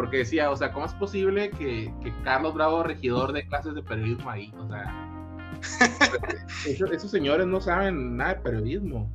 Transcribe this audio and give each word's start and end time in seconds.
porque 0.00 0.16
decía, 0.16 0.50
o 0.50 0.56
sea, 0.56 0.72
¿cómo 0.72 0.86
es 0.86 0.94
posible 0.94 1.50
que, 1.50 1.92
que 2.02 2.14
Carlos 2.24 2.54
Bravo, 2.54 2.82
regidor 2.82 3.34
de 3.34 3.46
clases 3.46 3.74
de 3.74 3.82
periodismo 3.82 4.30
ahí? 4.30 4.50
O 4.58 4.66
sea, 4.66 5.60
esos, 6.66 7.10
señores 7.10 7.46
no 7.46 7.60
saben 7.60 8.16
nada 8.16 8.32
de 8.32 8.40
periodismo. 8.40 9.14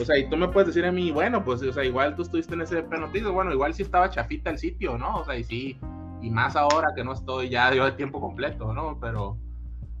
O 0.00 0.04
sea, 0.04 0.16
y 0.16 0.30
tú 0.30 0.36
me 0.36 0.46
puedes 0.46 0.68
decir 0.68 0.84
a 0.84 0.92
mí, 0.92 1.10
bueno, 1.10 1.44
pues, 1.44 1.60
o 1.62 1.72
sea, 1.72 1.84
igual 1.84 2.14
tú 2.14 2.22
estuviste 2.22 2.54
en 2.54 2.60
ese 2.60 2.80
noticias, 2.80 3.32
bueno, 3.32 3.52
igual 3.52 3.74
sí 3.74 3.82
estaba 3.82 4.08
chafita 4.08 4.50
el 4.50 4.58
sitio, 4.58 4.96
¿no? 4.96 5.16
O 5.16 5.24
sea, 5.24 5.36
y 5.36 5.42
sí, 5.42 5.80
y 6.22 6.30
más 6.30 6.54
ahora 6.54 6.94
que 6.94 7.02
no 7.02 7.12
estoy 7.12 7.48
ya 7.48 7.74
yo 7.74 7.84
de 7.84 7.92
tiempo 7.92 8.20
completo, 8.20 8.72
¿no? 8.72 9.00
Pero, 9.00 9.36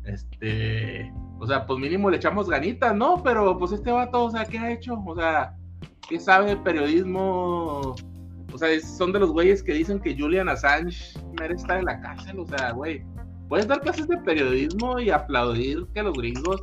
este, 0.04 1.12
o 1.40 1.46
sea, 1.48 1.66
pues 1.66 1.80
mínimo 1.80 2.08
le 2.08 2.18
echamos 2.18 2.48
ganitas, 2.48 2.94
¿no? 2.94 3.20
Pero, 3.24 3.58
pues 3.58 3.72
este 3.72 3.90
vato, 3.90 4.26
o 4.26 4.30
sea, 4.30 4.44
¿qué 4.44 4.60
ha 4.60 4.70
hecho? 4.70 5.02
O 5.04 5.16
sea, 5.16 5.56
¿qué 6.08 6.20
sabe 6.20 6.50
de 6.50 6.56
periodismo? 6.58 7.96
O 8.52 8.58
sea, 8.58 8.68
son 8.80 9.12
de 9.12 9.20
los 9.20 9.30
güeyes 9.30 9.62
que 9.62 9.72
dicen 9.72 10.00
que 10.00 10.16
Julian 10.16 10.48
Assange 10.48 11.18
merece 11.38 11.62
estar 11.62 11.78
en 11.78 11.84
la 11.84 12.00
cárcel, 12.00 12.40
o 12.40 12.46
sea, 12.46 12.72
güey, 12.72 13.04
puedes 13.48 13.66
dar 13.66 13.80
clases 13.80 14.08
de 14.08 14.16
periodismo 14.18 14.98
y 14.98 15.10
aplaudir 15.10 15.86
que 15.94 16.02
los 16.02 16.16
gringos 16.16 16.62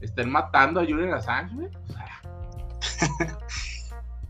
estén 0.00 0.30
matando 0.30 0.80
a 0.80 0.84
Julian 0.84 1.14
Assange, 1.14 1.54
güey. 1.54 1.68
O 1.68 1.92
sea. 1.92 3.38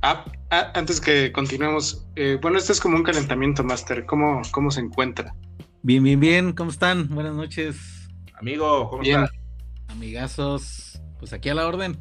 Ah, 0.06 0.22
ah, 0.50 0.70
antes 0.74 1.00
que 1.00 1.32
continuemos, 1.32 2.06
eh, 2.14 2.38
bueno, 2.42 2.58
este 2.58 2.72
es 2.72 2.80
como 2.82 2.94
un 2.94 3.02
calentamiento, 3.02 3.64
Master. 3.64 4.04
¿Cómo, 4.04 4.42
¿Cómo 4.50 4.70
se 4.70 4.80
encuentra? 4.80 5.34
Bien, 5.82 6.02
bien, 6.02 6.20
bien. 6.20 6.52
¿Cómo 6.52 6.68
están? 6.68 7.08
Buenas 7.08 7.34
noches. 7.34 8.10
Amigo, 8.34 8.90
¿cómo 8.90 9.00
bien. 9.00 9.24
Amigazos, 9.88 11.00
pues 11.18 11.32
aquí 11.32 11.48
a 11.48 11.54
la 11.54 11.66
orden. 11.66 11.98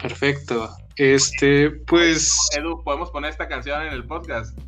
Perfecto. 0.00 0.70
Este, 0.96 1.70
pues. 1.70 2.36
Edu, 2.56 2.82
podemos 2.82 3.10
poner 3.10 3.30
esta 3.30 3.48
canción 3.48 3.82
en 3.82 3.92
el 3.92 4.04
podcast. 4.04 4.58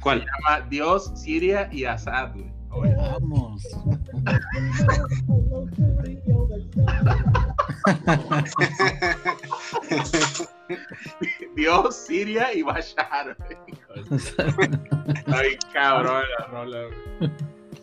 ¿Cuál? 0.00 0.20
Se 0.20 0.26
llama 0.26 0.66
Dios, 0.68 1.12
Siria 1.14 1.68
y 1.72 1.84
Assad, 1.84 2.32
güey. 2.34 2.94
Vamos. 2.94 3.66
Dios, 11.56 11.96
Siria 11.96 12.54
y 12.54 12.62
Bashar. 12.62 13.36
Ay, 15.26 15.58
cabrón 15.72 16.22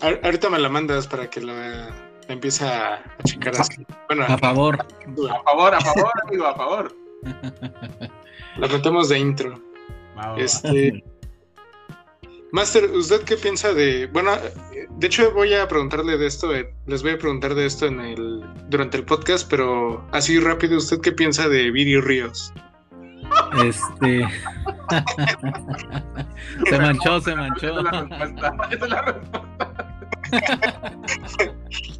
Ahorita 0.01 0.49
me 0.49 0.59
la 0.59 0.69
mandas 0.69 1.05
para 1.07 1.29
que 1.29 1.41
la, 1.41 2.06
empiece 2.27 2.65
a 2.65 3.03
checar 3.23 3.55
así. 3.59 3.85
Bueno, 4.07 4.25
a 4.27 4.37
favor. 4.37 4.79
A 4.79 5.43
favor, 5.43 5.75
a 5.75 5.81
favor, 5.81 6.11
amigo, 6.25 6.45
a 6.45 6.55
favor. 6.55 6.95
La 8.57 8.67
metemos 8.67 9.09
de 9.09 9.19
intro. 9.19 9.61
este. 10.37 11.03
Master, 12.51 12.89
¿usted 12.91 13.23
qué 13.23 13.35
piensa 13.35 13.73
de.? 13.73 14.07
Bueno, 14.07 14.31
de 14.89 15.07
hecho 15.07 15.31
voy 15.31 15.53
a 15.53 15.67
preguntarle 15.67 16.17
de 16.17 16.27
esto, 16.27 16.55
eh, 16.55 16.73
les 16.85 17.03
voy 17.03 17.11
a 17.11 17.17
preguntar 17.17 17.53
de 17.55 17.65
esto 17.65 17.87
en 17.87 17.99
el 17.99 18.41
durante 18.69 18.97
el 18.97 19.03
podcast, 19.03 19.49
pero 19.49 20.07
así 20.11 20.39
rápido, 20.39 20.77
¿usted 20.77 21.01
qué 21.01 21.11
piensa 21.11 21.49
de 21.49 21.69
Viri 21.71 21.99
Ríos? 21.99 22.53
Este. 23.63 24.25
se 26.69 26.79
manchó, 26.79 27.19
se 27.19 27.35
manchó. 27.35 27.75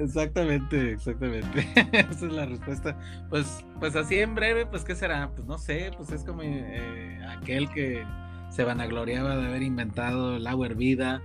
Exactamente, 0.00 0.92
exactamente. 0.92 1.68
Esa 1.92 2.26
es 2.26 2.32
la 2.32 2.46
respuesta. 2.46 2.96
Pues, 3.28 3.64
pues 3.78 3.96
así 3.96 4.18
en 4.18 4.34
breve, 4.34 4.64
pues 4.64 4.82
qué 4.84 4.94
será, 4.94 5.30
pues 5.34 5.46
no 5.46 5.58
sé, 5.58 5.90
pues 5.96 6.10
es 6.10 6.24
como 6.24 6.42
eh, 6.42 7.20
aquel 7.28 7.68
que 7.68 8.04
se 8.48 8.64
vanagloriaba 8.64 9.36
de 9.36 9.46
haber 9.46 9.62
inventado 9.62 10.36
el 10.36 10.46
agua 10.46 10.66
hervida. 10.66 11.22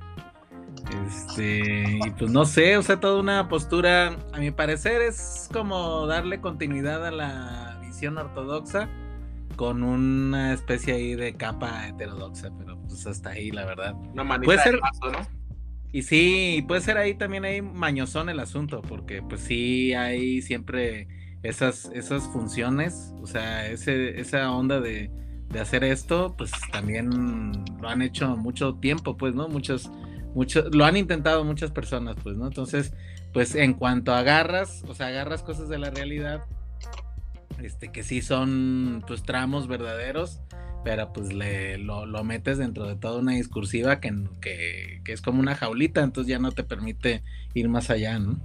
Este, 1.07 1.99
y 2.05 2.09
pues 2.11 2.29
no 2.31 2.43
sé, 2.43 2.75
o 2.77 2.81
sea, 2.81 2.99
toda 2.99 3.19
una 3.19 3.47
postura, 3.47 4.17
a 4.33 4.39
mi 4.39 4.51
parecer, 4.51 5.01
es 5.01 5.49
como 5.53 6.05
darle 6.05 6.41
continuidad 6.41 7.05
a 7.05 7.11
la 7.11 7.79
visión 7.81 8.17
ortodoxa 8.17 8.89
con 9.55 9.83
una 9.83 10.51
especie 10.51 10.95
ahí 10.95 11.15
de 11.15 11.33
capa 11.35 11.87
heterodoxa, 11.87 12.49
pero 12.57 12.77
pues 12.81 13.07
hasta 13.07 13.29
ahí, 13.29 13.51
la 13.51 13.63
verdad. 13.63 13.95
Una 14.13 14.37
puede 14.41 14.59
ser, 14.59 14.75
¿no? 14.75 15.44
Y 15.95 16.03
sí, 16.03 16.65
puede 16.67 16.81
ser 16.81 16.97
ahí 16.97 17.13
también 17.13 17.45
ahí 17.45 17.61
mañosón 17.61 18.27
el 18.27 18.41
asunto, 18.41 18.81
porque 18.81 19.21
pues 19.21 19.39
sí 19.39 19.93
hay 19.93 20.41
siempre 20.41 21.07
esas, 21.41 21.85
esas 21.93 22.23
funciones, 22.23 23.13
o 23.21 23.27
sea, 23.27 23.67
ese, 23.67 24.19
esa 24.19 24.51
onda 24.51 24.81
de 24.81 25.09
de 25.49 25.59
hacer 25.59 25.83
esto, 25.83 26.35
pues 26.37 26.51
también 26.71 27.63
lo 27.79 27.87
han 27.87 28.01
hecho 28.01 28.35
mucho 28.35 28.75
tiempo, 28.75 29.15
pues, 29.17 29.35
¿no? 29.35 29.47
Muchos, 29.47 29.89
muchos, 30.33 30.73
lo 30.75 30.85
han 30.85 30.97
intentado 30.97 31.43
muchas 31.43 31.71
personas, 31.71 32.15
pues, 32.21 32.35
¿no? 32.35 32.47
Entonces, 32.47 32.93
pues 33.33 33.55
en 33.55 33.73
cuanto 33.73 34.13
agarras, 34.13 34.83
o 34.87 34.93
sea, 34.93 35.07
agarras 35.07 35.43
cosas 35.43 35.69
de 35.69 35.77
la 35.77 35.91
realidad, 35.91 36.43
este, 37.61 37.91
que 37.91 38.03
sí 38.03 38.21
son, 38.21 39.03
pues, 39.07 39.23
tramos 39.23 39.67
verdaderos, 39.67 40.41
pero 40.85 41.11
pues 41.11 41.33
le, 41.33 41.79
lo, 41.79 42.05
lo 42.05 42.23
metes 42.23 42.59
dentro 42.59 42.85
de 42.85 42.95
toda 42.95 43.19
una 43.19 43.31
discursiva 43.31 43.99
que, 43.99 44.13
que, 44.39 45.01
que, 45.03 45.13
es 45.13 45.19
como 45.19 45.39
una 45.39 45.55
jaulita, 45.55 46.03
entonces 46.03 46.29
ya 46.29 46.37
no 46.37 46.51
te 46.51 46.63
permite 46.63 47.23
ir 47.55 47.67
más 47.69 47.89
allá, 47.89 48.19
¿no? 48.19 48.39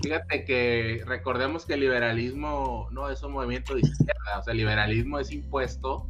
Fíjate 0.00 0.44
que 0.44 1.02
recordemos 1.04 1.66
que 1.66 1.74
el 1.74 1.80
liberalismo 1.80 2.88
no 2.92 3.10
es 3.10 3.20
un 3.24 3.32
movimiento 3.32 3.74
de 3.74 3.80
izquierda, 3.80 4.38
o 4.38 4.44
sea, 4.44 4.52
el 4.52 4.58
liberalismo 4.58 5.18
es 5.18 5.32
impuesto 5.32 6.08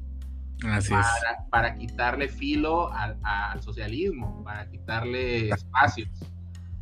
para, 1.48 1.74
quitarle 1.74 2.28
filo 2.28 2.92
al, 2.92 3.62
socialismo, 3.62 4.44
para 4.44 4.68
quitarle 4.68 5.48
espacios, 5.48 6.10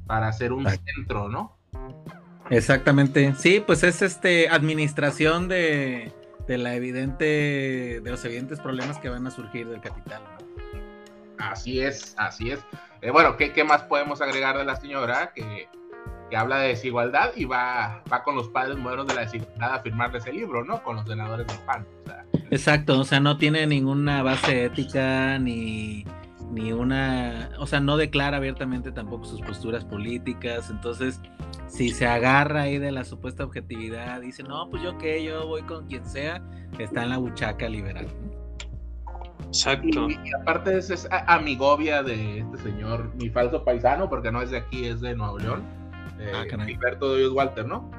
para 0.05 0.27
hacer 0.27 0.53
un 0.53 0.67
centro, 0.69 1.29
¿no? 1.29 1.57
Exactamente. 2.51 3.35
Sí, 3.39 3.63
pues 3.65 3.85
es 3.85 4.03
este 4.03 4.49
administración 4.49 5.47
de, 5.47 6.13
la 6.49 6.75
evidente, 6.75 8.01
de 8.03 8.11
los 8.11 8.25
evidentes 8.25 8.61
problemas 8.61 8.99
que 8.99 9.09
van 9.09 9.27
a 9.27 9.31
surgir 9.31 9.67
del 9.69 9.81
capital. 9.81 10.23
Así 11.39 11.81
es, 11.81 12.15
así 12.17 12.51
es. 12.51 12.61
Eh, 13.01 13.11
bueno, 13.11 13.37
¿qué, 13.37 13.53
¿qué, 13.53 13.65
más 13.65 13.83
podemos 13.83 14.21
agregar 14.21 14.57
de 14.57 14.65
la 14.65 14.77
señora? 14.77 15.33
Que 15.35 15.69
que 16.31 16.37
habla 16.37 16.59
de 16.59 16.69
desigualdad 16.69 17.33
y 17.37 17.45
va, 17.45 18.03
va 18.13 18.23
con 18.23 18.35
los 18.35 18.49
padres 18.49 18.77
modernos 18.77 19.07
de 19.07 19.15
la 19.15 19.21
desigualdad 19.23 19.75
a 19.75 19.81
firmarle 19.81 20.19
ese 20.19 20.33
libro, 20.33 20.65
¿no? 20.65 20.83
Con 20.83 20.97
los 20.97 21.07
senadores 21.07 21.47
del 21.47 21.59
PAN. 21.61 21.87
Exacto, 22.51 23.01
o 23.01 23.05
sea, 23.05 23.21
no 23.21 23.37
tiene 23.37 23.67
ninguna 23.67 24.23
base 24.23 24.65
ética 24.65 25.39
ni, 25.39 26.05
ni 26.51 26.73
una, 26.73 27.51
o 27.59 27.67
sea, 27.67 27.81
no 27.81 27.97
declara 27.97 28.37
abiertamente 28.37 28.93
tampoco 28.93 29.25
sus 29.25 29.41
posturas 29.41 29.85
políticas, 29.85 30.71
entonces 30.71 31.21
si 31.67 31.91
se 31.91 32.07
agarra 32.07 32.63
ahí 32.63 32.79
de 32.79 32.93
la 32.93 33.05
supuesta 33.05 33.45
objetividad, 33.45 34.21
dice, 34.21 34.43
no, 34.43 34.69
pues 34.71 34.83
yo 34.83 34.97
qué, 34.99 35.23
yo 35.25 35.47
voy 35.47 35.63
con 35.63 35.87
quien 35.87 36.05
sea, 36.05 36.43
está 36.79 37.05
en 37.05 37.11
la 37.11 37.19
buchaca 37.19 37.69
liberal. 37.69 38.07
Exacto. 39.47 40.09
Y, 40.11 40.19
aparte 40.41 40.77
es, 40.77 40.91
es 40.91 41.09
amigovia 41.11 42.03
de 42.03 42.41
este 42.41 42.59
señor, 42.59 43.15
mi 43.17 43.31
falso 43.31 43.65
paisano, 43.65 44.09
porque 44.09 44.31
no 44.31 44.43
es 44.43 44.51
de 44.51 44.59
aquí, 44.59 44.87
es 44.87 45.01
de 45.01 45.15
Nuevo 45.15 45.39
León 45.39 45.63
ah, 46.33 46.65
Gilberto 46.65 47.15
de 47.15 47.17
Hoyos 47.17 47.33
Walter, 47.33 47.67
¿no? 47.67 47.91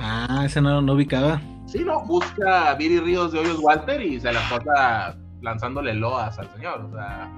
Ah, 0.00 0.42
ese 0.44 0.60
no 0.60 0.80
lo 0.80 0.92
ubicaba. 0.94 1.40
Sí, 1.66 1.84
no, 1.84 2.04
busca 2.04 2.70
a 2.70 2.74
Viri 2.74 3.00
Ríos 3.00 3.32
de 3.32 3.40
Hoyos 3.40 3.58
Walter 3.60 4.00
y 4.00 4.20
se 4.20 4.32
la 4.32 4.40
pasa 4.48 5.16
lanzándole 5.46 5.94
loas 5.94 6.38
al 6.38 6.52
señor, 6.52 6.80
o 6.80 6.90
sea. 6.90 7.30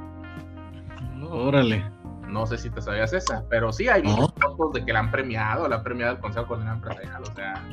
Órale. 1.31 1.85
No 2.27 2.47
sé 2.47 2.59
si 2.59 2.71
te 2.71 2.81
sabías 2.81 3.13
esa, 3.13 3.45
pero 3.49 3.71
sí 3.71 3.89
hay 3.89 4.03
muchos 4.03 4.33
fotos 4.35 4.73
de 4.73 4.85
que 4.85 4.93
la 4.93 5.01
han 5.01 5.11
premiado, 5.11 5.69
la 5.69 5.77
han 5.77 5.83
premiado 5.83 6.15
el 6.15 6.21
Consejo 6.21 6.47
Coordinador 6.47 6.79
Empresarial, 6.79 7.23
o 7.23 7.35
sea. 7.35 7.65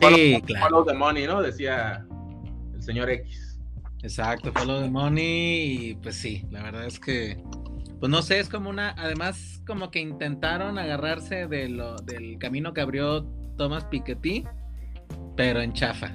Sí, 0.00 0.42
claro. 0.46 0.66
Follow 0.66 0.84
the 0.84 0.94
money, 0.94 1.26
¿no? 1.26 1.42
Decía 1.42 2.06
el 2.74 2.82
señor 2.82 3.10
X. 3.10 3.58
Exacto, 4.02 4.52
follow 4.52 4.82
the 4.82 4.90
money 4.90 5.90
y 5.90 5.94
pues 5.96 6.16
sí, 6.16 6.46
la 6.50 6.62
verdad 6.62 6.84
es 6.84 7.00
que 7.00 7.42
pues 7.98 8.10
no 8.10 8.22
sé, 8.22 8.38
es 8.38 8.48
como 8.48 8.70
una, 8.70 8.90
además 8.90 9.60
como 9.66 9.90
que 9.90 10.00
intentaron 10.00 10.78
agarrarse 10.78 11.48
de 11.48 11.68
lo, 11.68 11.96
del 11.96 12.38
camino 12.38 12.72
que 12.72 12.80
abrió 12.80 13.24
Thomas 13.56 13.84
Piketty, 13.86 14.44
pero 15.36 15.60
en 15.60 15.72
chafa. 15.72 16.12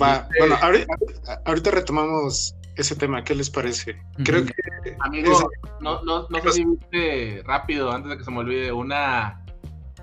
Va, 0.00 0.28
bueno, 0.38 0.56
ahorita, 1.44 1.70
retomamos 1.70 2.54
ese 2.76 2.94
tema, 2.94 3.24
¿qué 3.24 3.34
les 3.34 3.50
parece? 3.50 4.00
Creo 4.24 4.44
que... 4.44 4.52
Amigo, 5.00 5.50
no, 5.80 6.02
no, 6.04 6.28
no 6.28 6.40
sé 6.42 6.52
si 6.52 6.64
viste 6.64 7.42
rápido, 7.44 7.90
antes 7.90 8.10
de 8.10 8.18
que 8.18 8.24
se 8.24 8.30
me 8.30 8.38
olvide, 8.38 8.70
una... 8.72 9.44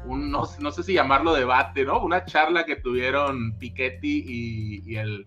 Un, 0.06 0.29
no, 0.29 0.44
no, 0.59 0.71
sé 0.71 0.83
si 0.83 0.94
llamarlo 0.94 1.33
debate, 1.33 1.83
¿no? 1.83 2.00
Una 2.00 2.25
charla 2.25 2.63
que 2.65 2.75
tuvieron 2.75 3.57
Piketty 3.57 4.23
y, 4.27 4.83
y 4.85 4.97
el 4.97 5.25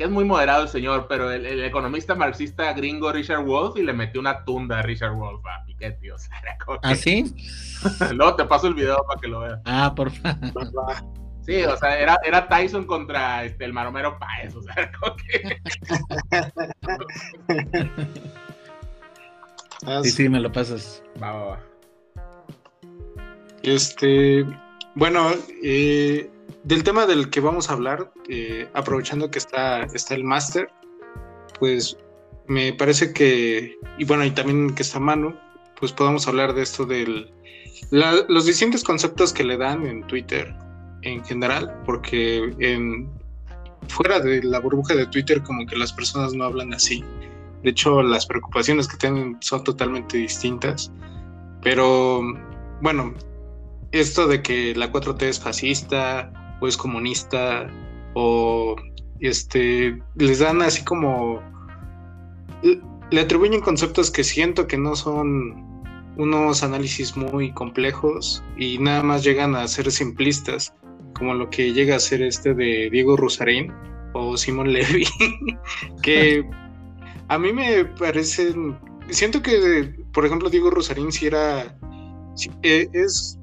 que 0.00 0.04
es 0.04 0.10
muy 0.10 0.24
moderado 0.24 0.62
el 0.62 0.70
señor, 0.70 1.08
pero 1.10 1.30
el, 1.30 1.62
economista 1.62 2.14
marxista 2.14 2.72
gringo 2.72 3.12
Richard 3.12 3.44
Wolf 3.44 3.76
y 3.76 3.82
le 3.82 3.92
metió 3.92 4.18
una 4.18 4.46
tunda 4.46 4.78
a 4.78 4.82
Richard 4.82 5.12
Wolf 5.12 5.44
a 5.44 5.62
Piketty. 5.66 6.10
O 6.10 6.16
sea, 6.16 6.40
¿Ah, 6.82 6.94
sí? 6.94 7.34
Luego 8.14 8.34
te 8.34 8.46
paso 8.46 8.68
el 8.68 8.72
video 8.72 8.96
para 9.06 9.20
que 9.20 9.28
lo 9.28 9.40
veas. 9.40 9.60
Ah, 9.66 9.92
por 9.94 10.10
favor. 10.10 11.19
Sí, 11.42 11.62
o 11.64 11.76
sea, 11.76 11.98
era, 11.98 12.18
era 12.24 12.48
Tyson 12.48 12.86
contra 12.86 13.44
este, 13.44 13.64
el 13.64 13.72
Maromero 13.72 14.18
Páez, 14.18 14.54
o 14.54 14.62
sea, 14.62 14.92
como 15.00 15.16
que... 15.16 15.60
sí, 20.02 20.10
sí, 20.10 20.28
me 20.28 20.40
lo 20.40 20.52
pasas. 20.52 21.02
Va, 21.22 21.32
va, 21.32 21.44
va. 21.44 21.60
Este, 23.62 24.44
bueno, 24.94 25.30
eh, 25.62 26.30
del 26.64 26.84
tema 26.84 27.06
del 27.06 27.30
que 27.30 27.40
vamos 27.40 27.70
a 27.70 27.74
hablar, 27.74 28.12
eh, 28.28 28.68
aprovechando 28.74 29.30
que 29.30 29.38
está, 29.38 29.82
está 29.84 30.14
el 30.14 30.24
máster, 30.24 30.68
pues 31.58 31.96
me 32.46 32.72
parece 32.72 33.12
que, 33.12 33.78
y 33.98 34.04
bueno, 34.04 34.24
y 34.24 34.30
también 34.30 34.74
que 34.74 34.82
está 34.82 34.98
Manu, 34.98 35.34
pues 35.78 35.92
podamos 35.92 36.26
hablar 36.28 36.54
de 36.54 36.62
esto 36.62 36.84
del, 36.84 37.32
los 37.90 38.46
distintos 38.46 38.84
conceptos 38.84 39.32
que 39.32 39.44
le 39.44 39.56
dan 39.56 39.86
en 39.86 40.06
Twitter 40.06 40.54
en 41.02 41.24
general, 41.24 41.82
porque 41.84 42.54
en, 42.58 43.10
fuera 43.88 44.20
de 44.20 44.42
la 44.42 44.60
burbuja 44.60 44.94
de 44.94 45.06
Twitter 45.06 45.42
como 45.42 45.66
que 45.66 45.76
las 45.76 45.92
personas 45.92 46.34
no 46.34 46.44
hablan 46.44 46.72
así. 46.74 47.04
De 47.62 47.70
hecho, 47.70 48.02
las 48.02 48.26
preocupaciones 48.26 48.88
que 48.88 48.96
tienen 48.96 49.36
son 49.40 49.64
totalmente 49.64 50.16
distintas. 50.16 50.92
Pero 51.62 52.22
bueno, 52.80 53.14
esto 53.92 54.26
de 54.26 54.42
que 54.42 54.74
la 54.74 54.90
4T 54.90 55.22
es 55.22 55.40
fascista 55.40 56.32
o 56.60 56.66
es 56.66 56.76
comunista 56.76 57.66
o 58.14 58.76
este 59.20 60.00
les 60.16 60.38
dan 60.38 60.62
así 60.62 60.82
como 60.84 61.42
le 63.10 63.20
atribuyen 63.20 63.60
conceptos 63.60 64.10
que 64.10 64.24
siento 64.24 64.66
que 64.66 64.78
no 64.78 64.96
son 64.96 65.70
unos 66.16 66.62
análisis 66.62 67.16
muy 67.16 67.52
complejos 67.52 68.42
y 68.56 68.78
nada 68.78 69.02
más 69.02 69.24
llegan 69.24 69.56
a 69.56 69.66
ser 69.68 69.90
simplistas, 69.90 70.74
como 71.14 71.34
lo 71.34 71.50
que 71.50 71.72
llega 71.72 71.96
a 71.96 72.00
ser 72.00 72.22
este 72.22 72.54
de 72.54 72.88
Diego 72.90 73.16
Rusarín 73.16 73.72
o 74.14 74.36
Simon 74.36 74.72
Levy, 74.72 75.04
que 76.02 76.44
a 77.28 77.38
mí 77.38 77.52
me 77.52 77.84
parece, 77.84 78.54
siento 79.08 79.42
que, 79.42 79.94
por 80.12 80.26
ejemplo, 80.26 80.50
Diego 80.50 80.70
Rusarín 80.70 81.12
si 81.12 81.26
era, 81.26 81.78
eh, 82.62 82.88
es 82.92 83.38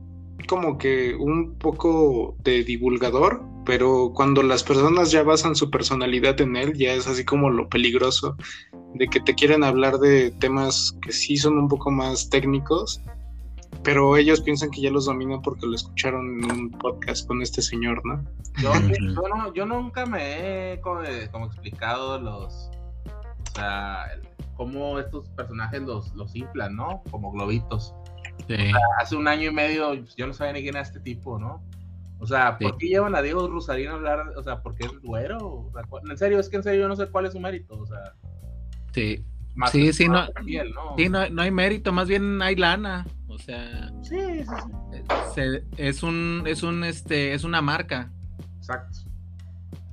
como 0.48 0.78
que 0.78 1.16
un 1.16 1.56
poco 1.56 2.36
de 2.44 2.64
divulgador, 2.64 3.42
pero 3.66 4.12
cuando 4.14 4.44
las 4.44 4.64
personas 4.64 5.12
ya 5.12 5.24
basan 5.24 5.56
su 5.56 5.70
personalidad 5.70 6.40
en 6.42 6.56
él, 6.56 6.74
ya 6.74 6.94
es 6.94 7.08
así 7.08 7.26
como 7.26 7.50
lo 7.50 7.68
peligroso 7.70 8.38
de 8.94 9.08
que 9.08 9.20
te 9.20 9.36
quieren 9.36 9.64
hablar 9.64 10.00
de 10.00 10.32
temas 10.32 10.98
que 11.02 11.12
sí 11.12 11.38
son 11.38 11.58
un 11.58 11.68
poco 11.68 11.92
más 11.92 12.30
técnicos, 12.30 13.02
pero 13.84 14.18
ellos 14.18 14.42
piensan 14.42 14.72
que 14.72 14.82
ya 14.82 14.92
los 14.92 15.06
dominan 15.06 15.42
porque 15.42 15.66
lo 15.66 15.76
escucharon 15.76 16.44
en 16.44 16.52
un 16.52 16.72
podcast 16.72 17.28
con 17.28 17.42
este 17.42 17.62
señor, 17.62 18.02
¿no? 18.06 18.24
Yo, 18.62 18.72
yo, 19.56 19.66
nunca 19.66 20.06
me 20.06 20.74
he 20.74 20.82
como, 20.82 21.02
explicado 21.46 22.20
los, 22.20 22.70
o 23.06 23.56
sea, 23.56 24.06
cómo 24.56 25.00
estos 25.00 25.30
personajes 25.30 25.82
los, 25.82 26.14
los 26.16 26.36
inflan, 26.36 26.76
¿no? 26.76 27.02
Como 27.12 27.32
globitos 27.32 27.94
hace 29.00 29.16
un 29.16 29.28
año 29.28 29.50
y 29.50 29.54
medio 29.54 29.94
yo 29.94 30.28
no 30.28 30.34
sabía 30.34 30.54
ni 30.54 30.62
quién 30.62 30.76
era 30.76 30.82
este 30.82 31.00
tipo, 31.00 31.40
¿no? 31.40 31.64
O 32.20 32.26
sea, 32.26 32.58
¿por 32.58 32.78
qué 32.78 32.88
llevan 32.88 33.16
a 33.16 33.22
Diego 33.22 33.48
Rusarín 33.48 33.90
a 33.90 33.94
hablar? 33.94 34.34
O 34.36 34.44
sea, 34.44 34.62
¿por 34.64 34.74
qué 34.74 34.88
es 34.88 35.00
güero? 35.02 35.72
en 36.10 36.18
serio, 36.18 36.40
es 36.40 36.50
que 36.50 36.58
en 36.58 36.64
serio 36.64 36.82
yo 36.82 36.88
no 36.88 36.96
sé 36.96 37.08
cuál 37.08 37.28
es 37.28 37.34
su 37.34 37.40
mérito, 37.40 37.78
o 37.78 37.86
sea. 37.86 38.16
Sí. 38.92 39.24
sí, 39.72 39.94
sí, 39.94 40.10
no, 40.10 40.26
sí 40.98 41.10
no, 41.10 41.42
hay 41.42 41.52
mérito, 41.52 41.92
más 41.92 42.08
bien 42.08 42.42
hay 42.42 42.56
lana, 42.56 43.06
o 43.38 43.44
sea. 43.44 43.92
Sí, 44.02 44.18
sí, 45.36 45.42
es 45.78 46.04
un, 46.04 46.44
es 46.46 46.64
un, 46.64 46.84
este, 46.84 47.34
es 47.34 47.44
una 47.44 47.62
marca. 47.62 48.12
Exacto. 48.58 49.00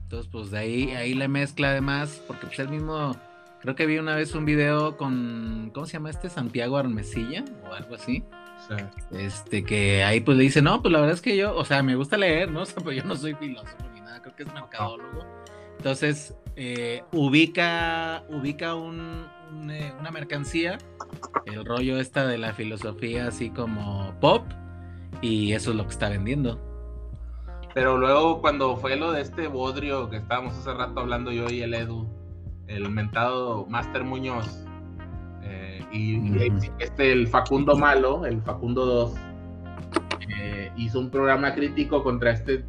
Entonces, 0.02 0.31
pues 0.31 0.50
de 0.50 0.58
ahí, 0.58 0.91
ahí 0.91 1.14
le 1.14 1.29
mezcla 1.29 1.70
además, 1.70 2.23
porque 2.26 2.46
pues 2.46 2.58
el 2.58 2.69
mismo, 2.69 3.17
creo 3.61 3.75
que 3.75 3.87
vi 3.87 3.99
una 3.99 4.14
vez 4.14 4.35
un 4.35 4.44
video 4.44 4.96
con, 4.96 5.70
¿cómo 5.75 5.87
se 5.87 5.94
llama 5.94 6.11
este? 6.11 6.29
Santiago 6.29 6.76
Armesilla 6.76 7.44
o 7.69 7.73
algo 7.73 7.94
así 7.94 8.25
este, 9.11 9.64
que 9.64 10.05
ahí 10.05 10.20
pues 10.20 10.37
le 10.37 10.44
dice, 10.44 10.62
no, 10.62 10.81
pues 10.81 10.93
la 10.93 11.00
verdad 11.00 11.14
es 11.14 11.20
que 11.20 11.37
yo, 11.37 11.55
o 11.55 11.64
sea, 11.64 11.82
me 11.82 11.97
gusta 11.97 12.17
leer, 12.17 12.50
¿no? 12.50 12.62
O 12.64 12.67
sea, 12.67 12.82
pues 12.82 12.97
yo 12.97 13.05
no 13.05 13.17
soy 13.17 13.35
filósofo 13.35 13.76
ni 13.93 14.00
nada, 14.00 14.20
creo 14.23 14.35
que 14.35 14.43
es 14.44 14.52
mercadólogo. 14.52 15.25
Entonces, 15.76 16.35
eh, 16.56 17.02
ubica, 17.12 18.25
ubica 18.29 18.75
un, 18.75 19.26
eh, 19.70 19.92
una 19.98 20.10
mercancía, 20.10 20.78
el 21.46 21.64
rollo 21.64 21.98
esta 21.98 22.26
de 22.26 22.38
la 22.38 22.52
filosofía 22.52 23.28
así 23.28 23.50
como 23.50 24.14
pop, 24.20 24.44
y 25.20 25.52
eso 25.52 25.70
es 25.70 25.76
lo 25.76 25.84
que 25.84 25.90
está 25.90 26.08
vendiendo. 26.08 26.60
Pero 27.74 27.98
luego 27.98 28.40
cuando 28.40 28.76
fue 28.76 28.96
lo 28.96 29.12
de 29.12 29.22
este 29.22 29.48
bodrio 29.48 30.08
que 30.08 30.16
estábamos 30.18 30.54
hace 30.54 30.72
rato 30.72 31.00
hablando 31.00 31.32
yo 31.32 31.48
y 31.50 31.62
el 31.62 31.74
Edu, 31.74 32.08
el 32.68 32.88
mentado 32.90 33.66
Master 33.66 34.04
Muñoz, 34.04 34.64
y, 35.94 36.36
este, 36.80 37.12
el 37.12 37.28
Facundo 37.28 37.76
Malo, 37.76 38.26
el 38.26 38.42
Facundo 38.42 38.84
2, 38.84 39.14
eh, 40.28 40.72
hizo 40.76 40.98
un 40.98 41.10
programa 41.10 41.54
crítico 41.54 42.02
contra 42.02 42.32
este 42.32 42.64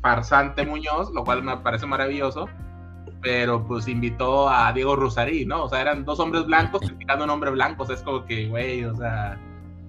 farsante 0.00 0.66
Muñoz, 0.66 1.12
lo 1.12 1.24
cual 1.24 1.42
me 1.42 1.56
parece 1.58 1.86
maravilloso, 1.86 2.48
pero 3.24 3.66
pues 3.66 3.88
invitó 3.88 4.50
a 4.50 4.70
Diego 4.74 4.94
Rusarí, 4.96 5.46
¿no? 5.46 5.64
O 5.64 5.68
sea, 5.68 5.80
eran 5.80 6.04
dos 6.04 6.20
hombres 6.20 6.44
blancos 6.44 6.82
criticando 6.82 7.24
a 7.24 7.26
un 7.26 7.30
hombre 7.30 7.50
blanco, 7.50 7.82
o 7.82 7.86
sea, 7.86 7.96
es 7.96 8.02
como 8.02 8.26
que, 8.26 8.48
güey, 8.48 8.84
o 8.84 8.94
sea... 8.94 9.40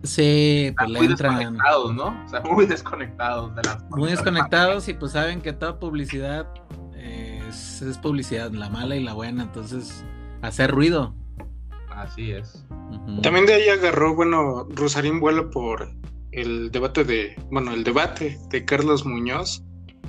Sí, 0.04 0.74
pues 0.78 0.90
muy 0.90 1.08
desconectados, 1.08 1.94
¿no? 1.94 2.24
O 2.26 2.30
sea, 2.30 2.40
muy 2.50 2.66
desconectados 2.66 3.54
de 3.56 3.64
las 3.64 3.84
Muy 3.90 4.10
desconectados 4.10 4.88
y 4.88 4.94
pues 4.94 5.12
saben 5.12 5.42
que 5.42 5.52
toda 5.52 5.80
publicidad 5.80 6.48
es, 6.96 7.82
es 7.82 7.98
publicidad, 7.98 8.52
la 8.52 8.70
mala 8.70 8.96
y 8.96 9.04
la 9.04 9.14
buena, 9.14 9.44
entonces 9.44 10.06
hacer 10.42 10.72
ruido, 10.72 11.14
Así 11.90 12.32
es. 12.32 12.66
También 13.24 13.46
de 13.46 13.54
ahí 13.54 13.70
agarró, 13.70 14.16
bueno, 14.16 14.68
Rosarín 14.70 15.22
vuelo 15.22 15.50
por 15.50 15.90
el 16.34 16.70
debate 16.70 17.06
de, 17.06 17.36
bueno, 17.50 17.72
el 17.72 17.86
debate 17.86 18.38
de 18.50 18.66
Carlos 18.66 19.06
Muñoz 19.06 19.64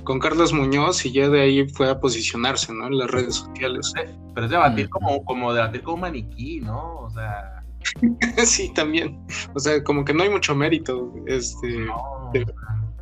con 0.07 0.19
Carlos 0.19 0.53
Muñoz 0.53 1.05
y 1.05 1.11
ya 1.11 1.27
de 1.27 1.41
ahí 1.41 1.67
fue 1.67 1.89
a 1.89 1.99
posicionarse, 1.99 2.73
¿no? 2.73 2.87
En 2.87 2.97
las 2.97 3.11
redes 3.11 3.35
sociales. 3.35 3.91
Pero 4.33 4.45
es 4.45 4.49
debatir 4.49 4.89
como, 4.89 5.21
como 5.25 5.53
debatir 5.53 5.85
un 5.85 5.99
maniquí, 5.99 6.61
¿no? 6.61 6.99
O 6.99 7.09
sea. 7.09 7.61
sí, 8.45 8.71
también. 8.73 9.19
O 9.53 9.59
sea, 9.59 9.83
como 9.83 10.05
que 10.05 10.13
no 10.13 10.23
hay 10.23 10.29
mucho 10.29 10.55
mérito, 10.55 11.13
este, 11.25 11.87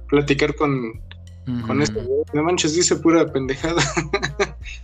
platicar 0.08 0.56
con, 0.56 1.00
con 1.68 1.80
esto. 1.80 2.02
No 2.34 2.42
manches, 2.42 2.74
dice 2.74 2.96
pura 2.96 3.32
pendejada. 3.32 3.84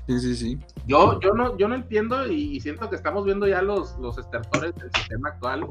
sí, 0.06 0.20
sí, 0.20 0.36
sí. 0.36 0.60
Yo, 0.86 1.20
yo 1.22 1.34
no, 1.34 1.58
yo 1.58 1.68
no 1.68 1.74
entiendo 1.74 2.32
y, 2.32 2.60
siento 2.60 2.88
que 2.88 2.98
estamos 2.98 3.26
viendo 3.26 3.48
ya 3.48 3.64
los, 3.64 3.98
los 3.98 4.20
estertores 4.20 4.76
del 4.76 4.92
sistema 4.94 5.30
actual. 5.30 5.66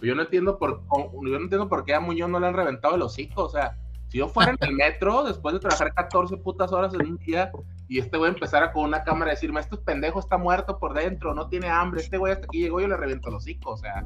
Yo 0.00 0.14
no 0.14 0.22
entiendo 0.22 0.56
por, 0.56 0.84
yo 0.88 1.36
no 1.36 1.42
entiendo 1.42 1.68
por 1.68 1.84
qué 1.84 1.94
a 1.94 2.00
Muñoz 2.00 2.30
no 2.30 2.38
le 2.38 2.46
han 2.46 2.54
reventado 2.54 2.94
el 2.94 3.02
hocico. 3.02 3.42
O 3.42 3.48
sea, 3.48 3.76
si 4.08 4.18
yo 4.18 4.28
fuera 4.28 4.52
en 4.52 4.58
el 4.60 4.74
metro 4.74 5.24
después 5.24 5.54
de 5.54 5.60
trabajar 5.60 5.92
14 5.92 6.36
putas 6.38 6.72
horas 6.72 6.94
en 6.94 7.06
un 7.06 7.16
día 7.18 7.50
y 7.88 7.98
este 7.98 8.16
güey 8.16 8.30
empezara 8.30 8.72
con 8.72 8.84
una 8.84 9.04
cámara 9.04 9.30
a 9.30 9.34
decirme, 9.34 9.60
este 9.60 9.76
pendejo 9.76 10.20
está 10.20 10.38
muerto 10.38 10.78
por 10.78 10.94
dentro, 10.94 11.34
no 11.34 11.48
tiene 11.48 11.68
hambre, 11.68 12.00
este 12.00 12.18
güey 12.18 12.32
hasta 12.32 12.46
aquí 12.46 12.60
llegó, 12.60 12.80
yo 12.80 12.88
le 12.88 12.96
reviento 12.96 13.28
el 13.28 13.36
hocico, 13.36 13.72
o 13.72 13.76
sea. 13.76 14.04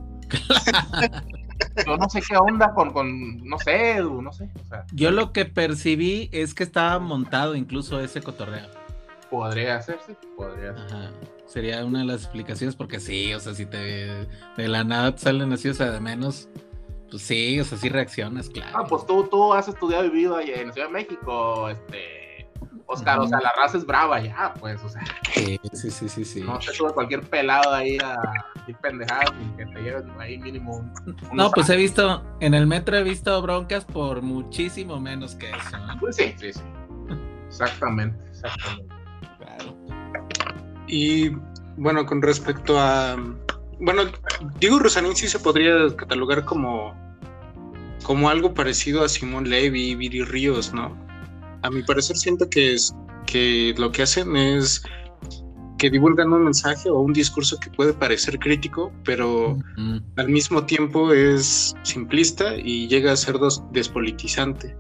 yo 1.87 1.97
no 1.97 2.09
sé 2.09 2.21
qué 2.26 2.37
onda 2.37 2.73
con, 2.75 2.90
con 2.92 3.45
no 3.47 3.59
sé, 3.59 3.97
Edu, 3.97 4.23
no 4.23 4.33
sé. 4.33 4.50
O 4.61 4.64
sea. 4.69 4.85
Yo 4.92 5.11
lo 5.11 5.33
que 5.33 5.45
percibí 5.45 6.28
es 6.33 6.54
que 6.54 6.62
estaba 6.62 6.99
montado 6.99 7.54
incluso 7.54 8.00
ese 8.00 8.23
cotorreo. 8.23 8.69
Podría 9.30 9.76
hacerse, 9.76 10.16
podría 10.37 10.75
ser. 10.76 11.12
Sería 11.47 11.85
una 11.85 12.00
de 12.00 12.04
las 12.04 12.23
explicaciones, 12.23 12.76
porque 12.76 13.00
sí, 13.00 13.33
o 13.35 13.40
sea, 13.40 13.54
si 13.54 13.66
te 13.66 13.76
de 14.57 14.69
la 14.69 14.85
nada 14.85 15.14
te 15.14 15.23
salen 15.23 15.52
así, 15.52 15.69
o 15.69 15.75
sea, 15.75 15.90
de 15.90 16.00
menos, 16.00 16.49
pues 17.11 17.23
sí, 17.23 17.61
o 17.61 17.64
sea, 17.64 17.76
sí 17.79 17.88
reaccionas, 17.88 18.49
claro. 18.49 18.79
Ah, 18.79 18.85
pues 18.88 19.07
tú, 19.07 19.25
tú 19.25 19.52
has 19.52 19.69
estudiado 19.69 20.05
y 20.05 20.11
vivido 20.11 20.37
ahí 20.37 20.50
en 20.50 20.73
Ciudad 20.73 20.88
de 20.88 20.93
México, 20.93 21.69
este, 21.69 22.49
Oscar, 22.87 23.21
o 23.21 23.26
sea, 23.26 23.40
la 23.40 23.52
raza 23.57 23.79
es 23.79 23.87
brava 23.87 24.21
ya, 24.21 24.52
pues, 24.59 24.83
o 24.83 24.88
sea. 24.88 25.02
Sí, 25.33 25.61
sí, 25.73 25.90
sí, 26.09 26.25
sí. 26.25 26.40
No 26.40 26.59
te 26.59 26.73
sube 26.73 26.93
cualquier 26.93 27.23
pelado 27.23 27.73
ahí 27.73 27.97
a 28.02 28.21
decir 28.55 28.76
pendejadas 28.83 29.31
y 29.40 29.57
que 29.57 29.67
te 29.67 29.81
lleven 29.81 30.11
ahí 30.19 30.38
mínimo. 30.38 30.93
no, 31.33 31.50
pues 31.50 31.69
he 31.71 31.76
visto, 31.76 32.23
en 32.40 32.55
el 32.55 32.67
metro 32.67 32.97
he 32.97 33.02
visto 33.02 33.40
broncas 33.43 33.85
por 33.85 34.23
muchísimo 34.23 34.99
menos 34.99 35.35
que 35.37 35.50
eso. 35.50 35.79
Pues 36.00 36.17
sí, 36.17 36.35
sí, 36.37 36.52
sí. 36.52 36.61
Exactamente, 37.47 38.25
exactamente. 38.29 38.95
Claro. 39.38 39.76
Y 40.87 41.31
bueno, 41.76 42.05
con 42.07 42.21
respecto 42.23 42.79
a. 42.79 43.17
Bueno, 43.80 44.02
digo, 44.58 44.78
Rosanín 44.78 45.16
sí 45.16 45.28
se 45.28 45.38
podría 45.38 45.94
catalogar 45.96 46.44
como. 46.44 46.94
como 48.02 48.28
algo 48.28 48.54
parecido 48.54 49.04
a 49.04 49.08
Simón 49.08 49.49
Levy 49.49 49.90
y 49.90 49.94
Viri 49.94 50.22
Ríos, 50.22 50.72
¿no? 50.72 51.10
a 51.62 51.70
mi 51.70 51.82
parecer 51.82 52.16
siento 52.16 52.49
que 52.49 52.75
es 52.75 52.94
que 53.26 53.75
lo 53.76 53.92
que 53.92 54.02
hacen 54.02 54.37
es 54.37 54.82
que 55.78 55.90
divulgan 55.90 56.32
un 56.32 56.44
mensaje 56.44 56.90
o 56.90 56.99
un 56.99 57.12
discurso 57.12 57.58
que 57.58 57.70
puede 57.70 57.94
parecer 57.94 58.38
crítico, 58.38 58.92
pero 59.04 59.58
al 60.16 60.28
mismo 60.28 60.64
tiempo 60.64 61.12
es 61.12 61.75
simplista 61.82 62.54
y 62.56 62.87
llega 62.88 63.12
a 63.12 63.16
ser 63.16 63.37
despolitizante. 63.72 64.76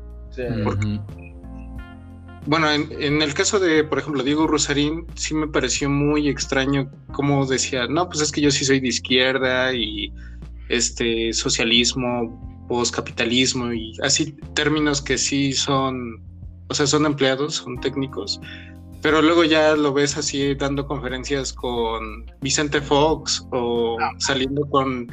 Bueno, 2.46 2.70
en, 2.70 3.22
el 3.22 3.34
caso 3.34 3.58
de, 3.58 3.84
por 3.84 3.98
ejemplo, 3.98 4.22
Diego 4.22 4.46
Rosarín, 4.46 5.06
sí 5.14 5.34
me 5.34 5.46
pareció 5.46 5.90
muy 5.90 6.28
extraño 6.28 6.90
cómo 7.12 7.44
decía, 7.46 7.86
no, 7.86 8.08
pues 8.08 8.22
es 8.22 8.32
que 8.32 8.40
yo 8.40 8.50
sí 8.50 8.64
soy 8.64 8.80
de 8.80 8.88
izquierda 8.88 9.74
y 9.74 10.12
este 10.68 11.32
socialismo, 11.32 12.66
postcapitalismo 12.68 13.72
y 13.72 13.92
así 14.02 14.32
términos 14.54 15.02
que 15.02 15.18
sí 15.18 15.52
son, 15.52 16.22
o 16.68 16.74
sea, 16.74 16.86
son 16.86 17.04
empleados, 17.04 17.56
son 17.56 17.78
técnicos, 17.80 18.40
pero 19.02 19.20
luego 19.20 19.44
ya 19.44 19.76
lo 19.76 19.92
ves 19.92 20.16
así 20.16 20.54
dando 20.54 20.86
conferencias 20.86 21.52
con 21.52 22.24
Vicente 22.40 22.80
Fox 22.80 23.46
o 23.50 23.98
ah. 24.00 24.12
saliendo 24.18 24.62
con, 24.70 25.12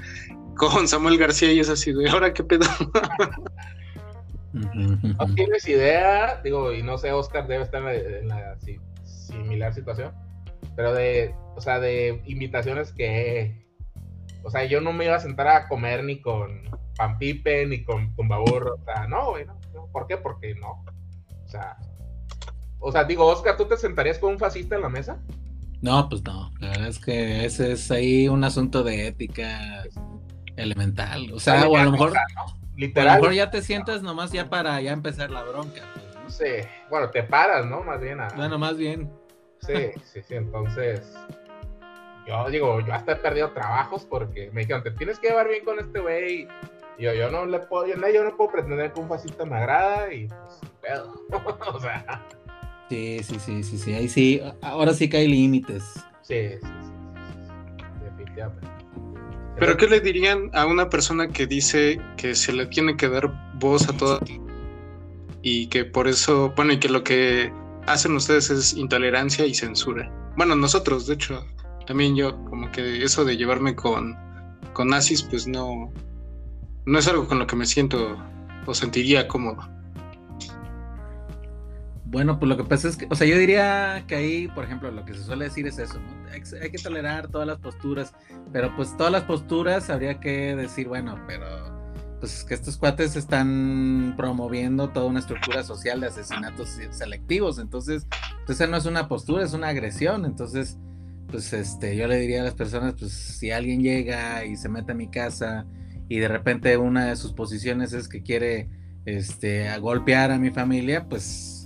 con 0.55 0.87
Samuel 0.87 1.17
García 1.17 1.51
y 1.51 1.59
es 1.59 1.69
así 1.69 1.91
de, 1.91 2.09
ahora 2.09 2.33
qué 2.33 2.43
pedo. 2.43 2.65
No 4.57 5.35
tienes 5.35 5.67
idea, 5.67 6.41
digo, 6.43 6.73
y 6.73 6.83
no 6.83 6.97
sé, 6.97 7.11
Oscar 7.11 7.47
debe 7.47 7.63
estar 7.63 7.81
en 7.87 8.27
la, 8.27 8.57
similar 9.03 9.73
situación, 9.73 10.13
pero 10.75 10.93
de, 10.93 11.33
o 11.55 11.61
sea, 11.61 11.79
de 11.79 12.21
invitaciones 12.25 12.91
que, 12.93 13.65
o 14.43 14.49
sea, 14.49 14.65
yo 14.65 14.81
no 14.81 14.93
me 14.93 15.05
iba 15.05 15.15
a 15.15 15.19
sentar 15.19 15.47
a 15.47 15.67
comer 15.67 16.03
ni 16.03 16.21
con 16.21 16.63
Pampipe 16.95 17.65
ni 17.65 17.83
con 17.83 18.15
Tumbaburro, 18.15 18.75
o 18.75 18.83
sea, 18.83 19.07
no, 19.07 19.31
güey, 19.31 19.45
no, 19.45 19.59
¿por 19.91 20.07
qué? 20.07 20.17
Porque 20.17 20.55
no, 20.55 20.83
o 21.45 21.49
sea, 21.49 21.77
o 22.79 22.91
sea, 22.91 23.03
digo, 23.03 23.25
Oscar, 23.25 23.57
¿tú 23.57 23.65
te 23.65 23.77
sentarías 23.77 24.19
con 24.19 24.33
un 24.33 24.39
fascista 24.39 24.75
en 24.75 24.81
la 24.81 24.89
mesa? 24.89 25.19
No, 25.81 26.09
pues 26.09 26.23
no, 26.23 26.51
la 26.59 26.69
verdad 26.69 26.87
es 26.87 26.99
que 26.99 27.45
ese 27.45 27.73
es 27.73 27.91
ahí 27.91 28.27
un 28.27 28.43
asunto 28.43 28.83
de 28.83 29.07
ética 29.07 29.83
elemental, 30.55 31.31
o 31.33 31.39
sea, 31.39 31.67
o 31.67 31.75
a 31.77 31.83
lo 31.83 31.91
mejor... 31.91 32.13
Literal. 32.77 33.09
A 33.09 33.15
lo 33.15 33.21
mejor 33.21 33.35
ya 33.35 33.49
te 33.49 33.61
sientas 33.61 34.03
nomás 34.03 34.31
ya 34.31 34.49
para 34.49 34.79
ya 34.81 34.93
empezar 34.93 35.31
la 35.31 35.43
bronca. 35.43 35.81
Pues, 35.93 36.15
¿no? 36.15 36.29
Sí, 36.29 36.67
bueno, 36.89 37.09
te 37.09 37.23
paras, 37.23 37.65
¿no? 37.65 37.83
Más 37.83 37.99
bien. 37.99 38.19
Bueno, 38.35 38.59
más 38.59 38.77
bien. 38.77 39.11
Sí, 39.61 39.91
sí, 40.03 40.21
sí, 40.21 40.35
entonces. 40.35 41.17
Yo 42.27 42.49
digo, 42.49 42.79
yo 42.81 42.93
hasta 42.93 43.13
he 43.13 43.15
perdido 43.15 43.51
trabajos 43.51 44.05
porque 44.05 44.51
me 44.51 44.61
dijeron, 44.61 44.83
te 44.83 44.91
tienes 44.91 45.17
que 45.17 45.29
llevar 45.29 45.47
bien 45.47 45.65
con 45.65 45.79
este 45.79 45.99
güey. 45.99 46.47
Y 46.99 47.03
yo, 47.03 47.13
yo 47.13 47.31
no 47.31 47.45
le 47.45 47.59
puedo, 47.59 47.87
yo 47.87 47.95
no, 47.95 48.37
puedo 48.37 48.51
pretender 48.51 48.93
que 48.93 48.99
un 48.99 49.09
fascista 49.09 49.43
me 49.45 49.55
agrada 49.55 50.13
y 50.13 50.27
pues, 50.27 50.59
pedo. 50.81 51.25
o 51.73 51.79
sea. 51.79 52.23
Sí, 52.89 53.23
sí, 53.23 53.39
sí, 53.39 53.63
sí, 53.63 53.77
sí. 53.77 53.93
Ahí 53.93 54.07
sí, 54.07 54.41
ahora 54.61 54.93
sí 54.93 55.09
que 55.09 55.17
hay 55.17 55.27
límites. 55.27 55.83
Sí, 56.21 56.49
sí, 56.49 56.59
sí, 56.61 56.67
sí. 56.83 58.03
Definitivamente. 58.03 58.76
Pero 59.59 59.75
¿qué 59.75 59.87
le 59.87 59.99
dirían 59.99 60.51
a 60.53 60.65
una 60.65 60.89
persona 60.89 61.29
que 61.29 61.47
dice 61.47 61.99
que 62.15 62.35
se 62.35 62.53
le 62.53 62.67
tiene 62.67 62.95
que 62.95 63.09
dar 63.09 63.31
voz 63.55 63.89
a 63.89 63.97
toda 63.97 64.19
y 65.41 65.67
que 65.67 65.83
por 65.83 66.07
eso, 66.07 66.53
bueno, 66.55 66.73
y 66.73 66.79
que 66.79 66.89
lo 66.89 67.03
que 67.03 67.51
hacen 67.87 68.15
ustedes 68.15 68.51
es 68.51 68.73
intolerancia 68.73 69.45
y 69.45 69.55
censura? 69.55 70.11
Bueno, 70.35 70.55
nosotros, 70.55 71.07
de 71.07 71.15
hecho, 71.15 71.43
también 71.87 72.15
yo, 72.15 72.43
como 72.45 72.71
que 72.71 73.03
eso 73.03 73.25
de 73.25 73.35
llevarme 73.35 73.75
con, 73.75 74.15
con 74.73 74.89
nazis, 74.89 75.23
pues 75.23 75.47
no, 75.47 75.91
no 76.85 76.99
es 76.99 77.07
algo 77.07 77.27
con 77.27 77.39
lo 77.39 77.47
que 77.47 77.55
me 77.55 77.65
siento 77.65 78.15
o 78.67 78.73
sentiría 78.75 79.27
cómodo. 79.27 79.76
Bueno, 82.09 82.39
pues 82.39 82.47
lo 82.47 82.55
que 82.55 82.63
pasa 82.63 82.87
es 82.87 82.95
que, 82.95 83.05
o 83.09 83.15
sea, 83.15 83.27
yo 83.27 83.37
diría 83.37 84.05
que 84.07 84.15
ahí, 84.15 84.47
por 84.47 84.63
ejemplo, 84.63 84.89
lo 84.91 85.03
que 85.03 85.13
se 85.13 85.23
suele 85.23 85.45
decir 85.45 85.67
es 85.67 85.77
eso, 85.77 85.99
¿no? 85.99 86.29
Hay, 86.31 86.71
que 86.71 86.77
tolerar 86.77 87.27
todas 87.27 87.45
las 87.45 87.57
posturas, 87.57 88.13
pero 88.53 88.73
pues 88.77 88.95
todas 88.95 89.11
las 89.11 89.23
posturas 89.23 89.89
habría 89.89 90.21
que 90.21 90.55
decir, 90.55 90.87
bueno, 90.87 91.19
pero 91.27 91.45
pues 92.21 92.45
que 92.45 92.53
estos 92.53 92.77
cuates 92.77 93.17
están 93.17 94.13
promoviendo 94.15 94.89
toda 94.89 95.05
una 95.05 95.19
estructura 95.19 95.63
social 95.63 95.99
de 95.99 96.07
asesinatos 96.07 96.77
selectivos, 96.91 97.59
entonces, 97.59 98.07
pues 98.45 98.57
esa 98.61 98.67
no 98.67 98.77
es 98.77 98.85
una 98.85 99.09
postura, 99.09 99.43
es 99.43 99.51
una 99.51 99.67
agresión, 99.67 100.23
entonces, 100.23 100.77
pues 101.29 101.51
este, 101.51 101.97
yo 101.97 102.07
le 102.07 102.19
diría 102.19 102.39
a 102.39 102.45
las 102.45 102.55
personas, 102.55 102.95
pues 102.97 103.11
si 103.11 103.51
alguien 103.51 103.81
llega 103.81 104.45
y 104.45 104.55
se 104.55 104.69
mete 104.69 104.93
a 104.93 104.95
mi 104.95 105.09
casa 105.09 105.65
y 106.07 106.19
de 106.19 106.29
repente 106.29 106.77
una 106.77 107.07
de 107.07 107.17
sus 107.17 107.33
posiciones 107.33 107.91
es 107.91 108.07
que 108.07 108.23
quiere, 108.23 108.69
este, 109.03 109.77
golpear 109.79 110.31
a 110.31 110.39
mi 110.39 110.51
familia, 110.51 111.07
pues 111.09 111.56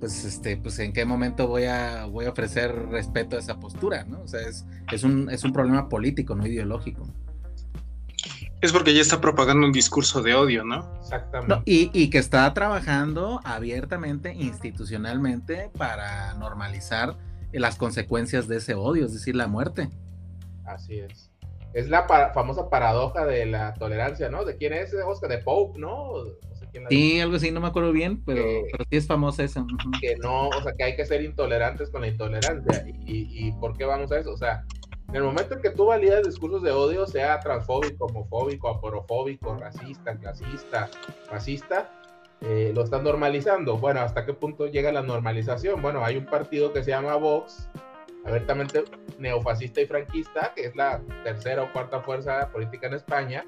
pues 0.00 0.24
este, 0.24 0.56
pues 0.56 0.78
en 0.78 0.92
qué 0.92 1.04
momento 1.04 1.46
voy 1.48 1.64
a, 1.64 2.06
voy 2.06 2.26
a 2.26 2.30
ofrecer 2.30 2.74
respeto 2.90 3.36
a 3.36 3.38
esa 3.38 3.58
postura, 3.58 4.04
¿no? 4.04 4.20
O 4.20 4.28
sea, 4.28 4.40
es, 4.40 4.66
es, 4.92 5.04
un, 5.04 5.30
es 5.30 5.44
un 5.44 5.52
problema 5.52 5.88
político, 5.88 6.34
no 6.34 6.46
ideológico. 6.46 7.06
Es 8.60 8.72
porque 8.72 8.94
ya 8.94 9.00
está 9.00 9.20
propagando 9.20 9.66
un 9.66 9.72
discurso 9.72 10.22
de 10.22 10.34
odio, 10.34 10.64
¿no? 10.64 10.90
Exactamente. 11.00 11.62
y, 11.66 11.90
y, 11.92 12.10
que 12.10 12.18
está 12.18 12.52
trabajando 12.54 13.40
abiertamente, 13.44 14.32
institucionalmente, 14.32 15.70
para 15.76 16.34
normalizar 16.34 17.16
las 17.52 17.76
consecuencias 17.76 18.48
de 18.48 18.56
ese 18.56 18.74
odio, 18.74 19.06
es 19.06 19.12
decir, 19.12 19.36
la 19.36 19.46
muerte. 19.46 19.90
Así 20.64 20.98
es. 20.98 21.30
Es 21.74 21.88
la 21.88 22.06
famosa 22.32 22.70
paradoja 22.70 23.26
de 23.26 23.46
la 23.46 23.74
tolerancia, 23.74 24.30
¿no? 24.30 24.44
¿De 24.44 24.56
quién 24.56 24.72
es 24.72 24.94
Oscar? 25.06 25.30
De 25.30 25.38
Pope, 25.38 25.78
¿no? 25.78 26.24
Sí, 26.88 27.20
algo 27.20 27.36
así, 27.36 27.50
no 27.50 27.60
me 27.60 27.68
acuerdo 27.68 27.92
bien, 27.92 28.22
pero, 28.24 28.42
pero 28.70 28.84
sí 28.90 28.96
es 28.96 29.06
famosa 29.06 29.44
esa. 29.44 29.64
Que 30.00 30.16
no, 30.16 30.48
o 30.48 30.62
sea, 30.62 30.72
que 30.72 30.84
hay 30.84 30.96
que 30.96 31.04
ser 31.06 31.22
intolerantes 31.22 31.90
con 31.90 32.02
la 32.02 32.08
intolerancia. 32.08 32.84
Y, 33.06 33.52
por 33.52 33.76
qué 33.76 33.84
vamos 33.84 34.12
a 34.12 34.18
eso? 34.18 34.32
O 34.32 34.36
sea, 34.36 34.64
en 35.08 35.16
el 35.16 35.22
momento 35.22 35.54
en 35.54 35.62
que 35.62 35.70
tú 35.70 35.86
validas 35.86 36.24
discursos 36.24 36.62
de 36.62 36.72
odio, 36.72 37.06
sea 37.06 37.40
transfóbico, 37.40 38.06
homofóbico, 38.06 38.68
aporofóbico, 38.68 39.56
racista, 39.56 40.16
clasista, 40.16 40.90
racista, 41.30 41.90
eh, 42.40 42.72
lo 42.74 42.84
están 42.84 43.04
normalizando. 43.04 43.78
Bueno, 43.78 44.00
¿hasta 44.00 44.26
qué 44.26 44.34
punto 44.34 44.66
llega 44.66 44.92
la 44.92 45.02
normalización? 45.02 45.80
Bueno, 45.80 46.04
hay 46.04 46.16
un 46.16 46.26
partido 46.26 46.72
que 46.72 46.82
se 46.84 46.90
llama 46.90 47.16
Vox, 47.16 47.68
abiertamente 48.24 48.84
neofascista 49.18 49.80
y 49.80 49.86
franquista, 49.86 50.52
que 50.54 50.66
es 50.66 50.76
la 50.76 51.00
tercera 51.24 51.62
o 51.62 51.72
cuarta 51.72 52.00
fuerza 52.00 52.50
política 52.50 52.88
en 52.88 52.94
España, 52.94 53.44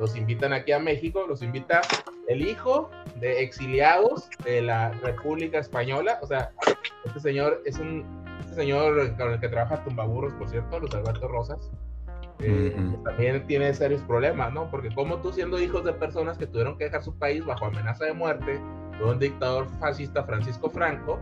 los 0.00 0.16
invitan 0.16 0.52
aquí 0.52 0.72
a 0.72 0.78
México, 0.78 1.24
los 1.28 1.42
invita 1.42 1.80
el 2.28 2.46
hijo 2.46 2.90
de 3.20 3.42
exiliados 3.42 4.28
de 4.44 4.62
la 4.62 4.90
República 4.92 5.58
Española, 5.58 6.18
o 6.22 6.26
sea, 6.26 6.52
este 7.04 7.20
señor 7.20 7.62
es 7.64 7.78
un, 7.78 8.04
este 8.40 8.54
señor 8.54 9.16
con 9.16 9.32
el 9.32 9.40
que 9.40 9.48
trabaja 9.48 9.84
Tumbaburros, 9.84 10.32
por 10.34 10.48
cierto, 10.48 10.80
Luis 10.80 10.94
Alberto 10.94 11.28
Rosas, 11.28 11.70
eh, 12.40 12.74
también 13.04 13.46
tiene 13.46 13.72
serios 13.72 14.02
problemas, 14.02 14.52
¿no? 14.52 14.70
Porque 14.70 14.92
como 14.94 15.18
tú 15.18 15.32
siendo 15.32 15.60
hijos 15.60 15.84
de 15.84 15.92
personas 15.92 16.36
que 16.36 16.46
tuvieron 16.46 16.76
que 16.76 16.84
dejar 16.84 17.02
su 17.02 17.16
país 17.16 17.44
bajo 17.44 17.66
amenaza 17.66 18.04
de 18.04 18.12
muerte, 18.12 18.60
de 18.98 19.04
un 19.04 19.18
dictador 19.18 19.68
fascista 19.78 20.24
Francisco 20.24 20.68
Franco, 20.68 21.18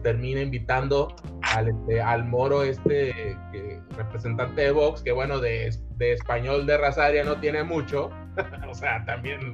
termina 0.00 0.40
invitando 0.40 1.14
al, 1.42 1.68
este, 1.68 2.00
al 2.00 2.24
moro 2.24 2.62
este 2.62 3.36
representante 3.96 4.62
de 4.62 4.70
Vox, 4.70 5.02
que 5.02 5.12
bueno, 5.12 5.40
de, 5.40 5.74
de 5.96 6.12
español 6.12 6.66
de 6.66 6.78
Razaria 6.78 7.24
no 7.24 7.36
tiene 7.36 7.62
mucho, 7.64 8.10
o 8.70 8.74
sea, 8.74 9.04
también, 9.04 9.52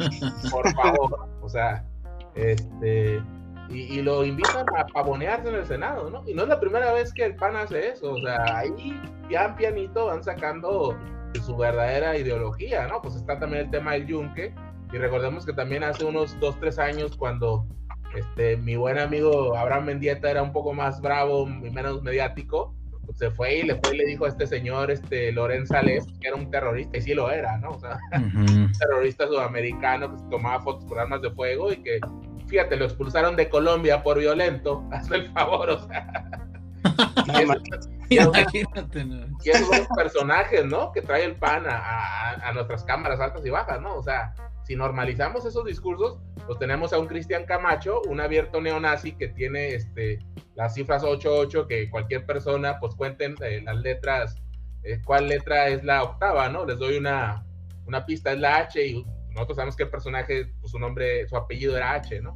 por 0.51 0.71
favor, 0.75 1.29
o 1.41 1.49
sea, 1.49 1.85
este, 2.35 3.23
y, 3.71 4.01
lo 4.01 4.25
invitan 4.25 4.67
a 4.77 4.87
pavonearse 4.87 5.49
en 5.49 5.57
el 5.57 5.67
Senado, 5.67 6.09
¿no? 6.11 6.23
Y 6.27 6.35
no 6.35 6.43
es 6.43 6.49
la 6.49 6.61
primera 6.61 6.93
vez 6.93 7.13
que 7.13 7.25
el 7.25 7.37
PAN 7.37 7.57
hace 7.57 7.89
eso, 7.89 8.13
o 8.13 8.21
sea, 8.21 8.59
ahí 8.59 8.99
pian 9.29 9.57
pianito 9.57 10.07
van 10.07 10.23
sacando 10.23 10.97
su 11.45 11.57
verdadera 11.57 12.17
ideología, 12.17 12.87
¿no? 12.87 13.03
Pues 13.03 13.17
está 13.17 13.39
también 13.39 13.67
el 13.67 13.71
tema 13.71 13.93
del 13.93 14.07
yunque, 14.07 14.55
y 14.93 14.97
recordemos 14.97 15.45
que 15.45 15.53
también 15.53 15.85
hace 15.85 16.05
unos 16.05 16.39
dos, 16.41 16.59
tres 16.61 16.79
años 16.79 17.17
cuando 17.17 17.67
este, 18.19 18.57
mi 18.57 18.77
buen 18.77 18.99
amigo 18.99 19.57
Abraham 19.57 19.87
Mendieta 19.87 20.31
era 20.31 20.43
un 20.43 20.53
poco 20.53 20.73
más 20.73 21.01
bravo 21.01 21.49
y 21.49 21.71
menos 21.71 22.03
mediático, 22.03 22.75
pues 23.05 23.19
se 23.19 23.31
fue 23.31 23.59
y 23.59 23.63
le 23.63 23.77
fue 23.77 23.95
y 23.95 23.99
le 23.99 24.07
dijo 24.07 24.25
a 24.25 24.29
este 24.29 24.47
señor, 24.47 24.91
este 24.91 25.33
Lorenz 25.33 25.69
Sales, 25.69 26.05
que 26.21 26.29
era 26.29 26.37
un 26.37 26.51
terrorista, 26.51 26.99
y 26.99 27.03
sí 27.03 27.15
lo 27.15 27.31
era, 27.31 27.57
¿no? 27.59 27.71
O 27.71 27.81
sea, 27.81 27.99
un 28.13 28.73
terrorista 28.79 29.27
sudamericano 29.27 30.13
que 30.13 30.19
se 30.19 30.29
tomaba 30.31 30.61
fotos 30.63 30.85
con 30.85 30.99
armas 30.99 31.23
de 31.23 31.31
fuego 31.31 31.73
y 31.73 31.77
que, 31.83 32.01
fíjate, 32.47 32.77
lo 32.77 32.85
expulsaron 32.85 33.37
de 33.37 33.49
Colombia 33.49 34.03
por 34.03 34.19
violento, 34.19 34.87
hazme 34.93 35.17
el 35.17 35.33
favor, 35.33 35.71
o 35.71 35.87
sea. 35.87 36.07
y 38.11 38.19
esos, 38.19 39.89
personajes, 39.97 40.65
¿no? 40.67 40.93
Que 40.93 41.03
trae 41.03 41.25
el 41.25 41.37
pan 41.37 41.65
a, 41.67 42.33
a 42.43 42.53
nuestras 42.53 42.85
cámaras 42.85 43.21
altas 43.21 43.45
y 43.45 43.51
bajas, 43.51 43.81
¿no? 43.81 43.97
O 43.97 44.03
sea, 44.03 44.33
si 44.69 44.77
normalizamos 44.77 45.47
esos 45.47 45.65
discursos, 45.65 46.19
pues 46.47 46.59
tenemos 46.59 46.93
a 46.93 46.99
un 46.99 47.07
Cristian 47.07 47.47
Camacho, 47.47 48.03
un 48.07 48.21
abierto 48.21 48.61
neonazi 48.61 49.13
que 49.13 49.29
tiene 49.29 49.75
este, 49.75 50.19
las 50.57 50.75
cifras 50.75 51.03
88, 51.03 51.67
que 51.67 51.89
cualquier 51.89 52.27
persona, 52.27 52.79
pues 52.79 52.95
cuenten 52.95 53.35
eh, 53.43 53.63
las 53.65 53.79
letras, 53.79 54.37
eh, 54.83 55.01
cuál 55.07 55.27
letra 55.27 55.69
es 55.69 55.83
la 55.85 56.03
octava, 56.03 56.51
¿no? 56.51 56.67
Les 56.67 56.79
doy 56.79 56.99
una, 56.99 57.47
una 57.87 58.05
pista, 58.05 58.33
es 58.33 58.41
la 58.41 58.59
H, 58.59 58.87
y 58.87 59.07
nosotros 59.31 59.57
sabemos 59.57 59.75
que 59.75 59.85
el 59.85 59.91
personaje, 59.91 60.53
pues 60.61 60.71
su 60.71 60.79
nombre, 60.79 61.27
su 61.29 61.37
apellido 61.39 61.75
era 61.75 61.95
H, 61.95 62.21
¿no? 62.21 62.35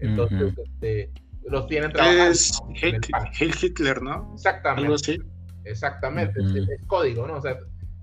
Entonces, 0.00 0.52
este, 0.62 1.10
los 1.44 1.66
tienen 1.66 1.92
trabajando. 1.92 2.30
Es 2.30 2.60
Hitler, 3.62 4.02
¿no? 4.02 4.32
Exactamente. 4.34 5.18
Exactamente, 5.64 6.40
es, 6.42 6.68
código, 6.86 7.26
¿no? 7.26 7.36
O 7.36 7.40
sea, 7.40 7.56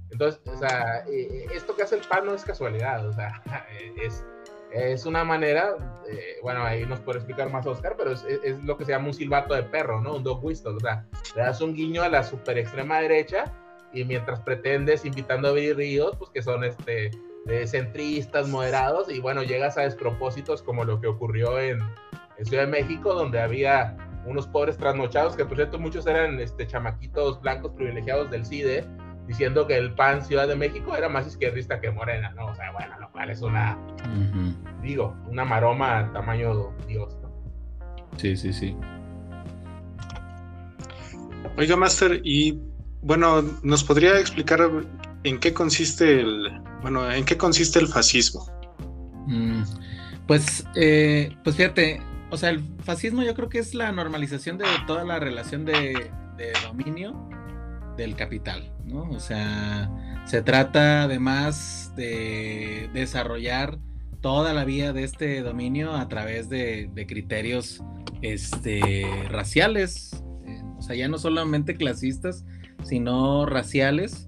entonces, 0.09 0.41
o 0.47 0.57
sea, 0.57 1.03
eh, 1.09 1.47
esto 1.53 1.75
que 1.75 1.83
hace 1.83 1.95
el 1.95 2.01
PAN 2.01 2.25
no 2.25 2.33
es 2.33 2.43
casualidad, 2.43 3.05
o 3.07 3.13
sea, 3.13 3.41
es, 4.01 4.25
es 4.71 5.05
una 5.05 5.23
manera, 5.23 5.75
eh, 6.09 6.37
bueno, 6.41 6.63
ahí 6.63 6.85
nos 6.85 6.99
puede 6.99 7.19
explicar 7.19 7.51
más 7.51 7.65
Oscar, 7.65 7.95
pero 7.97 8.11
es, 8.11 8.23
lo 8.63 8.77
que 8.77 8.85
se 8.85 8.91
llama 8.91 9.07
un 9.07 9.13
silbato 9.13 9.53
de 9.53 9.63
perro, 9.63 10.01
¿no? 10.01 10.15
Un 10.15 10.23
dog 10.23 10.43
whistle, 10.43 10.75
o 10.75 10.79
sea, 10.79 11.05
le 11.35 11.41
das 11.41 11.61
un 11.61 11.73
guiño 11.73 12.03
a 12.03 12.09
la 12.09 12.23
super 12.23 12.57
extrema 12.57 12.99
derecha 12.99 13.45
y 13.93 14.03
mientras 14.03 14.39
pretendes 14.41 15.05
invitando 15.05 15.47
a 15.47 15.51
abrir 15.51 15.75
ríos, 15.75 16.15
pues 16.17 16.29
que 16.31 16.41
son 16.41 16.63
este 16.63 17.11
de 17.45 17.65
centristas, 17.65 18.49
moderados, 18.49 19.09
y 19.09 19.21
bueno, 19.21 19.41
llegas 19.41 19.77
a 19.77 19.81
despropósitos 19.81 20.61
como 20.61 20.83
lo 20.83 20.99
que 20.99 21.07
ocurrió 21.07 21.57
en, 21.61 21.79
en 22.37 22.45
Ciudad 22.45 22.63
de 22.63 22.71
México, 22.71 23.13
donde 23.13 23.39
había 23.39 23.95
unos 24.25 24.47
pobres 24.47 24.77
trasnochados, 24.77 25.37
que 25.37 25.45
por 25.45 25.55
cierto 25.55 25.79
muchos 25.79 26.05
eran 26.05 26.39
este, 26.41 26.67
chamaquitos 26.67 27.41
blancos 27.41 27.71
privilegiados 27.71 28.29
del 28.29 28.45
CIDE, 28.45 28.85
diciendo 29.27 29.67
que 29.67 29.77
el 29.77 29.93
PAN 29.93 30.23
Ciudad 30.23 30.47
de 30.47 30.55
México 30.55 30.95
era 30.95 31.09
más 31.09 31.27
izquierdista 31.27 31.81
que 31.81 31.91
Morena, 31.91 32.31
¿no? 32.31 32.47
O 32.47 32.55
sea, 32.55 32.71
bueno, 32.71 32.97
lo 32.99 33.11
cual 33.11 33.29
es 33.29 33.41
una, 33.41 33.77
digo, 34.81 35.15
una 35.27 35.43
maroma 35.43 36.11
tamaño 36.13 36.73
Dios, 36.87 37.17
¿no? 37.21 37.31
Sí, 38.17 38.35
sí, 38.37 38.53
sí. 38.53 38.75
Oiga, 41.57 41.75
Master, 41.75 42.21
y 42.23 42.59
bueno, 43.01 43.41
¿nos 43.63 43.83
podría 43.83 44.19
explicar 44.19 44.61
en 45.23 45.39
qué 45.39 45.53
consiste 45.53 46.21
el, 46.21 46.61
bueno, 46.81 47.11
en 47.11 47.25
qué 47.25 47.37
consiste 47.37 47.79
el 47.79 47.87
fascismo? 47.87 48.45
Mm, 49.27 49.63
pues, 50.25 50.65
eh, 50.75 51.35
pues 51.43 51.55
fíjate, 51.55 52.01
o 52.29 52.37
sea, 52.37 52.49
el 52.49 52.61
fascismo 52.83 53.23
yo 53.23 53.33
creo 53.35 53.49
que 53.49 53.59
es 53.59 53.73
la 53.73 53.91
normalización 53.91 54.57
de 54.57 54.65
toda 54.85 55.03
la 55.03 55.19
relación 55.19 55.65
de, 55.65 56.11
de 56.37 56.53
dominio 56.63 57.29
del 57.97 58.15
capital, 58.15 58.71
¿no? 58.87 59.03
O 59.09 59.19
sea, 59.19 59.91
se 60.25 60.41
trata 60.41 61.03
además 61.03 61.93
de 61.95 62.89
desarrollar 62.93 63.77
toda 64.21 64.53
la 64.53 64.65
vía 64.65 64.93
de 64.93 65.03
este 65.03 65.41
dominio 65.41 65.93
a 65.93 66.07
través 66.09 66.49
de, 66.49 66.89
criterios 67.07 67.83
este, 68.21 69.05
raciales, 69.29 70.23
eh, 70.45 70.61
o 70.77 70.81
sea, 70.81 70.95
ya 70.95 71.07
no 71.07 71.17
solamente 71.17 71.75
clasistas, 71.75 72.45
sino 72.83 73.45
raciales, 73.45 74.27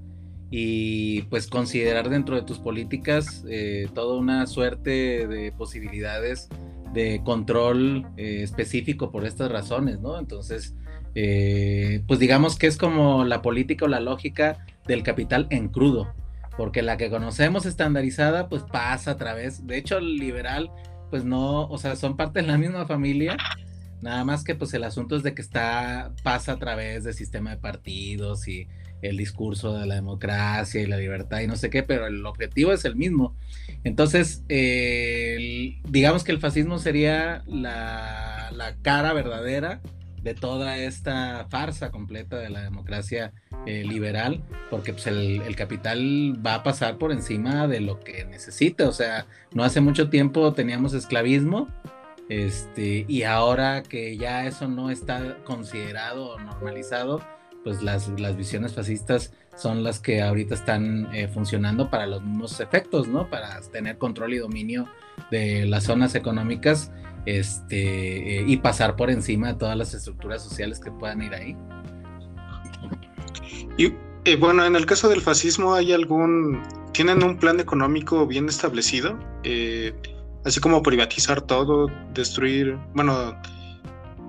y 0.51 1.23
pues 1.23 1.47
considerar 1.47 2.09
dentro 2.09 2.35
de 2.35 2.41
tus 2.41 2.59
políticas 2.59 3.45
eh, 3.47 3.87
toda 3.93 4.17
una 4.17 4.47
suerte 4.47 5.27
de 5.27 5.51
posibilidades 5.51 6.49
de 6.93 7.21
control 7.23 8.07
eh, 8.17 8.41
específico 8.41 9.11
por 9.11 9.25
estas 9.25 9.51
razones, 9.51 9.99
¿no? 9.99 10.17
Entonces, 10.17 10.75
eh, 11.15 12.03
pues 12.07 12.19
digamos 12.19 12.57
que 12.57 12.67
es 12.67 12.77
como 12.77 13.25
la 13.25 13.41
política 13.41 13.85
o 13.85 13.87
la 13.87 13.99
lógica 13.99 14.65
del 14.87 15.03
capital 15.03 15.47
en 15.49 15.69
crudo, 15.69 16.13
porque 16.57 16.81
la 16.81 16.97
que 16.97 17.09
conocemos 17.09 17.65
estandarizada 17.65 18.49
pues 18.49 18.63
pasa 18.63 19.11
a 19.11 19.17
través, 19.17 19.65
de 19.65 19.77
hecho 19.77 19.97
el 19.97 20.17
liberal 20.17 20.71
pues 21.09 21.23
no, 21.25 21.67
o 21.67 21.77
sea, 21.77 21.95
son 21.95 22.15
parte 22.15 22.41
de 22.41 22.47
la 22.47 22.57
misma 22.57 22.85
familia, 22.85 23.37
nada 24.01 24.23
más 24.23 24.43
que 24.43 24.55
pues 24.55 24.73
el 24.73 24.83
asunto 24.83 25.15
es 25.15 25.23
de 25.23 25.33
que 25.33 25.41
está, 25.41 26.13
pasa 26.23 26.53
a 26.53 26.59
través 26.59 27.03
del 27.03 27.13
sistema 27.13 27.51
de 27.51 27.57
partidos 27.57 28.47
y 28.47 28.67
el 29.01 29.17
discurso 29.17 29.77
de 29.77 29.85
la 29.85 29.95
democracia 29.95 30.81
y 30.81 30.85
la 30.85 30.97
libertad 30.97 31.39
y 31.39 31.47
no 31.47 31.55
sé 31.55 31.69
qué, 31.69 31.83
pero 31.83 32.05
el 32.05 32.25
objetivo 32.25 32.73
es 32.73 32.85
el 32.85 32.95
mismo. 32.95 33.35
Entonces, 33.83 34.43
digamos 34.47 36.23
que 36.23 36.31
el 36.31 36.39
fascismo 36.39 36.79
sería 36.79 37.43
la, 37.47 38.51
la 38.53 38.75
cara 38.81 39.13
verdadera 39.13 39.81
de 40.23 40.33
toda 40.33 40.77
esta 40.77 41.47
farsa 41.49 41.91
completa 41.91 42.37
de 42.37 42.49
la 42.49 42.61
democracia 42.61 43.33
eh, 43.65 43.83
liberal, 43.83 44.43
porque 44.69 44.93
pues, 44.93 45.07
el, 45.07 45.55
capital 45.55 46.39
va 46.45 46.55
a 46.55 46.63
pasar 46.63 46.97
por 46.97 47.11
encima 47.11 47.67
de 47.67 47.81
lo 47.81 47.99
que 47.99 48.25
necesita. 48.25 48.87
O 48.87 48.91
sea, 48.91 49.25
no 49.53 49.63
hace 49.63 49.81
mucho 49.81 50.09
tiempo 50.09 50.53
teníamos 50.53 50.93
esclavismo, 50.93 51.67
este, 52.29 53.05
y 53.07 53.23
ahora 53.23 53.81
que 53.83 54.15
ya 54.17 54.45
eso 54.45 54.67
no 54.67 54.91
está 54.91 55.37
considerado 55.43 56.35
o 56.35 56.39
normalizado, 56.39 57.21
pues 57.63 57.81
las, 57.81 58.07
las 58.19 58.37
visiones 58.37 58.73
fascistas 58.73 59.33
son 59.55 59.83
las 59.83 59.99
que 59.99 60.21
ahorita 60.21 60.55
están 60.55 61.13
eh, 61.13 61.27
funcionando 61.27 61.89
para 61.89 62.07
los 62.07 62.21
mismos 62.23 62.59
efectos, 62.59 63.07
¿no? 63.07 63.29
Para 63.29 63.59
tener 63.61 63.97
control 63.97 64.33
y 64.33 64.37
dominio 64.37 64.87
de 65.31 65.65
las 65.65 65.83
zonas 65.83 66.15
económicas 66.15 66.91
este, 67.25 68.39
eh, 68.39 68.43
y 68.47 68.57
pasar 68.57 68.95
por 68.95 69.09
encima 69.09 69.49
de 69.49 69.53
todas 69.55 69.77
las 69.77 69.93
estructuras 69.93 70.43
sociales 70.43 70.79
que 70.79 70.91
puedan 70.91 71.21
ir 71.21 71.33
ahí. 71.33 71.57
Y 73.77 73.93
eh, 74.25 74.35
bueno, 74.35 74.65
en 74.65 74.75
el 74.75 74.85
caso 74.85 75.09
del 75.09 75.21
fascismo, 75.21 75.73
¿hay 75.73 75.93
algún, 75.93 76.61
tienen 76.91 77.23
un 77.23 77.37
plan 77.37 77.59
económico 77.59 78.25
bien 78.27 78.49
establecido? 78.49 79.17
Eh, 79.43 79.93
así 80.45 80.59
como 80.59 80.81
privatizar 80.81 81.41
todo, 81.41 81.87
destruir, 82.13 82.77
bueno, 82.93 83.39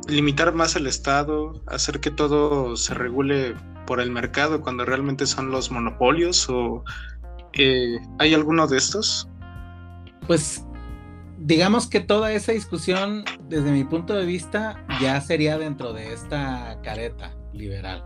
limitar 0.09 0.53
más 0.55 0.77
el 0.77 0.87
Estado, 0.87 1.63
hacer 1.67 2.01
que 2.01 2.11
todo 2.11 2.77
se 2.77 2.95
regule 2.95 3.55
por 3.87 4.01
el 4.01 4.11
mercado 4.11 4.61
cuando 4.61 4.85
realmente 4.85 5.27
son 5.27 5.51
los 5.51 5.71
monopolios 5.71 6.49
o 6.49 6.85
hay 8.19 8.35
alguno 8.35 8.67
de 8.67 8.79
estos? 8.79 9.29
Pues 10.27 10.65
digamos 11.41 11.89
que 11.89 12.01
toda 12.01 12.33
esa 12.33 12.53
discusión, 12.53 13.25
desde 13.49 13.73
mi 13.73 13.85
punto 13.85 14.15
de 14.15 14.27
vista, 14.27 14.85
ya 15.01 15.21
sería 15.21 15.59
dentro 15.59 15.93
de 15.93 16.13
esta 16.13 16.79
careta 16.83 17.35
liberal. 17.53 18.05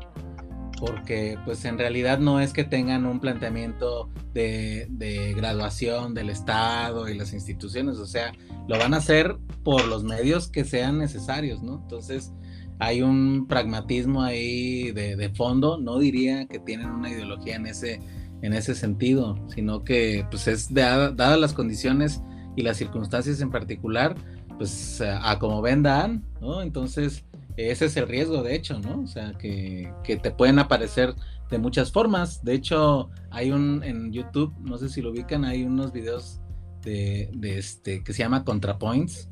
Porque 0.79 1.39
pues 1.45 1.65
en 1.65 1.79
realidad 1.79 2.19
no 2.19 2.41
es 2.41 2.53
que 2.53 2.65
tengan 2.65 3.07
un 3.07 3.21
planteamiento 3.21 4.09
de, 4.33 5.35
graduación 5.37 6.15
del 6.15 6.31
Estado 6.31 7.09
y 7.09 7.15
las 7.15 7.33
instituciones, 7.33 7.99
o 7.99 8.07
sea, 8.07 8.33
lo 8.69 8.79
van 8.79 8.95
a 8.95 8.99
hacer 8.99 9.37
por 9.63 9.87
los 9.87 10.05
medios 10.05 10.49
que 10.49 10.65
sean 10.65 10.99
necesarios, 10.99 11.63
¿no? 11.63 11.81
Entonces 11.83 12.33
hay 12.79 13.03
un 13.03 13.47
pragmatismo 13.49 14.23
ahí 14.23 14.93
de, 14.93 15.33
fondo, 15.35 15.79
no 15.79 15.99
diría 15.99 16.47
que 16.47 16.59
tienen 16.61 16.91
una 16.91 17.11
ideología 17.11 17.57
en 17.57 17.67
ese, 17.67 18.01
en 18.43 18.53
ese 18.53 18.75
sentido, 18.75 19.37
sino 19.55 19.85
que 19.85 20.27
pues 20.31 20.47
es 20.49 20.73
dadas 20.73 21.39
las 21.39 21.53
condiciones 21.53 22.21
y 22.57 22.63
las 22.63 22.77
circunstancias 22.77 23.41
en 23.41 23.51
particular, 23.51 24.15
pues 24.59 25.01
a, 25.01 25.39
como 25.39 25.63
vendan, 25.63 26.25
¿no? 26.41 26.63
Entonces, 26.63 27.25
ese 27.57 27.87
es 27.87 27.97
el 27.97 28.09
riesgo, 28.09 28.43
de 28.43 28.55
hecho, 28.55 28.79
¿no? 28.79 29.03
O 29.03 29.07
sea, 29.07 29.33
que, 29.39 29.93
te 30.05 30.31
pueden 30.31 30.59
aparecer 30.59 31.15
de 31.51 31.59
muchas 31.59 31.93
formas. 31.93 32.45
De 32.45 32.55
hecho, 32.55 33.11
hay 33.31 33.51
un 33.51 33.83
en 33.85 34.13
YouTube, 34.13 34.55
no 34.61 34.79
sé 34.79 34.89
si 34.89 35.03
lo 35.03 35.11
ubican, 35.11 35.45
hay 35.45 35.65
unos 35.65 35.93
videos 35.93 36.41
de, 36.83 37.31
este 37.43 38.03
que 38.03 38.13
se 38.13 38.23
llama 38.23 38.45
ContraPoints, 38.45 39.29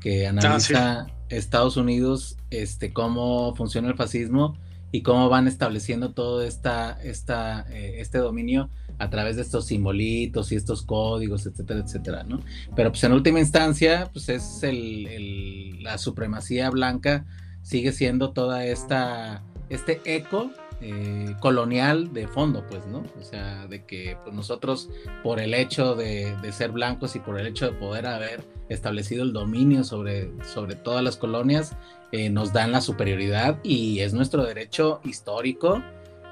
que 0.00 0.26
ah, 0.26 0.30
analiza 0.30 1.06
Estados 1.28 1.76
Unidos, 1.76 2.36
este, 2.50 2.92
cómo 2.92 3.54
funciona 3.54 3.88
el 3.88 3.96
fascismo 3.96 4.56
y 4.92 5.02
cómo 5.02 5.28
van 5.28 5.48
estableciendo 5.48 6.12
todo 6.12 6.42
esta, 6.42 6.92
esta, 7.02 7.66
eh, 7.70 7.96
este 8.00 8.18
dominio 8.18 8.70
a 8.98 9.10
través 9.10 9.36
de 9.36 9.42
estos 9.42 9.66
simbolitos 9.66 10.52
y 10.52 10.56
estos 10.56 10.82
códigos, 10.82 11.46
etcétera, 11.46 11.80
etcétera, 11.80 12.24
¿no? 12.24 12.40
Pero 12.74 12.90
pues 12.90 13.04
en 13.04 13.12
última 13.12 13.40
instancia, 13.40 14.10
pues 14.12 14.28
es 14.28 14.62
el, 14.62 15.82
la 15.82 15.98
supremacía 15.98 16.70
blanca, 16.70 17.26
sigue 17.62 17.92
siendo 17.92 18.32
toda 18.32 18.64
esta, 18.64 19.42
este 19.68 20.00
eco 20.04 20.50
eh, 20.80 21.34
colonial 21.40 22.12
de 22.12 22.28
fondo, 22.28 22.64
pues, 22.68 22.86
¿no? 22.86 23.02
O 23.18 23.22
sea, 23.22 23.66
de 23.66 23.84
que 23.84 24.18
pues, 24.22 24.34
nosotros, 24.34 24.90
por 25.22 25.40
el 25.40 25.54
hecho 25.54 25.94
de, 25.94 26.36
ser 26.52 26.70
blancos 26.70 27.16
y 27.16 27.18
por 27.18 27.40
el 27.40 27.46
hecho 27.46 27.66
de 27.66 27.72
poder 27.72 28.06
haber 28.06 28.44
establecido 28.68 29.22
el 29.22 29.32
dominio 29.32 29.84
sobre, 29.84 30.30
sobre 30.44 30.74
todas 30.74 31.02
las 31.02 31.16
colonias, 31.16 31.76
eh, 32.12 32.28
nos 32.28 32.52
dan 32.52 32.72
la 32.72 32.80
superioridad 32.80 33.58
y 33.62 34.00
es 34.00 34.12
nuestro 34.12 34.44
derecho 34.44 35.00
histórico 35.04 35.82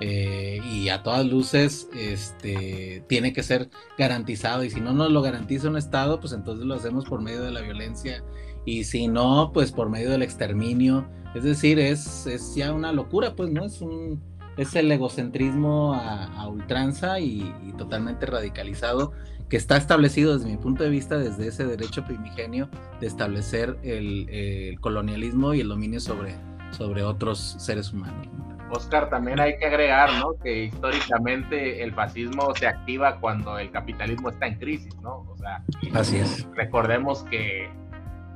eh, 0.00 0.60
y 0.64 0.88
a 0.88 1.02
todas 1.02 1.24
luces 1.24 1.88
este, 1.94 3.04
tiene 3.08 3.32
que 3.32 3.42
ser 3.42 3.70
garantizado 3.96 4.64
y 4.64 4.70
si 4.70 4.80
no 4.80 4.92
nos 4.92 5.10
lo 5.10 5.22
garantiza 5.22 5.68
un 5.68 5.76
Estado, 5.76 6.20
pues 6.20 6.32
entonces 6.32 6.66
lo 6.66 6.74
hacemos 6.74 7.04
por 7.04 7.20
medio 7.22 7.42
de 7.42 7.52
la 7.52 7.60
violencia 7.60 8.24
y 8.64 8.84
si 8.84 9.08
no, 9.08 9.50
pues 9.52 9.72
por 9.72 9.90
medio 9.90 10.10
del 10.10 10.22
exterminio. 10.22 11.06
Es 11.34 11.44
decir, 11.44 11.78
es, 11.78 12.26
es 12.26 12.54
ya 12.54 12.72
una 12.72 12.92
locura, 12.92 13.34
pues, 13.34 13.50
¿no? 13.50 13.64
Es 13.64 13.80
un 13.80 14.22
es 14.56 14.76
el 14.76 14.90
egocentrismo 14.90 15.94
a, 15.94 16.48
ultranza 16.48 17.18
y, 17.18 17.52
totalmente 17.76 18.26
radicalizado 18.26 19.12
que 19.48 19.56
está 19.56 19.76
establecido 19.76 20.38
desde 20.38 20.48
mi 20.48 20.56
punto 20.56 20.84
de 20.84 20.90
vista 20.90 21.18
desde 21.18 21.48
ese 21.48 21.64
derecho 21.66 22.04
primigenio 22.04 22.68
de 23.00 23.06
establecer 23.08 23.76
el, 23.82 24.28
el 24.30 24.80
colonialismo 24.80 25.54
y 25.54 25.60
el 25.60 25.68
dominio 25.68 26.00
sobre, 26.00 26.36
sobre 26.70 27.02
otros 27.02 27.56
seres 27.58 27.92
humanos. 27.92 28.53
Oscar, 28.70 29.08
también 29.08 29.40
hay 29.40 29.56
que 29.58 29.66
agregar, 29.66 30.12
¿no? 30.14 30.34
Que 30.42 30.64
históricamente 30.64 31.82
el 31.82 31.92
fascismo 31.92 32.54
se 32.54 32.66
activa 32.66 33.20
cuando 33.20 33.58
el 33.58 33.70
capitalismo 33.70 34.30
está 34.30 34.46
en 34.46 34.58
crisis, 34.58 34.94
¿no? 35.00 35.26
O 35.28 35.36
sea, 35.36 35.62
así 35.94 36.18
es. 36.18 36.48
Recordemos 36.54 37.24
que, 37.24 37.70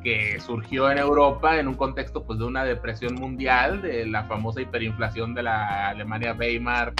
que 0.03 0.39
surgió 0.41 0.91
en 0.91 0.99
Europa 0.99 1.59
en 1.59 1.69
un 1.69 1.75
contexto, 1.75 2.25
pues, 2.25 2.39
de 2.39 2.45
una 2.45 2.65
depresión 2.65 3.15
mundial, 3.15 3.83
de 3.83 4.07
la 4.07 4.25
famosa 4.25 4.61
hiperinflación 4.61 5.35
de 5.35 5.43
la 5.43 5.89
Alemania 5.89 6.35
Weimar, 6.39 6.93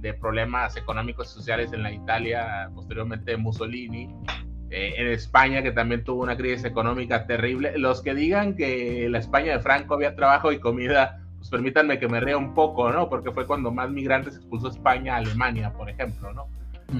de 0.00 0.14
problemas 0.14 0.76
económicos 0.76 1.30
y 1.30 1.34
sociales 1.34 1.72
en 1.72 1.82
la 1.82 1.92
Italia, 1.92 2.70
posteriormente 2.74 3.36
Mussolini, 3.36 4.08
eh, 4.70 4.94
en 4.96 5.08
España, 5.08 5.62
que 5.62 5.72
también 5.72 6.04
tuvo 6.04 6.22
una 6.22 6.36
crisis 6.36 6.64
económica 6.64 7.26
terrible. 7.26 7.76
Los 7.76 8.02
que 8.02 8.14
digan 8.14 8.56
que 8.56 9.08
la 9.10 9.18
España 9.18 9.52
de 9.52 9.60
Franco 9.60 9.94
había 9.94 10.14
trabajo 10.14 10.52
y 10.52 10.60
comida, 10.60 11.19
pues 11.40 11.48
permítanme 11.48 11.98
que 11.98 12.06
me 12.06 12.20
rea 12.20 12.36
un 12.36 12.52
poco, 12.52 12.92
¿no? 12.92 13.08
Porque 13.08 13.32
fue 13.32 13.46
cuando 13.46 13.70
más 13.72 13.90
migrantes 13.90 14.36
expulsó 14.36 14.68
España 14.68 15.14
a 15.14 15.16
Alemania, 15.16 15.72
por 15.72 15.88
ejemplo, 15.88 16.34
¿no? 16.34 16.48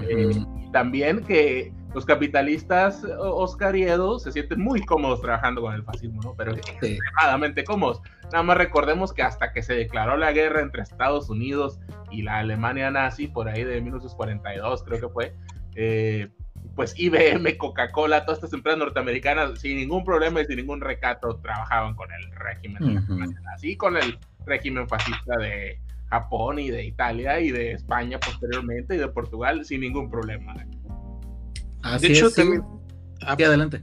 Eh, 0.08 0.32
y 0.62 0.70
también 0.70 1.22
que 1.24 1.74
los 1.94 2.06
capitalistas 2.06 3.04
oscariedos 3.18 4.22
se 4.22 4.32
sienten 4.32 4.60
muy 4.60 4.80
cómodos 4.86 5.20
trabajando 5.20 5.60
con 5.60 5.74
el 5.74 5.82
fascismo, 5.82 6.22
¿no? 6.22 6.34
Pero 6.38 6.52
extremadamente 6.54 7.64
cómodos. 7.64 8.00
Nada 8.32 8.42
más 8.42 8.56
recordemos 8.56 9.12
que 9.12 9.22
hasta 9.22 9.52
que 9.52 9.62
se 9.62 9.74
declaró 9.74 10.16
la 10.16 10.32
guerra 10.32 10.62
entre 10.62 10.82
Estados 10.82 11.28
Unidos 11.28 11.78
y 12.10 12.22
la 12.22 12.38
Alemania 12.38 12.90
nazi, 12.90 13.26
por 13.26 13.46
ahí 13.46 13.62
de 13.62 13.82
1942 13.82 14.84
creo 14.84 15.00
que 15.00 15.08
fue, 15.08 15.34
eh, 15.74 16.28
pues 16.76 16.98
IBM, 16.98 17.58
Coca-Cola, 17.58 18.24
todas 18.24 18.38
estas 18.38 18.54
empresas 18.54 18.78
norteamericanas, 18.78 19.60
sin 19.60 19.76
ningún 19.76 20.02
problema 20.02 20.40
y 20.40 20.46
sin 20.46 20.56
ningún 20.56 20.80
recato, 20.80 21.36
trabajaban 21.42 21.94
con 21.94 22.08
el 22.10 22.30
régimen, 22.32 23.04
así 23.54 23.76
con 23.76 23.98
el 23.98 24.18
régimen 24.46 24.88
fascista 24.88 25.36
de 25.38 25.78
Japón 26.08 26.58
y 26.58 26.70
de 26.70 26.84
Italia 26.84 27.40
y 27.40 27.50
de 27.50 27.72
España 27.72 28.18
posteriormente 28.18 28.96
y 28.96 28.98
de 28.98 29.08
Portugal 29.08 29.64
sin 29.64 29.80
ningún 29.82 30.10
problema. 30.10 30.54
de 32.00 32.06
hecho, 32.06 32.30
también... 32.30 32.62
Ah, 33.22 33.32
adelante. 33.32 33.82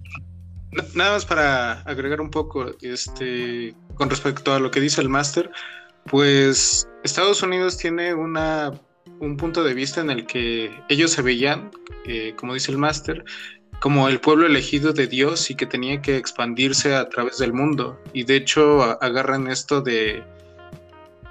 Nada 0.94 1.14
más 1.14 1.26
para 1.26 1.82
agregar 1.82 2.20
un 2.20 2.30
poco, 2.30 2.76
este, 2.82 3.74
con 3.96 4.10
respecto 4.10 4.54
a 4.54 4.60
lo 4.60 4.70
que 4.72 4.82
dice 4.82 5.02
el 5.02 5.10
máster, 5.10 5.50
pues 6.06 6.88
Estados 7.04 7.42
Unidos 7.42 7.78
tiene 7.78 8.14
una 8.14 8.74
un 9.20 9.38
punto 9.38 9.64
de 9.64 9.74
vista 9.74 10.02
en 10.02 10.10
el 10.10 10.26
que 10.26 10.72
ellos 10.90 11.12
se 11.12 11.22
veían, 11.22 11.72
eh, 12.06 12.34
como 12.36 12.54
dice 12.54 12.72
el 12.72 12.78
máster, 12.78 13.24
como 13.80 14.08
el 14.08 14.20
pueblo 14.20 14.46
elegido 14.46 14.94
de 14.94 15.08
Dios 15.08 15.50
y 15.50 15.56
que 15.56 15.66
tenía 15.66 16.02
que 16.02 16.18
expandirse 16.18 16.96
a 16.96 17.08
través 17.10 17.38
del 17.38 17.54
mundo. 17.54 18.02
Y 18.14 18.24
de 18.24 18.38
hecho 18.38 18.82
agarran 19.02 19.48
esto 19.48 19.82
de, 19.82 20.24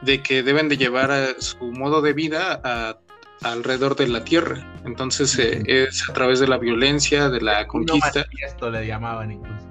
de 0.02 0.22
que 0.22 0.42
deben 0.42 0.68
de 0.68 0.76
llevar 0.76 1.10
a 1.10 1.40
su 1.40 1.72
modo 1.72 2.02
de 2.02 2.12
vida 2.12 2.60
a, 2.62 2.98
alrededor 3.42 3.96
de 3.96 4.08
la 4.08 4.24
tierra. 4.24 4.74
Entonces 4.84 5.38
eh, 5.38 5.62
es 5.66 6.08
a 6.08 6.12
través 6.12 6.40
de 6.40 6.48
la 6.48 6.58
violencia, 6.58 7.28
de 7.28 7.40
la 7.40 7.66
conquista. 7.66 8.26
Esto 8.44 8.70
le 8.70 8.86
llamaban 8.86 9.32
incluso. 9.32 9.68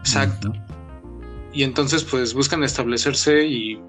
Exacto. 0.00 0.52
Y 1.52 1.62
entonces 1.62 2.04
pues 2.04 2.34
buscan 2.34 2.64
establecerse 2.64 3.46
y 3.46 3.80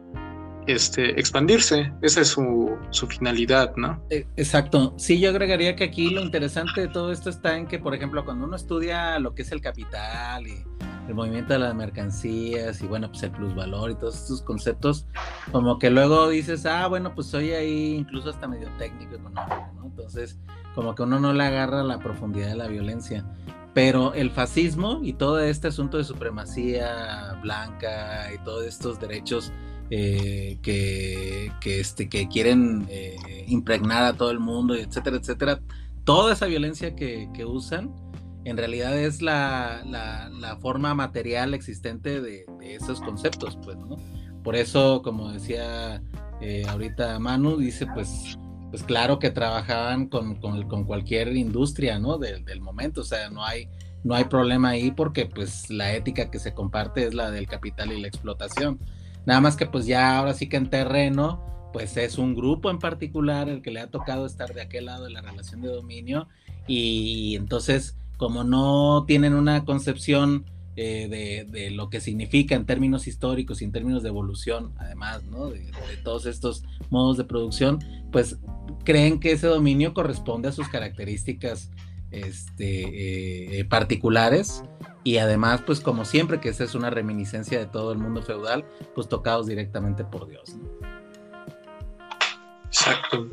este, 0.68 1.20
expandirse. 1.20 1.92
Esa 2.02 2.22
es 2.22 2.30
su, 2.30 2.78
finalidad, 3.10 3.76
¿no? 3.76 4.04
Eh, 4.10 4.26
exacto. 4.36 4.94
Sí, 4.98 5.20
yo 5.20 5.30
agregaría 5.30 5.76
que 5.76 5.84
aquí 5.84 6.10
lo 6.10 6.22
interesante 6.22 6.82
de 6.82 6.88
todo 6.88 7.12
esto 7.12 7.30
está 7.30 7.58
en 7.58 7.68
que, 7.68 7.80
por 7.80 7.94
ejemplo, 7.94 8.24
cuando 8.26 8.46
uno 8.46 8.56
estudia 8.56 9.20
lo 9.20 9.36
que 9.36 9.44
es 9.44 9.52
el 9.52 9.62
capital 9.62 10.48
y 10.48 10.64
el 11.08 11.14
movimiento 11.14 11.54
de 11.54 11.60
las 11.60 11.76
mercancías 11.76 12.82
y 12.82 12.88
bueno, 12.88 13.10
pues 13.10 13.24
el 13.24 13.32
plusvalor 13.32 13.92
y 13.92 13.96
todos 13.96 14.16
estos 14.16 14.42
conceptos, 14.42 15.06
como 15.52 15.80
que 15.80 15.90
luego 15.90 16.30
dices, 16.30 16.66
ah, 16.66 16.88
bueno, 16.88 17.14
pues 17.14 17.28
soy 17.28 17.52
ahí 17.52 17.96
incluso 17.96 18.30
hasta 18.30 18.48
medio 18.48 18.70
técnico 18.78 19.16
económico, 19.16 19.72
¿no? 19.76 19.86
Entonces, 19.86 20.40
como 20.74 20.94
que 20.96 21.04
uno 21.04 21.20
no 21.20 21.34
le 21.34 21.44
agarra 21.44 21.84
la 21.84 22.00
profundidad 22.00 22.50
de 22.50 22.56
la 22.56 22.68
violencia. 22.68 23.26
Pero 23.74 24.14
el 24.14 24.32
fascismo 24.32 25.02
y 25.04 25.14
todo 25.14 25.40
este 25.40 25.68
asunto 25.68 25.98
de 25.98 26.06
supremacía 26.06 27.38
blanca 27.42 28.34
y 28.34 28.38
todos 28.44 28.66
estos 28.66 29.00
derechos 29.02 29.52
eh, 29.90 30.58
que, 30.62 31.52
este, 31.64 32.10
que 32.10 32.28
quieren 32.28 32.88
eh, 32.90 33.46
impregnar 33.48 34.04
a 34.04 34.14
todo 34.14 34.32
el 34.32 34.40
mundo, 34.40 34.76
etcétera, 34.76 35.18
etcétera. 35.18 35.60
Toda 36.04 36.34
esa 36.34 36.46
violencia 36.46 36.96
que, 36.96 37.28
usan 37.46 37.94
en 38.46 38.58
realidad 38.58 38.98
es 38.98 39.22
la, 39.22 39.84
forma 40.62 40.94
material 40.94 41.54
existente 41.54 42.22
de, 42.22 42.46
esos 42.62 43.02
conceptos, 43.02 43.58
pues, 43.64 43.76
¿no? 43.78 43.98
Por 44.44 44.56
eso, 44.56 45.02
como 45.02 45.32
decía 45.32 46.02
eh, 46.40 46.66
ahorita 46.70 47.20
Manu, 47.20 47.58
dice, 47.58 47.88
pues, 47.94 48.38
pues 48.70 48.84
claro 48.84 49.20
que 49.20 49.32
trabajaban 49.32 50.08
con, 50.08 50.36
cualquier 50.86 51.36
industria, 51.36 52.00
¿no? 52.00 52.18
del 52.18 52.62
momento, 52.62 53.02
o 53.02 53.06
sea, 53.06 53.30
no 53.30 53.44
hay, 53.44 53.68
no 54.06 54.14
hay 54.14 54.26
problema 54.26 54.70
ahí 54.70 54.92
porque 54.92 55.26
pues 55.26 55.72
la 55.72 55.94
ética 55.94 56.30
que 56.30 56.38
se 56.38 56.54
comparte 56.54 57.08
es 57.08 57.16
la 57.16 57.32
del 57.32 57.48
capital 57.48 57.92
y 57.92 58.00
la 58.00 58.08
explotación. 58.08 58.80
Nada 59.26 59.42
más 59.42 59.56
que 59.56 59.66
pues 59.66 59.88
ya 59.88 60.20
ahora 60.20 60.36
sí 60.36 60.48
que 60.48 60.58
en 60.58 60.70
terreno, 60.70 61.44
pues 61.74 61.98
es 61.98 62.20
un 62.20 62.36
grupo 62.36 62.70
en 62.70 62.78
particular 62.78 63.50
el 63.50 63.64
que 63.64 63.72
le 63.72 63.80
ha 63.80 63.90
tocado 63.90 64.28
estar 64.28 64.54
de 64.54 64.62
aquel 64.62 64.86
lado 64.86 65.06
de 65.06 65.10
la 65.10 65.22
relación 65.22 65.62
de 65.62 65.70
dominio 65.70 66.28
y 66.68 67.36
entonces 67.36 67.98
como 68.18 68.44
no 68.44 69.06
tienen 69.08 69.34
una 69.34 69.66
concepción 69.66 70.46
eh, 70.78 71.46
de, 71.50 71.72
lo 71.72 71.90
que 71.90 72.02
significa 72.02 72.54
en 72.54 72.66
términos 72.66 73.08
históricos 73.08 73.62
y 73.62 73.66
en 73.66 73.72
términos 73.72 74.04
de 74.04 74.10
evolución, 74.10 74.74
además, 74.78 75.24
¿no? 75.24 75.50
De, 75.50 75.72
todos 76.04 76.26
estos 76.26 76.64
modos 76.90 77.16
de 77.16 77.24
producción, 77.24 77.80
pues 78.12 78.38
creen 78.84 79.20
que 79.20 79.32
ese 79.32 79.48
dominio 79.48 79.94
corresponde 79.94 80.50
a 80.50 80.52
sus 80.52 80.68
características 80.68 81.72
este, 82.12 83.60
eh, 83.60 83.66
particulares 83.66 84.64
y 85.06 85.18
además, 85.18 85.62
pues 85.66 85.80
como 85.80 86.04
siempre, 86.04 86.42
que 86.42 86.50
esa 86.50 86.64
es 86.64 86.76
una 86.76 86.90
reminiscencia 86.90 87.58
de 87.58 87.68
todo 87.68 87.94
el 87.94 87.98
mundo 87.98 88.22
feudal, 88.22 88.66
pues 88.96 89.08
tocados 89.08 89.48
directamente 89.48 90.04
por 90.04 90.28
Dios. 90.28 90.58
Exacto. 92.66 93.30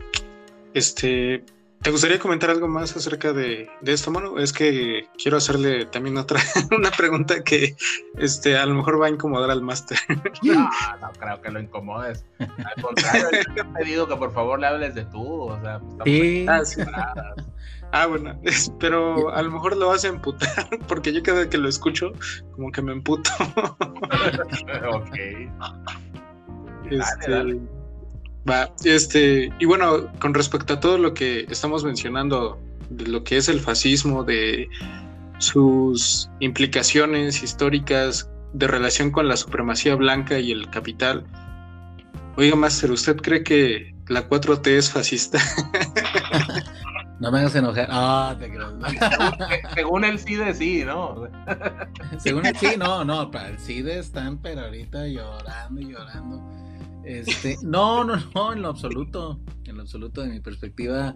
Este, 0.75 1.45
¿te 1.83 1.91
gustaría 1.91 2.19
comentar 2.19 2.51
algo 2.51 2.69
más 2.69 2.97
acerca 2.97 3.33
de, 3.33 3.69
esto, 3.85 4.11
mano? 4.11 4.39
Es 4.39 4.53
que 4.53 5.09
quiero 5.21 5.37
hacerle 5.37 5.87
también 5.87 6.17
otra 6.17 6.41
una 6.77 6.91
pregunta 6.91 7.43
que 7.43 7.77
este, 8.19 8.57
a 8.57 8.65
lo 8.67 8.75
mejor 8.75 9.01
va 9.01 9.07
a 9.07 9.11
incomodar 9.11 9.51
al 9.51 9.63
máster. 9.63 9.99
No, 10.43 10.69
no 11.01 11.13
creo 11.19 11.41
que 11.41 11.51
lo 11.51 11.61
incomodes. 11.61 12.25
Al 12.39 12.83
contrario, 12.83 13.29
te 13.55 13.61
he 13.61 13.65
pedido 13.65 14.09
que 14.09 14.17
por 14.17 14.33
favor 14.33 14.59
le 14.59 14.67
hables 14.67 14.95
de 14.95 15.05
tú. 15.07 15.43
O 15.43 15.61
sea, 15.61 15.79
pues, 15.79 16.69
sí. 16.69 16.85
Ah, 17.93 18.07
bueno, 18.07 18.39
pero 18.81 19.31
a 19.31 19.43
lo 19.43 19.51
mejor 19.51 19.77
lo 19.77 19.89
vas 19.89 20.05
a 20.05 20.09
emputar, 20.09 20.69
porque 20.89 21.13
yo 21.13 21.23
cada 21.23 21.41
vez 21.41 21.49
que 21.49 21.59
lo 21.59 21.69
escucho, 21.69 22.13
como 22.53 22.73
que 22.73 22.83
me 22.83 22.93
emputo. 22.93 23.31
ok. 24.91 25.17
Este, 26.91 27.61
va, 28.49 28.73
este, 28.85 29.51
y 29.59 29.65
bueno, 29.65 30.13
con 30.19 30.35
respecto 30.35 30.75
a 30.75 30.81
todo 30.81 30.99
lo 30.99 31.15
que 31.15 31.47
estamos 31.51 31.85
mencionando, 31.85 32.61
de 32.91 33.07
lo 33.07 33.25
que 33.25 33.37
es 33.37 33.49
el 33.49 33.61
fascismo, 33.61 34.25
de 34.25 34.69
sus 35.39 36.31
implicaciones 36.41 37.43
históricas 37.43 38.31
de 38.53 38.67
relación 38.67 39.11
con 39.11 39.29
la 39.29 39.37
supremacía 39.37 39.95
blanca 39.95 40.39
y 40.39 40.53
el 40.53 40.69
capital. 40.71 41.25
Oiga, 42.37 42.57
Master, 42.57 42.91
¿usted 42.93 43.17
cree 43.17 43.43
que 43.43 43.95
la 44.09 44.29
4T 44.29 44.67
es 44.69 44.91
fascista? 44.91 45.39
No 47.23 47.31
me 47.31 47.39
hagas 47.39 47.55
enojar. 47.55 47.87
Ah, 47.89 48.35
te 48.37 48.51
creo. 48.51 48.77
Según 49.75 50.05
el 50.05 50.19
CIDE, 50.19 50.53
sí, 50.55 50.83
¿no? 50.85 51.29
Según 52.19 52.45
el 52.47 52.57
CIDE, 52.57 52.77
no, 52.77 53.05
no. 53.05 53.31
Para 53.31 53.51
el 53.51 53.61
CIDE 53.61 54.01
están, 54.01 54.39
pero 54.39 54.63
ahorita 54.63 55.07
llorando 55.07 55.81
y 55.81 55.93
llorando. 55.93 56.43
Este, 57.05 57.57
no, 57.63 58.05
no, 58.05 58.17
no, 58.35 58.53
en 58.53 58.63
lo 58.63 58.69
absoluto. 58.69 59.41
En 59.65 59.77
lo 59.77 59.83
absoluto, 59.83 60.23
de 60.23 60.29
mi 60.29 60.41
perspectiva, 60.41 61.15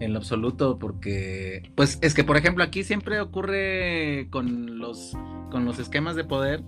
en 0.00 0.12
lo 0.12 0.18
absoluto, 0.18 0.78
porque, 0.78 1.70
pues, 1.74 1.98
es 2.02 2.14
que, 2.14 2.24
por 2.24 2.36
ejemplo, 2.36 2.64
aquí 2.64 2.84
siempre 2.84 3.20
ocurre 3.20 4.28
con 4.30 4.78
los, 4.78 5.12
con 5.50 5.64
los 5.64 5.78
esquemas 5.78 6.16
de 6.16 6.24
poder, 6.24 6.62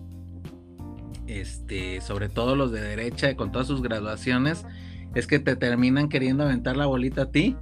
este, 1.26 2.00
sobre 2.00 2.28
todo 2.28 2.56
los 2.56 2.72
de 2.72 2.80
derecha, 2.80 3.36
con 3.36 3.52
todas 3.52 3.66
sus 3.66 3.82
graduaciones, 3.82 4.64
es 5.14 5.26
que 5.26 5.38
te 5.38 5.56
terminan 5.56 6.08
queriendo 6.08 6.44
aventar 6.44 6.76
la 6.76 6.86
bolita 6.86 7.22
a 7.22 7.30
ti 7.30 7.56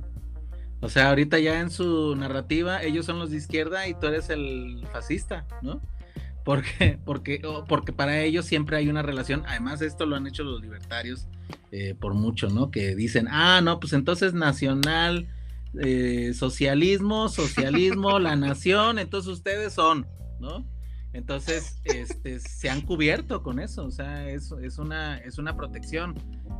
o 0.84 0.90
sea, 0.90 1.08
ahorita 1.08 1.38
ya 1.38 1.60
en 1.60 1.70
su 1.70 2.14
narrativa, 2.14 2.82
ellos 2.82 3.06
son 3.06 3.18
los 3.18 3.30
de 3.30 3.38
izquierda 3.38 3.88
y 3.88 3.94
tú 3.94 4.06
eres 4.06 4.28
el 4.28 4.86
fascista, 4.92 5.46
¿no? 5.62 5.80
Porque, 6.44 6.98
porque, 7.04 7.40
porque 7.68 7.92
para 7.92 8.20
ellos 8.20 8.44
siempre 8.44 8.76
hay 8.76 8.88
una 8.88 9.02
relación, 9.02 9.44
además 9.46 9.80
esto 9.80 10.04
lo 10.04 10.16
han 10.16 10.26
hecho 10.26 10.44
los 10.44 10.60
libertarios 10.60 11.26
eh, 11.72 11.94
por 11.98 12.14
mucho, 12.14 12.48
¿no? 12.48 12.70
Que 12.70 12.94
dicen, 12.94 13.28
ah, 13.30 13.60
no, 13.62 13.80
pues 13.80 13.94
entonces 13.94 14.34
nacional, 14.34 15.26
eh, 15.82 16.32
socialismo, 16.34 17.28
socialismo, 17.28 18.18
la 18.18 18.36
nación, 18.36 18.98
entonces 18.98 19.32
ustedes 19.32 19.72
son, 19.72 20.06
¿no? 20.38 20.66
Entonces, 21.14 21.80
este, 21.84 22.40
se 22.40 22.68
han 22.68 22.80
cubierto 22.80 23.44
con 23.44 23.60
eso, 23.60 23.86
o 23.86 23.90
sea, 23.92 24.28
es, 24.28 24.52
es, 24.60 24.78
una, 24.78 25.16
es 25.18 25.38
una 25.38 25.56
protección 25.56 26.14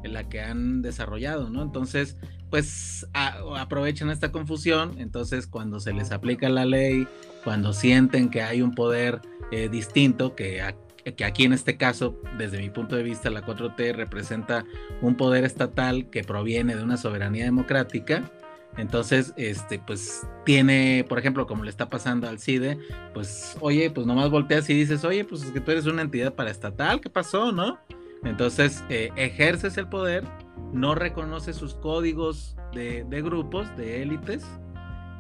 en 0.05 0.13
la 0.13 0.29
que 0.29 0.41
han 0.41 0.81
desarrollado, 0.81 1.51
¿no? 1.51 1.61
Entonces, 1.61 2.17
pues 2.51 3.05
aprovechan 3.13 4.11
esta 4.11 4.31
confusión, 4.31 4.95
entonces 4.99 5.49
cuando 5.49 5.81
se 5.81 5.93
les 5.93 6.13
aplica 6.13 6.49
la 6.49 6.65
ley, 6.65 7.09
cuando 7.45 7.73
sienten 7.73 8.31
que 8.31 8.43
hay 8.43 8.63
un 8.63 8.75
poder 8.75 9.21
eh, 9.53 9.69
distinto, 9.69 10.35
que, 10.35 10.75
que 11.17 11.25
aquí 11.25 11.45
en 11.45 11.53
este 11.53 11.77
caso, 11.77 12.19
desde 12.39 12.59
mi 12.59 12.71
punto 12.71 12.97
de 12.97 13.03
vista, 13.03 13.31
la 13.31 13.45
4T 13.45 13.95
representa 13.95 14.65
un 15.01 15.17
poder 15.17 15.45
estatal 15.45 16.09
que 16.11 16.25
proviene 16.25 16.75
de 16.75 16.83
una 16.83 16.97
soberanía 16.97 17.45
democrática, 17.45 18.31
Entonces, 18.77 19.33
este, 19.37 19.79
pues 19.79 20.27
tiene, 20.45 21.05
por 21.09 21.21
ejemplo, 21.21 21.47
como 21.47 21.63
le 21.63 21.71
está 21.71 21.89
pasando 21.89 22.29
al 22.29 22.41
CIDE, 22.41 22.77
pues, 23.13 23.57
oye, 23.61 23.89
pues 23.91 24.05
nomás 24.05 24.31
volteas 24.31 24.69
y 24.69 24.75
dices, 24.75 25.05
oye, 25.05 25.25
pues 25.25 25.45
es 25.45 25.53
que 25.53 25.61
tú 25.61 25.71
eres 25.71 25.87
una 25.87 26.03
entidad 26.03 26.35
paraestatal, 26.35 27.01
¿qué 27.01 27.09
pasó, 27.09 27.53
no? 27.53 27.79
Entonces, 28.25 28.83
eh, 28.89 29.11
ejerces 29.17 29.77
el 29.77 29.89
poder, 29.89 30.25
no 30.73 30.95
reconoces 30.95 31.57
sus 31.57 31.75
códigos 31.75 32.57
de, 32.73 33.23
grupos, 33.23 33.75
de 33.77 34.03
élites, 34.03 34.45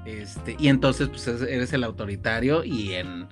este, 0.04 0.56
y 0.58 0.68
entonces, 0.68 1.08
pues 1.08 1.26
eres 1.26 1.72
el 1.72 1.84
autoritario 1.84 2.64
y 2.64 2.94
en, 2.94 3.28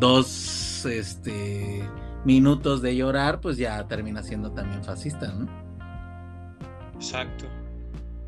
dos 0.00 0.84
este, 0.84 1.88
minutos 2.24 2.82
de 2.82 2.96
llorar, 2.96 3.40
pues 3.40 3.56
ya 3.56 3.86
termina 3.86 4.22
siendo 4.22 4.50
también 4.50 4.82
fascista, 4.82 5.32
¿no? 5.32 5.48
Exacto. 6.94 7.46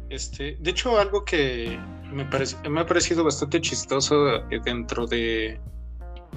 Este, 0.08 0.56
de 0.60 0.70
hecho, 0.70 0.98
algo 0.98 1.24
que 1.24 1.78
me, 2.12 2.28
me 2.70 2.80
ha 2.80 2.86
parecido 2.86 3.24
bastante 3.24 3.60
chistoso 3.60 4.36
eh, 4.50 4.60
dentro 4.64 5.06
de, 5.06 5.58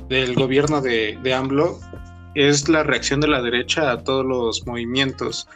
del 0.10 0.34
gobierno 0.34 0.82
de, 0.82 1.20
de 1.22 1.34
AMLO 1.34 1.80
es 2.34 2.70
la 2.70 2.84
reacción 2.84 3.20
de 3.20 3.28
la 3.28 3.42
derecha 3.42 3.92
a 3.92 4.04
todos 4.04 4.26
los 4.26 4.66
movimientos 4.66 5.48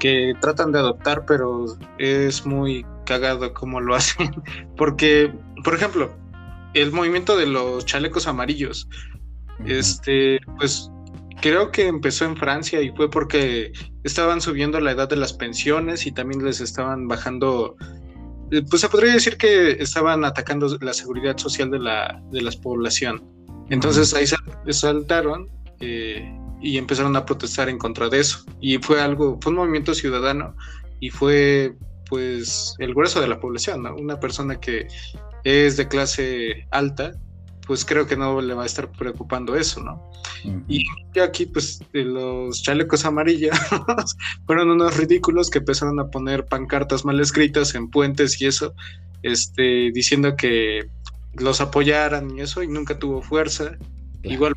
que 0.00 0.34
tratan 0.40 0.72
de 0.72 0.80
adoptar, 0.80 1.24
pero 1.26 1.66
es 1.98 2.44
muy 2.44 2.84
cagado 3.04 3.52
como 3.54 3.80
lo 3.80 3.94
hacen. 3.96 4.30
Porque, 4.76 5.32
por 5.64 5.74
ejemplo, 5.74 6.14
el 6.74 6.92
movimiento 6.92 7.36
de 7.36 7.46
los 7.46 7.84
chalecos 7.84 8.26
amarillos, 8.26 8.88
este, 9.66 10.40
pues 10.58 10.90
creo 11.40 11.70
que 11.70 11.86
empezó 11.86 12.24
en 12.24 12.36
Francia 12.36 12.80
y 12.80 12.90
fue 12.90 13.10
porque 13.10 13.72
estaban 14.04 14.40
subiendo 14.40 14.80
la 14.80 14.92
edad 14.92 15.08
de 15.08 15.16
las 15.16 15.32
pensiones 15.32 16.06
y 16.06 16.12
también 16.12 16.44
les 16.44 16.60
estaban 16.60 17.08
bajando, 17.08 17.76
eh, 18.50 18.62
pues 18.68 18.80
se 18.80 18.88
podría 18.88 19.12
decir 19.12 19.36
que 19.36 19.72
estaban 19.72 20.24
atacando 20.24 20.78
la 20.80 20.92
seguridad 20.92 21.36
social 21.36 21.70
de 21.70 21.78
la, 21.78 22.22
de 22.30 22.42
la 22.42 22.50
población. 22.62 23.22
Entonces 23.70 24.14
ahí 24.14 24.26
saltaron 24.72 25.48
eh, 25.80 26.32
y 26.60 26.78
empezaron 26.78 27.16
a 27.16 27.24
protestar 27.26 27.68
en 27.68 27.78
contra 27.78 28.08
de 28.08 28.20
eso. 28.20 28.44
Y 28.60 28.78
fue 28.78 29.00
algo, 29.00 29.38
fue 29.40 29.50
un 29.50 29.58
movimiento 29.58 29.94
ciudadano 29.94 30.54
y 31.00 31.10
fue 31.10 31.74
pues 32.12 32.74
el 32.78 32.92
grueso 32.92 33.22
de 33.22 33.26
la 33.26 33.40
población, 33.40 33.86
Una 33.86 34.20
persona 34.20 34.60
que 34.60 34.86
es 35.44 35.78
de 35.78 35.88
clase 35.88 36.66
alta 36.70 37.12
pues 37.66 37.86
creo 37.86 38.06
que 38.06 38.18
no 38.18 38.42
le 38.42 38.52
va 38.52 38.64
a 38.64 38.66
estar 38.66 38.92
preocupando 38.92 39.56
eso, 39.56 39.82
¿no? 39.82 40.10
Y 40.68 40.84
aquí, 41.18 41.46
pues, 41.46 41.80
los 41.94 42.62
chalecos 42.62 43.06
amarillos 43.06 43.56
fueron 44.46 44.68
unos 44.68 44.98
ridículos 44.98 45.48
que 45.48 45.60
empezaron 45.60 45.98
a 45.98 46.08
poner 46.08 46.44
pancartas 46.44 47.06
mal 47.06 47.18
escritas 47.18 47.74
en 47.74 47.88
puentes 47.88 48.42
y 48.42 48.46
eso, 48.46 48.74
este, 49.22 49.90
diciendo 49.94 50.36
que 50.36 50.90
los 51.32 51.62
apoyaran 51.62 52.36
y 52.36 52.42
eso, 52.42 52.62
y 52.62 52.68
nunca 52.68 52.98
tuvo 52.98 53.22
fuerza. 53.22 53.72
Igual 54.22 54.52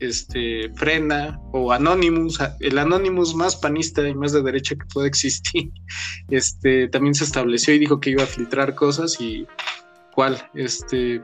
este, 0.00 0.70
Frena 0.74 1.40
o 1.52 1.72
Anonymous, 1.72 2.38
el 2.60 2.78
Anonymous 2.78 3.34
más 3.34 3.56
panista 3.56 4.08
y 4.08 4.14
más 4.14 4.32
de 4.32 4.42
derecha 4.42 4.74
que 4.74 4.86
puede 4.92 5.08
existir, 5.08 5.70
este, 6.30 6.88
también 6.88 7.14
se 7.14 7.24
estableció 7.24 7.74
y 7.74 7.78
dijo 7.78 8.00
que 8.00 8.10
iba 8.10 8.22
a 8.22 8.26
filtrar 8.26 8.74
cosas 8.74 9.20
y 9.20 9.46
cuál, 10.14 10.42
este, 10.54 11.22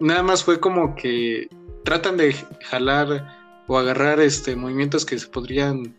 nada 0.00 0.22
más 0.22 0.44
fue 0.44 0.60
como 0.60 0.94
que 0.94 1.48
tratan 1.84 2.16
de 2.16 2.34
jalar 2.70 3.38
o 3.66 3.78
agarrar 3.78 4.20
este 4.20 4.56
movimientos 4.56 5.04
que 5.04 5.18
se 5.18 5.26
podrían 5.28 5.96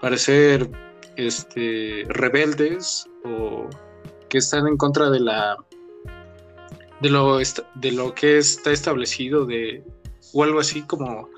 parecer 0.00 0.70
este 1.16 2.04
rebeldes 2.08 3.06
o 3.24 3.68
que 4.28 4.38
están 4.38 4.66
en 4.66 4.76
contra 4.76 5.10
de 5.10 5.20
la 5.20 5.56
de 7.00 7.10
lo 7.10 7.38
de 7.38 7.92
lo 7.92 8.14
que 8.14 8.38
está 8.38 8.72
establecido 8.72 9.46
de 9.46 9.82
o 10.32 10.42
algo 10.42 10.60
así 10.60 10.82
como 10.82 11.28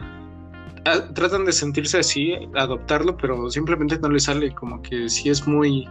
ah, 0.85 1.13
tratan 1.15 1.45
de 1.45 1.53
sentirse 1.53 1.99
así 1.99 2.35
adoptarlo 2.55 3.17
pero 3.17 3.51
simplemente 3.51 3.99
no 3.99 4.09
les 4.09 4.25
sale 4.25 4.55
como 4.55 4.83
que 4.83 5.09
sí 5.09 5.29
es 5.29 5.47
muy 5.47 5.89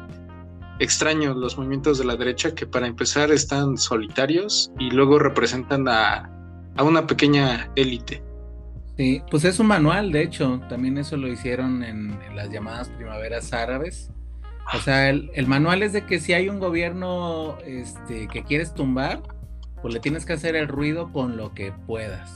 extraños 0.80 1.36
los 1.36 1.58
movimientos 1.58 1.98
de 1.98 2.06
la 2.06 2.16
derecha 2.16 2.54
que 2.54 2.66
para 2.66 2.88
empezar 2.88 3.32
están 3.32 3.78
solitarios 3.78 4.72
y 4.80 4.92
luego 4.92 5.20
representan 5.20 5.88
a, 5.88 6.32
una 6.80 7.08
pequeña 7.08 7.72
élite. 7.76 8.22
Sí, 8.98 9.22
pues 9.30 9.46
es 9.46 9.60
un 9.60 9.68
manual, 9.68 10.12
de 10.12 10.24
hecho, 10.24 10.62
también 10.70 10.98
eso 10.98 11.18
lo 11.18 11.28
hicieron 11.28 11.84
en, 11.84 12.20
las 12.36 12.52
llamadas 12.52 12.90
primaveras 12.90 13.54
árabes. 13.54 14.12
O 14.74 14.80
sea, 14.80 15.10
el, 15.10 15.48
manual 15.48 15.82
es 15.82 15.94
de 15.94 16.06
que 16.06 16.20
si 16.20 16.34
hay 16.34 16.50
un 16.50 16.60
gobierno 16.60 17.58
este, 17.66 18.28
que 18.28 18.44
quieres 18.44 18.74
tumbar, 18.74 19.24
pues 19.82 19.94
le 19.94 20.00
tienes 20.00 20.26
que 20.26 20.34
hacer 20.34 20.56
el 20.56 20.68
ruido 20.68 21.12
con 21.12 21.38
lo 21.38 21.54
que 21.54 21.72
puedas. 21.86 22.32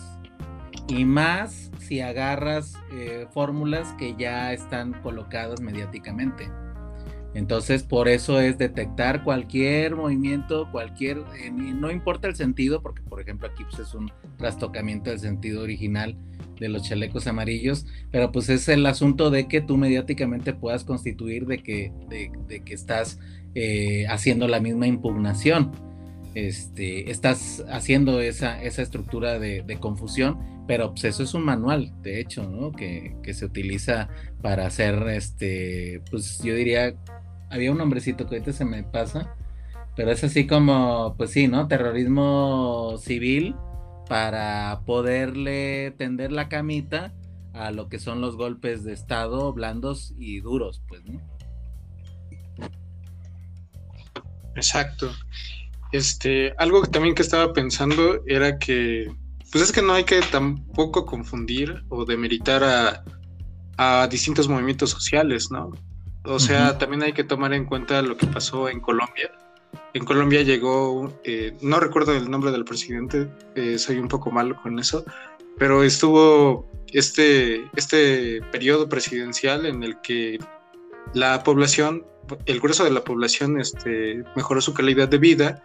Y 0.87 1.05
más 1.05 1.70
si 1.91 1.99
agarras 1.99 2.75
eh, 2.93 3.27
fórmulas 3.33 3.91
que 3.99 4.15
ya 4.17 4.53
están 4.53 4.93
colocadas 5.03 5.59
mediáticamente. 5.59 6.49
Entonces, 7.33 7.83
por 7.83 8.07
eso 8.07 8.39
es 8.39 8.57
detectar 8.57 9.25
cualquier 9.25 9.97
movimiento, 9.97 10.71
cualquier, 10.71 11.17
eh, 11.37 11.51
no 11.51 11.91
importa 11.91 12.29
el 12.29 12.37
sentido, 12.37 12.81
porque 12.81 13.01
por 13.01 13.19
ejemplo 13.19 13.49
aquí 13.49 13.65
pues, 13.65 13.89
es 13.89 13.93
un 13.93 14.09
trastocamiento 14.37 15.09
del 15.09 15.19
sentido 15.19 15.63
original 15.63 16.15
de 16.61 16.69
los 16.69 16.83
chalecos 16.83 17.27
amarillos, 17.27 17.85
pero 18.09 18.31
pues 18.31 18.47
es 18.47 18.69
el 18.69 18.85
asunto 18.85 19.29
de 19.29 19.49
que 19.49 19.59
tú 19.59 19.75
mediáticamente 19.75 20.53
puedas 20.53 20.85
constituir 20.85 21.45
de 21.45 21.57
que, 21.57 21.91
de, 22.07 22.63
que 22.63 22.73
estás 22.73 23.19
eh, 23.53 24.05
haciendo 24.07 24.47
la 24.47 24.61
misma 24.61 24.87
impugnación, 24.87 25.73
este, 26.35 27.11
estás 27.11 27.65
haciendo 27.69 28.21
esa, 28.21 28.63
esa 28.63 28.81
estructura 28.81 29.39
de, 29.39 29.77
confusión, 29.81 30.39
pero 30.71 30.91
pues 30.91 31.03
eso 31.03 31.23
es 31.23 31.33
un 31.33 31.43
manual, 31.43 31.91
de 32.01 32.21
hecho, 32.21 32.47
¿no? 32.49 32.71
Que, 32.71 33.17
que 33.23 33.33
se 33.33 33.43
utiliza 33.43 34.07
para 34.41 34.65
hacer, 34.65 35.05
este, 35.09 36.01
pues 36.09 36.41
yo 36.41 36.55
diría 36.55 36.95
había 37.49 37.73
un 37.73 37.77
nombrecito 37.77 38.25
que 38.25 38.35
ahorita 38.35 38.53
se 38.53 38.63
me 38.63 38.81
pasa, 38.81 39.35
pero 39.97 40.11
es 40.11 40.23
así 40.23 40.47
como, 40.47 41.15
pues 41.17 41.31
sí, 41.31 41.49
¿no? 41.49 41.67
Terrorismo 41.67 42.95
civil 42.99 43.53
para 44.07 44.83
poderle 44.85 45.93
tender 45.97 46.31
la 46.31 46.47
camita 46.47 47.13
a 47.51 47.71
lo 47.71 47.89
que 47.89 47.99
son 47.99 48.21
los 48.21 48.37
golpes 48.37 48.85
de 48.85 48.93
Estado 48.93 49.51
blandos 49.51 50.13
y 50.17 50.39
duros, 50.39 50.81
pues, 50.87 51.03
¿no? 51.03 51.19
Exacto. 54.55 55.11
Este, 55.91 56.53
algo 56.57 56.81
que 56.81 56.91
también 56.91 57.13
que 57.13 57.23
estaba 57.23 57.51
pensando 57.51 58.23
era 58.25 58.57
que, 58.57 59.11
pues 59.51 59.63
es 59.63 59.71
que 59.71 59.81
no 59.81 59.93
hay 59.93 60.03
que 60.03 60.21
tampoco 60.21 61.05
confundir 61.05 61.83
o 61.89 62.05
demeritar 62.05 62.63
a, 62.63 63.03
a 63.77 64.07
distintos 64.07 64.47
movimientos 64.47 64.89
sociales, 64.89 65.51
¿no? 65.51 65.71
O 66.23 66.39
sea, 66.39 66.77
también 66.77 67.01
hay 67.01 67.13
que 67.13 67.23
tomar 67.23 67.53
en 67.53 67.65
cuenta 67.65 68.01
lo 68.01 68.15
que 68.15 68.27
pasó 68.27 68.69
en 68.69 68.79
Colombia. 68.79 69.31
En 69.93 70.05
Colombia 70.05 70.43
llegó, 70.43 71.19
eh, 71.23 71.57
no 71.61 71.79
recuerdo 71.79 72.15
el 72.15 72.29
nombre 72.29 72.51
del 72.51 72.63
presidente, 72.63 73.27
eh, 73.55 73.79
soy 73.79 73.97
un 73.97 74.07
poco 74.07 74.29
malo 74.29 74.55
con 74.61 74.77
eso, 74.77 75.03
pero 75.57 75.83
estuvo 75.83 76.69
este, 76.93 77.65
este 77.75 78.41
periodo 78.51 78.87
presidencial 78.87 79.65
en 79.65 79.83
el 79.83 79.99
que 80.01 80.37
la 81.13 81.43
población, 81.43 82.05
el 82.45 82.59
grueso 82.59 82.83
de 82.83 82.91
la 82.91 83.03
población 83.03 83.59
este, 83.59 84.23
mejoró 84.35 84.61
su 84.61 84.73
calidad 84.73 85.09
de 85.09 85.17
vida 85.17 85.63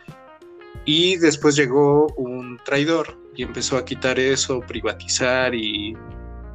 y 0.84 1.16
después 1.16 1.56
llegó 1.56 2.06
un 2.16 2.58
traidor 2.64 3.18
y 3.34 3.42
empezó 3.42 3.76
a 3.76 3.84
quitar 3.84 4.18
eso, 4.18 4.60
privatizar 4.60 5.54
y 5.54 5.96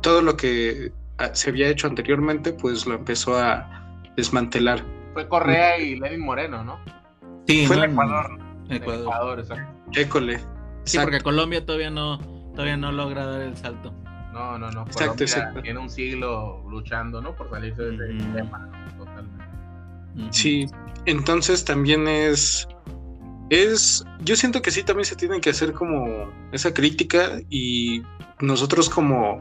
todo 0.01 0.21
lo 0.21 0.35
que 0.35 0.91
ah, 1.17 1.29
se 1.33 1.49
había 1.49 1.69
hecho 1.69 1.87
anteriormente, 1.87 2.53
pues 2.53 2.85
lo 2.85 2.95
empezó 2.95 3.37
a, 3.37 3.77
desmantelar. 4.15 4.83
Fue 5.13 5.27
Correa 5.27 5.77
y 5.79 5.97
Lenin 5.97 6.21
Moreno, 6.21 6.63
¿no? 6.63 6.79
Sí, 7.47 7.65
fue 7.65 7.77
en 7.77 7.91
Ecuador. 7.91 8.39
Ecuador. 8.69 9.01
Ecuador 9.01 9.39
exacto. 9.39 9.99
École. 9.99 10.39
Sí, 10.83 10.97
porque 11.01 11.21
Colombia 11.21 11.65
todavía 11.65 11.89
no, 11.89 12.17
todavía 12.53 12.77
no 12.77 12.91
logra 12.91 13.25
dar 13.25 13.41
el 13.41 13.55
salto. 13.55 13.93
No, 14.33 14.57
no, 14.57 14.71
no. 14.71 14.83
Exacto, 14.83 15.25
Colombia 15.25 15.61
tiene 15.61 15.79
un 15.79 15.89
siglo 15.89 16.63
luchando, 16.69 17.21
¿no? 17.21 17.35
Por 17.35 17.49
salirse 17.49 17.83
de 17.83 17.95
ese 17.95 18.25
tema, 18.33 18.69
totalmente. 18.97 19.45
Sí, 20.31 20.67
entonces 21.05 21.63
también 21.63 22.07
es 22.07 22.67
es, 23.51 24.05
yo 24.21 24.37
siento 24.37 24.61
que 24.61 24.71
sí 24.71 24.81
también 24.81 25.05
se 25.05 25.17
tiene 25.17 25.41
que 25.41 25.49
hacer 25.49 25.73
como 25.73 26.31
esa 26.53 26.73
crítica 26.73 27.41
y 27.49 28.01
nosotros 28.39 28.89
como, 28.89 29.39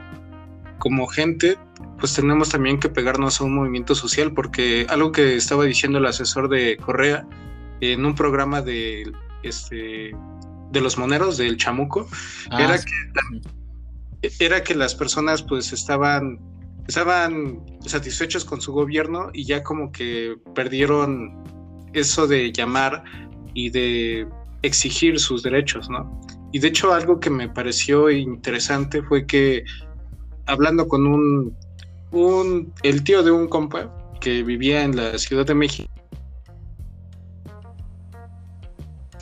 como 0.81 1.07
gente 1.07 1.57
pues 2.01 2.15
tenemos 2.15 2.49
también 2.49 2.81
que 2.81 2.89
pegarnos 2.89 3.41
a 3.41 3.45
un 3.45 3.55
movimiento 3.55 3.95
social, 3.95 4.33
porque 4.33 4.85
algo 4.89 5.13
que 5.13 5.37
estaba 5.37 5.65
diciendo 5.65 5.99
el 5.99 6.07
asesor 6.07 6.49
de 6.49 6.77
Correa 6.79 7.25
en 7.81 8.05
un 8.05 8.17
programa 8.17 8.63
de, 8.63 9.13
este, 9.45 10.11
de 10.73 10.81
los 10.81 10.99
moneros 10.99 11.37
del 11.37 11.57
Chamuco, 11.57 12.09
ah, 12.51 12.63
era, 12.63 12.79
que, 12.79 14.35
era 14.45 14.65
que 14.65 14.75
las 14.75 14.97
personas 14.97 15.43
pues 15.45 15.73
estaban, 15.73 16.41
estaban 16.89 17.65
satisfechos 17.87 18.45
con 18.45 18.61
su 18.61 18.73
gobierno 18.73 19.31
y 19.33 19.45
ya 19.45 19.63
como 19.63 19.93
que 19.93 20.37
perdieron 20.53 21.45
eso 21.93 22.27
de 22.27 22.51
llamar 22.51 23.05
y 23.55 23.71
de 23.71 24.27
exigir 24.63 25.19
sus 25.19 25.43
derechos, 25.43 25.89
¿no? 25.89 26.21
Y 26.53 26.59
de 26.59 26.69
hecho 26.69 26.93
algo 26.93 27.21
que 27.21 27.31
me 27.31 27.49
pareció 27.49 28.11
interesante 28.11 29.03
fue 29.03 29.27
que 29.27 29.65
hablando 30.47 30.89
con 30.89 31.07
un, 31.07 31.57
un 32.11 32.73
el 32.83 33.05
tío 33.05 33.23
de 33.23 33.31
un 33.31 33.49
compa 33.49 33.95
que 34.21 34.43
vivía 34.43 34.83
en 34.83 34.97
la 34.97 35.17
Ciudad 35.19 35.47
de 35.47 35.55
México, 35.55 35.91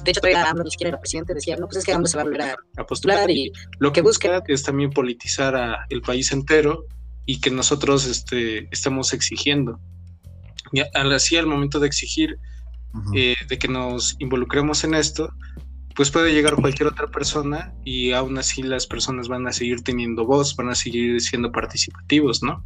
de 0.09 0.13
hecho, 0.13 0.21
todavía 0.23 0.49
AMLO 0.49 0.65
ni 0.65 0.71
siquiera 0.71 0.89
era 0.89 1.01
presidente, 1.01 1.35
decía, 1.35 1.57
no, 1.57 1.67
pues 1.67 1.79
es 1.79 1.85
que 1.85 1.93
AMLO 1.93 2.07
se 2.07 2.17
va 2.17 2.23
a 2.23 2.25
volver 2.25 2.43
a, 2.43 2.87
postular 2.87 3.31
y 3.31 3.53
lo 3.79 3.93
que 3.93 4.01
busca 4.01 4.43
es 4.47 4.63
también 4.63 4.91
politizar 4.91 5.55
a 5.55 5.85
el 5.91 6.01
país 6.01 6.33
entero 6.33 6.87
y 7.27 7.41
que 7.41 7.51
nosotros 7.51 8.07
este, 8.07 8.69
estamos 8.71 9.13
exigiendo. 9.13 9.79
Y 10.73 10.81
así 10.81 11.37
al 11.37 11.47
momento 11.47 11.79
de 11.79 11.89
exigir, 11.89 12.39
eh, 13.15 13.35
de 13.49 13.59
que 13.59 13.69
nos 13.69 14.17
involucremos 14.19 14.85
en 14.85 14.95
esto, 14.95 15.33
pues 15.95 16.11
puede 16.11 16.33
llegar 16.33 16.57
cualquier 16.57 16.89
otra 16.89 17.09
persona 17.09 17.75
y 17.85 18.13
aún 18.13 18.39
así 18.39 18.63
las 18.63 18.87
personas 18.87 19.29
van 19.29 19.47
a 19.47 19.53
seguir 19.53 19.83
teniendo 19.83 20.25
voz, 20.25 20.55
van 20.57 20.71
a 20.71 20.75
seguir 20.75 21.21
siendo 21.21 21.51
participativos, 21.51 22.43
¿no? 22.43 22.65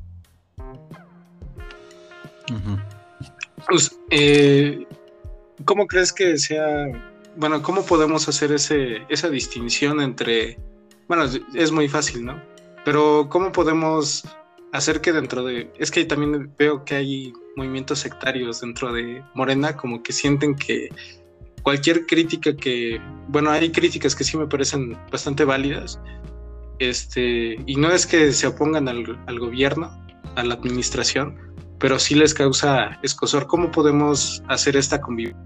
pues, 3.69 3.99
eh, 4.11 4.87
¿Cómo 5.65 5.87
crees 5.87 6.13
que 6.13 6.37
sea 6.37 6.87
bueno, 7.37 7.63
¿cómo 7.63 7.85
podemos 7.85 8.29
hacer 8.29 8.53
ese, 8.53 9.03
esa 9.09 9.29
distinción 9.31 10.01
entre, 10.01 10.59
bueno, 11.09 11.25
es 11.55 11.73
muy 11.73 11.89
fácil, 11.89 12.25
¿no? 12.25 12.43
Pero 12.85 13.29
¿cómo 13.31 13.53
podemos 13.53 14.25
hacer 14.73 15.01
que 15.01 15.13
dentro 15.13 15.45
de, 15.45 15.73
es 15.79 15.91
que 15.91 16.05
también 16.05 16.53
veo 16.59 16.85
que 16.85 16.97
hay 16.97 17.33
movimientos 17.57 18.01
sectarios 18.01 18.61
dentro 18.61 18.93
de 18.93 19.23
Morena, 19.35 19.77
como 19.77 20.03
que 20.03 20.13
sienten 20.13 20.55
que 20.55 20.89
cualquier 21.63 22.07
crítica 22.07 22.55
que, 22.57 23.01
bueno, 23.29 23.51
hay 23.51 23.71
críticas 23.71 24.15
que 24.15 24.25
sí 24.25 24.37
me 24.37 24.47
parecen 24.47 24.97
bastante 25.11 25.45
válidas, 25.45 26.01
este, 26.79 27.57
y 27.67 27.77
no 27.77 27.91
es 27.93 28.07
que 28.07 28.33
se 28.33 28.47
opongan 28.47 28.89
al, 28.89 29.39
gobierno, 29.39 29.91
a 30.35 30.43
la 30.43 30.55
administración, 30.55 31.39
pero 31.79 31.99
sí 31.99 32.15
les 32.15 32.35
causa 32.35 32.99
escosor. 33.03 33.47
¿Cómo 33.47 33.71
podemos 33.71 34.43
hacer 34.49 34.77
esta 34.77 35.01
convivencia? 35.01 35.41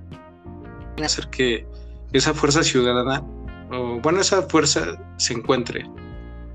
hacer 1.04 1.28
que 1.28 1.66
esa 2.14 2.32
fuerza 2.32 2.62
ciudadana, 2.62 3.22
o 3.70 4.00
bueno, 4.00 4.20
esa 4.20 4.40
fuerza 4.42 4.96
se 5.18 5.34
encuentre 5.34 5.84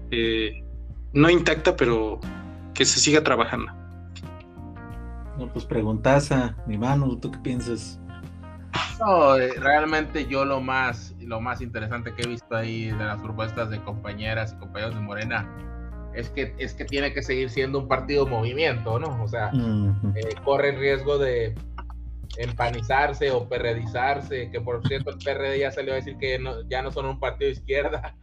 eh, 0.09 0.63
no 1.13 1.29
intacta, 1.29 1.75
pero 1.75 2.19
que 2.73 2.85
se 2.85 2.99
siga 2.99 3.23
trabajando. 3.23 3.71
No, 5.41 5.51
pues 5.51 5.65
preguntas 5.65 6.32
a 6.32 6.56
mi 6.67 6.77
mano, 6.77 7.17
¿tú 7.17 7.32
qué 7.32 7.39
piensas? 7.39 7.99
No, 8.99 9.36
realmente 9.60 10.27
yo 10.27 10.45
lo 10.45 10.62
más, 10.62 11.15
lo 11.19 11.41
más 11.41 11.62
interesante 11.62 12.13
que 12.13 12.21
he 12.21 12.27
visto 12.27 12.56
ahí 12.56 12.91
de 12.91 13.04
las 13.04 13.19
propuestas 13.19 13.71
de 13.71 13.82
compañeras 13.82 14.54
y 14.54 14.60
compañeros 14.60 14.93
de 14.93 15.01
Morena 15.01 15.49
es 16.13 16.30
que, 16.30 16.54
es 16.60 16.75
que 16.75 16.86
tiene 16.86 17.12
que 17.12 17.23
seguir 17.23 17.49
siendo 17.49 17.80
un 17.80 17.88
partido 17.88 18.27
movimiento, 18.27 18.99
¿no? 18.99 19.23
O 19.23 19.27
sea, 19.27 19.51
eh, 20.15 20.36
corre 20.43 20.69
el 20.69 20.80
riesgo 20.80 21.17
de, 21.17 21.56
empanizarse 22.38 23.32
o 23.32 23.49
perredizarse, 23.49 24.51
que 24.51 24.62
por 24.62 24.88
cierto 24.88 25.10
el 25.10 25.17
PRD 25.17 25.58
ya 25.60 25.71
salió 25.71 25.93
a 25.93 25.95
decir 25.95 26.17
que 26.17 26.39
ya 26.69 26.84
no 26.84 26.91
son 26.91 27.08
un 27.08 27.19
partido 27.19 27.47
de 27.47 27.54
izquierda. 27.54 28.15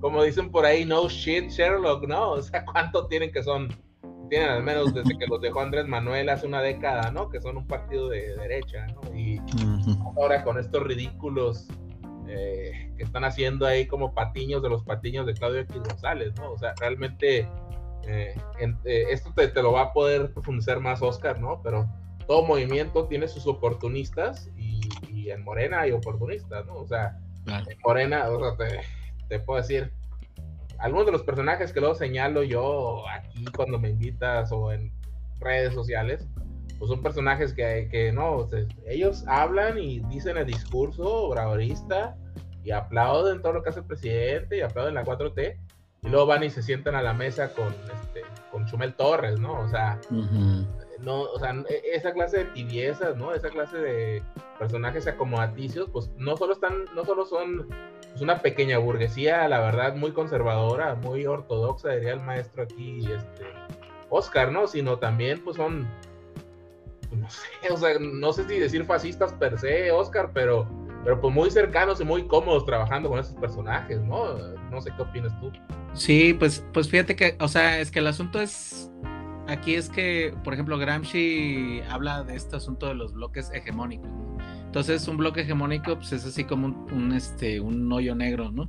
como, 0.00 0.24
dicen 0.24 0.50
por 0.50 0.66
ahí, 0.66 0.84
no 0.84 1.08
shit 1.08 1.48
Sherlock, 1.48 2.08
¿no? 2.08 2.32
O 2.32 2.42
sea, 2.42 2.64
¿cuánto 2.64 3.06
tienen 3.06 3.30
que 3.30 3.42
son? 3.42 3.68
Tienen 4.30 4.48
al 4.48 4.62
menos 4.62 4.94
desde 4.94 5.16
que 5.18 5.26
los 5.26 5.40
dejó 5.40 5.60
Andrés 5.60 5.86
Manuel 5.86 6.28
hace 6.28 6.46
una 6.46 6.60
década, 6.60 7.10
¿no? 7.10 7.28
Que 7.28 7.40
son 7.40 7.56
un 7.56 7.66
partido 7.66 8.08
de 8.08 8.34
derecha, 8.36 8.86
¿no? 8.86 9.16
Y 9.16 9.40
ahora 10.16 10.42
con 10.44 10.58
estos 10.58 10.82
ridículos 10.82 11.68
eh, 12.26 12.90
que 12.96 13.02
están 13.02 13.24
haciendo 13.24 13.66
ahí 13.66 13.86
como 13.86 14.14
patiños 14.14 14.62
de 14.62 14.70
los 14.70 14.82
patiños 14.82 15.26
de 15.26 15.34
Claudio 15.34 15.60
X 15.60 15.76
González, 15.76 16.32
¿no? 16.36 16.52
O 16.52 16.58
sea, 16.58 16.74
realmente 16.80 17.48
eh, 18.06 18.34
eh, 18.84 19.04
esto 19.10 19.32
te, 19.34 19.48
te, 19.48 19.62
lo 19.62 19.72
va 19.72 19.82
a 19.82 19.92
poder 19.92 20.32
profundizar 20.32 20.80
más 20.80 21.02
Oscar, 21.02 21.40
¿no? 21.40 21.60
Pero 21.62 21.86
todo 22.26 22.46
movimiento 22.46 23.06
tiene 23.06 23.28
sus 23.28 23.46
oportunistas 23.46 24.50
y, 24.56 24.80
en 25.30 25.42
Morena 25.42 25.80
hay 25.80 25.90
oportunistas, 25.90 26.66
¿no? 26.66 26.74
O 26.74 26.86
sea, 26.86 27.18
en 27.46 27.78
Morena, 27.82 28.28
o 28.28 28.56
sea, 28.56 28.68
te, 29.26 29.40
puedo 29.40 29.58
decir, 29.58 29.90
algunos 30.78 31.06
de 31.06 31.12
los 31.12 31.22
personajes 31.22 31.72
que 31.72 31.80
luego 31.80 31.94
señalo 31.94 32.42
yo 32.42 33.08
aquí 33.08 33.44
cuando 33.56 33.78
me 33.78 33.90
invitas 33.90 34.52
o 34.52 34.72
en 34.72 34.92
redes 35.40 35.74
sociales, 35.74 36.26
pues 36.78 36.88
son 36.88 37.02
personajes 37.02 37.52
que, 37.52 37.88
que 37.90 38.12
no, 38.12 38.46
ellos 38.86 39.24
hablan 39.26 39.78
y 39.78 40.00
dicen 40.00 40.36
el 40.36 40.46
discurso 40.46 41.26
obradorista 41.26 42.16
y 42.64 42.70
aplauden 42.70 43.42
todo 43.42 43.54
lo 43.54 43.62
que 43.62 43.70
hace 43.70 43.80
el 43.80 43.86
presidente 43.86 44.58
y 44.58 44.60
aplauden 44.62 44.94
la 44.94 45.04
4T 45.04 45.56
y 46.04 46.08
luego 46.08 46.26
van 46.26 46.44
y 46.44 46.50
se 46.50 46.62
sientan 46.62 46.94
a 46.94 47.02
la 47.02 47.14
mesa 47.14 47.52
con, 47.54 47.68
este, 47.68 48.22
con 48.50 48.66
Chumel 48.66 48.94
Torres, 48.94 49.40
¿no? 49.40 49.60
O 49.60 49.68
sea, 49.68 49.98
no, 51.00 51.22
o 51.22 51.38
sea, 51.38 51.54
e, 51.68 51.82
esa 51.94 52.12
clase 52.12 52.38
de 52.38 52.44
tibiezas, 52.46 53.16
¿no? 53.16 53.32
Esa 53.32 53.48
clase 53.48 53.78
de 53.78 54.22
personajes 54.58 55.06
acomodaticios, 55.06 55.88
pues 55.90 56.10
no 56.18 56.36
solo 56.36 56.52
están, 56.52 56.84
no 56.94 57.04
solo 57.04 57.24
son 57.24 57.68
pues, 58.14 58.22
una 58.22 58.40
pequeña 58.42 58.78
burguesía, 58.78 59.48
la 59.48 59.58
verdad, 59.58 59.96
muy 59.96 60.12
conservadora, 60.12 60.94
muy 60.94 61.26
ortodoxa, 61.26 61.90
diría 61.90 62.12
el 62.12 62.20
maestro 62.20 62.62
aquí, 62.62 63.00
este, 63.12 63.44
Oscar, 64.08 64.52
¿no? 64.52 64.68
Sino 64.68 65.00
también, 65.00 65.42
pues 65.42 65.56
son, 65.56 65.84
pues, 67.08 67.20
no 67.20 67.28
sé, 67.28 67.48
o 67.72 67.76
sea, 67.76 67.98
no 67.98 68.32
sé 68.32 68.44
si 68.44 68.60
decir 68.60 68.84
fascistas 68.84 69.32
per 69.32 69.58
se, 69.58 69.90
Oscar, 69.90 70.30
pero, 70.32 70.64
pero 71.02 71.20
pues 71.20 71.34
muy 71.34 71.50
cercanos 71.50 72.00
y 72.00 72.04
muy 72.04 72.24
cómodos 72.28 72.64
trabajando 72.64 73.08
con 73.08 73.18
esos 73.18 73.34
personajes, 73.34 74.00
¿no? 74.02 74.38
No 74.70 74.80
sé 74.80 74.92
qué 74.96 75.02
opinas 75.02 75.32
tú. 75.40 75.50
Sí, 75.94 76.34
pues, 76.34 76.64
pues 76.72 76.88
fíjate 76.88 77.16
que, 77.16 77.36
o 77.40 77.48
sea, 77.48 77.80
es 77.80 77.90
que 77.90 77.98
el 77.98 78.06
asunto 78.06 78.40
es 78.40 78.92
aquí 79.48 79.74
es 79.74 79.88
que, 79.88 80.32
por 80.44 80.54
ejemplo, 80.54 80.78
Gramsci 80.78 81.82
habla 81.90 82.22
de 82.22 82.36
este 82.36 82.54
asunto 82.54 82.86
de 82.86 82.94
los 82.94 83.12
bloques 83.12 83.50
hegemónicos. 83.52 84.08
Entonces, 84.74 85.06
un 85.06 85.18
bloque 85.18 85.42
hegemónico 85.42 85.94
pues, 85.94 86.12
es 86.12 86.26
así 86.26 86.42
como 86.42 86.66
un, 86.66 87.12
este, 87.12 87.60
un 87.60 87.92
hoyo 87.92 88.16
negro, 88.16 88.50
¿no? 88.50 88.68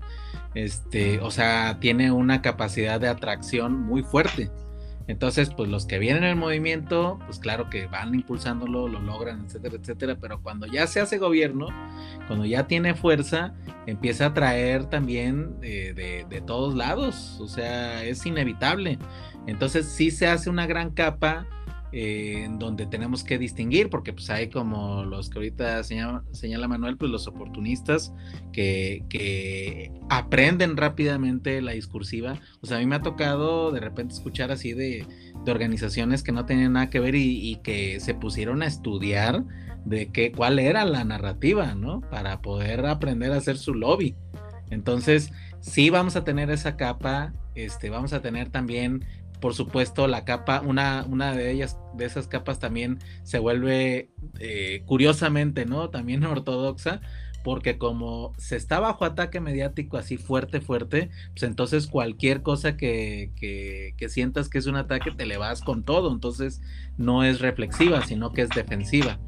Este, 0.54 1.20
o 1.20 1.32
sea, 1.32 1.80
tiene 1.80 2.12
una 2.12 2.44
capacidad 2.44 3.02
de 3.02 3.08
atracción 3.08 3.82
muy 3.82 4.04
fuerte. 4.04 4.52
Entonces, 5.08 5.50
pues 5.50 5.68
los 5.68 5.88
que 5.88 5.98
vienen 5.98 6.24
en 6.24 6.30
el 6.30 6.36
movimiento, 6.36 7.18
pues 7.26 7.40
claro 7.40 7.72
que 7.72 7.88
van 7.88 8.14
impulsándolo, 8.14 8.88
lo 8.88 9.00
logran, 9.00 9.46
etcétera, 9.46 9.78
etcétera, 9.82 10.18
pero 10.22 10.44
cuando 10.44 10.68
ya 10.68 10.86
se 10.86 11.02
hace 11.02 11.18
gobierno, 11.18 11.70
cuando 12.28 12.46
ya 12.46 12.68
tiene 12.68 12.94
fuerza, 12.94 13.56
empieza 13.88 14.28
a 14.28 14.34
traer 14.36 14.86
también 14.86 15.60
de, 15.60 16.24
de 16.30 16.42
todos 16.42 16.76
lados, 16.76 17.40
o 17.42 17.48
sea, 17.48 18.04
es 18.04 18.24
inevitable. 18.28 19.00
Entonces 19.48 19.88
sí 19.88 20.12
se 20.12 20.28
hace 20.28 20.52
una 20.52 20.68
gran 20.68 20.92
capa 20.92 21.48
eh, 21.98 22.50
donde 22.60 22.86
tenemos 22.88 23.24
que 23.24 23.38
distinguir, 23.38 23.90
porque 23.90 24.12
pues 24.12 24.30
hay 24.30 24.50
como 24.50 25.06
los 25.06 25.30
que 25.30 25.38
ahorita 25.38 25.82
señala, 25.82 26.68
Manuel, 26.68 26.98
pues 26.98 27.10
los 27.10 27.26
oportunistas 27.26 28.12
que, 28.52 29.94
aprenden 30.10 30.76
rápidamente 30.76 31.62
la 31.62 31.72
discursiva. 31.72 32.38
O 32.60 32.66
sea, 32.66 32.76
a 32.76 32.80
mí 32.82 32.86
me 32.86 32.98
ha 32.98 33.02
tocado 33.02 33.72
de 33.72 33.80
repente 33.80 34.14
escuchar 34.14 34.52
así 34.52 34.74
de, 34.74 35.08
organizaciones 35.48 36.22
que 36.22 36.34
no 36.34 36.46
tenían 36.46 36.74
nada 36.74 36.90
que 36.90 37.00
ver 37.00 37.16
y, 37.16 37.62
que 37.64 38.02
se 38.02 38.14
pusieron 38.14 38.62
a 38.62 38.66
estudiar 38.66 39.46
de 39.86 40.08
qué, 40.12 40.34
cuál 40.34 40.60
era 40.60 40.84
la 40.84 41.06
narrativa, 41.06 41.76
¿no? 41.76 42.02
Para 42.02 42.42
poder 42.42 42.86
aprender 42.88 43.32
a 43.32 43.38
hacer 43.38 43.58
su 43.58 43.74
lobby. 43.74 44.16
Entonces, 44.70 45.32
sí 45.62 45.90
vamos 45.90 46.18
a 46.18 46.26
tener 46.26 46.50
esa 46.50 46.76
capa, 46.76 47.32
este, 47.56 47.90
vamos 47.90 48.12
a 48.12 48.22
tener 48.22 48.50
también 48.50 49.06
por 49.40 49.54
supuesto, 49.54 50.08
la 50.08 50.26
capa, 50.26 50.62
una, 50.62 51.06
una 51.10 51.34
de 51.34 51.52
ellas, 51.52 51.78
de 51.96 52.06
esas 52.06 52.28
capas 52.28 52.60
también 52.60 53.00
se 53.24 53.40
vuelve 53.40 54.10
eh, 54.40 54.84
curiosamente, 54.86 55.66
¿no? 55.66 55.90
También 55.90 56.24
ortodoxa, 56.26 57.02
porque 57.44 57.78
como 57.78 58.34
se 58.38 58.56
está 58.56 58.80
bajo 58.80 59.06
ataque 59.06 59.40
mediático 59.40 59.98
así 59.98 60.18
fuerte, 60.18 60.62
fuerte, 60.62 61.12
pues 61.32 61.44
entonces 61.44 61.88
cualquier 61.88 62.42
cosa 62.42 62.76
que, 62.76 63.32
que, 63.36 63.94
que, 63.98 64.10
sientas 64.10 64.50
que 64.50 64.58
es 64.58 64.66
un 64.66 64.78
ataque, 64.78 65.12
te 65.12 65.26
le 65.26 65.38
vas 65.38 65.62
con 65.62 65.84
todo, 65.84 66.12
entonces 66.12 66.62
no 66.98 67.24
es 67.24 67.40
reflexiva, 67.40 68.02
sino 68.04 68.34
que 68.34 68.42
es 68.42 68.50
defensiva. 68.50 69.20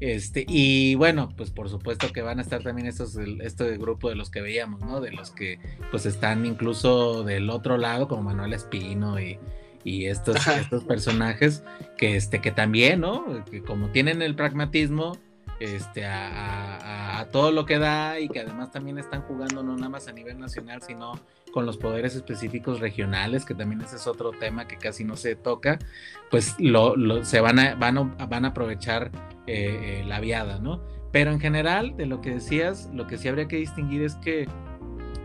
Este, 0.00 0.44
y 0.48 0.94
bueno, 0.94 1.32
pues 1.36 1.50
por 1.50 1.68
supuesto 1.68 2.12
que 2.12 2.22
van 2.22 2.38
a 2.38 2.42
estar 2.42 2.62
también 2.62 2.86
estos, 2.86 3.16
este 3.16 3.76
grupo 3.78 4.08
de 4.08 4.14
los 4.14 4.30
que 4.30 4.40
veíamos, 4.40 4.80
¿no? 4.80 5.00
De 5.00 5.10
los 5.10 5.30
que 5.30 5.58
pues 5.90 6.06
están 6.06 6.46
incluso 6.46 7.24
del 7.24 7.50
otro 7.50 7.76
lado, 7.76 8.08
como 8.08 8.22
Manuel 8.22 8.52
Espino 8.52 9.20
y, 9.20 9.38
y 9.84 10.06
estos, 10.06 10.46
estos 10.46 10.84
personajes 10.84 11.62
que, 11.96 12.16
este, 12.16 12.40
que 12.40 12.52
también, 12.52 13.00
¿no? 13.00 13.44
Que 13.50 13.62
como 13.62 13.88
tienen 13.88 14.22
el 14.22 14.34
pragmatismo, 14.34 15.18
este, 15.60 16.06
a, 16.06 17.26
todo 17.32 17.50
lo 17.50 17.66
que 17.66 17.78
da 17.78 18.20
y 18.20 18.28
que 18.28 18.40
además 18.40 18.70
también 18.70 18.98
están 18.98 19.22
jugando 19.22 19.62
no 19.62 19.74
nada 19.74 19.88
más 19.88 20.08
a 20.08 20.12
nivel 20.12 20.38
nacional, 20.38 20.82
sino 20.82 21.12
con 21.52 21.66
los 21.66 21.76
poderes 21.76 22.14
específicos 22.14 22.80
regionales, 22.80 23.44
que 23.44 23.54
también 23.54 23.80
ese 23.80 23.96
es 23.96 24.06
otro 24.06 24.30
tema 24.30 24.66
que 24.68 24.76
casi 24.76 25.04
no 25.04 25.16
se 25.16 25.34
toca, 25.34 25.78
pues 26.30 26.54
lo, 26.58 27.24
se 27.24 27.40
van 27.40 27.58
a, 27.58 27.74
van 27.74 27.98
a, 27.98 28.02
van 28.26 28.44
a 28.44 28.48
aprovechar 28.48 29.10
eh, 29.46 30.00
eh, 30.00 30.04
la 30.06 30.20
viada, 30.20 30.58
¿no? 30.58 30.82
Pero 31.10 31.32
en 31.32 31.40
general, 31.40 31.96
de 31.96 32.06
lo 32.06 32.20
que 32.20 32.30
decías, 32.30 32.88
lo 32.92 33.06
que 33.06 33.18
sí 33.18 33.28
habría 33.28 33.48
que 33.48 33.56
distinguir 33.56 34.02
es 34.02 34.14
que 34.16 34.46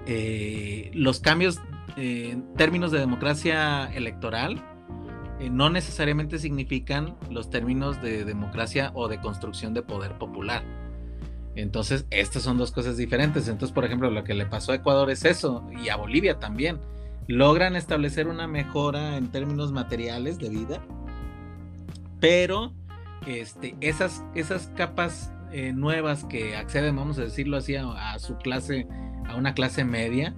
eh, 0.07 0.91
los 0.93 1.19
cambios 1.19 1.59
en 1.95 2.53
términos 2.55 2.91
de 2.91 2.99
democracia 2.99 3.85
electoral, 3.93 4.63
eh, 5.43 5.49
no 5.49 5.69
necesariamente 5.69 6.39
significan 6.39 7.17
los 7.29 7.49
términos 7.49 8.01
de 8.01 8.23
democracia 8.23 8.91
o 8.93 9.09
de 9.09 9.19
construcción 9.19 9.73
de 9.73 9.81
poder 9.81 10.17
popular. 10.17 10.63
Entonces, 11.55 12.05
estas 12.11 12.43
son 12.43 12.57
dos 12.57 12.71
cosas 12.71 12.95
diferentes. 12.95 13.49
Entonces, 13.49 13.73
por 13.73 13.83
ejemplo, 13.83 14.09
lo 14.09 14.23
que 14.23 14.35
le 14.35 14.45
pasó 14.45 14.71
a 14.71 14.75
Ecuador 14.75 15.11
es 15.11 15.25
eso, 15.25 15.67
y 15.83 15.89
a 15.89 15.97
Bolivia 15.97 16.39
también. 16.39 16.79
Logran 17.27 17.75
establecer 17.75 18.29
una 18.29 18.47
mejora 18.47 19.17
en 19.17 19.31
términos 19.31 19.73
materiales 19.73 20.39
de 20.39 20.49
vida, 20.49 20.81
pero 22.21 22.73
este, 23.27 23.75
esas, 23.81 24.23
esas 24.35 24.67
capas 24.77 25.33
eh, 25.51 25.73
nuevas 25.73 26.23
que 26.23 26.55
acceden, 26.55 26.95
vamos 26.95 27.19
a 27.19 27.23
decirlo 27.23 27.57
así, 27.57 27.75
a, 27.75 28.17
su 28.17 28.37
clase, 28.37 28.87
a 29.27 29.35
una 29.35 29.53
clase 29.53 29.83
media, 29.83 30.35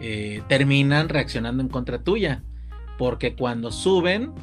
eh, 0.00 0.42
terminan 0.48 1.08
reaccionando 1.08 1.62
en 1.62 1.68
contra 1.68 2.02
tuya 2.02 2.42
porque 2.98 3.34
cuando 3.34 3.70
suben 3.70 4.34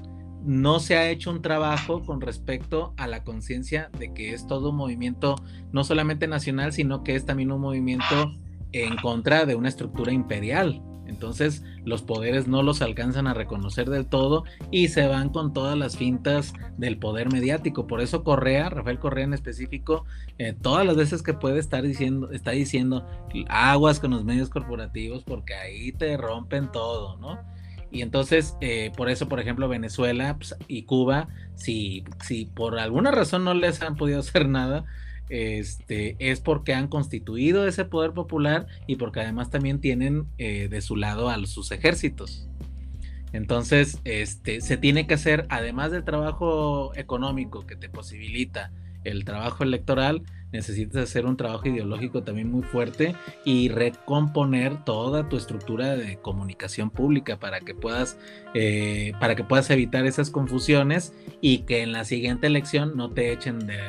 no 0.43 0.79
se 0.79 0.95
ha 0.95 1.09
hecho 1.09 1.31
un 1.31 1.41
trabajo 1.41 2.01
con 2.03 2.21
respecto 2.21 2.93
a 2.97 3.07
la 3.07 3.23
conciencia 3.23 3.89
de 3.97 4.13
que 4.13 4.33
es 4.33 4.47
todo 4.47 4.69
un 4.69 4.77
movimiento 4.77 5.35
no 5.71 5.83
solamente 5.83 6.27
nacional, 6.27 6.71
sino 6.71 7.03
que 7.03 7.15
es 7.15 7.25
también 7.25 7.51
un 7.51 7.61
movimiento 7.61 8.33
en 8.71 8.95
contra 8.97 9.45
de 9.45 9.55
una 9.55 9.69
estructura 9.69 10.11
imperial. 10.11 10.81
Entonces 11.07 11.63
los 11.83 12.01
poderes 12.01 12.47
no 12.47 12.63
los 12.63 12.81
alcanzan 12.81 13.27
a 13.27 13.33
reconocer 13.33 13.89
del 13.89 14.07
todo 14.07 14.43
y 14.71 14.87
se 14.87 15.07
van 15.07 15.29
con 15.29 15.53
todas 15.53 15.77
las 15.77 15.97
fintas 15.97 16.53
del 16.77 16.97
poder 16.97 17.31
mediático. 17.31 17.87
Por 17.87 18.01
eso 18.01 18.23
Correa, 18.23 18.69
Rafael 18.69 18.99
Correa 18.99 19.25
en 19.25 19.33
específico, 19.33 20.05
eh, 20.37 20.53
todas 20.59 20.85
las 20.85 20.95
veces 20.95 21.21
que 21.21 21.33
puede 21.33 21.59
estar 21.59 21.83
diciendo, 21.83 22.31
está 22.31 22.51
diciendo 22.51 23.05
aguas 23.49 23.99
con 23.99 24.11
los 24.11 24.23
medios 24.23 24.49
corporativos 24.49 25.23
porque 25.23 25.55
ahí 25.55 25.91
te 25.91 26.17
rompen 26.17 26.71
todo, 26.71 27.17
¿no? 27.17 27.54
Y 27.95 28.01
entonces, 28.01 28.57
eh, 28.59 28.91
por 28.97 29.09
eso, 29.09 29.29
por 29.29 29.39
ejemplo, 29.39 29.69
Venezuela 29.69 30.35
pues, 30.35 30.53
y 30.67 30.83
Cuba, 30.83 31.29
si, 31.55 32.03
si 32.25 32.45
por 32.45 32.77
alguna 32.77 33.09
razón 33.09 33.45
no 33.45 33.53
les 33.53 33.81
han 33.81 33.95
podido 33.95 34.19
hacer 34.19 34.49
nada, 34.49 34.83
este, 35.29 36.17
es 36.19 36.41
porque 36.41 36.73
han 36.73 36.89
constituido 36.89 37.65
ese 37.65 37.85
poder 37.85 38.11
popular 38.11 38.67
y 38.85 38.97
porque 38.97 39.21
además 39.21 39.49
también 39.49 39.79
tienen 39.79 40.25
eh, 40.37 40.67
de 40.67 40.81
su 40.81 40.97
lado 40.97 41.29
a 41.29 41.37
sus 41.45 41.71
ejércitos. 41.71 42.49
Entonces, 43.31 44.01
este, 44.03 44.59
se 44.59 44.75
tiene 44.75 45.07
que 45.07 45.13
hacer, 45.13 45.45
además 45.47 45.93
del 45.93 46.03
trabajo 46.03 46.91
económico 46.95 47.65
que 47.65 47.77
te 47.77 47.87
posibilita 47.87 48.71
el 49.05 49.23
trabajo 49.23 49.63
electoral, 49.63 50.21
necesitas 50.51 51.03
hacer 51.03 51.25
un 51.25 51.37
trabajo 51.37 51.67
ideológico 51.67 52.23
también 52.23 52.51
muy 52.51 52.63
fuerte 52.63 53.15
y 53.43 53.69
recomponer 53.69 54.83
toda 54.83 55.27
tu 55.27 55.37
estructura 55.37 55.95
de 55.95 56.17
comunicación 56.17 56.89
pública 56.89 57.37
para 57.39 57.59
que 57.59 57.75
puedas 57.75 58.17
eh, 58.53 59.13
para 59.19 59.35
que 59.35 59.43
puedas 59.43 59.69
evitar 59.69 60.05
esas 60.05 60.29
confusiones 60.29 61.13
y 61.41 61.59
que 61.59 61.81
en 61.81 61.91
la 61.91 62.05
siguiente 62.05 62.47
elección 62.47 62.95
no 62.95 63.11
te 63.11 63.31
echen 63.31 63.59
de, 63.59 63.79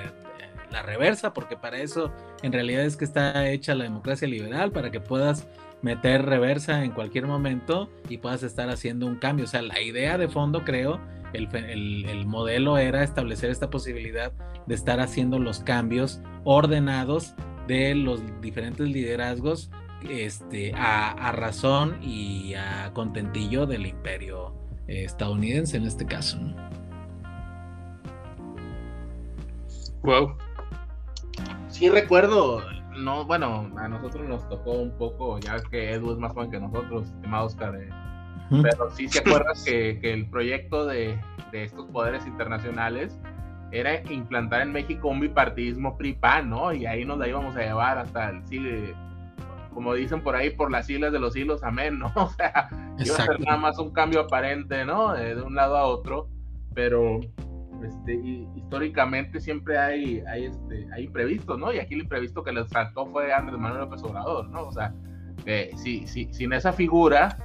la 0.71 0.83
reversa 0.83 1.33
porque 1.33 1.57
para 1.57 1.79
eso 1.79 2.13
en 2.43 2.53
realidad 2.53 2.85
es 2.85 2.97
que 2.97 3.05
está 3.05 3.49
hecha 3.49 3.75
la 3.75 3.85
democracia 3.85 4.29
liberal 4.29 4.73
para 4.73 4.91
que 4.91 5.01
puedas 5.01 5.47
meter 5.83 6.25
reversa 6.25 6.85
en 6.85 6.91
cualquier 6.91 7.27
momento 7.27 7.89
y 8.09 8.19
puedas 8.19 8.43
estar 8.43 8.69
haciendo 8.71 9.07
un 9.07 9.17
cambio. 9.17 9.45
O 9.45 9.49
sea 9.49 9.63
la 9.63 9.81
idea 9.81 10.19
de 10.19 10.29
fondo 10.29 10.65
creo 10.65 11.01
el, 11.33 12.27
modelo 12.27 12.79
era 12.79 13.03
establecer 13.03 13.51
esta 13.51 13.71
posibilidad 13.71 14.33
de 14.67 14.75
estar 14.75 15.01
haciendo 15.01 15.39
los 15.39 15.61
cambios 15.61 16.21
ordenados 16.45 17.35
de 17.67 17.95
los 17.95 18.21
diferentes 18.41 18.89
liderazgos 18.89 19.71
este, 20.09 20.73
a, 20.75 21.33
razón 21.33 21.99
y 22.03 22.55
a 22.55 22.93
contentillo 22.93 23.67
del 23.67 23.87
imperio 23.87 24.55
estadounidense 24.87 25.77
en 25.77 25.87
este 25.87 26.07
caso. 26.07 26.39
Wow. 30.03 30.37
Sí 31.69 31.89
recuerdo, 31.89 32.63
no, 32.97 33.25
bueno, 33.25 33.71
a 33.77 33.89
nosotros 33.89 34.29
nos 34.29 34.49
tocó 34.49 34.73
un 34.73 34.97
poco, 34.97 35.39
ya 35.41 35.61
que 35.71 35.93
Edu 35.93 36.13
es 36.13 36.19
más 36.19 36.33
joven 36.33 36.51
que 36.51 36.61
nosotros, 36.61 37.09
estimado 37.09 37.47
Oscar, 37.47 37.73
de 37.73 37.91
pero 38.51 38.91
sí 38.91 39.09
se 39.09 39.21
acuerdas 39.21 39.65
que, 39.65 39.99
que, 40.01 40.13
el 40.13 40.27
proyecto 40.27 40.87
de, 40.87 41.19
de, 41.53 41.65
estos 41.65 41.87
poderes 41.87 42.27
internacionales 42.27 43.19
era 43.73 44.01
implantar 44.11 44.63
en 44.63 44.73
México 44.73 45.09
un 45.09 45.21
bipartidismo 45.21 45.97
PRI-PAN, 45.97 46.51
¿no? 46.51 46.73
Y 46.73 46.87
ahí 46.87 47.05
nos 47.05 47.19
la 47.19 47.29
íbamos 47.29 47.57
a 47.57 47.61
llevar 47.61 47.99
hasta 47.99 48.31
el 48.31 48.47
siglo, 48.47 48.71
como 49.75 49.95
dicen 49.95 50.23
por 50.23 50.37
ahí, 50.37 50.51
por 50.51 50.71
las 50.71 50.89
islas 50.89 51.13
de 51.13 51.19
los 51.19 51.37
hilos, 51.37 51.63
amén, 51.63 51.99
¿no? 51.99 52.13
O 52.17 52.31
sea, 52.31 52.69
iba 52.99 53.17
a 53.17 53.27
ser 53.27 53.41
nada 53.41 53.59
más 53.59 53.79
un 53.79 53.93
cambio 53.93 54.21
aparente, 54.21 54.85
¿no? 54.85 55.13
De, 55.13 55.35
de 55.35 55.43
un 55.43 55.55
lado 55.55 55.77
a 55.77 55.85
otro, 55.85 56.29
pero 56.75 57.21
este, 57.85 58.15
históricamente 58.57 59.41
siempre 59.41 59.79
hay, 59.79 60.23
hay, 60.29 60.47
este, 60.47 60.87
hay 60.93 61.05
imprevistos, 61.05 61.59
¿no? 61.59 61.73
Y 61.73 61.79
aquí 61.79 61.95
el 61.95 62.03
imprevisto 62.03 62.43
que 62.43 62.53
les 62.53 62.69
saltó 62.69 63.07
fue 63.07 63.33
Andrés 63.33 63.59
Manuel 63.59 63.83
López 63.83 64.03
Obrador, 64.03 64.49
¿no? 64.49 64.63
O 64.63 64.73
sea, 64.73 64.95
eh, 65.45 65.71
si, 65.77 66.07
si, 66.07 66.33
sin 66.33 66.53
esa 66.53 66.73
figura, 66.73 67.37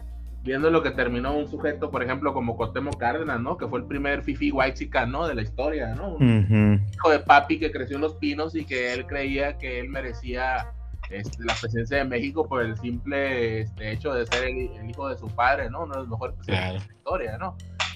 viendo 0.44 0.70
lo 0.70 0.82
que 0.82 0.92
terminó 0.92 1.38
un 1.38 1.48
sujeto, 1.48 1.92
por 1.92 2.04
ejemplo, 2.04 2.34
como 2.34 2.58
Cotemo 2.58 2.92
Cárdenas, 2.92 3.40
¿no? 3.40 3.58
Que 3.58 3.68
fue 3.68 3.80
el 3.80 3.86
primer 3.86 4.24
Fifi 4.24 4.52
White 4.52 4.90
¿no? 5.08 5.28
De 5.28 5.36
la 5.36 5.42
historia, 5.44 5.94
¿no? 5.94 6.16
Un 6.16 6.86
hijo 6.94 7.10
de 7.10 7.20
papi 7.20 7.60
que 7.60 7.72
creció 7.72 7.98
en 7.98 8.02
Los 8.02 8.16
Pinos 8.16 8.56
y 8.56 8.66
que 8.66 8.94
él 8.94 9.06
creía 9.06 9.58
que 9.58 9.80
él 9.80 9.90
merecía 9.90 10.74
este, 11.10 11.44
la 11.44 11.54
presencia 11.60 11.98
de 11.98 12.06
México 12.06 12.48
por 12.48 12.64
el 12.64 12.78
simple 12.78 13.62
este, 13.62 13.92
hecho 13.92 14.14
de 14.14 14.26
ser 14.28 14.46
el, 14.46 14.90
hijo 14.90 15.10
de 15.10 15.18
su 15.18 15.28
padre, 15.28 15.70
¿no? 15.70 15.84
Uno 15.84 15.94
de 15.94 16.00
los 16.02 16.10
mejores 16.10 16.36
presidentes 16.36 16.84
de 16.84 16.88
la 16.88 16.94
historia, 16.96 17.38
¿no? 17.38 17.56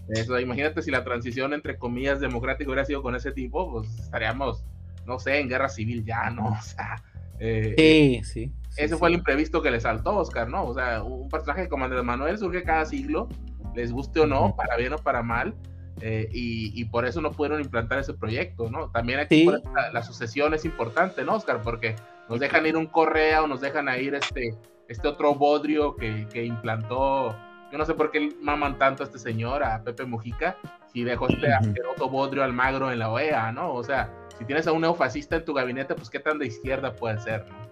Eso, 0.10 0.40
imagínate 0.40 0.82
si 0.84 0.92
la 0.92 1.04
transición 1.04 1.54
entre 1.54 1.80
comillas 1.80 2.20
democrática 2.20 2.70
hubiera 2.70 2.86
sido 2.86 3.02
con 3.02 3.16
ese 3.16 3.32
tipo, 3.32 3.72
pues 3.72 3.90
estaríamos, 4.00 4.64
no 5.08 5.18
sé, 5.18 5.40
en 5.40 5.50
guerra 5.50 5.70
civil 5.70 6.06
ya, 6.06 6.30
¿no? 6.30 6.50
O 6.60 6.62
sea, 6.62 7.02
eh, 7.40 8.22
sí, 8.24 8.24
sí. 8.24 8.52
Ese 8.78 8.98
fue 8.98 9.10
el 9.10 9.16
imprevisto 9.16 9.62
que 9.62 9.72
le 9.72 9.80
saltó 9.80 10.18
Oscar, 10.18 10.50
¿no? 10.50 10.66
O 10.66 10.74
sea, 10.74 11.02
un 11.02 11.30
personaje 11.30 11.70
como 11.70 11.86
Andrés 11.86 12.04
Manuel 12.04 12.38
surge 12.38 12.64
cada 12.64 12.86
siglo, 12.86 13.30
les 13.74 13.92
guste 13.92 14.20
o 14.20 14.28
no, 14.28 14.56
para 14.56 14.76
bien 14.76 14.94
o 14.94 14.98
para 14.98 15.24
mal, 15.24 15.56
eh, 16.02 16.28
y, 16.32 16.84
por 16.86 17.06
eso 17.06 17.22
no 17.22 17.32
pudieron 17.32 17.62
implantar 17.62 18.00
ese 18.00 18.14
proyecto, 18.14 18.70
¿no? 18.70 18.92
También 18.92 19.20
aquí 19.20 19.48
la, 19.94 20.04
sucesión 20.04 20.54
es 20.54 20.66
importante, 20.66 21.24
¿no, 21.24 21.36
Oscar? 21.36 21.62
Porque 21.62 21.96
nos 22.28 22.40
dejan 22.40 22.66
ir 22.66 22.76
un 22.76 22.88
Correa 22.88 23.44
o 23.44 23.48
nos 23.48 23.62
dejan 23.62 23.88
ir 24.00 24.14
este, 24.14 24.54
este 24.90 25.08
otro 25.08 25.36
Bodrio 25.36 25.96
que, 25.96 26.28
que 26.34 26.44
implantó, 26.44 27.34
yo 27.72 27.78
no 27.78 27.86
sé 27.86 27.94
por 27.94 28.12
qué 28.12 28.30
maman 28.42 28.78
tanto 28.78 29.04
a 29.04 29.06
este 29.06 29.20
señor, 29.20 29.64
a 29.64 29.84
Pepe 29.84 30.04
Mujica, 30.04 30.58
si 30.96 31.04
dejó 31.04 31.28
este 31.28 31.52
asqueroso 31.52 32.10
Bodrio 32.10 32.42
Almagro 32.42 32.90
en 32.90 33.00
la 33.00 33.12
OEA, 33.12 33.52
¿no? 33.52 33.74
O 33.74 33.84
sea, 33.84 34.10
si 34.40 34.46
tienes 34.46 34.66
a 34.66 34.72
un 34.72 34.80
neofascista 34.80 35.36
en 35.36 35.44
tu 35.44 35.54
gabinete, 35.54 35.94
pues 35.94 36.10
qué 36.10 36.20
tan 36.20 36.40
de 36.40 36.48
izquierda 36.48 36.94
puede 36.94 37.20
ser, 37.20 37.46
¿no? 37.50 37.66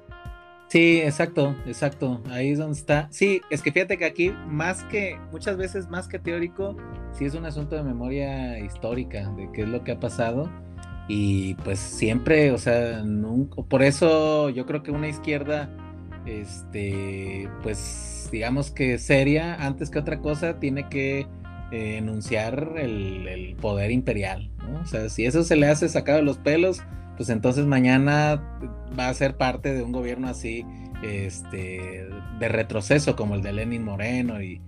Sí, 0.67 0.99
exacto, 1.01 1.55
exacto. 1.65 2.21
Ahí 2.29 2.51
es 2.51 2.59
donde 2.59 2.77
está. 2.77 3.07
Sí, 3.11 3.39
es 3.49 3.61
que 3.61 3.71
fíjate 3.71 3.97
que 3.97 4.03
aquí, 4.03 4.33
más 4.47 4.83
que, 4.83 5.17
muchas 5.31 5.55
veces 5.55 5.87
más 5.87 6.09
que 6.09 6.19
teórico, 6.19 6.75
sí 7.13 7.23
es 7.23 7.33
un 7.33 7.45
asunto 7.45 7.77
de 7.77 7.83
memoria 7.83 8.59
histórica, 8.59 9.29
de 9.37 9.49
qué 9.53 9.61
es 9.61 9.69
lo 9.69 9.85
que 9.85 9.93
ha 9.93 9.99
pasado. 10.01 10.49
Y 11.07 11.53
pues 11.63 11.79
siempre, 11.79 12.51
o 12.51 12.57
sea, 12.57 13.03
nunca, 13.03 13.61
por 13.63 13.83
eso 13.83 14.49
yo 14.49 14.65
creo 14.65 14.83
que 14.83 14.91
una 14.91 15.07
izquierda, 15.07 15.69
este, 16.25 17.47
pues 17.61 18.27
digamos 18.33 18.69
que 18.69 18.97
seria, 18.97 19.55
antes 19.65 19.89
que 19.89 19.99
otra 19.99 20.19
cosa, 20.19 20.59
tiene 20.59 20.89
que 20.89 21.25
eh, 21.73 21.97
enunciar 21.97 22.75
el, 22.77 23.55
poder 23.59 23.89
imperial, 23.89 24.51
¿no? 24.59 24.81
O 24.81 24.85
sea, 24.85 25.09
si 25.09 25.25
eso 25.25 25.43
se 25.43 25.55
le 25.55 25.65
hace 25.65 25.89
sacado 25.89 26.19
de 26.19 26.23
los 26.23 26.37
pelos, 26.37 26.83
pues 27.17 27.29
entonces 27.29 27.65
mañana 27.65 28.59
va 28.97 29.09
a 29.09 29.13
ser 29.15 29.37
parte 29.37 29.73
de 29.73 29.81
un 29.81 29.91
gobierno 29.91 30.27
así, 30.27 30.63
este, 31.01 32.07
de 32.37 32.47
retroceso 32.47 33.15
como 33.15 33.33
el 33.33 33.41
de 33.41 33.53
Lenin 33.53 33.83
Moreno 33.83 34.39
y, 34.43 34.61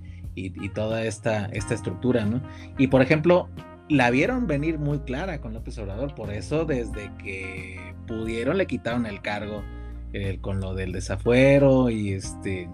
toda 0.74 1.04
esta, 1.04 1.46
esta 1.46 1.76
estructura, 1.76 2.26
¿no? 2.26 2.42
Y 2.80 2.88
por 2.88 3.04
ejemplo, 3.04 3.50
la 3.88 4.10
vieron 4.10 4.48
venir 4.48 4.80
muy 4.80 4.98
clara 4.98 5.42
con 5.42 5.54
López 5.54 5.78
Obrador, 5.78 6.16
por 6.16 6.34
eso 6.34 6.66
desde 6.66 7.12
que 7.24 7.94
pudieron 8.08 8.58
le 8.58 8.66
quitaron 8.66 9.06
el 9.06 9.22
cargo 9.22 9.64
eh, 10.12 10.40
con 10.42 10.60
lo 10.60 10.74
del 10.74 10.92
desafuero 10.92 11.92
y 11.92 12.14
este 12.14 12.68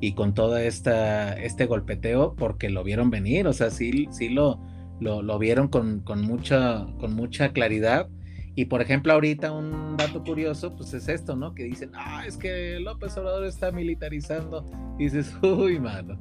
y 0.00 0.14
con 0.14 0.34
toda 0.34 0.62
esta 0.62 1.32
este 1.32 1.66
golpeteo 1.66 2.34
porque 2.34 2.70
lo 2.70 2.84
vieron 2.84 3.10
venir, 3.10 3.46
o 3.46 3.52
sea, 3.52 3.70
sí, 3.70 4.08
sí 4.10 4.28
lo, 4.28 4.60
lo, 5.00 5.38
vieron 5.38 5.68
con, 5.68 6.00
con, 6.00 6.22
mucha, 6.22 6.86
con 6.98 7.14
mucha 7.14 7.52
claridad 7.52 8.08
Y 8.54 8.66
por 8.66 8.80
ejemplo, 8.80 9.12
ahorita 9.12 9.52
un 9.52 9.96
dato 9.96 10.24
curioso, 10.24 10.74
pues 10.74 10.94
es 10.94 11.08
esto, 11.08 11.36
¿no? 11.36 11.54
Que 11.54 11.64
dicen, 11.64 11.90
ah, 11.94 12.24
es 12.26 12.36
que 12.36 12.80
López 12.80 13.16
Obrador 13.18 13.44
está 13.44 13.70
militarizando. 13.70 14.64
Y 14.98 15.04
dices, 15.04 15.36
uy, 15.42 15.78
mano. 15.78 16.18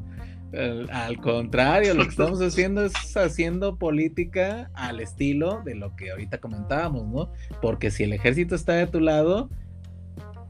Al, 0.92 1.18
contrario, 1.18 1.94
lo 1.94 2.04
que 2.04 2.10
estamos 2.10 2.42
haciendo 2.42 2.86
es 2.86 2.94
haciendo 3.18 3.78
política 3.78 4.70
al 4.74 5.02
estilo 5.02 5.62
de 5.66 5.76
lo 5.76 5.96
que 5.96 6.12
ahorita 6.12 6.40
comentábamos, 6.40 7.08
¿no? 7.08 7.32
Porque 7.62 7.92
si 7.92 8.04
el 8.04 8.14
ejército 8.14 8.56
está 8.56 8.74
de 8.74 8.88
tu 8.88 9.02
lado, 9.02 9.50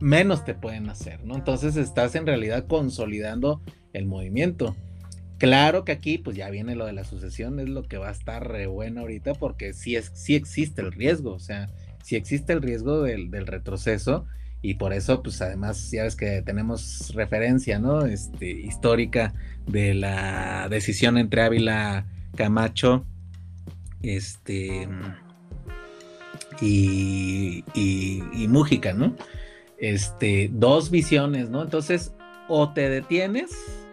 menos 0.05 0.45
te 0.45 0.53
pueden 0.53 0.87
hacer, 0.87 1.25
¿no? 1.25 1.35
Entonces 1.35 1.75
estás 1.77 2.13
en 2.13 2.27
realidad 2.27 2.67
consolidando 2.67 3.59
el 3.91 4.05
movimiento. 4.05 4.75
Claro 5.39 5.83
que 5.83 5.93
aquí, 5.93 6.19
pues 6.19 6.37
ya 6.37 6.51
viene 6.51 6.75
lo 6.75 6.85
de 6.85 6.93
la 6.93 7.03
sucesión, 7.03 7.59
es 7.59 7.69
lo 7.69 7.81
que 7.81 7.97
va 7.97 8.09
a 8.09 8.11
estar 8.11 8.47
re 8.47 8.67
bueno 8.67 9.01
ahorita, 9.01 9.33
porque 9.33 9.73
sí, 9.73 9.95
es, 9.95 10.11
sí 10.13 10.35
existe 10.35 10.81
el 10.81 10.91
riesgo, 10.91 11.33
o 11.33 11.39
sea, 11.39 11.69
sí 12.03 12.15
existe 12.15 12.53
el 12.53 12.61
riesgo 12.61 13.01
del, 13.01 13.31
retroceso, 13.47 14.27
y 14.61 14.75
por 14.75 14.93
eso, 14.93 15.23
pues 15.23 15.41
además, 15.41 15.89
ya 15.89 16.03
ves 16.03 16.15
que 16.15 16.43
tenemos 16.43 17.11
referencia, 17.15 17.79
¿no? 17.79 18.05
Este, 18.05 18.51
histórica 18.51 19.33
de 19.65 19.95
la 19.95 20.67
decisión 20.69 21.17
entre 21.17 21.41
Ávila 21.41 22.05
Camacho, 22.35 23.05
este, 24.03 24.87
y, 26.61 27.63
y, 27.73 28.23
y 28.33 28.47
Mújica, 28.47 28.93
¿no? 28.93 29.15
Este, 29.77 30.49
dos 30.51 30.89
visiones, 30.89 31.49
¿no? 31.49 31.61
Entonces, 31.61 32.13
o 32.47 32.71
te 32.71 32.89
detienes 32.89 33.85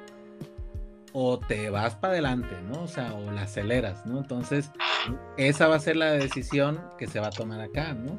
o 1.12 1.38
te 1.38 1.70
vas 1.70 1.94
para 1.94 2.14
adelante, 2.14 2.56
¿no? 2.68 2.82
O 2.84 2.88
sea, 2.88 3.12
o 3.14 3.30
la 3.32 3.42
aceleras, 3.42 4.06
¿no? 4.06 4.18
Entonces, 4.18 4.70
esa 5.36 5.68
va 5.68 5.76
a 5.76 5.80
ser 5.80 5.96
la 5.96 6.12
decisión 6.12 6.80
que 6.98 7.06
se 7.06 7.20
va 7.20 7.28
a 7.28 7.30
tomar 7.30 7.60
acá, 7.60 7.92
¿no? 7.92 8.18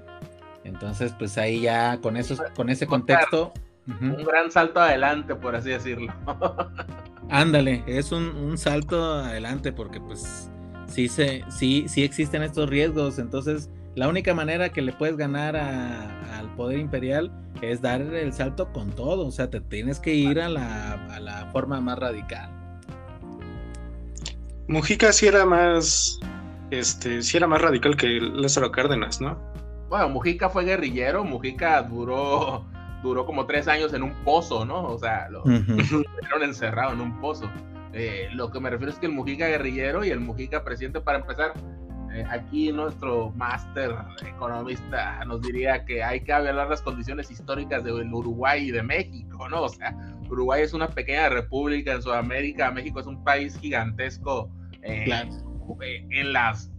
Entonces, 0.64 1.14
pues 1.18 1.38
ahí 1.38 1.62
ya 1.62 2.00
con 2.02 2.18
eso, 2.18 2.36
con 2.56 2.70
ese 2.70 2.88
contexto. 2.88 3.52
Un 3.88 4.24
gran 4.24 4.50
salto 4.50 4.80
adelante, 4.80 5.36
por 5.36 5.56
así 5.56 5.70
decirlo. 5.70 6.14
Ándale, 7.30 7.84
es 7.88 8.12
un, 8.12 8.58
salto 8.58 9.04
adelante 9.04 9.74
porque 9.74 10.00
pues 10.00 10.50
sí, 10.88 11.10
se, 11.10 11.44
sí, 11.50 11.86
sí 11.88 12.04
existen 12.04 12.44
estos 12.44 12.70
riesgos. 12.70 13.20
Entonces, 13.20 13.70
la 13.96 14.08
única 14.08 14.34
manera 14.34 14.70
que 14.70 14.82
le 14.82 14.94
puedes 14.94 15.18
ganar 15.18 15.56
al 15.56 16.56
poder 16.56 16.80
imperial 16.80 17.32
es 17.62 17.82
dar 17.82 18.02
el 18.02 18.34
salto 18.34 18.72
con 18.74 18.92
todo. 18.92 19.28
O 19.28 19.32
sea, 19.32 19.50
te 19.50 19.62
tienes 19.62 20.00
que 20.00 20.14
ir 20.14 20.40
a 20.40 20.50
la, 20.50 20.94
a 21.14 21.20
la 21.20 21.46
forma 21.52 21.80
más 21.80 22.00
radical. 22.00 22.50
Mujica 24.68 25.12
sí 25.12 25.28
era 25.28 25.46
más, 25.46 26.20
este, 26.72 27.22
sí 27.22 27.38
era 27.38 27.48
más 27.48 27.62
radical 27.62 27.96
que 27.96 28.08
Lázaro 28.08 28.72
Cárdenas, 28.72 29.22
¿no? 29.22 29.38
Bueno, 29.90 30.10
Mujica 30.10 30.50
fue 30.50 30.64
guerrillero, 30.64 31.24
Mujica 31.24 31.82
duró, 31.84 32.66
duró 33.04 33.26
como 33.26 33.46
tres 33.46 33.68
años 33.68 33.94
en 33.94 34.02
un 34.02 34.14
pozo, 34.24 34.66
¿no? 34.66 34.86
O 34.86 34.98
sea, 34.98 35.30
lo 35.30 35.44
uh 35.44 35.44
encerrado 36.42 36.94
en 36.94 37.02
un 37.02 37.22
pozo. 37.22 37.50
Eh, 37.94 38.30
lo 38.34 38.50
que 38.50 38.60
me 38.60 38.72
refiero 38.72 38.92
es 38.92 38.98
que 38.98 39.06
el 39.06 39.12
Mujica 39.12 39.48
guerrillero 39.48 40.04
y 40.04 40.10
el 40.10 40.20
Mujica 40.20 40.64
presidente, 40.64 41.00
para 41.00 41.20
empezar, 41.20 41.54
eh, 42.14 42.26
aquí 42.30 42.72
nuestro 42.72 43.32
máster 43.32 43.96
economista 44.24 45.26
nos 45.26 45.42
diría 45.42 45.84
que 45.84 46.04
hay 46.04 46.22
que 46.22 46.32
hablar 46.32 46.70
las 46.70 46.82
condiciones 46.82 47.32
históricas 47.32 47.84
del 47.84 48.14
Uruguay 48.14 48.68
y 48.68 48.72
de 48.72 48.84
México, 48.84 49.50
¿no? 49.50 49.64
O 49.64 49.70
sea, 49.70 49.96
Uruguay 50.30 50.62
es 50.62 50.74
una 50.74 50.88
pequeña 50.88 51.30
república 51.30 51.94
en 51.94 52.04
Sudamérica, 52.04 52.70
México 52.70 53.00
es 53.00 53.08
un 53.08 53.24
país 53.24 53.58
gigantesco 53.58 54.52
eh, 54.84 55.06
eh, 55.82 56.08
en 56.12 56.34
las, 56.34 56.72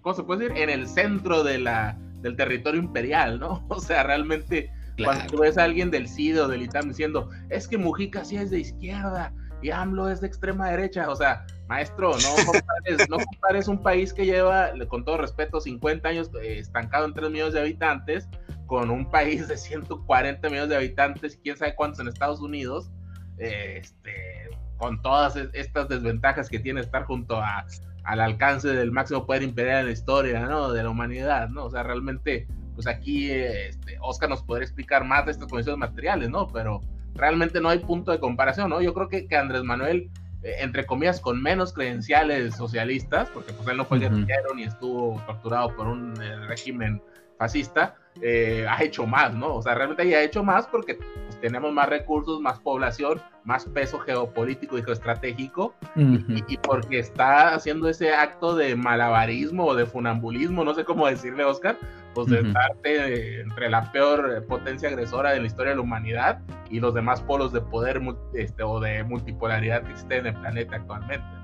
¿cómo 0.00 0.14
se 0.14 0.22
puede 0.22 0.48
decir? 0.48 0.62
En 0.62 0.70
el 0.70 0.86
centro 0.86 1.44
de 1.44 1.58
la, 1.58 1.98
del 2.22 2.34
territorio 2.36 2.80
imperial, 2.80 3.38
¿no? 3.38 3.66
O 3.68 3.80
sea, 3.80 4.04
realmente 4.04 4.70
cuando 5.04 5.26
tú 5.26 5.38
ves 5.38 5.58
a 5.58 5.64
alguien 5.64 5.90
del 5.90 6.08
CID 6.08 6.44
o 6.44 6.48
del 6.48 6.62
ITAM 6.62 6.88
diciendo, 6.88 7.28
es 7.50 7.68
que 7.68 7.76
Mujica 7.76 8.24
sí 8.24 8.36
es 8.36 8.50
de 8.50 8.60
izquierda 8.60 9.34
y 9.62 9.70
AMLO 9.70 10.08
es 10.08 10.20
de 10.20 10.26
extrema 10.26 10.70
derecha, 10.70 11.10
o 11.10 11.16
sea, 11.16 11.44
maestro, 11.70 12.10
no 12.10 12.44
compares, 12.44 13.08
no 13.08 13.16
compares 13.18 13.68
un 13.68 13.80
país 13.80 14.12
que 14.12 14.26
lleva, 14.26 14.72
con 14.88 15.04
todo 15.04 15.18
respeto, 15.18 15.60
50 15.60 16.08
años 16.08 16.30
eh, 16.42 16.58
estancado 16.58 17.06
en 17.06 17.14
3 17.14 17.30
millones 17.30 17.54
de 17.54 17.60
habitantes 17.60 18.28
con 18.66 18.90
un 18.90 19.08
país 19.08 19.46
de 19.46 19.56
140 19.56 20.48
millones 20.48 20.68
de 20.68 20.76
habitantes 20.76 21.38
quién 21.42 21.56
sabe 21.56 21.74
cuántos 21.76 22.00
en 22.00 22.08
Estados 22.08 22.40
Unidos, 22.40 22.90
este, 23.38 24.50
con 24.76 25.00
todas 25.00 25.36
estas 25.52 25.88
desventajas 25.88 26.48
que 26.48 26.58
tiene 26.58 26.80
estar 26.80 27.04
junto 27.04 27.36
a, 27.36 27.64
al 28.04 28.20
alcance 28.20 28.68
del 28.68 28.90
máximo 28.90 29.24
poder 29.24 29.42
imperial 29.42 29.80
en 29.80 29.86
la 29.86 29.92
historia, 29.92 30.40
¿no? 30.40 30.72
De 30.72 30.82
la 30.82 30.90
humanidad, 30.90 31.48
¿no? 31.50 31.66
O 31.66 31.70
sea, 31.70 31.82
realmente, 31.84 32.48
pues 32.74 32.86
aquí 32.86 33.30
este, 33.30 33.96
Oscar 34.00 34.28
nos 34.28 34.42
podría 34.42 34.64
explicar 34.64 35.04
más 35.04 35.24
de 35.26 35.32
estas 35.32 35.48
condiciones 35.48 35.78
materiales, 35.78 36.30
¿no? 36.30 36.48
Pero 36.48 36.80
realmente 37.14 37.60
no 37.60 37.68
hay 37.68 37.78
punto 37.78 38.10
de 38.10 38.20
comparación, 38.20 38.70
¿no? 38.70 38.80
Yo 38.80 38.94
creo 38.94 39.08
que, 39.08 39.36
Andrés 39.36 39.62
Manuel, 39.62 40.10
entre 40.42 40.86
comillas, 40.86 41.20
con 41.20 41.42
menos 41.42 41.72
credenciales 41.72 42.54
socialistas, 42.56 43.28
porque 43.30 43.52
pues 43.52 43.68
él 43.68 43.76
no 43.76 43.84
fue 43.84 43.98
guerrillero 43.98 44.54
ni 44.54 44.64
estuvo 44.64 45.20
torturado 45.26 45.74
por 45.76 45.86
un 45.86 46.14
eh, 46.22 46.36
régimen 46.46 47.02
fascista, 47.38 47.96
eh, 48.20 48.66
ha 48.68 48.82
hecho 48.82 49.06
más, 49.06 49.34
¿no? 49.34 49.54
O 49.54 49.62
sea, 49.62 49.74
realmente 49.74 50.02
ha 50.14 50.22
hecho 50.22 50.42
más 50.44 50.66
porque 50.66 50.94
pues, 50.94 51.40
tenemos 51.40 51.72
más 51.72 51.88
recursos, 51.88 52.38
más 52.40 52.58
población, 52.58 53.20
más 53.44 53.64
peso 53.64 53.98
geopolítico 53.98 54.76
y 54.76 54.82
geoestratégico, 54.82 55.74
y, 55.96 56.56
porque 56.58 56.98
está 56.98 57.54
haciendo 57.54 57.88
ese 57.88 58.12
acto 58.12 58.54
de 58.54 58.76
malabarismo 58.76 59.64
o 59.66 59.74
de 59.74 59.86
funambulismo, 59.86 60.64
no 60.64 60.74
sé 60.74 60.84
cómo 60.84 61.06
decirle, 61.06 61.44
Oscar, 61.44 61.78
pues 62.14 62.28
de 62.28 62.40
estarte 62.40 63.40
entre 63.40 63.70
la 63.70 63.90
peor 63.92 64.44
potencia 64.46 64.88
agresora 64.88 65.32
de 65.32 65.40
la 65.40 65.46
historia 65.46 65.70
de 65.70 65.76
la 65.76 65.82
humanidad 65.82 66.40
y 66.70 66.80
los 66.80 66.94
demás 66.94 67.20
polos 67.22 67.52
de 67.52 67.60
poder 67.60 68.00
este, 68.34 68.62
o 68.62 68.80
de 68.80 69.02
multipolaridad 69.04 69.82
que 69.82 69.92
existen 69.92 70.26
en 70.26 70.34
el 70.34 70.40
planeta 70.40 70.76
actualmente. 70.76 71.40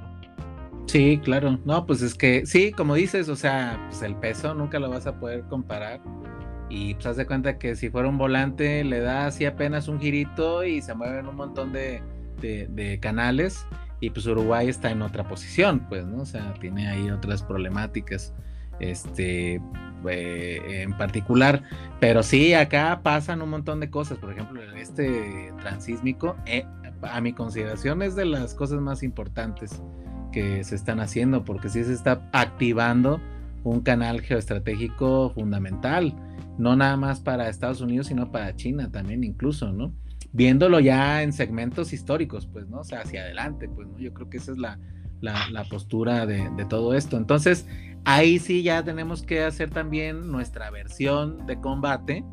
Sí, 0.86 1.20
claro. 1.22 1.58
No, 1.64 1.84
pues 1.84 2.00
es 2.00 2.14
que 2.14 2.46
sí, 2.46 2.72
como 2.72 2.94
dices, 2.94 3.28
o 3.28 3.36
sea, 3.36 3.78
pues 3.88 4.02
el 4.02 4.14
peso 4.16 4.54
nunca 4.54 4.78
lo 4.78 4.88
vas 4.88 5.06
a 5.06 5.18
poder 5.18 5.42
comparar. 5.42 6.00
Y 6.68 6.94
pues 6.94 7.06
haz 7.06 7.16
de 7.16 7.26
cuenta 7.26 7.58
que 7.58 7.76
si 7.76 7.90
fuera 7.90 8.08
un 8.08 8.18
volante, 8.18 8.82
le 8.84 9.00
da 9.00 9.26
así 9.26 9.44
apenas 9.44 9.88
un 9.88 10.00
girito 10.00 10.64
y 10.64 10.82
se 10.82 10.94
mueven 10.94 11.26
un 11.26 11.36
montón 11.36 11.72
de, 11.72 12.02
canales. 13.00 13.66
Y 14.00 14.10
pues 14.10 14.26
Uruguay 14.26 14.68
está 14.68 14.90
en 14.90 15.02
otra 15.02 15.26
posición, 15.26 15.80
pues, 15.88 16.04
¿no? 16.06 16.22
O 16.22 16.26
sea, 16.26 16.54
tiene 16.54 16.88
ahí 16.88 17.10
otras 17.10 17.42
problemáticas, 17.42 18.34
este, 18.78 19.60
eh, 20.08 20.82
en 20.82 20.96
particular. 20.96 21.62
Pero 22.00 22.22
sí, 22.22 22.54
acá 22.54 23.00
pasan 23.02 23.42
un 23.42 23.50
montón 23.50 23.80
de 23.80 23.90
cosas. 23.90 24.18
Por 24.18 24.32
ejemplo, 24.32 24.62
este 24.74 25.52
transísmico, 25.60 26.36
eh, 26.46 26.64
a 27.02 27.20
mi 27.20 27.32
consideración, 27.32 28.02
es 28.02 28.16
de 28.16 28.26
las 28.26 28.54
cosas 28.54 28.80
más 28.80 29.02
importantes 29.02 29.82
que 30.32 30.64
se 30.64 30.74
están 30.74 31.00
haciendo, 31.00 31.44
porque 31.44 31.68
sí 31.68 31.82
se 31.84 31.92
está 31.92 32.28
activando 32.32 33.20
un 33.64 33.80
canal 33.80 34.20
geoestratégico 34.20 35.30
fundamental, 35.30 36.14
no 36.58 36.76
nada 36.76 36.96
más 36.96 37.20
para 37.20 37.48
Estados 37.48 37.80
Unidos, 37.80 38.06
sino 38.06 38.30
para 38.30 38.54
China 38.54 38.90
también 38.90 39.24
incluso, 39.24 39.72
¿no? 39.72 39.92
Viéndolo 40.32 40.78
ya 40.78 41.22
en 41.22 41.32
segmentos 41.32 41.92
históricos, 41.92 42.46
pues, 42.46 42.68
¿no? 42.68 42.80
O 42.80 42.84
sea, 42.84 43.00
hacia 43.00 43.22
adelante, 43.22 43.68
pues, 43.68 43.88
¿no? 43.88 43.98
Yo 43.98 44.12
creo 44.12 44.30
que 44.30 44.36
esa 44.36 44.52
es 44.52 44.58
la, 44.58 44.78
la, 45.20 45.64
postura 45.64 46.26
de, 46.26 46.48
de, 46.56 46.64
todo 46.64 46.94
esto. 46.94 47.16
Entonces, 47.16 47.66
ahí 48.06 48.38
sí 48.38 48.62
ya 48.62 48.84
tenemos 48.84 49.22
que 49.22 49.42
hacer 49.42 49.68
también 49.68 50.30
nuestra 50.30 50.70
versión 50.70 51.44
de 51.44 51.60
combate, 51.60 52.24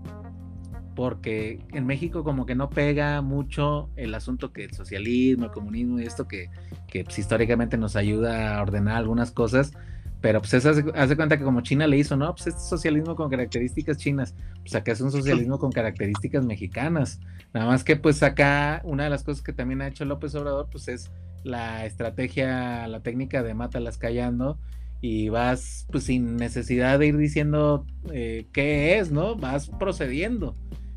porque 0.96 1.66
en 1.74 1.88
México 1.88 2.24
como 2.24 2.46
que 2.46 2.54
no 2.54 2.70
pega 2.70 3.22
mucho 3.24 3.90
el 3.96 4.14
asunto 4.14 4.54
que 4.54 4.66
el 4.66 4.74
socialismo, 4.74 5.46
el 5.46 5.52
comunismo 5.52 6.00
y 6.00 6.06
esto 6.06 6.28
que, 6.28 6.52
que 6.88 7.04
pues, 7.04 7.18
históricamente 7.18 7.76
nos 7.76 7.96
ayuda 7.96 8.56
a 8.56 8.62
ordenar 8.62 8.98
algunas 8.98 9.32
cosas, 9.32 9.74
pero 10.22 10.42
pues 10.42 10.54
eso 10.54 10.70
hace, 10.94 11.16
cuenta 11.16 11.40
que 11.40 11.44
como 11.44 11.62
China 11.62 11.88
le 11.88 11.98
hizo, 11.98 12.16
¿no? 12.16 12.36
Pues 12.36 12.46
este 12.46 12.62
socialismo 12.62 13.16
con 13.16 13.32
características 13.32 13.98
chinas, 13.98 14.36
pues 14.60 14.76
acá 14.76 14.92
es 14.92 15.02
un 15.02 15.12
socialismo 15.12 15.58
con 15.58 15.72
características 15.72 16.46
mexicanas, 16.46 17.20
nada 17.52 17.66
más 17.66 17.84
que 17.84 17.96
pues 17.96 18.22
acá 18.22 18.80
una 18.84 19.06
de 19.06 19.10
las 19.10 19.24
cosas 19.24 19.44
que 19.44 19.54
también 19.54 19.82
ha 19.82 19.88
hecho 19.88 20.06
López 20.06 20.36
Obrador 20.36 20.68
pues 20.72 20.88
es 20.88 21.10
la 21.44 21.84
estrategia, 21.88 22.88
la 22.88 23.02
técnica 23.02 23.42
de 23.42 23.56
mátalas 23.56 23.98
callando 23.98 24.60
y 25.04 25.28
vas 25.28 25.86
pues 25.92 26.06
sin 26.06 26.38
necesidad 26.38 26.98
de 26.98 27.08
ir 27.08 27.18
diciendo 27.18 27.86
eh, 28.14 28.48
qué 28.54 28.98
es, 28.98 29.12
¿no? 29.12 29.36
Vas 29.36 29.70
procediendo 29.78 30.56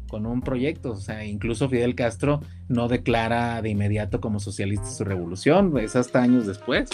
con 0.09 0.27
un 0.27 0.43
proyecto. 0.43 0.93
O 0.93 0.97
sea, 0.97 1.25
incluso 1.25 1.69
Fidel 1.69 1.97
Castro 1.97 2.41
no 2.69 2.87
declara 2.87 3.61
de 3.63 3.71
inmediato 3.71 4.21
como 4.21 4.39
socialista 4.39 4.87
su 4.87 5.03
revolución, 5.03 5.77
es 5.79 5.97
hasta 5.97 6.23
años 6.23 6.47
después. 6.47 6.89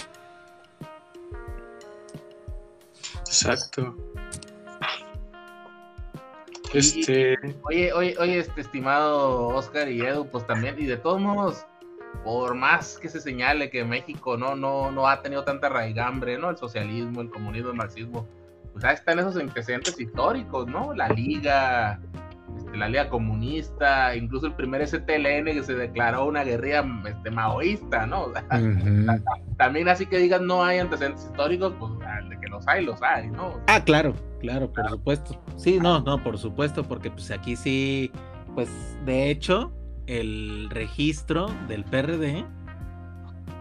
Exacto. 3.26 3.94
Este. 6.72 7.36
Oye, 7.64 7.92
oye, 7.92 8.16
oye, 8.18 8.38
este 8.38 8.62
estimado 8.62 9.48
Oscar 9.48 9.90
y 9.90 10.00
Edu, 10.00 10.28
pues 10.28 10.46
también, 10.46 10.76
y 10.78 10.86
de 10.86 10.96
todos 10.96 11.20
modos, 11.20 11.66
por 12.24 12.54
más 12.54 12.98
que 12.98 13.08
se 13.08 13.20
señale 13.20 13.70
que 13.70 13.84
México 13.84 14.36
no, 14.36 14.54
no, 14.54 14.90
no 14.90 15.08
ha 15.08 15.22
tenido 15.22 15.44
tanta 15.44 15.68
raigambre, 15.68 16.38
¿no? 16.38 16.50
El 16.50 16.56
socialismo, 16.56 17.20
el 17.20 17.30
comunismo, 17.30 17.70
el 17.70 17.76
marxismo, 17.76 18.26
pues 18.72 18.84
ahí 18.84 18.94
están 18.94 19.18
esos 19.18 19.36
antecedentes 19.36 19.98
históricos, 19.98 20.66
¿no? 20.68 20.94
La 20.94 21.08
Liga, 21.08 22.00
este, 22.56 22.76
la 22.76 22.88
Liga 22.88 23.08
Comunista, 23.08 24.14
incluso 24.14 24.46
el 24.46 24.54
primer 24.54 24.86
STLN 24.86 25.44
que 25.44 25.62
se 25.62 25.74
declaró 25.74 26.26
una 26.26 26.44
guerrilla 26.44 26.84
este, 27.06 27.30
maoísta, 27.30 28.06
¿no? 28.06 28.32
También 29.58 29.88
así 29.88 30.06
que 30.06 30.18
digas 30.18 30.40
no 30.40 30.64
hay 30.64 30.78
antecedentes 30.78 31.24
históricos, 31.24 31.74
pues 31.78 31.92
de 32.28 32.40
que 32.40 32.48
los 32.48 32.66
hay, 32.68 32.84
los 32.84 33.02
hay, 33.02 33.28
¿no? 33.30 33.60
Ah, 33.66 33.82
claro, 33.82 34.14
claro, 34.40 34.72
por 34.72 34.88
supuesto. 34.88 35.40
Sí, 35.56 35.78
no, 35.80 36.00
no, 36.00 36.22
por 36.22 36.38
supuesto, 36.38 36.82
porque 36.82 37.10
pues 37.10 37.30
aquí 37.30 37.56
sí, 37.56 38.10
pues 38.54 38.70
de 39.04 39.30
hecho, 39.30 39.72
el 40.06 40.68
registro 40.70 41.46
del 41.68 41.84
PRD 41.84 42.44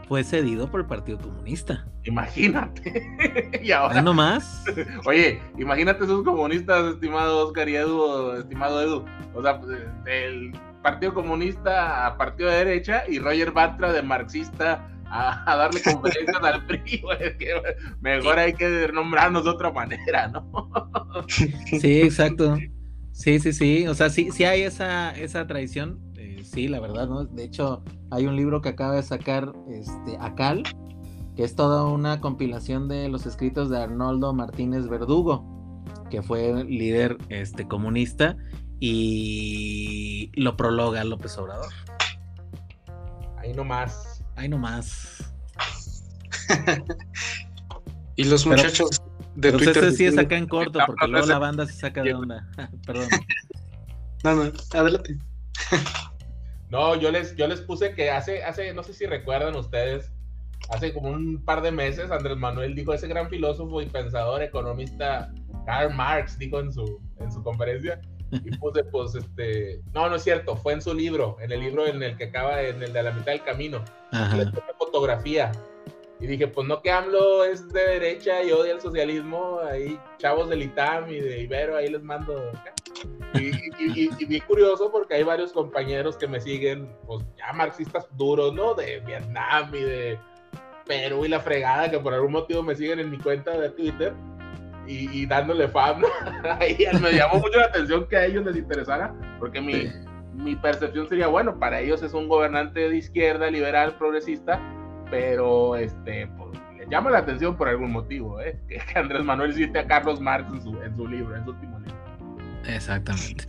fue 0.07 0.23
cedido 0.23 0.69
por 0.69 0.81
el 0.81 0.87
Partido 0.87 1.17
Comunista. 1.19 1.85
Imagínate. 2.03 3.59
y 3.63 3.71
ahora. 3.71 4.01
no 4.01 4.13
más. 4.13 4.65
Oye, 5.05 5.41
imagínate 5.57 6.03
esos 6.03 6.23
comunistas, 6.23 6.95
estimado 6.95 7.47
Oscar 7.47 7.69
y 7.69 7.75
Edu, 7.77 8.33
estimado 8.33 8.81
Edu. 8.81 9.05
O 9.33 9.41
sea, 9.41 9.61
del 10.03 10.51
Partido 10.81 11.13
Comunista 11.13 12.07
a 12.07 12.17
Partido 12.17 12.49
de 12.49 12.57
Derecha 12.57 13.03
y 13.07 13.19
Roger 13.19 13.51
Batra 13.51 13.93
de 13.93 14.01
marxista 14.01 14.85
a, 15.05 15.55
darle 15.55 15.81
conferencias 15.83 16.43
al 16.43 16.65
PRI. 16.65 17.03
mejor 18.01 18.39
hay 18.39 18.53
que 18.53 18.89
nombrarnos 18.93 19.43
de 19.43 19.49
otra 19.49 19.71
manera, 19.71 20.27
¿no? 20.27 20.75
sí, 21.27 22.01
exacto. 22.01 22.57
Sí, 23.13 23.39
sí, 23.39 23.53
sí. 23.53 23.87
O 23.87 23.93
sea, 23.93 24.09
sí, 24.09 24.31
sí 24.31 24.45
hay 24.45 24.63
esa, 24.63 25.11
esa 25.11 25.45
tradición 25.45 25.99
sí, 26.51 26.67
la 26.67 26.79
verdad, 26.79 27.07
¿no? 27.07 27.25
De 27.25 27.43
hecho, 27.43 27.83
hay 28.11 28.25
un 28.27 28.35
libro 28.35 28.61
que 28.61 28.69
acaba 28.69 28.95
de 28.95 29.03
sacar 29.03 29.53
este, 29.69 30.17
Acal, 30.19 30.63
que 31.35 31.43
es 31.43 31.55
toda 31.55 31.85
una 31.85 32.19
compilación 32.19 32.87
de 32.87 33.07
los 33.09 33.25
escritos 33.25 33.69
de 33.69 33.81
Arnoldo 33.81 34.33
Martínez 34.33 34.87
Verdugo, 34.87 35.83
que 36.09 36.21
fue 36.21 36.63
líder 36.65 37.17
este, 37.29 37.67
comunista, 37.67 38.37
y 38.79 40.31
lo 40.35 40.57
prologa 40.57 41.03
López 41.03 41.37
Obrador. 41.37 41.71
Ahí 43.37 43.53
nomás. 43.53 44.23
Ahí 44.35 44.49
nomás. 44.49 45.33
y 48.15 48.23
los 48.25 48.45
muchachos 48.45 49.01
de 49.35 49.51
Twitter. 49.51 49.77
Este 49.77 49.91
sí 49.91 50.05
es 50.05 50.17
acá 50.17 50.35
en 50.35 50.47
corto, 50.47 50.79
porque 50.85 51.07
luego 51.07 51.27
la 51.27 51.39
banda 51.39 51.65
se 51.65 51.73
saca 51.73 52.03
de 52.03 52.13
onda. 52.15 52.47
Perdón. 52.85 53.07
No, 54.23 54.35
no, 54.35 54.51
adelante. 54.73 55.17
No, 56.71 56.95
yo 56.95 57.11
les, 57.11 57.35
yo 57.35 57.47
les 57.47 57.59
puse 57.59 57.93
que 57.93 58.09
hace, 58.09 58.43
hace, 58.43 58.73
no 58.73 58.81
sé 58.81 58.93
si 58.93 59.05
recuerdan 59.05 59.55
ustedes, 59.57 60.09
hace 60.69 60.93
como 60.93 61.09
un 61.09 61.43
par 61.43 61.61
de 61.61 61.69
meses, 61.69 62.09
Andrés 62.11 62.37
Manuel 62.37 62.75
dijo, 62.75 62.93
ese 62.93 63.09
gran 63.09 63.29
filósofo 63.29 63.81
y 63.81 63.87
pensador, 63.87 64.41
economista, 64.41 65.33
Karl 65.65 65.93
Marx, 65.93 66.39
dijo 66.39 66.61
en 66.61 66.71
su, 66.71 67.01
en 67.19 67.29
su 67.29 67.43
conferencia, 67.43 67.99
y 68.31 68.55
puse, 68.55 68.85
pues, 68.85 69.15
este, 69.15 69.81
no, 69.93 70.09
no 70.09 70.15
es 70.15 70.23
cierto, 70.23 70.55
fue 70.55 70.71
en 70.71 70.81
su 70.81 70.93
libro, 70.93 71.35
en 71.41 71.51
el 71.51 71.59
libro 71.59 71.85
en 71.85 72.01
el 72.01 72.15
que 72.15 72.25
acaba, 72.25 72.61
en 72.61 72.81
el 72.81 72.93
de 72.93 73.03
la 73.03 73.11
mitad 73.11 73.33
del 73.33 73.43
camino, 73.43 73.83
le 74.37 74.45
fotografía, 74.79 75.51
y 76.21 76.27
dije, 76.27 76.47
pues 76.47 76.67
no 76.67 76.81
que 76.83 76.91
AMLO 76.91 77.43
es 77.43 77.67
de 77.73 77.81
derecha 77.81 78.43
y 78.43 78.51
odia 78.51 78.73
el 78.73 78.79
socialismo, 78.79 79.59
ahí 79.59 79.99
chavos 80.19 80.49
del 80.49 80.61
ITAM 80.61 81.09
y 81.09 81.19
de 81.19 81.41
Ibero, 81.41 81.75
ahí 81.75 81.89
les 81.89 82.03
mando. 82.03 82.51
Y, 83.33 83.51
y, 83.79 84.25
bien 84.25 84.43
curioso 84.45 84.91
porque 84.91 85.15
hay 85.15 85.23
varios 85.23 85.51
compañeros 85.51 86.15
que 86.17 86.27
me 86.27 86.39
siguen, 86.39 86.95
pues 87.07 87.25
ya 87.35 87.51
marxistas 87.53 88.05
duros, 88.17 88.53
¿no? 88.53 88.75
De 88.75 88.99
Vietnam 88.99 89.73
y 89.73 89.79
de 89.79 90.19
Perú 90.85 91.25
y 91.25 91.29
la 91.29 91.39
fregada, 91.39 91.89
que 91.89 91.97
por 91.97 92.13
algún 92.13 92.33
motivo 92.33 92.61
me 92.61 92.75
siguen 92.75 92.99
en 92.99 93.09
mi 93.09 93.17
cuenta 93.17 93.57
de 93.57 93.71
Twitter 93.71 94.13
y, 94.85 95.25
dándole 95.25 95.69
fama. 95.69 96.07
Ahí 96.59 96.77
me 97.01 97.13
llamó 97.13 97.39
mucho 97.39 97.57
la 97.57 97.65
atención 97.65 98.07
que 98.07 98.17
a 98.17 98.25
ellos 98.25 98.45
les 98.45 98.57
interesara, 98.57 99.11
porque 99.39 99.59
mi, 99.59 99.89
mi 100.33 100.55
percepción 100.55 101.09
sería, 101.09 101.27
bueno, 101.29 101.57
para 101.57 101.79
ellos 101.79 102.03
es 102.03 102.13
un 102.13 102.27
gobernante 102.27 102.89
de 102.89 102.97
izquierda, 102.97 103.49
liberal, 103.49 103.97
progresista 103.97 104.61
pero 105.11 105.75
este, 105.75 106.27
pues, 106.37 106.59
le 106.75 106.87
llama 106.89 107.11
la 107.11 107.19
atención 107.19 107.55
por 107.55 107.67
algún 107.67 107.91
motivo, 107.91 108.41
¿eh? 108.41 108.59
que, 108.67 108.81
Andrés 108.97 109.23
Manuel 109.23 109.53
cite 109.53 109.77
a 109.77 109.85
Carlos 109.85 110.19
Marx 110.19 110.51
en 110.51 110.63
su, 110.63 110.81
en 110.81 110.95
su 110.95 111.07
libro, 111.07 111.35
en 111.35 111.43
su 111.43 111.51
último 111.51 111.79
libro. 111.79 111.95
Exactamente. 112.65 113.47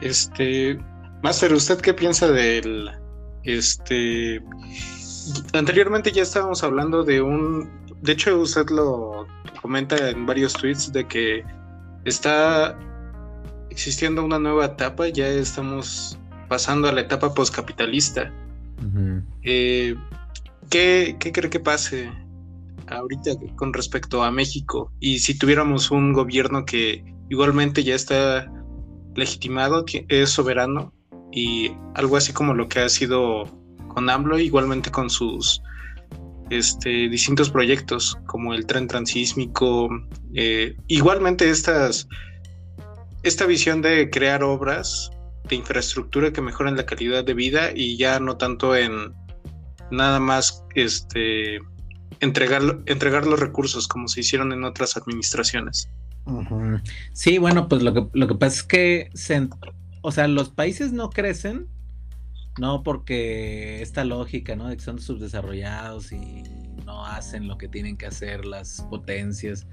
Este, 0.00 0.78
Master, 1.22 1.52
¿usted 1.52 1.80
qué 1.80 1.94
piensa 1.94 2.28
del, 2.28 2.90
este, 3.44 4.42
anteriormente 5.52 6.10
ya 6.10 6.22
estábamos 6.22 6.62
hablando 6.62 7.04
de 7.04 7.22
un, 7.22 7.70
de 8.02 8.12
hecho 8.12 8.40
usted 8.40 8.68
lo 8.70 9.26
comenta 9.62 10.10
en 10.10 10.26
varios 10.26 10.52
tweets 10.52 10.92
de 10.92 11.06
que 11.06 11.44
está 12.04 12.76
existiendo 13.70 14.24
una 14.24 14.38
nueva 14.38 14.66
etapa, 14.66 15.08
ya 15.08 15.26
estamos 15.28 16.18
pasando 16.48 16.88
a 16.88 16.92
la 16.92 17.00
etapa 17.02 17.34
postcapitalista. 17.34 18.32
Eh, 19.42 19.94
¿qué, 20.70 21.16
cree 21.18 21.50
que 21.50 21.60
pase 21.60 22.10
ahorita 22.88 23.32
con 23.56 23.72
respecto 23.72 24.22
a 24.22 24.30
México? 24.30 24.92
Y 25.00 25.18
si 25.18 25.38
tuviéramos 25.38 25.90
un 25.90 26.12
gobierno 26.12 26.64
que 26.64 27.04
igualmente 27.28 27.82
ya 27.82 27.94
está 27.94 28.50
legitimado, 29.14 29.84
es 30.08 30.30
soberano, 30.30 30.92
y 31.32 31.72
algo 31.94 32.16
así 32.16 32.32
como 32.32 32.54
lo 32.54 32.68
que 32.68 32.80
ha 32.80 32.88
sido 32.88 33.44
con 33.88 34.08
AMLO, 34.08 34.38
igualmente 34.38 34.90
con 34.90 35.10
sus 35.10 35.62
este, 36.50 37.08
distintos 37.08 37.50
proyectos, 37.50 38.16
como 38.26 38.54
el 38.54 38.66
tren 38.66 38.86
transísmico, 38.86 39.88
eh, 40.34 40.76
igualmente 40.86 41.50
estas, 41.50 42.08
esta 43.22 43.46
visión 43.46 43.82
de 43.82 44.10
crear 44.10 44.42
obras 44.44 45.10
de 45.48 45.56
infraestructura 45.56 46.32
que 46.32 46.40
mejoren 46.40 46.76
la 46.76 46.86
calidad 46.86 47.24
de 47.24 47.34
vida 47.34 47.70
y 47.74 47.96
ya 47.96 48.20
no 48.20 48.36
tanto 48.36 48.76
en 48.76 49.14
nada 49.90 50.20
más 50.20 50.64
este 50.74 51.60
entregar, 52.20 52.62
entregar 52.86 53.26
los 53.26 53.40
recursos 53.40 53.88
como 53.88 54.08
se 54.08 54.20
hicieron 54.20 54.52
en 54.52 54.64
otras 54.64 54.96
administraciones. 54.96 55.88
Sí, 57.12 57.38
bueno, 57.38 57.68
pues 57.68 57.82
lo 57.82 57.94
que, 57.94 58.06
lo 58.12 58.26
que 58.26 58.34
pasa 58.34 58.56
es 58.56 58.62
que 58.64 59.10
o 60.02 60.12
sea, 60.12 60.28
los 60.28 60.50
países 60.50 60.92
no 60.92 61.10
crecen, 61.10 61.68
no 62.58 62.82
porque 62.82 63.82
esta 63.82 64.04
lógica, 64.04 64.56
¿no? 64.56 64.68
De 64.68 64.76
que 64.76 64.82
son 64.82 64.98
subdesarrollados 64.98 66.12
y 66.12 66.42
no 66.84 67.04
hacen 67.04 67.46
lo 67.48 67.58
que 67.58 67.68
tienen 67.68 67.96
que 67.96 68.06
hacer 68.06 68.44
las 68.44 68.82
potencias, 68.90 69.66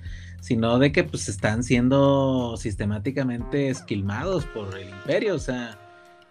sino 0.44 0.78
de 0.78 0.92
que 0.92 1.06
pues 1.06 1.30
están 1.30 1.64
siendo 1.64 2.58
sistemáticamente 2.58 3.70
esquilmados 3.70 4.46
por 4.48 4.78
el 4.78 4.90
imperio, 4.90 5.36
o 5.36 5.40
sea, 5.40 5.80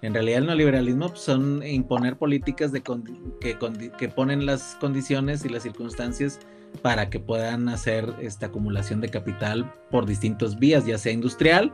en 0.02 0.12
realidad 0.12 0.40
el 0.40 0.46
neoliberalismo 0.48 1.08
pues, 1.08 1.22
son 1.22 1.66
imponer 1.66 2.18
políticas 2.18 2.72
de 2.72 2.82
que, 2.82 3.56
que, 3.98 4.08
ponen 4.10 4.44
las 4.44 4.76
condiciones 4.78 5.46
y 5.46 5.48
las 5.48 5.62
circunstancias 5.62 6.40
para 6.82 7.08
que 7.08 7.20
puedan 7.20 7.70
hacer 7.70 8.14
esta 8.20 8.46
acumulación 8.46 9.00
de 9.00 9.08
capital 9.08 9.72
por 9.90 10.04
distintos 10.04 10.58
vías, 10.58 10.84
ya 10.84 10.98
sea 10.98 11.12
industrial 11.12 11.72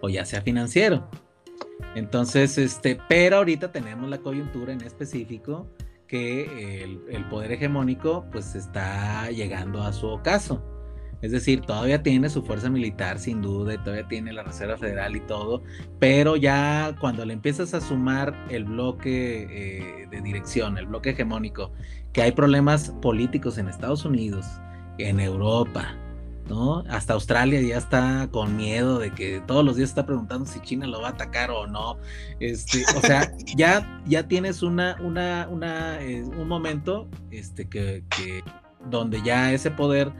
o 0.00 0.08
ya 0.08 0.24
sea 0.24 0.40
financiero. 0.40 1.06
Entonces, 1.94 2.56
este, 2.56 2.98
pero 3.10 3.36
ahorita 3.36 3.72
tenemos 3.72 4.08
la 4.08 4.16
coyuntura 4.16 4.72
en 4.72 4.80
específico 4.80 5.68
que 6.06 6.82
el, 6.82 7.02
el 7.10 7.28
poder 7.28 7.52
hegemónico 7.52 8.24
pues 8.32 8.54
está 8.54 9.30
llegando 9.30 9.82
a 9.82 9.92
su 9.92 10.06
ocaso. 10.06 10.73
Es 11.24 11.32
decir, 11.32 11.62
todavía 11.62 12.02
tiene 12.02 12.28
su 12.28 12.42
fuerza 12.42 12.68
militar 12.68 13.18
sin 13.18 13.40
duda 13.40 13.72
y 13.72 13.78
todavía 13.78 14.06
tiene 14.06 14.30
la 14.34 14.42
Reserva 14.42 14.76
Federal 14.76 15.16
y 15.16 15.20
todo, 15.20 15.62
pero 15.98 16.36
ya 16.36 16.94
cuando 17.00 17.24
le 17.24 17.32
empiezas 17.32 17.72
a 17.72 17.80
sumar 17.80 18.34
el 18.50 18.64
bloque 18.64 19.46
eh, 19.50 20.06
de 20.10 20.20
dirección, 20.20 20.76
el 20.76 20.84
bloque 20.84 21.10
hegemónico, 21.10 21.72
que 22.12 22.20
hay 22.20 22.32
problemas 22.32 22.92
políticos 23.00 23.56
en 23.56 23.68
Estados 23.68 24.04
Unidos, 24.04 24.44
en 24.98 25.18
Europa, 25.18 25.96
¿no? 26.46 26.84
Hasta 26.90 27.14
Australia 27.14 27.58
ya 27.62 27.78
está 27.78 28.28
con 28.30 28.54
miedo 28.54 28.98
de 28.98 29.10
que 29.10 29.40
todos 29.46 29.64
los 29.64 29.76
días 29.76 29.88
está 29.88 30.04
preguntando 30.04 30.44
si 30.44 30.60
China 30.60 30.86
lo 30.86 31.00
va 31.00 31.08
a 31.08 31.12
atacar 31.12 31.50
o 31.50 31.66
no. 31.66 31.96
Este, 32.38 32.84
o 32.98 33.00
sea, 33.00 33.32
ya, 33.56 34.02
ya 34.04 34.28
tienes 34.28 34.62
una, 34.62 34.98
una, 35.00 35.48
una, 35.50 36.02
eh, 36.02 36.22
un 36.22 36.48
momento 36.48 37.08
este, 37.30 37.66
que, 37.66 38.04
que 38.14 38.44
donde 38.90 39.22
ya 39.22 39.54
ese 39.54 39.70
poder 39.70 40.12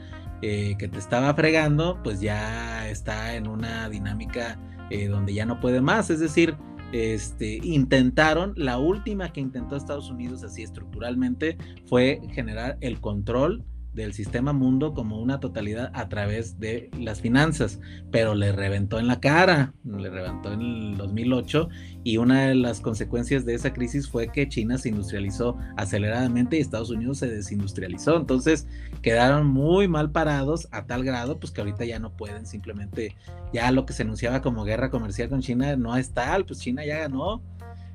eh, 0.42 0.76
que 0.78 0.88
te 0.88 0.98
estaba 0.98 1.32
fregando, 1.34 2.00
pues 2.02 2.20
ya 2.20 2.88
está 2.88 3.34
en 3.34 3.46
una 3.46 3.88
dinámica 3.88 4.58
eh, 4.90 5.08
donde 5.08 5.34
ya 5.34 5.46
no 5.46 5.60
puede 5.60 5.80
más. 5.80 6.10
Es 6.10 6.20
decir, 6.20 6.56
este, 6.92 7.58
intentaron, 7.62 8.52
la 8.56 8.78
última 8.78 9.32
que 9.32 9.40
intentó 9.40 9.76
Estados 9.76 10.10
Unidos 10.10 10.44
así 10.44 10.62
estructuralmente 10.62 11.56
fue 11.86 12.20
generar 12.32 12.78
el 12.80 13.00
control 13.00 13.64
del 13.94 14.12
sistema 14.12 14.52
mundo 14.52 14.92
como 14.92 15.20
una 15.20 15.40
totalidad 15.40 15.90
a 15.94 16.08
través 16.08 16.58
de 16.58 16.90
las 16.98 17.20
finanzas, 17.20 17.80
pero 18.10 18.34
le 18.34 18.52
reventó 18.52 18.98
en 18.98 19.06
la 19.06 19.20
cara, 19.20 19.72
le 19.84 20.10
reventó 20.10 20.52
en 20.52 20.60
el 20.60 20.96
2008 20.96 21.68
y 22.02 22.16
una 22.16 22.46
de 22.46 22.54
las 22.56 22.80
consecuencias 22.80 23.44
de 23.44 23.54
esa 23.54 23.72
crisis 23.72 24.08
fue 24.08 24.28
que 24.28 24.48
China 24.48 24.78
se 24.78 24.88
industrializó 24.88 25.56
aceleradamente 25.76 26.56
y 26.56 26.60
Estados 26.60 26.90
Unidos 26.90 27.18
se 27.18 27.28
desindustrializó, 27.28 28.16
entonces 28.16 28.66
quedaron 29.00 29.46
muy 29.46 29.86
mal 29.86 30.10
parados 30.10 30.68
a 30.72 30.86
tal 30.86 31.04
grado 31.04 31.38
pues 31.38 31.52
que 31.52 31.60
ahorita 31.60 31.84
ya 31.84 31.98
no 32.00 32.16
pueden 32.16 32.46
simplemente, 32.46 33.16
ya 33.52 33.70
lo 33.70 33.86
que 33.86 33.92
se 33.92 34.02
anunciaba 34.02 34.42
como 34.42 34.64
guerra 34.64 34.90
comercial 34.90 35.28
con 35.28 35.40
China 35.40 35.76
no 35.76 35.96
es 35.96 36.12
tal, 36.12 36.44
pues 36.44 36.58
China 36.58 36.84
ya 36.84 36.98
ganó, 36.98 37.42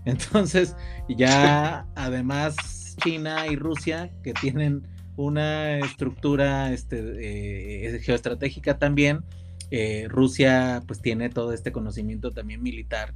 entonces 0.06 0.76
ya 1.10 1.86
además 1.96 2.56
China 3.04 3.48
y 3.48 3.56
Rusia 3.56 4.12
que 4.24 4.34
tienen 4.34 4.88
una 5.20 5.80
estructura 5.80 6.72
este, 6.72 7.96
eh, 7.96 8.00
geoestratégica 8.00 8.78
también. 8.78 9.26
Eh, 9.70 10.08
Rusia 10.08 10.82
pues 10.88 11.02
tiene 11.02 11.30
todo 11.30 11.52
este 11.52 11.74
conocimiento 11.74 12.32
también 12.32 12.64
militar 12.64 13.14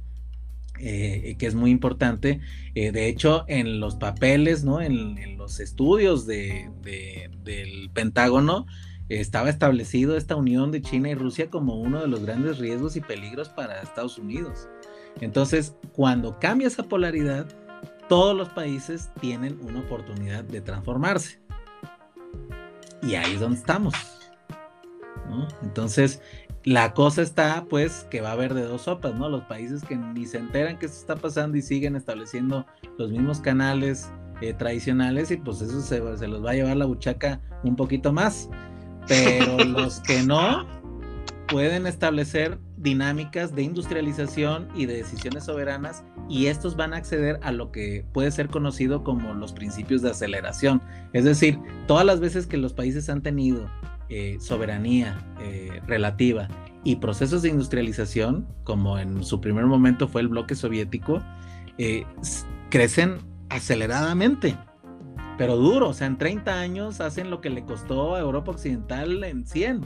eh, 0.78 1.34
que 1.38 1.46
es 1.46 1.54
muy 1.54 1.70
importante. 1.70 2.40
de 2.74 3.08
hecho, 3.08 3.44
en 3.48 3.80
los 3.80 3.96
papeles, 3.96 4.64
¿no? 4.64 4.82
en, 4.82 5.38
los 5.38 5.60
estudios 5.60 6.26
de, 6.26 6.70
del 7.42 7.90
Pentágono, 7.92 8.66
estaba 9.08 9.50
establecido 9.50 10.16
esta 10.16 10.36
unión 10.36 10.72
de 10.72 10.82
China 10.82 11.10
y 11.10 11.14
Rusia 11.14 11.48
como 11.48 11.76
uno 11.76 12.00
de 12.00 12.08
los 12.08 12.24
grandes 12.24 12.58
riesgos 12.58 12.96
y 12.96 13.00
peligros 13.00 13.48
para 13.48 13.80
Estados 13.80 14.18
Unidos. 14.18 14.68
Entonces, 15.20 15.74
cuando 15.92 16.38
cambia 16.38 16.68
esa 16.68 16.82
polaridad, 16.82 17.46
todos 18.08 18.36
los 18.36 18.48
países 18.50 19.10
tienen 19.20 19.58
una 19.62 19.80
oportunidad 19.80 20.44
de 20.44 20.60
transformarse. 20.60 21.43
Y 23.06 23.14
ahí 23.14 23.34
es 23.34 23.40
donde 23.40 23.58
estamos. 23.58 23.94
Entonces, 25.62 26.20
la 26.64 26.94
cosa 26.94 27.22
está, 27.22 27.66
pues, 27.68 28.06
que 28.10 28.20
va 28.20 28.30
a 28.30 28.32
haber 28.32 28.54
de 28.54 28.62
dos 28.62 28.82
sopas, 28.82 29.14
¿no? 29.14 29.28
Los 29.28 29.42
países 29.44 29.84
que 29.84 29.96
ni 29.96 30.26
se 30.26 30.38
enteran 30.38 30.78
que 30.78 30.86
esto 30.86 30.98
está 30.98 31.16
pasando 31.16 31.56
y 31.56 31.62
siguen 31.62 31.96
estableciendo 31.96 32.66
los 32.98 33.10
mismos 33.10 33.40
canales 33.40 34.10
eh, 34.40 34.54
tradicionales, 34.54 35.30
y 35.30 35.36
pues 35.36 35.60
eso 35.60 35.80
se, 35.80 36.16
se, 36.16 36.28
los 36.28 36.44
va 36.44 36.52
a 36.52 36.54
llevar 36.54 36.76
la 36.76 36.86
buchaca 36.86 37.40
un 37.62 37.76
poquito 37.76 38.12
más. 38.12 38.48
Pero 39.06 39.58
los 39.64 40.00
que 40.00 40.22
no 40.22 40.66
pueden 41.48 41.86
establecer 41.86 42.58
dinámicas 42.84 43.54
de 43.54 43.62
industrialización 43.62 44.68
y 44.76 44.84
de 44.86 44.98
decisiones 44.98 45.44
soberanas 45.44 46.04
y 46.28 46.46
estos 46.46 46.76
van 46.76 46.92
a 46.92 46.98
acceder 46.98 47.40
a 47.42 47.50
lo 47.50 47.72
que 47.72 48.04
puede 48.12 48.30
ser 48.30 48.48
conocido 48.48 49.02
como 49.02 49.32
los 49.34 49.52
principios 49.54 50.02
de 50.02 50.10
aceleración. 50.10 50.82
Es 51.14 51.24
decir, 51.24 51.58
todas 51.88 52.04
las 52.04 52.20
veces 52.20 52.46
que 52.46 52.58
los 52.58 52.74
países 52.74 53.08
han 53.08 53.22
tenido 53.22 53.66
eh, 54.10 54.36
soberanía 54.38 55.18
eh, 55.40 55.80
relativa 55.86 56.46
y 56.84 56.96
procesos 56.96 57.40
de 57.40 57.48
industrialización, 57.48 58.46
como 58.64 58.98
en 58.98 59.24
su 59.24 59.40
primer 59.40 59.64
momento 59.64 60.06
fue 60.06 60.20
el 60.20 60.28
bloque 60.28 60.54
soviético, 60.54 61.22
eh, 61.78 62.04
crecen 62.68 63.16
aceleradamente, 63.48 64.56
pero 65.38 65.56
duro, 65.56 65.88
o 65.88 65.94
sea, 65.94 66.06
en 66.06 66.18
30 66.18 66.60
años 66.60 67.00
hacen 67.00 67.30
lo 67.30 67.40
que 67.40 67.48
le 67.48 67.64
costó 67.64 68.14
a 68.14 68.20
Europa 68.20 68.50
Occidental 68.50 69.24
en 69.24 69.46
100 69.46 69.80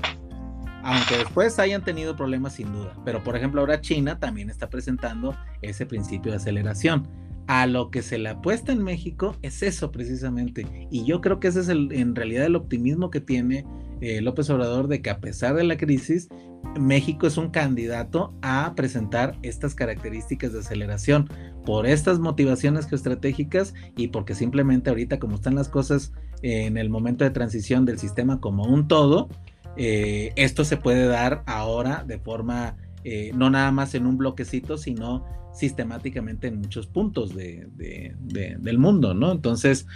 aunque 0.82 1.18
después 1.18 1.58
hayan 1.58 1.84
tenido 1.84 2.16
problemas 2.16 2.54
sin 2.54 2.72
duda. 2.72 2.94
Pero 3.04 3.22
por 3.22 3.36
ejemplo 3.36 3.60
ahora 3.60 3.80
China 3.80 4.18
también 4.18 4.50
está 4.50 4.68
presentando 4.70 5.36
ese 5.62 5.86
principio 5.86 6.32
de 6.32 6.38
aceleración. 6.38 7.08
A 7.46 7.66
lo 7.66 7.90
que 7.90 8.02
se 8.02 8.18
le 8.18 8.28
apuesta 8.28 8.72
en 8.72 8.82
México 8.82 9.34
es 9.40 9.62
eso 9.62 9.90
precisamente. 9.90 10.66
Y 10.90 11.06
yo 11.06 11.22
creo 11.22 11.40
que 11.40 11.48
ese 11.48 11.60
es 11.60 11.68
el, 11.68 11.92
en 11.92 12.14
realidad 12.14 12.44
el 12.44 12.56
optimismo 12.56 13.10
que 13.10 13.22
tiene 13.22 13.64
eh, 14.00 14.20
López 14.20 14.48
Obrador 14.50 14.86
de 14.86 15.02
que 15.02 15.10
a 15.10 15.18
pesar 15.18 15.54
de 15.54 15.64
la 15.64 15.76
crisis, 15.76 16.28
México 16.78 17.26
es 17.26 17.36
un 17.36 17.50
candidato 17.50 18.34
a 18.42 18.74
presentar 18.76 19.36
estas 19.42 19.74
características 19.74 20.52
de 20.52 20.60
aceleración 20.60 21.28
por 21.64 21.86
estas 21.86 22.18
motivaciones 22.18 22.86
geoestratégicas 22.86 23.74
y 23.96 24.08
porque 24.08 24.34
simplemente 24.34 24.90
ahorita 24.90 25.18
como 25.18 25.36
están 25.36 25.54
las 25.54 25.68
cosas 25.68 26.12
en 26.42 26.76
el 26.76 26.90
momento 26.90 27.24
de 27.24 27.30
transición 27.30 27.84
del 27.84 27.98
sistema 27.98 28.40
como 28.40 28.64
un 28.64 28.88
todo, 28.88 29.28
eh, 29.76 30.32
esto 30.36 30.64
se 30.64 30.76
puede 30.76 31.06
dar 31.06 31.42
ahora 31.46 32.04
de 32.06 32.18
forma, 32.18 32.76
eh, 33.04 33.30
no 33.34 33.50
nada 33.50 33.70
más 33.70 33.94
en 33.94 34.06
un 34.06 34.18
bloquecito, 34.18 34.76
sino 34.76 35.24
sistemáticamente 35.54 36.48
en 36.48 36.60
muchos 36.60 36.86
puntos 36.86 37.34
de, 37.34 37.68
del 37.76 38.78
mundo, 38.78 39.14
¿no? 39.14 39.32
Entonces, 39.32 39.86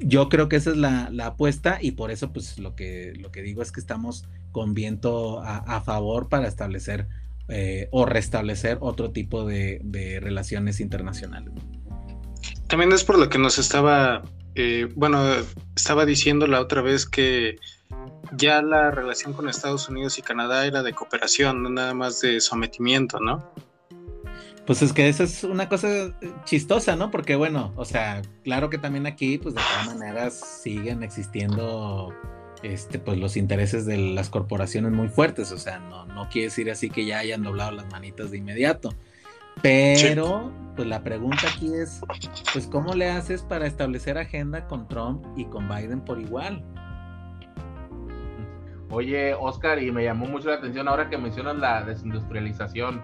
yo 0.00 0.28
creo 0.28 0.48
que 0.48 0.56
esa 0.56 0.70
es 0.70 0.76
la, 0.76 1.10
apuesta 1.24 1.78
y 1.80 1.92
por 1.92 2.10
eso, 2.10 2.32
pues, 2.32 2.58
lo 2.58 2.76
que, 2.76 3.14
lo 3.18 3.30
que 3.30 3.42
digo 3.42 3.62
es 3.62 3.72
que 3.72 3.80
estamos 3.80 4.24
con 4.52 4.74
viento 4.74 5.40
a, 5.42 5.80
favor 5.82 6.28
para 6.28 6.46
establecer 6.46 7.08
eh, 7.48 7.88
o 7.90 8.06
restablecer 8.06 8.78
otro 8.80 9.10
tipo 9.10 9.44
de, 9.44 10.18
relaciones 10.20 10.80
internacionales. 10.80 11.52
También 12.68 12.92
es 12.92 13.02
por 13.02 13.18
lo 13.18 13.28
que 13.28 13.38
nos 13.38 13.58
estaba, 13.58 14.22
bueno, 14.94 15.24
estaba 15.74 16.06
diciendo 16.06 16.46
la 16.46 16.60
otra 16.60 16.82
vez 16.82 17.06
que 17.06 17.56
ya 18.36 18.62
la 18.62 18.90
relación 18.90 19.32
con 19.32 19.48
Estados 19.48 19.88
Unidos 19.88 20.18
y 20.18 20.22
Canadá 20.22 20.66
era 20.66 20.82
de 20.82 20.92
cooperación, 20.92 21.62
no 21.62 21.70
nada 21.70 21.94
más 21.94 22.20
de 22.20 22.40
sometimiento, 22.40 23.18
¿no? 23.20 23.50
Pues 24.66 24.82
es 24.82 24.92
que 24.92 25.08
esa 25.08 25.24
es 25.24 25.44
una 25.44 25.68
cosa 25.68 25.88
chistosa, 26.44 26.94
¿no? 26.94 27.10
Porque 27.10 27.36
bueno, 27.36 27.72
o 27.76 27.86
sea, 27.86 28.20
claro 28.44 28.68
que 28.68 28.76
también 28.76 29.06
aquí, 29.06 29.38
pues 29.38 29.54
de 29.54 29.62
todas 29.62 29.86
maneras 29.86 30.60
siguen 30.62 31.02
existiendo 31.02 32.12
este, 32.62 32.98
pues 32.98 33.18
los 33.18 33.36
intereses 33.36 33.86
de 33.86 33.96
las 33.96 34.28
corporaciones 34.28 34.92
muy 34.92 35.08
fuertes, 35.08 35.52
o 35.52 35.58
sea, 35.58 35.78
no, 35.78 36.04
no 36.06 36.28
quiere 36.28 36.48
decir 36.48 36.70
así 36.70 36.90
que 36.90 37.06
ya 37.06 37.18
hayan 37.18 37.42
doblado 37.42 37.70
las 37.70 37.86
manitas 37.90 38.30
de 38.30 38.38
inmediato. 38.38 38.94
Pero, 39.62 40.52
pues 40.76 40.86
la 40.86 41.02
pregunta 41.02 41.48
aquí 41.48 41.72
es, 41.74 42.00
pues, 42.52 42.66
¿cómo 42.66 42.94
le 42.94 43.10
haces 43.10 43.42
para 43.42 43.66
establecer 43.66 44.18
agenda 44.18 44.66
con 44.66 44.86
Trump 44.88 45.24
y 45.36 45.46
con 45.46 45.68
Biden 45.68 46.00
por 46.00 46.20
igual? 46.20 46.64
Oye, 48.90 49.34
Oscar, 49.34 49.82
y 49.82 49.90
me 49.92 50.04
llamó 50.04 50.26
mucho 50.26 50.48
la 50.48 50.56
atención 50.56 50.88
ahora 50.88 51.10
que 51.10 51.18
mencionas 51.18 51.56
la 51.56 51.82
desindustrialización. 51.82 53.02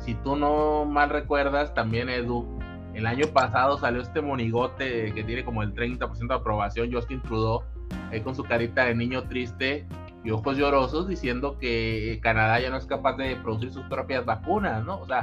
Si 0.00 0.14
tú 0.14 0.34
no 0.34 0.84
mal 0.84 1.10
recuerdas, 1.10 1.72
también 1.74 2.08
Edu, 2.08 2.58
el 2.94 3.06
año 3.06 3.26
pasado 3.28 3.78
salió 3.78 4.02
este 4.02 4.20
monigote 4.20 5.12
que 5.14 5.22
tiene 5.22 5.44
como 5.44 5.62
el 5.62 5.74
30% 5.74 6.26
de 6.26 6.34
aprobación, 6.34 6.92
Justin 6.92 7.22
Trudeau, 7.22 7.62
ahí 8.10 8.20
con 8.20 8.34
su 8.34 8.42
carita 8.42 8.84
de 8.84 8.94
niño 8.94 9.22
triste 9.28 9.86
y 10.24 10.30
ojos 10.30 10.56
llorosos, 10.56 11.08
diciendo 11.08 11.56
que 11.58 12.18
Canadá 12.22 12.60
ya 12.60 12.70
no 12.70 12.76
es 12.76 12.86
capaz 12.86 13.16
de 13.16 13.36
producir 13.36 13.72
sus 13.72 13.84
propias 13.84 14.24
vacunas, 14.24 14.84
¿no? 14.84 15.00
O 15.00 15.06
sea, 15.06 15.22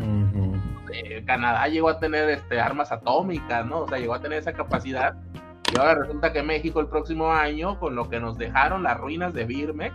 eh, 0.93 1.23
Canadá 1.25 1.67
llegó 1.67 1.89
a 1.89 1.99
tener 1.99 2.29
este, 2.29 2.59
armas 2.59 2.91
atómicas, 2.91 3.65
¿no? 3.65 3.81
O 3.81 3.87
sea, 3.87 3.97
llegó 3.97 4.13
a 4.13 4.21
tener 4.21 4.39
esa 4.39 4.53
capacidad 4.53 5.15
y 5.73 5.77
ahora 5.77 5.95
resulta 5.95 6.33
que 6.33 6.43
México 6.43 6.79
el 6.79 6.87
próximo 6.87 7.31
año, 7.31 7.79
con 7.79 7.95
lo 7.95 8.09
que 8.09 8.19
nos 8.19 8.37
dejaron 8.37 8.83
las 8.83 8.97
ruinas 8.97 9.33
de 9.33 9.45
Birmex, 9.45 9.93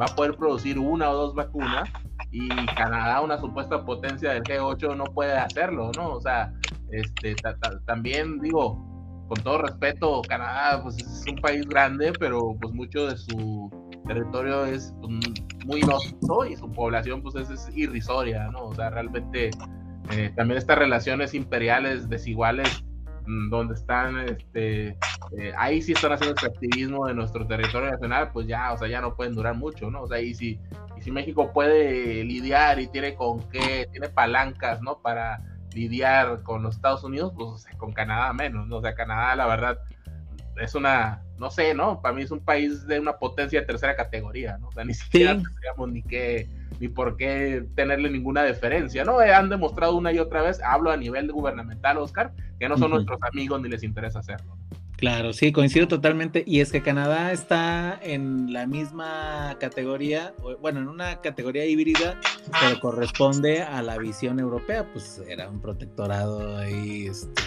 va 0.00 0.06
a 0.06 0.14
poder 0.14 0.36
producir 0.36 0.78
una 0.78 1.10
o 1.10 1.14
dos 1.14 1.34
vacunas 1.34 1.88
y 2.30 2.48
Canadá, 2.74 3.20
una 3.20 3.38
supuesta 3.38 3.84
potencia 3.84 4.32
del 4.32 4.42
G8, 4.42 4.96
no 4.96 5.04
puede 5.04 5.36
hacerlo, 5.36 5.90
¿no? 5.96 6.10
O 6.10 6.20
sea, 6.20 6.52
este, 6.90 7.34
también 7.86 8.40
digo, 8.40 8.84
con 9.28 9.42
todo 9.42 9.58
respeto, 9.58 10.22
Canadá 10.28 10.82
pues, 10.82 10.98
es 10.98 11.24
un 11.30 11.36
país 11.36 11.66
grande, 11.66 12.12
pero 12.18 12.56
pues 12.60 12.74
mucho 12.74 13.06
de 13.06 13.16
su 13.16 13.70
territorio 14.06 14.64
es 14.66 14.94
pues, 15.00 15.12
muy 15.64 15.80
inhóspito 15.80 16.46
y 16.46 16.56
su 16.56 16.70
población 16.72 17.22
pues 17.22 17.34
es, 17.34 17.68
irrisoria, 17.76 18.48
¿no? 18.52 18.66
O 18.66 18.74
sea, 18.74 18.90
realmente 18.90 19.50
eh, 20.12 20.32
también 20.36 20.58
estas 20.58 20.78
relaciones 20.78 21.34
imperiales 21.34 22.08
desiguales 22.08 22.84
donde 23.26 23.74
están, 23.74 24.18
este, 24.20 24.96
eh, 25.36 25.52
ahí 25.56 25.82
sí 25.82 25.92
están 25.92 26.12
haciendo 26.12 26.40
activismo 26.40 27.06
de 27.06 27.14
nuestro 27.14 27.46
territorio 27.46 27.90
nacional, 27.90 28.30
pues 28.32 28.46
ya, 28.46 28.72
o 28.72 28.78
sea, 28.78 28.88
ya 28.88 29.00
no 29.00 29.16
pueden 29.16 29.34
durar 29.34 29.56
mucho, 29.56 29.90
¿no? 29.90 30.02
O 30.02 30.06
sea, 30.06 30.20
y 30.20 30.34
si, 30.34 30.60
y 30.96 31.02
si 31.02 31.10
México 31.10 31.52
puede 31.52 32.24
lidiar 32.24 32.78
y 32.78 32.86
tiene 32.86 33.14
con 33.14 33.48
qué, 33.50 33.88
tiene 33.90 34.08
palancas, 34.08 34.80
¿no? 34.80 34.98
Para 34.98 35.42
lidiar 35.74 36.42
con 36.42 36.62
los 36.62 36.76
Estados 36.76 37.04
Unidos, 37.04 37.32
pues 37.36 37.66
con 37.76 37.92
Canadá 37.92 38.32
menos, 38.32 38.66
¿no? 38.66 38.76
O 38.76 38.82
sea, 38.82 38.94
Canadá, 38.94 39.34
la 39.36 39.46
verdad, 39.46 39.78
es 40.60 40.74
una, 40.74 41.22
no 41.38 41.50
sé, 41.50 41.74
¿no? 41.74 42.00
Para 42.00 42.14
mí 42.14 42.22
es 42.22 42.30
un 42.30 42.40
país 42.40 42.86
de 42.86 43.00
una 43.00 43.18
potencia 43.18 43.60
de 43.60 43.66
tercera 43.66 43.96
categoría, 43.96 44.56
¿no? 44.58 44.68
O 44.68 44.72
sea, 44.72 44.84
ni 44.84 44.94
siquiera 44.94 45.32
tendríamos 45.32 45.90
ni 45.90 46.02
qué 46.02 46.48
ni 46.80 46.88
por 46.88 47.16
qué 47.16 47.64
tenerle 47.74 48.10
ninguna 48.10 48.42
deferencia, 48.42 49.04
¿no? 49.04 49.22
Eh, 49.22 49.32
han 49.32 49.48
demostrado 49.48 49.96
una 49.96 50.12
y 50.12 50.18
otra 50.18 50.42
vez, 50.42 50.60
hablo 50.62 50.90
a 50.90 50.96
nivel 50.96 51.30
gubernamental, 51.32 51.98
Oscar, 51.98 52.32
que 52.58 52.68
no 52.68 52.76
son 52.76 52.90
nuestros 52.90 53.18
amigos 53.22 53.60
ni 53.62 53.68
les 53.68 53.82
interesa 53.82 54.18
hacerlo. 54.18 54.56
Claro, 54.96 55.34
sí, 55.34 55.52
coincido 55.52 55.88
totalmente. 55.88 56.42
Y 56.46 56.60
es 56.60 56.72
que 56.72 56.80
Canadá 56.80 57.30
está 57.30 57.98
en 58.02 58.52
la 58.52 58.66
misma 58.66 59.56
categoría, 59.60 60.34
bueno, 60.62 60.80
en 60.80 60.88
una 60.88 61.20
categoría 61.20 61.66
híbrida, 61.66 62.18
pero 62.60 62.80
corresponde 62.80 63.62
a 63.62 63.82
la 63.82 63.98
visión 63.98 64.40
europea, 64.40 64.86
pues 64.92 65.22
era 65.28 65.50
un 65.50 65.60
protectorado 65.60 66.56
ahí 66.56 67.08
este, 67.08 67.42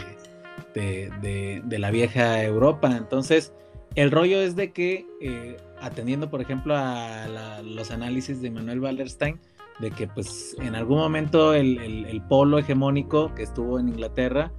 de, 0.76 1.62
de, 1.64 1.80
la 1.80 1.90
vieja 1.90 2.44
Europa. 2.44 2.96
Entonces, 2.96 3.52
El 3.96 4.12
rollo 4.12 4.40
es 4.40 4.56
de 4.56 4.72
que, 4.72 5.08
eh, 5.20 5.58
atendiendo 5.82 6.30
por 6.30 6.42
ejemplo 6.42 6.76
a 6.76 7.62
los 7.64 7.92
análisis 7.92 8.42
de 8.42 8.52
Manuel 8.52 8.80
Wallerstein, 8.80 9.40
de 9.80 9.92
que 9.92 10.08
pues 10.08 10.56
en 10.60 10.76
algún 10.76 10.98
momento 10.98 11.54
el, 11.54 12.22
polo 12.28 12.60
hegemónico 12.60 13.34
que 13.34 13.44
estuvo 13.44 13.80
en 13.80 13.90
Inglaterra 13.90 14.52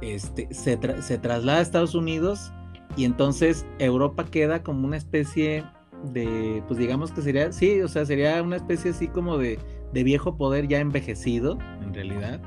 este, 0.00 0.48
se, 0.52 0.76
traslada 0.76 1.58
a 1.58 1.62
Estados 1.62 1.94
Unidos 1.94 2.52
y 2.96 3.04
entonces 3.04 3.66
Europa 3.78 4.24
queda 4.24 4.62
como 4.62 4.86
una 4.86 4.96
especie 4.96 5.64
de, 6.12 6.62
pues 6.68 6.78
digamos 6.78 7.10
que 7.10 7.22
sería, 7.22 7.52
sí, 7.52 7.80
o 7.80 7.88
sea, 7.88 8.06
sería 8.06 8.40
una 8.42 8.56
especie 8.56 8.92
así 8.92 9.08
como 9.08 9.36
de 9.36 9.58
viejo 9.92 10.36
poder 10.36 10.68
ya 10.68 10.78
envejecido, 10.78 11.58
en 11.82 11.92
realidad, 11.92 12.40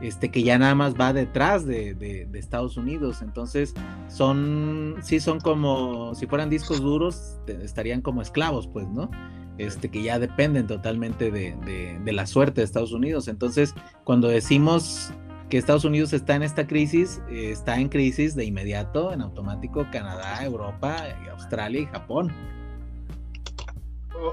este, 0.00 0.30
que 0.30 0.42
ya 0.42 0.58
nada 0.58 0.74
más 0.74 0.94
va 0.94 1.12
detrás 1.12 1.66
de, 1.66 2.28
Estados 2.34 2.76
Unidos. 2.76 3.22
Entonces, 3.22 3.74
son, 4.08 4.96
sí 5.02 5.20
son 5.20 5.40
como, 5.40 6.14
si 6.14 6.26
fueran 6.26 6.50
discos 6.50 6.80
duros, 6.80 7.38
estarían 7.46 8.00
como 8.00 8.22
esclavos, 8.22 8.66
pues, 8.66 8.88
¿no? 8.88 9.10
este, 9.58 9.88
que 9.90 10.02
ya 10.02 10.18
dependen 10.18 10.66
totalmente 10.66 11.30
de, 11.30 12.12
la 12.12 12.26
suerte 12.26 12.60
de 12.60 12.64
Estados 12.64 12.92
Unidos. 12.92 13.28
Entonces, 13.28 13.74
cuando 14.04 14.28
decimos 14.28 15.12
que 15.48 15.58
Estados 15.58 15.84
Unidos 15.84 16.12
está 16.12 16.34
en 16.34 16.42
esta 16.42 16.66
crisis, 16.66 17.22
eh, 17.28 17.50
está 17.50 17.78
en 17.78 17.88
crisis 17.88 18.34
de 18.34 18.44
inmediato, 18.44 19.12
en 19.12 19.20
automático, 19.20 19.86
Canadá, 19.92 20.44
Europa, 20.44 20.96
Australia 21.30 21.80
y 21.80 21.86
Japón. 21.86 22.32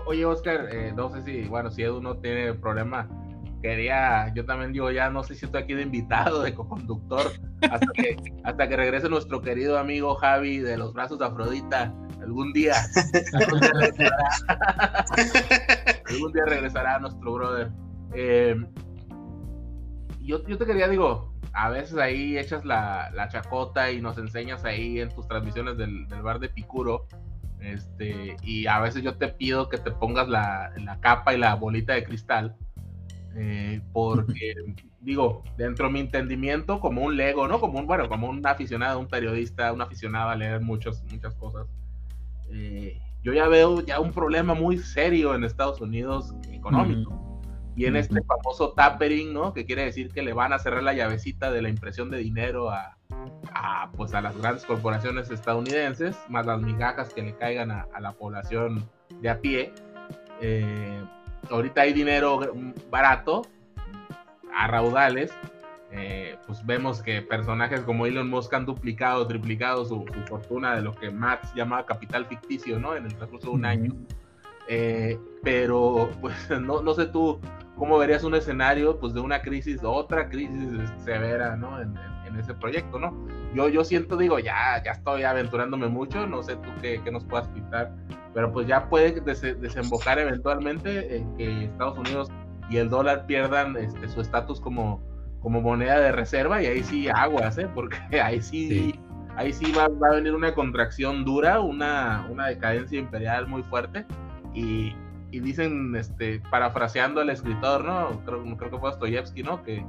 oye, 0.05 0.25
Oscar, 0.25 0.69
eh, 0.71 0.93
no 0.95 1.09
sé 1.11 1.21
si, 1.23 1.47
bueno, 1.47 1.69
si 1.69 1.83
Edu 1.83 2.01
no 2.01 2.15
tiene 2.17 2.53
problema, 2.53 3.07
quería, 3.61 4.33
yo 4.33 4.45
también 4.45 4.73
digo, 4.73 4.91
ya 4.91 5.09
no 5.09 5.23
sé 5.23 5.35
si 5.35 5.45
estoy 5.45 5.63
aquí 5.63 5.73
de 5.73 5.83
invitado, 5.83 6.41
de 6.41 6.53
co-conductor, 6.53 7.31
hasta 7.61 7.87
que, 7.93 8.17
hasta 8.43 8.67
que 8.67 8.75
regrese 8.75 9.09
nuestro 9.09 9.41
querido 9.41 9.77
amigo 9.77 10.15
Javi 10.15 10.59
de 10.59 10.77
los 10.77 10.93
brazos 10.93 11.19
de 11.19 11.25
Afrodita 11.25 11.93
algún 12.21 12.53
día, 12.53 12.75
algún 16.09 16.31
día 16.33 16.45
regresará, 16.45 16.99
nuestro 16.99 17.33
brother. 17.33 17.71
Eh, 18.13 18.55
yo, 20.21 20.45
yo 20.47 20.57
te 20.57 20.65
quería, 20.65 20.87
digo, 20.87 21.31
a 21.53 21.69
veces 21.69 21.97
ahí 21.97 22.37
echas 22.37 22.63
la, 22.65 23.11
chacota 23.29 23.91
y 23.91 24.01
nos 24.01 24.17
enseñas 24.17 24.63
ahí 24.65 24.99
en 24.99 25.09
tus 25.09 25.27
transmisiones 25.27 25.77
del, 25.77 26.05
bar 26.21 26.39
de 26.39 26.49
Picuro. 26.49 27.07
Este, 27.59 28.35
y 28.41 28.65
a 28.65 28.79
veces 28.79 29.03
yo 29.03 29.17
te 29.17 29.27
pido 29.27 29.69
que 29.69 29.77
te 29.77 29.91
pongas 29.91 30.27
la, 30.27 30.71
capa 31.01 31.33
y 31.33 31.37
la 31.37 31.55
bolita 31.55 31.93
de 31.93 32.03
cristal. 32.03 32.55
Eh, 33.35 33.81
porque 33.93 34.53
digo, 35.01 35.43
dentro 35.57 35.87
de 35.87 35.93
mi 35.93 35.99
entendimiento, 35.99 36.79
como 36.79 37.01
un 37.01 37.17
Lego, 37.17 37.47
¿no? 37.47 37.59
Como 37.59 37.79
un, 37.79 37.87
bueno, 37.87 38.07
como 38.09 38.29
un 38.29 38.45
aficionado, 38.45 38.99
un 38.99 39.07
periodista, 39.07 39.73
un 39.73 39.81
aficionado 39.81 40.29
a 40.29 40.35
leer 40.35 40.61
muchos, 40.61 41.03
muchas 41.11 41.35
cosas. 41.35 41.67
Eh, 42.51 42.99
yo 43.23 43.33
ya 43.33 43.47
veo 43.47 43.81
ya 43.81 43.99
un 43.99 44.11
problema 44.11 44.53
muy 44.53 44.77
serio 44.77 45.35
en 45.35 45.43
Estados 45.43 45.81
Unidos 45.81 46.33
económico. 46.51 47.17
Y 47.75 47.85
en 47.85 47.95
este 47.95 48.21
famoso 48.23 48.73
tapering, 48.73 49.33
¿no? 49.33 49.53
Que 49.53 49.65
quiere 49.65 49.85
decir 49.85 50.11
que 50.11 50.21
le 50.21 50.33
van 50.33 50.51
a 50.51 50.59
cerrar 50.59 50.83
la 50.83 50.93
llavecita 50.93 51.51
de 51.51 51.61
la 51.61 51.69
impresión 51.69 52.09
de 52.09 52.17
dinero 52.17 52.69
a, 52.69 52.97
pues 53.95 54.13
a 54.13 54.21
las 54.21 54.37
grandes 54.37 54.65
corporaciones 54.65 55.31
estadounidenses, 55.31 56.17
más 56.27 56.45
las 56.45 56.61
migajas 56.61 57.13
que 57.13 57.21
le 57.21 57.35
caigan 57.37 57.71
a, 57.71 57.87
la 57.99 58.11
población 58.11 58.89
de 59.21 59.29
a 59.29 59.39
pie. 59.39 59.73
Eh, 60.41 61.01
ahorita 61.49 61.81
hay 61.81 61.93
dinero 61.93 62.39
barato, 62.89 63.43
a 64.53 64.67
raudales, 64.67 65.31
eh, 65.93 66.37
pues 66.47 66.65
vemos 66.65 67.01
que 67.01 67.21
personajes 67.21 67.81
como 67.81 68.05
Elon 68.05 68.29
Musk 68.29 68.53
han 68.53 68.65
duplicado, 68.65 69.27
triplicado 69.27 69.83
su, 69.83 70.05
fortuna 70.27 70.75
de 70.75 70.81
lo 70.81 70.95
que 70.95 71.11
Max 71.11 71.53
llamaba 71.53 71.85
capital 71.85 72.25
ficticio, 72.25 72.79
¿no? 72.79 72.95
En 72.95 73.05
el 73.05 73.15
transcurso 73.15 73.47
de 73.47 73.53
un 73.53 73.65
año. 73.65 73.93
Eh, 74.69 75.19
pero, 75.43 76.09
pues, 76.21 76.33
no, 76.61 76.81
no 76.81 76.93
sé 76.93 77.07
tú 77.07 77.41
cómo 77.75 77.97
verías 77.97 78.23
un 78.23 78.35
escenario, 78.35 78.99
pues, 78.99 79.13
de 79.13 79.19
una 79.19 79.41
crisis, 79.41 79.81
otra 79.83 80.29
crisis 80.29 80.89
severa, 81.03 81.57
¿no? 81.57 81.81
En, 81.81 81.93
ese 82.39 82.53
proyecto, 82.53 82.99
¿no? 82.99 83.13
Yo, 83.53 83.69
yo 83.69 83.83
siento, 83.83 84.17
digo, 84.17 84.39
ya, 84.39 84.81
ya 84.83 84.91
estoy 84.91 85.23
aventurándome 85.23 85.87
mucho, 85.87 86.25
no 86.27 86.43
sé 86.43 86.55
tú 86.55 86.69
qué, 86.81 87.01
qué 87.03 87.11
nos 87.11 87.25
puedas 87.25 87.47
pintar, 87.49 87.93
pero 88.33 88.51
pues 88.51 88.67
ya 88.67 88.89
puede 88.89 89.19
desembocar 89.21 90.19
eventualmente 90.19 91.17
en 91.17 91.35
que 91.35 91.65
Estados 91.65 91.97
Unidos 91.97 92.29
y 92.69 92.77
el 92.77 92.89
dólar 92.89 93.25
pierdan 93.25 93.75
este, 93.77 94.07
su 94.07 94.21
estatus 94.21 94.61
como 94.61 95.01
como 95.41 95.61
moneda 95.61 95.99
de 95.99 96.11
reserva 96.11 96.61
y 96.61 96.67
ahí 96.67 96.83
sí 96.83 97.09
aguas, 97.09 97.57
¿eh? 97.57 97.67
porque 97.73 97.97
ahí 98.21 98.41
sí, 98.41 98.99
ahí 99.35 99.51
sí 99.51 99.71
va, 99.71 99.85
a 99.85 100.15
venir 100.15 100.33
una 100.33 100.53
contracción 100.53 101.25
dura, 101.25 101.59
una, 101.59 102.27
una 102.29 102.47
decadencia 102.47 102.99
imperial 102.99 103.47
muy 103.47 103.63
fuerte 103.63 104.05
y, 104.53 104.95
y, 105.31 105.39
dicen, 105.39 105.95
este, 105.95 106.41
parafraseando 106.51 107.21
al 107.21 107.29
escritor, 107.29 107.85
¿no? 107.85 108.21
Creo, 108.25 108.43
creo 108.57 108.71
que 108.71 108.77
fue 108.77 108.89
Dostoyevsky, 108.91 109.43
¿no? 109.43 109.63
Que, 109.63 109.83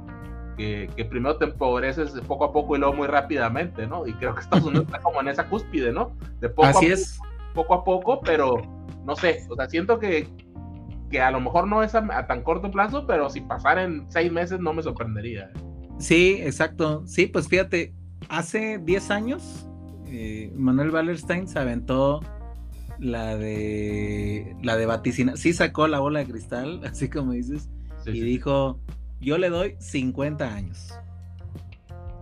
que, 0.57 0.89
que, 0.95 1.05
primero 1.05 1.37
te 1.37 1.45
empobreces 1.45 2.11
poco 2.27 2.45
a 2.45 2.51
poco 2.51 2.75
y 2.75 2.79
luego 2.79 2.93
muy 2.93 3.07
rápidamente, 3.07 3.87
¿no? 3.87 4.07
Y 4.07 4.13
creo 4.13 4.33
que 4.35 4.41
Estados 4.41 4.65
Unidos 4.65 4.85
está 4.87 4.99
como 4.99 5.21
en 5.21 5.29
esa 5.29 5.47
cúspide, 5.47 5.91
¿no? 5.91 6.15
De 6.39 6.49
poco 6.49 6.67
Así 6.67 6.87
a 6.87 6.93
es. 6.93 7.17
Poco, 7.17 7.33
poco 7.53 7.73
a 7.73 7.83
poco, 7.83 8.21
pero 8.21 8.61
no 9.05 9.15
sé, 9.15 9.45
o 9.49 9.55
sea, 9.55 9.69
siento 9.69 9.99
que, 9.99 10.27
que 11.09 11.21
a 11.21 11.31
lo 11.31 11.39
mejor 11.39 11.67
no 11.67 11.83
es 11.83 11.93
a, 11.95 12.27
tan 12.27 12.41
corto 12.41 12.71
plazo, 12.71 13.05
pero 13.05 13.29
si 13.29 13.41
pasara 13.41 13.83
en 13.83 14.09
seis 14.09 14.31
meses 14.31 14.59
no 14.59 14.73
me 14.73 14.81
sorprendería. 14.81 15.51
Sí, 15.99 16.39
exacto. 16.41 17.03
Sí, 17.05 17.27
pues 17.27 17.47
fíjate, 17.47 17.93
hace 18.29 18.79
10 18.79 19.11
años 19.11 19.67
eh, 20.07 20.51
Manuel 20.55 20.91
Wallerstein 20.91 21.47
se 21.47 21.59
aventó 21.59 22.21
la 22.99 23.35
de 23.35 24.55
la 24.61 24.77
de 24.77 24.85
vaticina, 24.85 25.35
sí 25.35 25.53
sacó 25.53 25.87
la 25.87 25.99
bola 25.99 26.19
de 26.19 26.27
cristal, 26.27 26.81
así 26.89 27.09
como 27.09 27.31
dices, 27.31 27.69
y 28.05 28.21
dijo, 28.21 28.79
yo 29.23 29.37
le 29.37 29.49
doy 29.49 29.75
50 29.79 30.53
años. 30.53 30.93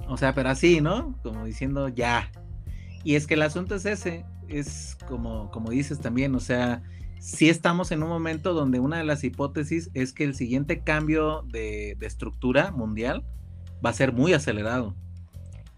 O 0.08 0.18
sea, 0.18 0.34
pero 0.34 0.50
así, 0.50 0.82
¿no? 0.82 1.16
Como 1.24 1.46
diciendo 1.46 1.88
ya. 1.90 2.32
Y 3.04 3.16
es 3.16 3.28
que 3.28 3.34
el 3.34 3.42
asunto 3.42 3.76
es 3.76 3.86
ese, 3.86 4.26
es 4.48 4.98
como, 5.08 5.50
como 5.52 5.72
dices 5.72 6.00
también, 6.00 6.36
o 6.36 6.40
sea, 6.40 6.84
sí 7.20 7.50
estamos 7.50 7.92
en 7.92 8.04
un 8.04 8.10
momento 8.10 8.54
donde 8.54 8.80
una 8.80 8.98
de 8.98 9.06
las 9.06 9.24
hipótesis 9.24 9.90
es 9.94 10.14
que 10.14 10.24
el 10.24 10.36
siguiente 10.36 10.82
cambio 10.82 11.44
de, 11.52 11.98
estructura 12.02 12.72
mundial 12.72 13.24
va 13.84 13.92
a 13.92 13.94
ser 13.94 14.12
muy 14.12 14.34
acelerado. 14.34 14.96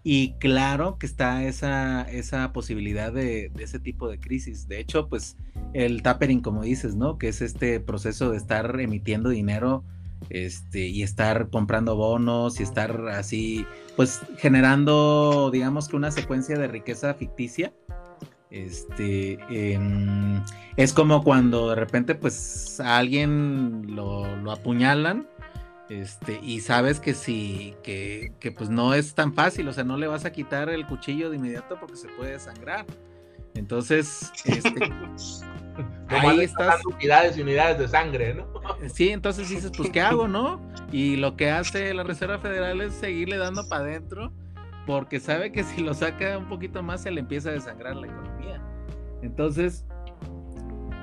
Y 0.06 0.34
claro 0.40 0.98
que 0.98 1.06
está 1.06 1.46
esa, 1.46 2.02
esa 2.02 2.52
posibilidad 2.52 3.14
de, 3.14 3.52
ese 3.58 3.80
tipo 3.80 4.10
de 4.10 4.20
crisis. 4.20 4.68
De 4.68 4.80
hecho, 4.80 5.08
pues 5.08 5.38
el 5.74 6.02
tapering, 6.02 6.42
como 6.42 6.64
dices, 6.64 6.96
¿no? 6.96 7.18
Que 7.18 7.30
es 7.30 7.42
este 7.42 7.80
proceso 7.80 8.32
de 8.32 8.38
estar 8.38 8.80
emitiendo 8.82 9.30
dinero 9.30 9.86
este, 10.30 10.88
y 10.88 11.04
estar 11.04 11.50
comprando 11.50 11.96
bonos 11.96 12.60
y 12.60 12.64
estar 12.64 13.08
así, 13.10 13.66
pues 13.96 14.22
generando, 14.38 15.50
digamos 15.52 15.88
que 15.88 15.96
una 15.96 16.12
secuencia 16.12 16.58
de 16.58 16.68
riqueza 16.68 17.14
ficticia 17.14 17.74
este 18.54 19.40
em, 19.50 20.40
es 20.78 20.94
como 20.94 21.24
cuando 21.24 21.70
de 21.70 21.76
repente, 21.76 22.14
pues, 22.14 22.80
a 22.80 22.98
alguien 23.00 23.96
lo, 23.96 24.52
apuñalan. 24.52 25.28
Este, 25.90 26.40
y 26.42 26.62
sabes 26.62 27.00
que 27.00 27.14
sí, 27.14 27.76
que, 27.84 28.32
que, 28.40 28.52
pues 28.52 28.70
no 28.70 28.94
es 28.94 29.16
tan 29.16 29.34
fácil, 29.34 29.68
o 29.68 29.74
sea, 29.74 29.84
no 29.84 29.98
le 29.98 30.08
vas 30.08 30.26
a 30.26 30.32
quitar 30.32 30.70
el 30.70 30.88
cuchillo 30.88 31.30
de 31.30 31.36
inmediato 31.36 31.78
porque 31.80 31.98
se 31.98 32.08
puede 32.10 32.40
sangrar. 32.40 32.86
Entonces, 33.56 34.32
este, 34.46 34.72
ahí 36.10 36.42
estás. 36.42 36.86
Unidades 36.86 37.38
y 37.38 37.42
unidades 37.42 37.78
de 37.80 37.88
sangre, 37.88 38.34
¿no? 38.34 38.48
Sí, 38.94 39.10
entonces 39.10 39.50
dices, 39.50 39.72
pues, 39.76 39.90
¿qué 39.90 40.02
hago, 40.02 40.28
no? 40.28 40.62
Y 40.92 41.16
lo 41.16 41.36
que 41.36 41.52
hace 41.52 41.94
la 41.94 42.04
Reserva 42.04 42.40
Federal 42.40 42.82
es 42.82 42.94
seguirle 42.94 43.38
dando 43.38 43.68
para 43.68 43.84
adentro 43.84 44.32
porque 44.86 45.20
sabe 45.20 45.52
que 45.52 45.64
si 45.64 45.82
lo 45.82 45.94
saca 45.94 46.38
un 46.38 46.48
poquito 46.48 46.84
más 46.84 47.04
se 47.04 47.12
le 47.12 47.22
empieza 47.22 47.50
a 47.50 47.54
desangrar 47.54 47.96
la 47.96 48.08
economía. 48.08 48.62
Entonces, 49.22 49.86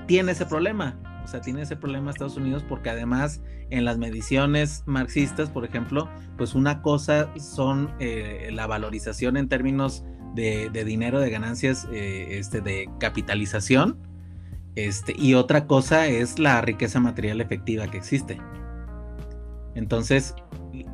tiene 0.06 0.32
ese 0.32 0.46
problema. 0.46 0.98
O 1.24 1.26
sea, 1.26 1.40
tiene 1.40 1.62
ese 1.62 1.76
problema 1.76 2.10
Estados 2.10 2.36
Unidos 2.36 2.64
porque 2.68 2.90
además 2.90 3.42
en 3.70 3.84
las 3.84 3.98
mediciones 3.98 4.82
marxistas, 4.86 5.50
por 5.50 5.64
ejemplo, 5.64 6.08
pues 6.36 6.54
una 6.54 6.82
cosa 6.82 7.30
son 7.38 7.90
eh, 8.00 8.50
la 8.52 8.66
valorización 8.66 9.36
en 9.36 9.48
términos 9.48 10.04
de, 10.34 10.70
dinero, 10.84 11.20
de 11.20 11.30
ganancias, 11.30 11.88
eh, 11.92 12.38
este, 12.38 12.60
de 12.60 12.88
capitalización, 12.98 13.98
este, 14.76 15.14
y 15.18 15.34
otra 15.34 15.66
cosa 15.66 16.06
es 16.06 16.38
la 16.38 16.60
riqueza 16.60 17.00
material 17.00 17.40
efectiva 17.40 17.88
que 17.88 17.98
existe. 17.98 18.38
Entonces, 19.74 20.34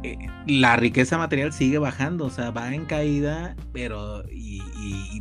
eh, 0.03 0.17
la 0.47 0.77
riqueza 0.77 1.19
material 1.19 1.53
sigue 1.53 1.79
bajando, 1.79 2.27
o 2.27 2.31
sea, 2.31 2.51
va 2.51 2.75
en 2.75 2.85
caída, 2.85 3.57
pero 3.73 4.23
y, 4.31 4.63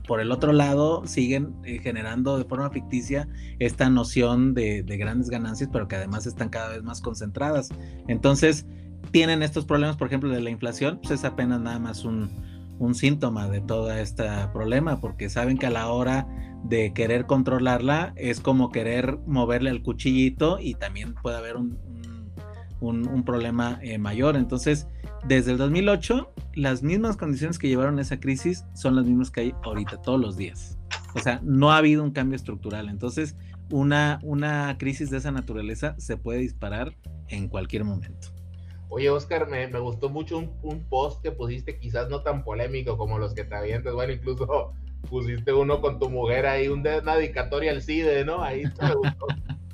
por 0.07 0.19
el 0.19 0.31
otro 0.31 0.53
lado 0.53 1.07
siguen 1.07 1.55
eh, 1.63 1.79
generando 1.81 2.37
de 2.37 2.43
forma 2.43 2.69
ficticia 2.69 3.27
esta 3.57 3.89
noción 3.89 4.53
de, 4.53 4.83
grandes 4.83 5.29
ganancias, 5.29 5.69
pero 5.73 5.87
que 5.87 5.95
además 5.95 6.27
están 6.27 6.49
cada 6.49 6.69
vez 6.69 6.83
más 6.83 7.01
concentradas. 7.01 7.69
Entonces, 8.07 8.67
tienen 9.11 9.41
estos 9.41 9.65
problemas, 9.65 9.97
por 9.97 10.07
ejemplo, 10.07 10.29
de 10.29 10.41
la 10.41 10.51
inflación, 10.51 10.99
pues 11.01 11.11
es 11.11 11.25
apenas 11.25 11.59
nada 11.59 11.79
más 11.79 12.05
un, 12.05 12.29
un 12.77 12.93
síntoma 12.93 13.47
de 13.47 13.61
todo 13.61 13.91
este 13.91 14.25
problema, 14.53 14.99
porque 14.99 15.29
saben 15.29 15.57
que 15.57 15.65
a 15.65 15.71
la 15.71 15.87
hora 15.87 16.27
de 16.67 16.93
querer 16.93 17.27
controlarla 17.27 18.13
es 18.15 18.39
como 18.39 18.71
querer 18.71 19.19
moverle 19.27 19.69
al 19.69 19.83
cuchillito 19.83 20.57
y 20.59 20.73
también 20.73 21.13
puede 21.13 21.37
haber 21.37 21.57
un, 21.57 21.77
un, 22.81 23.23
problema 23.23 23.79
eh, 23.81 23.97
mayor. 23.97 24.35
Entonces, 24.35 24.87
desde 25.27 25.51
el 25.51 25.57
2008, 25.57 26.33
las 26.55 26.81
mismas 26.81 27.17
condiciones 27.17 27.59
que 27.59 27.67
llevaron 27.67 27.99
a 27.99 28.01
esa 28.01 28.19
crisis 28.19 28.65
son 28.73 28.95
las 28.95 29.05
mismas 29.05 29.29
que 29.29 29.41
hay 29.41 29.53
ahorita, 29.63 30.01
todos 30.01 30.19
los 30.19 30.37
días. 30.37 30.77
O 31.13 31.19
sea, 31.19 31.39
no 31.43 31.71
ha 31.71 31.77
habido 31.77 32.03
un 32.03 32.11
cambio 32.11 32.35
estructural. 32.35 32.89
Entonces, 32.89 33.35
una, 33.71 34.19
una 34.23 34.75
crisis 34.77 35.09
de 35.09 35.17
esa 35.17 35.31
naturaleza 35.31 35.95
se 35.99 36.17
puede 36.17 36.39
disparar 36.39 36.95
en 37.27 37.47
cualquier 37.47 37.83
momento. 37.83 38.29
Oye, 38.89 39.09
Oscar, 39.09 39.47
me, 39.47 39.67
me 39.67 39.79
gustó 39.79 40.09
mucho 40.09 40.37
un, 40.37 40.51
un, 40.61 40.83
post 40.87 41.21
que 41.21 41.31
pusiste, 41.31 41.79
quizás 41.79 42.09
no 42.09 42.21
tan 42.21 42.43
polémico 42.43 42.97
como 42.97 43.17
los 43.17 43.33
que 43.33 43.43
te 43.43 43.55
avientas. 43.55 43.93
Bueno, 43.93 44.13
incluso 44.13 44.73
pusiste 45.05 45.53
uno 45.53 45.81
con 45.81 45.99
tu 45.99 46.09
mujer 46.09 46.45
ahí, 46.45 46.67
un, 46.67 46.79
una 46.79 47.15
dedicatoria 47.15 47.71
al 47.71 47.81
CIDE, 47.81 48.25
¿no? 48.25 48.41
Ahí 48.41 48.63
me 48.81 48.95
gustó. 48.95 49.27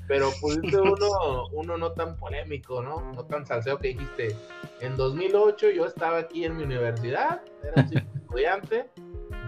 Pero 0.07 0.29
pusiste 0.41 0.77
uno, 0.77 1.47
uno 1.53 1.77
no 1.77 1.93
tan 1.93 2.17
polémico, 2.17 2.81
¿no? 2.81 3.13
No 3.13 3.25
tan 3.25 3.45
salseo 3.45 3.77
que 3.79 3.89
dijiste. 3.89 4.35
En 4.81 4.97
2008 4.97 5.69
yo 5.69 5.85
estaba 5.85 6.17
aquí 6.17 6.43
en 6.43 6.57
mi 6.57 6.63
universidad, 6.63 7.41
era 7.63 7.81
un 7.81 7.97
estudiante, 7.97 8.89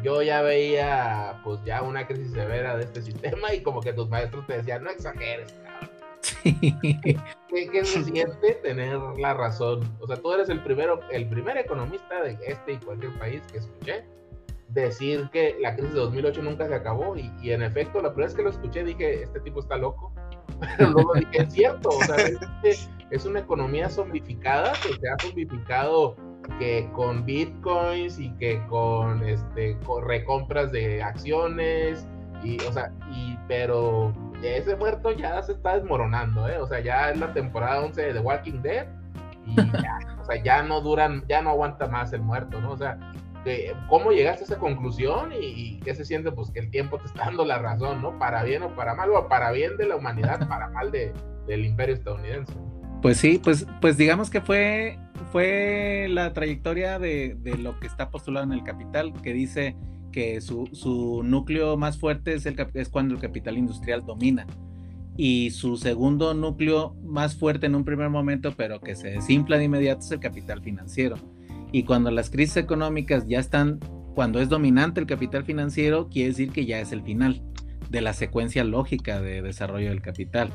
yo 0.04 0.22
ya 0.22 0.42
veía 0.42 1.42
pues 1.44 1.60
ya 1.66 1.82
una 1.82 2.06
crisis 2.08 2.32
severa 2.32 2.78
de 2.78 2.84
este 2.84 3.02
sistema 3.02 3.54
y 3.54 3.62
como 3.62 3.82
que 3.82 3.94
tus 3.94 4.10
maestros 4.10 4.46
te 4.48 4.58
decían, 4.58 4.84
no 4.84 4.90
exageres, 4.90 5.54
cabrón. 5.64 5.90
¿Qué, 7.50 7.70
¿Qué, 7.72 7.86
se 7.86 8.04
siente 8.04 8.54
tener 8.62 8.98
la 9.18 9.34
razón? 9.34 9.82
O 10.00 10.08
sea, 10.08 10.18
tú 10.18 10.32
eres 10.34 10.50
el 10.50 10.62
primero, 10.62 11.00
el 11.12 11.28
primer 11.28 11.58
economista 11.58 12.22
de 12.22 12.38
este 12.46 12.74
y 12.74 12.78
cualquier 12.78 13.12
país 13.20 13.42
que 13.52 13.58
escuché 13.60 14.04
decir 14.70 15.30
que 15.32 15.58
la 15.62 15.76
crisis 15.76 15.94
de 15.94 16.00
2008 16.00 16.42
nunca 16.42 16.68
se 16.68 16.76
acabó 16.76 17.16
y, 17.16 17.32
y, 17.42 17.52
en 17.52 17.62
efecto 17.62 18.02
la 18.02 18.10
primera 18.10 18.28
vez 18.28 18.36
que 18.36 18.44
lo 18.44 18.50
escuché 18.50 18.84
dije 18.84 19.24
este 19.24 19.40
tipo 19.42 19.60
está 19.60 19.78
loco 19.78 20.12
es 21.32 21.54
cierto 21.54 21.90
o 21.90 22.04
sea, 22.04 22.16
es, 22.64 23.26
una 23.26 23.40
economía 23.42 23.90
zombificada 23.90 24.74
que 24.82 24.94
se 24.94 25.10
ha 25.10 25.16
zombificado 25.22 26.16
que 26.60 26.90
con 26.94 27.26
bitcoins 27.26 28.20
y 28.20 28.32
que 28.34 28.62
con 28.68 29.24
este 29.24 29.78
con 29.86 30.04
recompras 30.08 30.72
de 30.72 31.04
acciones 31.04 32.08
y 32.44 32.60
o 32.64 32.74
sea 32.74 32.92
y 33.12 33.38
pero 33.48 34.14
ese 34.42 34.76
muerto 34.76 35.12
ya 35.12 35.42
se 35.44 35.54
está 35.54 35.78
desmoronando 35.78 36.50
eh 36.50 36.58
o 36.58 36.68
sea 36.68 36.80
ya 36.80 37.12
es 37.12 37.20
la 37.20 37.32
temporada 37.34 37.82
11 37.86 38.14
de 38.14 38.20
Walking 38.20 38.62
Dead 38.62 38.88
y 39.46 39.56
ya, 39.56 40.00
o 40.22 40.26
sea, 40.26 40.42
ya 40.42 40.64
no 40.64 40.82
duran, 40.82 41.24
ya 41.28 41.42
no 41.42 41.52
aguanta 41.52 41.88
más 41.88 42.14
el 42.14 42.22
muerto, 42.22 42.62
¿no? 42.62 42.72
O 42.72 42.78
sea, 42.78 42.98
cómo 43.90 44.12
llegaste 44.12 44.44
a 44.44 44.46
esa 44.46 44.60
conclusión 44.60 45.32
y, 45.40 45.80
qué 45.80 45.96
se 45.96 46.06
siente, 46.06 46.32
pues 46.32 46.52
que 46.52 46.60
el 46.60 46.70
tiempo 46.70 46.98
te 46.98 47.08
está 47.08 47.26
dando 47.26 47.46
la 47.46 47.60
razón, 47.60 48.02
¿no? 48.02 48.18
Para 48.18 48.44
bien 48.44 48.64
o 48.64 48.76
para 48.76 48.96
mal, 48.96 49.10
o 49.12 49.28
para 49.28 49.52
bien 49.52 49.78
de 49.78 49.88
la 49.88 49.96
humanidad, 49.96 50.48
para 50.50 50.70
mal 50.70 50.92
de, 50.92 51.14
del 51.48 51.66
imperio 51.66 51.96
estadounidense. 51.96 52.54
Pues 53.02 53.18
sí, 53.18 53.40
pues, 53.44 53.68
pues 53.82 53.98
digamos 53.98 54.30
que 54.30 54.40
fue, 54.40 54.98
fue 55.32 56.08
la 56.10 56.32
trayectoria 56.32 57.00
de, 57.00 57.36
de 57.40 57.58
lo 57.58 57.80
que 57.80 57.88
está 57.88 58.10
postulado 58.10 58.46
en 58.46 58.54
el 58.54 58.64
capital, 58.64 59.14
que 59.22 59.34
dice 59.34 59.76
que 60.12 60.40
su, 60.40 60.70
su 60.72 61.22
núcleo 61.24 61.76
más 61.76 61.98
fuerte 61.98 62.34
es, 62.34 62.46
el, 62.46 62.56
es 62.74 62.90
cuando 62.90 63.16
el 63.16 63.20
capital 63.20 63.58
industrial 63.58 64.06
domina. 64.06 64.48
Y 65.16 65.52
su 65.52 65.78
segundo 65.78 66.34
núcleo 66.34 66.96
más 67.04 67.36
fuerte 67.36 67.68
en 67.68 67.76
un 67.76 67.84
primer 67.84 68.10
momento, 68.10 68.54
pero 68.56 68.80
que 68.80 68.96
se 68.96 69.10
desinfla 69.10 69.58
de 69.58 69.66
inmediato, 69.66 70.00
es 70.00 70.12
el 70.12 70.20
capital 70.20 70.62
financiero 70.62 71.18
y 71.74 71.84
cuando 71.84 72.12
las 72.12 72.30
crisis 72.30 72.56
económicas 72.58 73.26
ya 73.28 73.40
están, 73.40 73.80
cuando 74.14 74.40
es 74.40 74.48
dominante 74.48 75.02
el 75.02 75.08
capital 75.08 75.44
financiero, 75.44 76.08
quiere 76.08 76.30
decir 76.30 76.52
que 76.52 76.68
ya 76.68 76.80
es 76.80 76.92
el 76.92 77.02
final 77.02 77.42
de 77.90 78.02
la 78.02 78.14
secuencia 78.14 78.64
lógica 78.64 79.20
de 79.20 79.42
desarrollo 79.42 79.90
del 79.90 80.02
capital. 80.02 80.54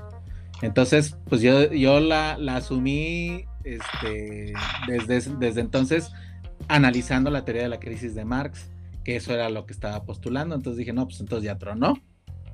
Entonces, 0.62 1.16
pues 1.29 1.43
yo, 1.43 1.73
yo 1.73 1.99
la, 1.99 2.39
asumí 2.55 3.47
este, 3.64 4.53
desde, 4.87 5.37
desde 5.39 5.61
entonces 5.61 6.12
analizando 6.69 7.31
la 7.31 7.45
teoría 7.45 7.64
de 7.64 7.69
la 7.69 7.81
crisis 7.81 8.14
de 8.14 8.25
Marx, 8.25 8.71
que 9.05 9.16
eso 9.16 9.35
era 9.35 9.51
lo 9.51 9.66
que 9.66 9.73
estaba 9.73 10.05
postulando. 10.05 10.55
Entonces 10.55 10.79
dije, 10.79 10.93
no, 10.93 11.05
pues 11.07 11.19
entonces 11.19 11.45
ya 11.45 11.59
tronó. 11.59 11.95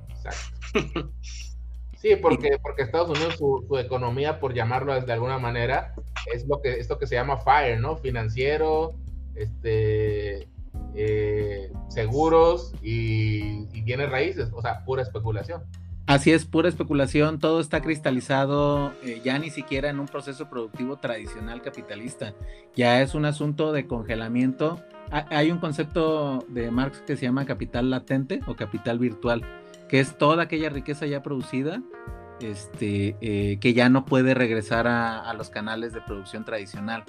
Exacto. 0.09 1.11
Sí, 2.05 2.15
porque, 2.17 2.59
porque 2.61 2.83
Estados 2.83 3.09
Unidos, 3.09 3.35
su, 3.35 3.79
economía, 3.79 4.39
por 4.39 4.53
llamarlo 4.53 4.93
de 5.01 5.11
alguna 5.11 5.39
manera, 5.39 5.95
es 6.31 6.45
lo 6.47 6.61
que, 6.61 6.73
esto 6.73 6.99
que 6.99 7.07
se 7.07 7.15
llama 7.15 7.37
FIRE, 7.37 7.79
¿no? 7.79 7.97
Financiero, 7.97 8.93
este, 9.33 10.47
eh, 10.93 11.71
seguros 11.87 12.75
y, 12.83 13.65
bienes 13.81 14.11
raíces, 14.11 14.51
o 14.53 14.61
sea, 14.61 14.85
pura 14.85 15.01
especulación. 15.01 15.63
Así 16.05 16.31
es, 16.31 16.45
pura 16.45 16.69
especulación, 16.69 17.39
todo 17.39 17.59
está 17.59 17.81
cristalizado 17.81 18.91
eh, 19.03 19.21
ya 19.25 19.39
ni 19.39 19.49
siquiera 19.49 19.89
en 19.89 19.99
un 19.99 20.05
proceso 20.05 20.47
productivo 20.47 20.97
tradicional 20.97 21.63
capitalista, 21.63 22.35
ya 22.75 23.01
es 23.01 23.15
un 23.15 23.25
asunto 23.25 23.71
de 23.71 23.87
congelamiento. 23.87 24.79
Hay 25.09 25.49
un 25.49 25.57
concepto 25.57 26.45
de 26.49 26.69
Marx 26.69 26.99
que 26.99 27.15
se 27.15 27.25
llama 27.25 27.45
capital 27.45 27.89
latente 27.89 28.41
o 28.45 28.55
capital 28.55 28.99
virtual 28.99 29.64
que 29.87 29.99
es 29.99 30.17
toda 30.17 30.43
aquella 30.43 30.69
riqueza 30.69 31.05
ya 31.05 31.21
producida, 31.21 31.81
este, 32.41 33.15
eh, 33.21 33.57
que 33.59 33.73
ya 33.73 33.89
no 33.89 34.05
puede 34.05 34.33
regresar 34.33 34.87
a, 34.87 35.33
los 35.33 35.49
canales 35.49 35.93
de 35.93 36.01
producción 36.01 36.45
tradicional. 36.45 37.03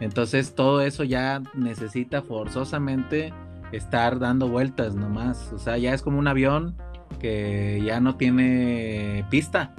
Entonces 0.00 0.54
todo 0.54 0.80
eso 0.82 1.04
ya 1.04 1.42
necesita 1.54 2.22
forzosamente 2.22 3.32
estar 3.72 4.18
dando 4.18 4.48
vueltas 4.48 4.94
nomás. 4.94 5.52
O 5.52 5.58
sea, 5.58 5.78
ya 5.78 5.94
es 5.94 6.02
como 6.02 6.18
un 6.18 6.28
avión 6.28 6.76
que 7.20 7.80
ya 7.84 8.00
no 8.00 8.16
tiene 8.16 9.24
pista, 9.30 9.74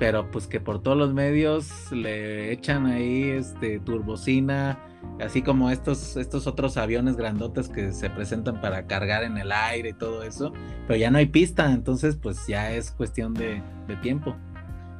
pero 0.00 0.30
pues 0.30 0.46
que 0.46 0.60
por 0.60 0.82
todos 0.82 0.96
los 0.96 1.12
medios 1.12 1.92
le 1.92 2.52
echan 2.52 2.86
ahí 2.86 3.28
este 3.28 3.80
turbocina, 3.80 4.78
así 5.20 5.42
como 5.42 5.68
estos, 5.68 6.16
estos 6.16 6.46
otros 6.46 6.78
aviones 6.78 7.16
grandotes 7.16 7.68
que 7.68 7.92
se 7.92 8.08
presentan 8.08 8.62
para 8.62 8.86
cargar 8.86 9.24
en 9.24 9.36
el 9.36 9.52
aire 9.52 9.90
y 9.90 9.92
todo 9.92 10.22
eso, 10.22 10.54
pero 10.86 10.98
ya 10.98 11.10
no 11.10 11.18
hay 11.18 11.26
pista, 11.26 11.70
entonces 11.70 12.16
pues 12.16 12.46
ya 12.46 12.72
es 12.72 12.90
cuestión 12.92 13.34
de, 13.34 13.62
tiempo. 14.00 14.34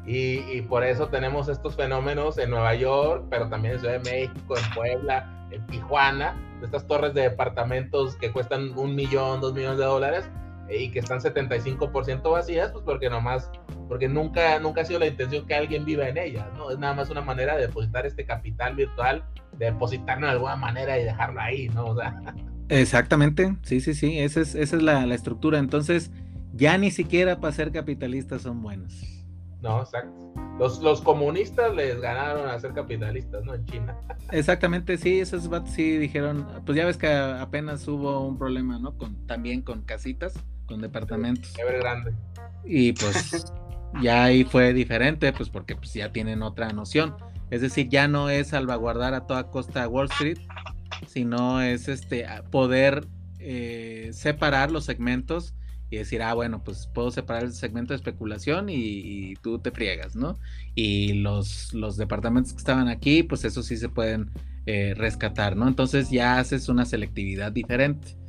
Y, 0.05 0.61
por 0.63 0.85
eso 0.85 1.07
tenemos 1.09 1.49
estos 1.49 1.77
fenómenos 1.77 2.37
en 2.37 2.51
Nueva 2.51 2.75
York, 2.75 3.25
pero 3.31 3.49
también 3.49 3.75
en 3.75 3.81
Ciudad 3.81 4.03
de 4.03 4.11
México, 4.11 4.55
en 4.57 4.75
Puebla, 4.75 5.49
en 5.51 5.65
Tijuana, 5.69 6.35
estas 6.63 6.87
torres 6.87 7.15
de 7.15 7.23
departamentos 7.23 8.17
que 8.17 8.33
cuestan 8.33 8.77
un 8.77 8.95
millón, 8.95 9.41
dos 9.41 9.55
millones 9.55 9.79
de 9.79 9.85
dólares 9.85 10.31
y 10.71 10.91
que 10.91 11.01
están 11.01 11.21
75% 11.21 12.31
vacías, 12.31 12.71
pues 12.73 12.85
porque 12.85 13.11
nomás, 13.11 13.51
porque 13.89 14.09
nunca, 14.09 14.59
nunca 14.59 14.83
ha 14.83 14.85
sido 14.85 15.01
la 15.01 15.07
intención 15.07 15.47
que 15.47 15.55
alguien 15.55 15.85
viva 15.85 16.09
en 16.09 16.19
ellas, 16.19 16.47
¿no? 16.57 16.71
Es 16.71 16.79
nada 16.79 16.95
más 16.95 17.11
una 17.11 17.23
manera 17.23 17.57
de 17.57 17.67
depositar 17.67 18.07
este 18.07 18.25
capital 18.25 18.77
virtual 18.77 19.25
depositarlo 19.61 20.27
de 20.27 20.33
alguna 20.33 20.57
manera 20.57 20.99
y 20.99 21.05
dejarlo 21.05 21.41
ahí, 21.41 21.69
¿no? 21.69 21.87
O 21.87 21.97
sea. 21.97 22.21
Exactamente, 22.69 23.57
sí, 23.63 23.81
sí, 23.81 23.95
sí, 23.95 24.19
esa 24.19 24.41
es, 24.41 24.55
esa 24.55 24.77
es 24.77 24.83
la, 24.83 25.05
estructura. 25.15 25.59
Entonces, 25.59 26.11
ya 26.53 26.79
ni 26.79 26.91
siquiera 26.91 27.41
para 27.41 27.53
ser 27.53 27.73
capitalistas 27.73 28.43
son 28.43 28.63
buenos. 28.63 29.07
No, 29.61 29.83
exacto. 29.83 30.33
Los, 30.59 30.81
los 30.81 31.03
comunistas 31.03 31.75
les 31.75 32.01
ganaron 32.01 32.49
a 32.49 32.59
ser 32.59 32.73
capitalistas, 32.73 33.45
¿no? 33.45 33.55
En 33.55 33.65
China. 33.67 33.97
Exactamente, 34.31 34.97
sí, 34.97 35.21
esos 35.21 35.51
sí 35.67 35.99
dijeron, 35.99 36.47
pues 36.65 36.77
ya 36.77 36.87
ves 36.87 36.97
que 36.97 37.09
apenas 37.13 37.87
hubo 37.89 38.27
un 38.27 38.39
problema, 38.39 38.79
¿no? 38.79 38.97
Con, 38.97 39.27
también 39.27 39.63
con 39.63 39.83
casitas, 39.83 40.35
con 40.71 40.81
departamentos. 40.81 41.53
Y 42.65 42.93
pues 42.93 43.53
ya 44.03 44.25
ahí 44.25 44.45
fue 44.45 44.73
diferente, 44.73 45.33
pues 45.33 45.51
porque 45.51 45.77
pues 45.77 45.93
ya 45.93 46.13
tienen 46.13 46.43
otra 46.43 46.73
noción. 46.73 47.17
Es 47.51 47.61
decir, 47.61 47.89
ya 47.89 48.07
no 48.07 48.31
es 48.31 48.49
salvaguardar 48.49 49.13
a 49.13 49.27
toda 49.27 49.51
costa 49.51 49.89
Wall 49.89 50.07
Street, 50.07 50.39
sino 51.09 51.61
es 51.61 51.89
este 51.89 52.25
poder 52.51 53.07
eh, 53.41 54.11
separar 54.13 54.71
los 54.71 54.85
segmentos 54.85 55.55
y 55.91 55.97
decir, 55.97 56.23
ah, 56.23 56.35
bueno, 56.35 56.63
pues 56.63 56.89
puedo 56.95 57.11
separar 57.11 57.43
el 57.43 57.53
segmento 57.53 57.93
de 57.93 57.97
especulación 57.97 58.69
y, 58.69 59.35
tú 59.43 59.59
te 59.59 59.73
friegas, 59.73 60.15
¿no? 60.15 60.39
Y 60.77 61.15
los, 61.15 61.75
los 61.75 61.97
departamentos 61.97 62.53
que 62.53 62.59
estaban 62.59 62.87
aquí, 62.87 63.25
pues 63.25 63.45
eso 63.45 63.65
sí 63.65 63.77
se 63.77 63.89
pueden 63.89 64.31
eh, 64.67 64.95
rescatar, 64.97 65.57
¿no? 65.57 65.67
Entonces 65.67 66.09
ya 66.11 66.39
haces 66.39 66.69
una 66.69 66.85
selectividad 66.85 67.51
diferente. 67.51 68.20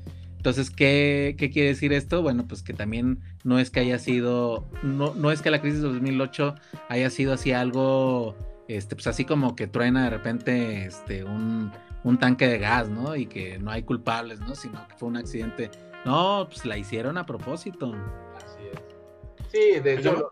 Entonces, 0.42 0.72
¿qué, 0.72 1.36
¿qué, 1.38 1.52
quiere 1.52 1.70
decir 1.70 1.94
esto? 1.94 2.24
Bueno, 2.24 2.48
pues 2.48 2.64
que 2.64 2.74
también 2.74 3.20
no 3.44 3.60
es 3.60 3.70
que 3.70 3.80
haya 3.80 4.00
sido, 4.00 4.68
no, 4.82 5.14
no 5.14 5.30
es 5.30 5.44
que 5.44 5.52
la 5.52 5.62
crisis 5.62 5.84
de 5.84 5.90
2008 5.90 6.56
haya 6.90 7.12
sido 7.12 7.34
así 7.34 7.52
algo 7.52 8.36
este, 8.68 8.96
pues 8.96 9.06
así 9.06 9.24
como 9.24 9.56
que 9.56 9.68
truena 9.68 10.06
de 10.06 10.10
repente 10.10 10.86
este, 10.86 11.24
un, 11.24 11.72
tanque 12.20 12.48
de 12.48 12.58
gas, 12.58 12.90
¿no? 12.90 13.16
Y 13.16 13.28
que 13.28 13.60
no 13.60 13.70
hay 13.70 13.84
culpables, 13.84 14.40
¿no? 14.40 14.56
Sino 14.56 14.88
que 14.88 14.96
fue 14.96 15.10
un 15.10 15.18
accidente. 15.18 15.70
No, 16.06 16.48
pues 16.50 16.66
la 16.66 16.76
hicieron 16.76 17.20
a 17.20 17.26
propósito. 17.28 17.94
Así 18.36 18.64
es. 18.74 19.52
Sí, 19.52 19.80
de 19.80 19.94
hecho, 19.94 20.32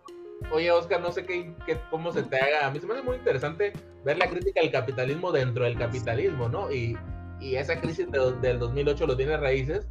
oye, 0.51 0.71
Oscar, 0.71 1.01
no 1.01 1.11
sé 1.11 1.23
qué, 1.23 1.53
cómo 1.91 2.11
se 2.11 2.23
te 2.23 2.35
haga. 2.35 2.65
A 2.65 2.71
mí 2.71 2.79
se 2.79 2.87
me 2.87 2.95
hace 2.95 3.03
muy 3.03 3.17
interesante 3.17 3.73
ver 4.03 4.17
la 4.17 4.27
crítica 4.27 4.59
al 4.59 4.71
capitalismo 4.71 5.31
dentro 5.31 5.65
del 5.65 5.77
capitalismo, 5.77 6.49
¿no? 6.49 6.71
Y, 6.71 6.97
y 7.39 7.57
esa 7.57 7.79
crisis 7.79 8.07
del 8.11 8.57
2008 8.57 9.05
los 9.05 9.17
bienes 9.17 9.39
raíces, 9.39 9.87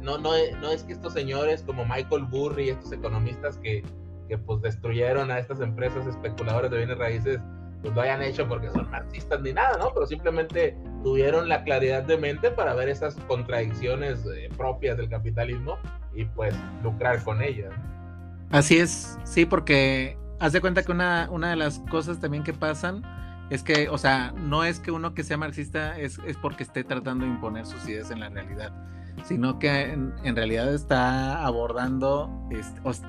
no, 0.00 0.18
no, 0.18 0.34
es 0.34 0.82
que 0.84 0.92
estos 0.92 1.12
señores 1.12 1.62
como 1.62 1.84
Michael 1.84 2.24
Burry, 2.24 2.70
estos 2.70 2.92
economistas 2.92 3.58
que, 3.58 3.84
pues 4.46 4.62
destruyeron 4.62 5.30
a 5.30 5.38
estas 5.38 5.60
empresas 5.60 6.06
especuladoras 6.06 6.70
de 6.70 6.78
bienes 6.78 6.96
raíces, 6.96 7.38
pues 7.82 7.94
lo 7.94 8.00
hayan 8.00 8.22
hecho 8.22 8.48
porque 8.48 8.70
son 8.70 8.90
marxistas 8.90 9.42
ni 9.42 9.52
nada, 9.52 9.76
¿no? 9.76 9.92
Pero 9.92 10.06
simplemente 10.06 10.74
tuvieron 11.02 11.48
la 11.48 11.64
claridad 11.64 12.02
de 12.04 12.16
mente 12.16 12.50
para 12.50 12.72
ver 12.74 12.88
esas 12.88 13.14
contradicciones 13.26 14.24
eh, 14.34 14.48
propias 14.56 14.96
del 14.96 15.10
capitalismo 15.10 15.78
y 16.14 16.24
pues 16.24 16.54
lucrar 16.82 17.22
con 17.24 17.42
ellas. 17.42 17.72
Así 18.50 18.78
es, 18.78 19.18
sí, 19.24 19.44
porque 19.44 20.16
haz 20.38 20.52
de 20.52 20.60
cuenta 20.60 20.82
que 20.82 20.92
una, 20.92 21.28
una 21.30 21.50
de 21.50 21.56
las 21.56 21.80
cosas 21.90 22.18
también 22.18 22.42
que 22.42 22.54
pasan 22.54 23.02
es 23.52 23.62
que, 23.62 23.88
o 23.90 23.98
sea, 23.98 24.32
no 24.32 24.64
es 24.64 24.80
que 24.80 24.90
uno 24.90 25.12
que 25.12 25.24
sea 25.24 25.36
marxista 25.36 25.98
es, 25.98 26.18
es 26.26 26.38
porque 26.38 26.62
esté 26.62 26.84
tratando 26.84 27.26
de 27.26 27.32
imponer 27.32 27.66
sus 27.66 27.86
ideas 27.86 28.10
en 28.10 28.20
la 28.20 28.30
realidad, 28.30 28.72
sino 29.24 29.58
que 29.58 29.92
en, 29.92 30.36
realidad 30.36 30.72
está 30.74 31.44
abordando, 31.44 32.30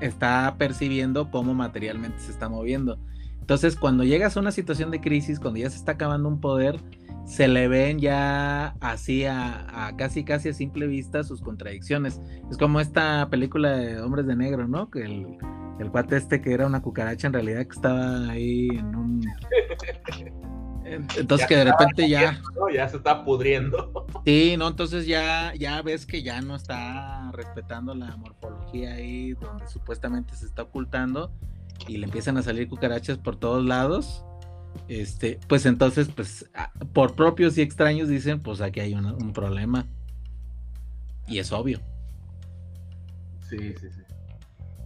está 0.01 0.55
percibiendo 0.57 1.29
cómo 1.31 1.53
materialmente 1.53 2.19
se 2.19 2.31
está 2.31 2.49
moviendo. 2.49 2.99
Entonces, 3.39 3.75
cuando 3.75 4.03
llegas 4.03 4.37
a 4.37 4.39
una 4.39 4.51
situación 4.51 4.91
de 4.91 5.01
crisis, 5.01 5.39
cuando 5.39 5.59
ya 5.59 5.69
se 5.69 5.77
está 5.77 5.93
acabando 5.93 6.29
un 6.29 6.39
poder, 6.39 6.79
se 7.25 7.47
le 7.47 7.67
ven 7.67 7.99
ya 7.99 8.75
así 8.79 9.25
a, 9.25 9.93
casi 9.97 10.23
casi 10.23 10.49
a 10.49 10.53
simple 10.53 10.87
vista 10.87 11.23
sus 11.23 11.41
contradicciones. 11.41 12.21
Es 12.49 12.57
como 12.57 12.79
esta 12.79 13.29
película 13.29 13.71
de 13.71 14.01
Hombres 14.01 14.27
de 14.27 14.35
Negro, 14.35 14.67
¿no? 14.67 14.89
Que 14.89 15.01
el, 15.01 15.37
el 15.79 15.91
cuate 15.91 16.17
este 16.17 16.41
que 16.41 16.53
era 16.53 16.67
una 16.67 16.81
cucaracha 16.81 17.27
en 17.27 17.33
realidad 17.33 17.63
que 17.65 17.75
estaba 17.75 18.29
ahí 18.29 18.67
en 18.69 18.95
un... 18.95 19.21
Entonces 20.85 21.47
que 21.47 21.55
de 21.55 21.65
repente 21.65 22.09
ya... 22.09 22.41
Ya 22.73 22.87
se 22.87 22.97
está 22.97 23.23
pudriendo. 23.23 24.05
Sí, 24.25 24.55
no, 24.57 24.69
entonces 24.69 25.05
ya, 25.05 25.53
ya 25.53 25.81
ves 25.81 26.05
que 26.05 26.23
ya 26.23 26.39
no 26.39 26.55
está 26.55 27.29
respetando 27.33 27.93
la 27.93 28.15
morfología 28.15 28.93
ahí 28.93 29.33
donde 29.33 29.67
supuestamente 29.67 30.33
se 30.35 30.45
está 30.45 30.61
ocultando 30.61 31.33
y 31.89 31.97
le 31.97 32.05
empiezan 32.05 32.37
a 32.37 32.41
salir 32.41 32.69
cucarachas 32.69 33.17
por 33.17 33.35
todos 33.35 33.65
lados 33.65 34.23
este, 34.87 35.39
pues 35.47 35.65
entonces, 35.65 36.09
pues, 36.13 36.49
por 36.93 37.15
propios 37.15 37.57
y 37.57 37.61
extraños 37.61 38.09
dicen, 38.09 38.41
pues 38.41 38.61
aquí 38.61 38.79
hay 38.79 38.93
un 38.93 39.33
problema. 39.33 39.85
Y 41.27 41.39
es 41.39 41.51
obvio. 41.51 41.79
Sí, 43.49 43.73
sí, 43.79 43.89
sí. 43.91 44.02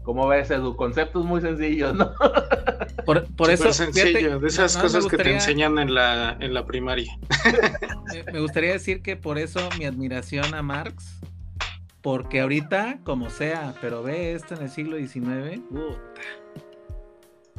¿Cómo 0.07 0.25
ves, 0.25 0.49
Edu? 0.51 0.73
Conceptos 0.77 1.25
muy 1.25 1.41
sencillos, 1.41 1.93
¿no? 1.93 2.13
Por, 3.05 3.51
eso. 3.51 3.73
sencillo, 3.73 4.39
de 4.39 4.47
esas 4.47 4.77
cosas 4.77 5.05
que 5.05 5.17
te 5.17 5.33
enseñan 5.33 5.77
en 5.79 5.93
la, 5.93 6.37
en 6.39 6.53
la 6.53 6.65
primaria. 6.65 7.19
Me 8.31 8.39
gustaría 8.39 8.71
decir 8.71 9.01
que 9.01 9.17
por 9.17 9.37
eso 9.37 9.59
mi 9.77 9.83
admiración 9.83 10.53
a 10.55 10.61
Marx, 10.61 11.19
porque 12.01 12.39
ahorita, 12.39 12.99
como 13.03 13.29
sea, 13.29 13.73
pero 13.81 14.01
ve 14.01 14.31
esto 14.31 14.55
en 14.55 14.61
el 14.61 14.69
siglo 14.69 14.95
XIX, 14.95 15.59
puta 15.69 15.99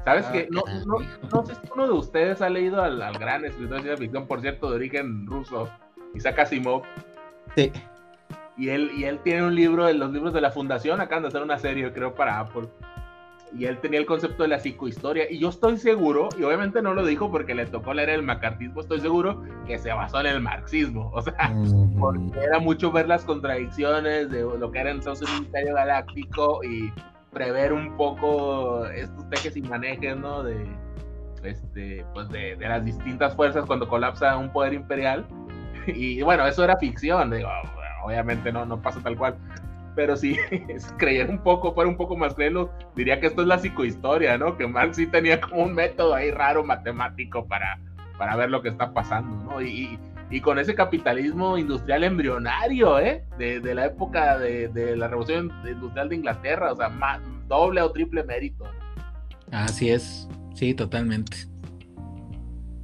¿Sabes 0.06 0.24
ah, 0.26 0.32
qué? 0.32 0.48
No, 0.50 0.62
no, 0.86 1.06
no, 1.30 1.44
sé 1.44 1.54
si 1.54 1.60
uno 1.74 1.86
de 1.86 1.92
ustedes 1.92 2.40
ha 2.40 2.48
leído 2.48 2.82
al, 2.82 3.18
gran 3.18 3.44
escritor 3.44 3.82
de 3.82 3.94
ficción, 3.98 4.26
por 4.26 4.40
cierto, 4.40 4.70
de 4.70 4.76
origen 4.76 5.26
ruso, 5.26 5.68
Isaac 6.14 6.38
Asimov. 6.38 6.82
Sí. 7.54 7.70
Y 8.58 8.70
él, 8.70 8.90
y 8.96 9.04
él 9.04 9.20
tiene 9.20 9.44
un 9.44 9.54
libro, 9.54 9.86
de 9.86 9.94
los 9.94 10.10
libros 10.12 10.34
de 10.34 10.40
la 10.40 10.50
fundación, 10.50 11.00
acaban 11.00 11.22
de 11.22 11.28
hacer 11.28 11.42
una 11.42 11.58
serie, 11.58 11.92
creo, 11.92 12.14
para 12.14 12.40
Apple. 12.40 12.68
Y 13.56 13.64
él 13.64 13.78
tenía 13.78 14.00
el 14.00 14.06
concepto 14.06 14.42
de 14.42 14.48
la 14.48 14.58
psicohistoria. 14.58 15.30
Y 15.30 15.38
yo 15.38 15.48
estoy 15.48 15.78
seguro, 15.78 16.28
y 16.36 16.42
obviamente 16.42 16.82
no 16.82 16.92
lo 16.92 17.06
dijo 17.06 17.30
porque 17.30 17.54
le 17.54 17.66
tocó 17.66 17.94
leer 17.94 18.10
el 18.10 18.22
macartismo, 18.22 18.80
estoy 18.80 19.00
seguro 19.00 19.42
que 19.66 19.78
se 19.78 19.92
basó 19.92 20.20
en 20.20 20.26
el 20.26 20.40
marxismo. 20.40 21.10
O 21.14 21.22
sea, 21.22 21.54
porque 21.98 22.40
era 22.40 22.58
mucho 22.58 22.90
ver 22.90 23.06
las 23.06 23.24
contradicciones 23.24 24.28
de 24.30 24.42
lo 24.42 24.70
que 24.70 24.80
era 24.80 24.90
entonces 24.90 25.30
un 25.30 25.44
imperio 25.44 25.74
galáctico 25.74 26.62
y 26.64 26.92
prever 27.32 27.72
un 27.72 27.96
poco 27.96 28.86
estos 28.86 29.28
tejes 29.30 29.56
y 29.56 29.62
manejes, 29.62 30.16
¿no? 30.16 30.42
De, 30.42 30.66
este, 31.44 32.04
pues 32.12 32.28
de, 32.30 32.56
las 32.56 32.84
distintas 32.84 33.34
fuerzas 33.36 33.64
cuando 33.66 33.88
colapsa 33.88 34.36
un 34.36 34.50
poder 34.52 34.74
imperial. 34.74 35.26
Y 35.86 36.20
bueno, 36.20 36.46
eso 36.46 36.62
era 36.62 36.76
ficción, 36.76 37.30
digo, 37.30 37.48
obviamente 38.08 38.52
no, 38.52 38.64
no 38.66 38.80
pasa 38.82 39.00
tal 39.00 39.16
cual. 39.16 39.36
Pero 39.94 40.16
si 40.16 40.36
creyera 40.98 41.30
un 41.30 41.38
poco, 41.38 41.74
fuera 41.74 41.88
un 41.88 41.96
poco 41.96 42.16
más 42.16 42.34
creíble, 42.34 42.66
diría 42.94 43.20
que 43.20 43.28
esto 43.28 43.42
es 43.42 43.48
la 43.48 43.58
psicohistoria, 43.58 44.36
¿no? 44.38 44.56
Que 44.56 44.66
Marx 44.66 44.96
sí 44.96 45.06
tenía 45.06 45.40
como 45.40 45.62
un 45.62 45.74
método 45.74 46.14
ahí 46.14 46.30
raro 46.30 46.64
matemático 46.64 47.46
para, 47.46 47.78
para 48.16 48.36
ver 48.36 48.50
lo 48.50 48.62
que 48.62 48.68
está 48.68 48.92
pasando, 48.92 49.52
¿no? 49.52 49.62
Y, 49.62 49.98
y 50.30 50.40
con 50.40 50.58
ese 50.58 50.74
capitalismo 50.74 51.56
industrial 51.56 52.04
embrionario, 52.04 52.98
¿eh? 52.98 53.24
De, 53.38 53.60
la 53.74 53.86
época 53.86 54.38
de, 54.38 54.96
la 54.96 55.08
revolución 55.08 55.50
industrial 55.66 56.08
de 56.08 56.16
Inglaterra, 56.16 56.72
o 56.72 56.76
sea, 56.76 56.90
doble 57.46 57.80
o 57.80 57.90
triple 57.90 58.24
mérito. 58.24 58.64
Así 59.50 59.90
es, 59.90 60.28
sí, 60.54 60.74
totalmente. 60.74 61.48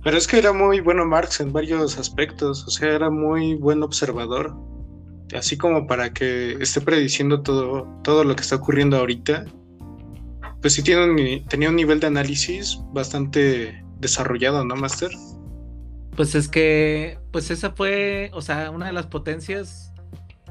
Pero 0.03 0.17
es 0.17 0.27
que 0.27 0.39
era 0.39 0.53
muy 0.53 0.81
bueno 0.81 1.05
Marx 1.07 1.41
en 1.41 1.53
varios 1.53 1.99
aspectos, 1.99 2.67
o 2.67 2.71
sea, 2.71 2.95
era 2.95 3.11
muy 3.11 3.55
buen 3.55 3.83
observador, 3.83 4.55
así 5.33 5.57
como 5.57 5.87
para 5.87 6.13
que 6.13 6.53
esté 6.61 6.81
prediciendo 6.81 7.43
todo, 7.43 7.89
todo 8.03 8.25
lo 8.25 8.37
que 8.37 8.43
está 8.43 8.57
ocurriendo 8.57 8.97
ahorita, 8.97 9.45
pues 10.61 10.75
sí 10.75 10.83
tiene 10.83 11.45
tenía 11.49 11.69
un 11.69 11.77
nivel 11.77 12.01
de 12.01 12.07
análisis 12.07 12.79
bastante 12.93 13.85
desarrollado, 14.01 14.65
¿no, 14.65 14.77
Master? 14.77 15.11
Pues 16.17 16.35
es 16.35 16.49
que, 16.49 17.19
pues 17.33 17.51
esa 17.51 17.73
fue, 17.73 18.31
o 18.33 18.41
sea, 18.41 18.71
una 18.71 18.87
de 18.87 18.93
las 18.93 19.07
potencias, 19.07 19.93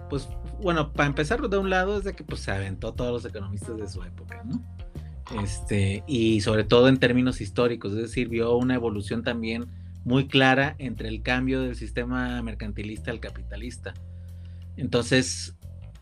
pues 0.09 0.27
bueno, 0.61 0.91
para 0.91 1.07
empezar 1.07 1.41
de 1.41 1.57
un 1.57 1.69
lado 1.69 1.97
es 1.97 2.03
de 2.03 2.13
que 2.13 2.23
pues 2.23 2.41
se 2.41 2.51
aventó 2.51 2.93
todos 2.93 3.11
los 3.11 3.25
economistas 3.25 3.77
de 3.77 3.87
su 3.87 4.03
época, 4.03 4.43
¿no? 4.43 4.61
Este, 5.41 6.03
y 6.05 6.41
sobre 6.41 6.63
todo 6.63 6.89
en 6.89 6.97
términos 6.97 7.41
históricos, 7.41 7.93
es 7.93 7.99
decir, 7.99 8.27
vio 8.27 8.55
una 8.55 8.75
evolución 8.75 9.23
también 9.23 9.65
muy 10.03 10.27
clara 10.27 10.75
entre 10.79 11.07
el 11.07 11.21
cambio 11.21 11.61
del 11.61 11.75
sistema 11.75 12.41
mercantilista 12.41 13.11
al 13.11 13.19
capitalista. 13.19 13.93
Entonces, 14.77 15.55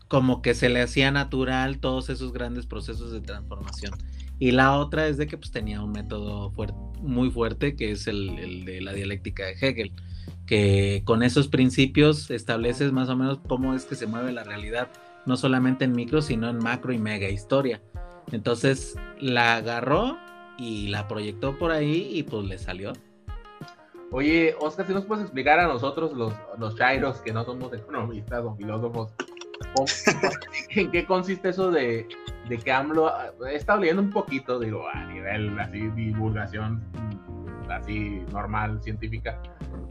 como 0.08 0.42
que 0.42 0.54
se 0.54 0.68
le 0.68 0.82
hacía 0.82 1.10
natural 1.10 1.78
todos 1.78 2.10
esos 2.10 2.32
grandes 2.32 2.66
procesos 2.66 3.12
de 3.12 3.20
transformación. 3.20 3.92
Y 4.38 4.50
la 4.50 4.76
otra 4.76 5.06
es 5.06 5.16
de 5.16 5.26
que 5.26 5.38
pues 5.38 5.50
tenía 5.52 5.80
un 5.80 5.92
método 5.92 6.52
muy 7.00 7.30
fuerte 7.30 7.76
que 7.76 7.92
es 7.92 8.06
el, 8.08 8.64
de 8.64 8.80
la 8.80 8.92
dialéctica 8.92 9.46
de 9.46 9.52
Hegel, 9.52 9.92
que 10.46 11.02
con 11.04 11.22
esos 11.22 11.48
principios 11.48 12.30
estableces 12.30 12.92
más 12.92 13.08
o 13.08 13.16
menos 13.16 13.38
cómo 13.46 13.74
es 13.74 13.84
que 13.84 13.94
se 13.94 14.06
mueve 14.06 14.32
la 14.32 14.44
realidad, 14.44 14.90
no 15.26 15.36
solamente 15.36 15.84
en 15.84 15.92
micro, 15.92 16.20
sino 16.22 16.50
en 16.50 16.58
macro 16.58 16.92
y 16.92 16.98
mega 16.98 17.30
historia. 17.30 17.80
Entonces 18.32 18.96
la 19.20 19.56
agarró 19.56 20.18
y 20.58 20.88
la 20.88 21.08
proyectó 21.08 21.56
por 21.58 21.70
ahí 21.70 22.10
y 22.12 22.22
pues 22.24 22.44
le 22.46 22.58
salió. 22.58 22.92
Oye, 24.12 24.54
Oscar, 24.60 24.86
si 24.86 24.92
nos 24.92 25.06
puedes 25.06 25.24
explicar 25.24 25.58
a 25.58 25.66
nosotros, 25.66 26.12
los, 26.12 26.34
los 26.58 26.76
chairos, 26.76 27.22
que 27.22 27.32
no 27.32 27.44
somos 27.44 27.72
economistas 27.72 28.44
o 28.44 28.54
filósofos, 28.54 29.14
¿en 30.70 30.90
qué 30.90 31.06
consiste 31.06 31.48
eso 31.48 31.70
de, 31.70 32.06
de 32.46 32.58
que 32.58 32.70
AMLO, 32.70 33.10
he 33.48 33.56
estado 33.56 33.80
leyendo 33.80 34.02
un 34.02 34.10
poquito, 34.10 34.58
digo, 34.58 34.86
a 34.86 35.06
nivel 35.06 35.58
así, 35.58 35.88
divulgación, 35.92 36.82
mm, 36.92 37.70
así 37.70 38.22
normal, 38.32 38.82
científica, 38.82 39.40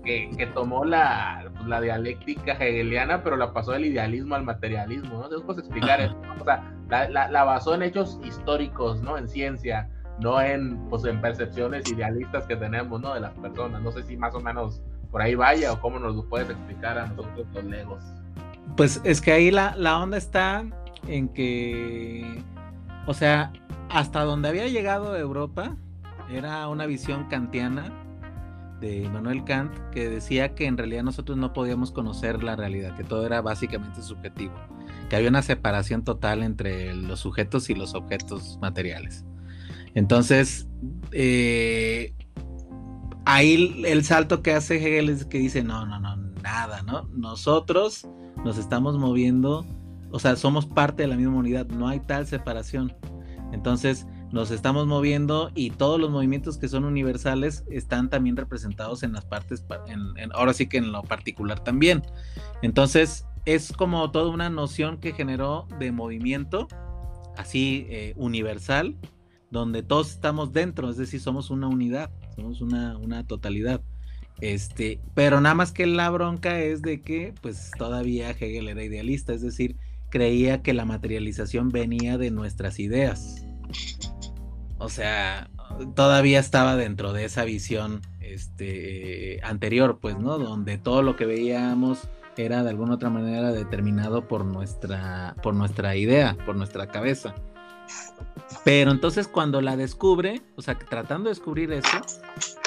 que, 0.05 0.29
que 0.37 0.45
tomó 0.47 0.85
la, 0.85 1.49
pues, 1.55 1.65
la, 1.65 1.81
dialéctica 1.81 2.53
hegeliana, 2.53 3.23
pero 3.23 3.37
la 3.37 3.51
pasó 3.53 3.71
del 3.71 3.85
idealismo 3.85 4.35
al 4.35 4.43
materialismo, 4.43 5.17
¿no? 5.17 5.23
Entonces, 5.23 5.45
puedes 5.47 5.63
explicar 5.63 5.99
eso, 5.99 6.15
O 6.39 6.43
sea, 6.43 6.71
la, 6.89 7.09
la, 7.09 7.27
la, 7.27 7.43
basó 7.43 7.73
en 7.73 7.81
hechos 7.81 8.19
históricos, 8.23 9.01
¿no? 9.01 9.17
En 9.17 9.27
ciencia, 9.27 9.89
no 10.19 10.41
en, 10.41 10.77
pues, 10.89 11.05
en 11.05 11.21
percepciones 11.21 11.89
idealistas 11.91 12.45
que 12.45 12.55
tenemos, 12.55 13.01
¿no? 13.01 13.13
De 13.13 13.19
las 13.21 13.33
personas. 13.33 13.81
No 13.81 13.91
sé 13.91 14.03
si 14.03 14.17
más 14.17 14.33
o 14.35 14.39
menos 14.39 14.81
por 15.11 15.21
ahí 15.21 15.35
vaya 15.35 15.73
o 15.73 15.81
cómo 15.81 15.99
nos 15.99 16.15
lo 16.15 16.27
puedes 16.27 16.49
explicar 16.49 16.97
a 16.97 17.07
nosotros 17.07 17.45
los 17.53 17.63
legos. 17.65 18.03
Pues 18.77 19.01
es 19.03 19.21
que 19.21 19.33
ahí 19.33 19.51
la, 19.51 19.75
la 19.75 19.99
onda 19.99 20.17
está 20.17 20.63
en 21.07 21.27
que, 21.29 22.43
o 23.05 23.13
sea, 23.13 23.51
hasta 23.89 24.23
donde 24.23 24.49
había 24.49 24.67
llegado 24.67 25.17
Europa, 25.17 25.75
era 26.31 26.67
una 26.69 26.85
visión 26.85 27.25
kantiana 27.25 27.91
de 28.79 29.03
Immanuel 29.03 29.43
Kant 29.43 29.71
que 29.91 30.09
decía 30.09 30.55
que 30.55 30.65
en 30.65 30.77
realidad 30.77 31.03
nosotros 31.03 31.37
no 31.37 31.53
podíamos 31.53 31.91
conocer 31.91 32.43
la 32.43 32.55
realidad, 32.55 32.95
que 32.95 33.03
todo 33.03 33.25
era 33.25 33.41
básicamente 33.41 34.01
subjetivo, 34.01 34.53
que 35.09 35.15
había 35.15 35.29
una 35.29 35.43
separación 35.43 36.03
total 36.03 36.41
entre 36.41 36.93
los 36.95 37.19
sujetos 37.19 37.69
y 37.69 37.75
los 37.75 37.93
objetos 37.93 38.57
materiales. 38.61 39.25
Entonces, 39.93 40.67
eh, 41.11 42.13
ahí 43.25 43.83
el 43.85 44.03
salto 44.03 44.41
que 44.41 44.53
hace 44.53 44.77
Hegel 44.77 45.09
es 45.09 45.25
que 45.25 45.37
dice, 45.37 45.63
no, 45.63 45.85
no, 45.85 45.99
no, 45.99 46.15
nada, 46.41 46.81
¿no? 46.83 47.03
Nosotros 47.13 48.07
nos 48.43 48.57
estamos 48.57 48.97
moviendo, 48.97 49.65
o 50.11 50.19
sea, 50.19 50.35
somos 50.35 50.65
parte 50.65 51.03
de 51.03 51.07
la 51.07 51.15
misma 51.15 51.37
unidad, 51.37 51.67
no 51.67 51.87
hay 51.87 51.99
tal 51.99 52.27
separación. 52.27 52.93
Entonces, 53.51 54.07
nos 54.31 54.49
estamos 54.49 54.87
moviendo 54.87 55.51
y 55.55 55.71
todos 55.71 55.99
los 55.99 56.09
movimientos 56.09 56.57
que 56.57 56.69
son 56.69 56.85
universales 56.85 57.65
están 57.69 58.09
también 58.09 58.37
representados 58.37 59.03
en 59.03 59.11
las 59.11 59.25
partes, 59.25 59.65
ahora 60.33 60.53
sí 60.53 60.67
que 60.67 60.77
en 60.77 60.91
lo 60.91 61.03
particular 61.03 61.63
también. 61.63 62.01
Entonces 62.61 63.25
es 63.45 63.73
como 63.73 64.09
toda 64.11 64.29
una 64.29 64.49
noción 64.49 64.99
que 64.99 65.13
generó 65.13 65.67
de 65.79 65.91
movimiento 65.91 66.67
así 67.37 67.85
eh, 67.89 68.13
universal, 68.15 68.95
donde 69.51 69.83
todos 69.83 70.11
estamos 70.11 70.53
dentro, 70.53 70.89
es 70.89 70.97
decir, 70.97 71.19
somos 71.19 71.49
una 71.49 71.67
unidad, 71.67 72.09
somos 72.35 72.61
una, 72.61 72.97
una 72.97 73.27
totalidad. 73.27 73.81
Este, 74.39 74.99
pero 75.13 75.39
nada 75.39 75.53
más 75.53 75.71
que 75.71 75.85
la 75.85 76.09
bronca 76.09 76.59
es 76.59 76.81
de 76.81 77.01
que 77.01 77.35
pues 77.41 77.69
todavía 77.77 78.31
Hegel 78.31 78.69
era 78.69 78.83
idealista, 78.83 79.33
es 79.33 79.43
decir, 79.43 79.75
creía 80.09 80.63
que 80.63 80.73
la 80.73 80.85
materialización 80.85 81.69
venía 81.69 82.17
de 82.17 82.31
nuestras 82.31 82.79
ideas. 82.79 83.45
O 84.79 84.89
sea, 84.89 85.49
todavía 85.95 86.39
estaba 86.39 86.75
dentro 86.75 87.13
de 87.13 87.25
esa 87.25 87.43
visión 87.43 88.01
este, 88.19 89.39
anterior, 89.43 89.99
pues, 90.01 90.17
¿no? 90.17 90.39
Donde 90.39 90.77
todo 90.77 91.03
lo 91.03 91.15
que 91.15 91.25
veíamos 91.25 92.09
era 92.37 92.63
de 92.63 92.69
alguna 92.69 92.95
otra 92.95 93.09
manera 93.09 93.51
determinado 93.51 94.27
por 94.27 94.45
nuestra, 94.45 95.35
por 95.43 95.53
nuestra 95.53 95.95
idea, 95.95 96.37
por 96.45 96.55
nuestra 96.55 96.87
cabeza. 96.87 97.35
Pero 98.63 98.91
entonces 98.91 99.27
cuando 99.27 99.61
la 99.61 99.75
descubre, 99.75 100.41
o 100.55 100.61
sea, 100.61 100.77
tratando 100.77 101.29
de 101.29 101.31
descubrir 101.31 101.71
eso, 101.71 101.97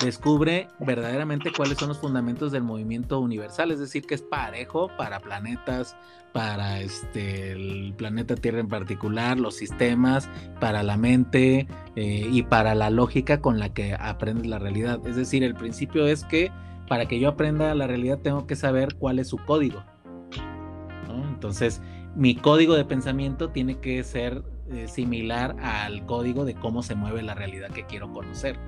descubre 0.02 0.68
verdaderamente 0.80 1.52
cuáles 1.56 1.78
son 1.78 1.88
los 1.88 1.98
fundamentos 1.98 2.50
del 2.50 2.64
movimiento 2.64 3.20
universal, 3.20 3.70
es 3.70 3.78
decir, 3.78 4.04
que 4.04 4.14
es 4.14 4.22
parejo 4.22 4.90
para 4.96 5.20
planetas, 5.20 5.96
para 6.32 6.80
este, 6.80 7.52
el 7.52 7.94
planeta 7.96 8.34
Tierra 8.34 8.58
en 8.58 8.66
particular, 8.66 9.38
los 9.38 9.54
sistemas, 9.54 10.28
para 10.60 10.82
la 10.82 10.96
mente 10.96 11.68
eh, 11.94 12.28
y 12.28 12.42
para 12.42 12.74
la 12.74 12.90
lógica 12.90 13.40
con 13.40 13.60
la 13.60 13.72
que 13.72 13.94
aprendes 13.94 14.48
la 14.48 14.58
realidad. 14.58 14.98
Es 15.06 15.14
decir, 15.14 15.44
el 15.44 15.54
principio 15.54 16.08
es 16.08 16.24
que 16.24 16.50
para 16.88 17.06
que 17.06 17.20
yo 17.20 17.28
aprenda 17.28 17.72
la 17.76 17.86
realidad 17.86 18.18
tengo 18.18 18.48
que 18.48 18.56
saber 18.56 18.96
cuál 18.96 19.20
es 19.20 19.28
su 19.28 19.38
código. 19.38 19.84
Entonces, 21.28 21.80
mi 22.16 22.34
código 22.34 22.74
de 22.74 22.84
pensamiento 22.84 23.50
tiene 23.50 23.78
que 23.78 24.02
ser 24.02 24.42
eh, 24.70 24.88
similar 24.88 25.56
al 25.60 26.06
código 26.06 26.44
de 26.44 26.54
cómo 26.54 26.82
se 26.82 26.94
mueve 26.94 27.22
la 27.22 27.34
realidad 27.34 27.70
que 27.70 27.84
quiero 27.84 28.12
conocer. 28.12 28.58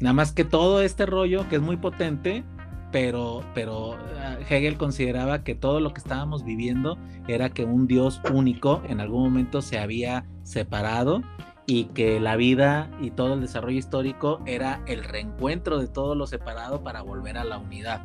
Nada 0.00 0.12
más 0.12 0.32
que 0.32 0.44
todo 0.44 0.82
este 0.82 1.06
rollo 1.06 1.48
que 1.48 1.56
es 1.56 1.62
muy 1.62 1.76
potente, 1.76 2.44
pero, 2.92 3.42
pero 3.54 3.94
ah, 4.18 4.36
Hegel 4.48 4.76
consideraba 4.76 5.44
que 5.44 5.54
todo 5.54 5.80
lo 5.80 5.92
que 5.92 6.00
estábamos 6.00 6.44
viviendo 6.44 6.98
era 7.28 7.50
que 7.50 7.64
un 7.64 7.86
Dios 7.86 8.20
único 8.32 8.82
en 8.88 9.00
algún 9.00 9.22
momento 9.22 9.62
se 9.62 9.78
había 9.78 10.24
separado 10.42 11.22
y 11.66 11.84
que 11.84 12.18
la 12.18 12.36
vida 12.36 12.90
y 13.00 13.10
todo 13.10 13.34
el 13.34 13.40
desarrollo 13.40 13.78
histórico 13.78 14.40
era 14.46 14.82
el 14.86 15.04
reencuentro 15.04 15.78
de 15.78 15.86
todo 15.86 16.14
lo 16.14 16.26
separado 16.26 16.82
para 16.82 17.02
volver 17.02 17.38
a 17.38 17.44
la 17.44 17.58
unidad 17.58 18.02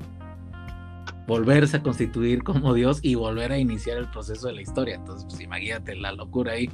volverse 1.27 1.77
a 1.77 1.83
constituir 1.83 2.43
como 2.43 2.73
Dios 2.73 2.99
y 3.01 3.15
volver 3.15 3.51
a 3.51 3.57
iniciar 3.57 3.97
el 3.97 4.09
proceso 4.09 4.47
de 4.47 4.53
la 4.53 4.61
historia. 4.61 4.95
Entonces, 4.95 5.25
pues 5.29 5.41
imagínate 5.41 5.95
la 5.95 6.11
locura 6.11 6.53
ahí. 6.53 6.69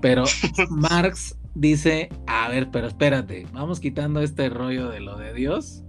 Pero 0.00 0.24
Marx 0.70 1.38
dice, 1.54 2.08
a 2.26 2.48
ver, 2.48 2.70
pero 2.70 2.88
espérate, 2.88 3.46
vamos 3.52 3.80
quitando 3.80 4.20
este 4.20 4.48
rollo 4.48 4.88
de 4.88 5.00
lo 5.00 5.16
de 5.16 5.32
Dios. 5.34 5.84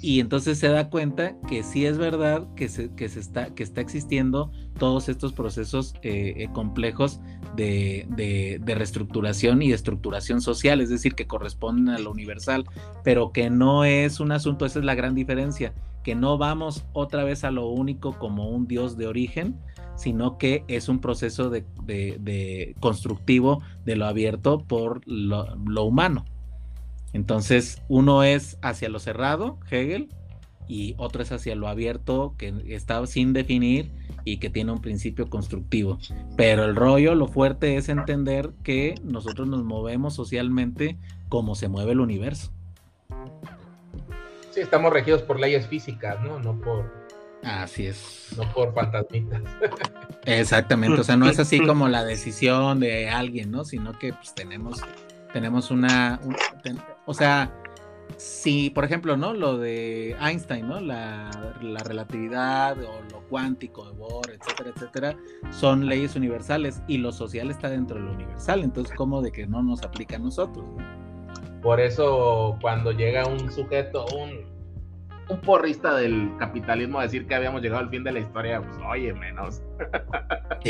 Y 0.00 0.20
entonces 0.20 0.58
se 0.58 0.68
da 0.68 0.90
cuenta 0.90 1.34
que 1.48 1.62
sí 1.62 1.86
es 1.86 1.96
verdad 1.96 2.46
que 2.56 2.68
se, 2.68 2.94
que 2.94 3.08
se 3.08 3.20
está, 3.20 3.54
que 3.54 3.62
está 3.62 3.80
existiendo 3.80 4.52
todos 4.78 5.08
estos 5.08 5.32
procesos 5.32 5.94
eh, 6.02 6.34
eh, 6.36 6.48
complejos 6.52 7.20
de, 7.56 8.06
de, 8.10 8.60
de, 8.60 8.74
reestructuración 8.74 9.62
y 9.62 9.72
estructuración 9.72 10.42
social, 10.42 10.82
es 10.82 10.90
decir, 10.90 11.14
que 11.14 11.26
corresponden 11.26 11.94
a 11.94 11.98
lo 11.98 12.10
universal, 12.10 12.66
pero 13.02 13.32
que 13.32 13.48
no 13.48 13.86
es 13.86 14.20
un 14.20 14.32
asunto, 14.32 14.66
esa 14.66 14.80
es 14.80 14.84
la 14.84 14.94
gran 14.94 15.14
diferencia, 15.14 15.72
que 16.04 16.14
no 16.14 16.38
vamos 16.38 16.84
otra 16.92 17.24
vez 17.24 17.42
a 17.42 17.50
lo 17.50 17.66
único 17.66 18.18
como 18.18 18.48
un 18.50 18.68
Dios 18.68 18.96
de 18.96 19.08
origen, 19.08 19.58
sino 19.96 20.38
que 20.38 20.64
es 20.68 20.88
un 20.88 21.00
proceso 21.00 21.50
de, 21.50 22.76
constructivo 22.78 23.62
de 23.84 23.96
lo 23.96 24.06
abierto 24.06 24.58
por 24.58 25.00
lo, 25.06 25.84
humano. 25.84 26.24
Entonces, 27.12 27.82
uno 27.88 28.22
es 28.22 28.58
hacia 28.60 28.88
lo 28.88 28.98
cerrado, 28.98 29.58
Hegel, 29.70 30.08
y 30.66 30.94
otro 30.98 31.22
es 31.22 31.32
hacia 31.32 31.54
lo 31.54 31.68
abierto, 31.68 32.34
que 32.38 32.52
está 32.68 33.04
sin 33.06 33.32
definir 33.32 33.90
y 34.24 34.38
que 34.38 34.50
tiene 34.50 34.72
un 34.72 34.80
principio 34.80 35.30
constructivo. 35.30 35.98
Pero 36.36 36.64
el 36.64 36.74
rollo, 36.76 37.14
lo 37.14 37.28
fuerte 37.28 37.76
es 37.76 37.88
entender 37.88 38.52
que 38.62 38.94
nosotros 39.04 39.48
nos 39.48 39.64
movemos 39.64 40.14
socialmente 40.14 40.98
como 41.28 41.54
se 41.54 41.68
mueve 41.68 41.92
el 41.92 42.00
universo. 42.00 42.53
Sí, 44.54 44.60
estamos 44.60 44.92
regidos 44.92 45.20
por 45.22 45.40
leyes 45.40 45.66
físicas, 45.66 46.22
¿no? 46.22 46.38
No 46.38 46.56
por. 46.60 46.88
Así 47.42 47.88
es. 47.88 48.28
No 48.36 48.48
por 48.52 48.72
fantasmitas. 48.72 49.42
Exactamente, 50.26 51.00
o 51.00 51.02
sea, 51.02 51.16
no 51.16 51.28
es 51.28 51.40
así 51.40 51.58
como 51.66 51.88
la 51.88 52.04
decisión 52.04 52.78
de 52.78 53.10
alguien, 53.10 53.50
¿no? 53.50 53.64
Sino 53.64 53.98
que 53.98 54.12
pues 54.12 54.32
tenemos, 54.32 54.80
tenemos 55.32 55.72
una, 55.72 56.20
o 57.04 57.12
sea, 57.14 57.52
si, 58.16 58.70
por 58.70 58.84
ejemplo, 58.84 59.16
¿no? 59.16 59.34
Lo 59.34 59.58
de 59.58 60.16
Einstein, 60.20 60.68
¿no? 60.68 60.80
La, 60.80 61.56
la, 61.60 61.80
relatividad 61.80 62.78
o 62.78 63.02
lo 63.10 63.26
cuántico 63.28 63.84
de 63.86 63.92
Bohr, 63.92 64.30
etcétera, 64.30 64.70
etcétera, 64.72 65.16
son 65.50 65.88
leyes 65.88 66.14
universales 66.14 66.80
y 66.86 66.98
lo 66.98 67.10
social 67.10 67.50
está 67.50 67.68
dentro 67.68 67.96
de 67.96 68.04
lo 68.04 68.12
universal. 68.12 68.62
Entonces, 68.62 68.94
¿cómo 68.96 69.20
de 69.20 69.32
que 69.32 69.48
no 69.48 69.64
nos 69.64 69.82
aplica 69.82 70.14
a 70.14 70.20
nosotros? 70.20 70.64
¿no? 70.64 71.03
Por 71.64 71.80
eso 71.80 72.58
cuando 72.60 72.92
llega 72.92 73.26
un 73.26 73.50
sujeto, 73.50 74.04
un, 74.14 74.44
un 75.30 75.40
porrista 75.40 75.96
del 75.96 76.30
capitalismo 76.38 76.98
a 77.00 77.04
decir 77.04 77.26
que 77.26 77.34
habíamos 77.34 77.62
llegado 77.62 77.80
al 77.80 77.88
fin 77.88 78.04
de 78.04 78.12
la 78.12 78.20
historia, 78.20 78.60
pues 78.60 78.76
oye, 78.86 79.14
menos. 79.14 79.62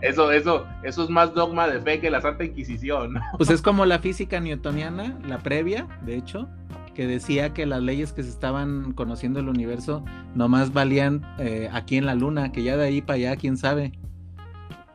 Eso, 0.00 0.32
eso, 0.32 0.66
eso 0.82 1.04
es 1.04 1.10
más 1.10 1.32
dogma 1.32 1.68
de 1.68 1.80
fe 1.80 2.00
que 2.00 2.10
la 2.10 2.20
Santa 2.20 2.44
Inquisición. 2.44 3.20
Pues 3.36 3.50
es 3.50 3.62
como 3.62 3.84
la 3.84 4.00
física 4.00 4.40
newtoniana, 4.40 5.16
la 5.28 5.38
previa, 5.38 5.86
de 6.02 6.16
hecho, 6.16 6.48
que 6.94 7.06
decía 7.06 7.52
que 7.52 7.66
las 7.66 7.80
leyes 7.82 8.12
que 8.12 8.24
se 8.24 8.30
estaban 8.30 8.92
conociendo 8.94 9.38
el 9.38 9.48
universo 9.48 10.04
nomás 10.34 10.72
valían 10.72 11.24
eh, 11.38 11.68
aquí 11.72 11.96
en 11.96 12.06
la 12.06 12.16
luna, 12.16 12.50
que 12.50 12.64
ya 12.64 12.76
de 12.76 12.86
ahí 12.86 13.00
para 13.00 13.14
allá, 13.14 13.36
quién 13.36 13.56
sabe. 13.56 13.92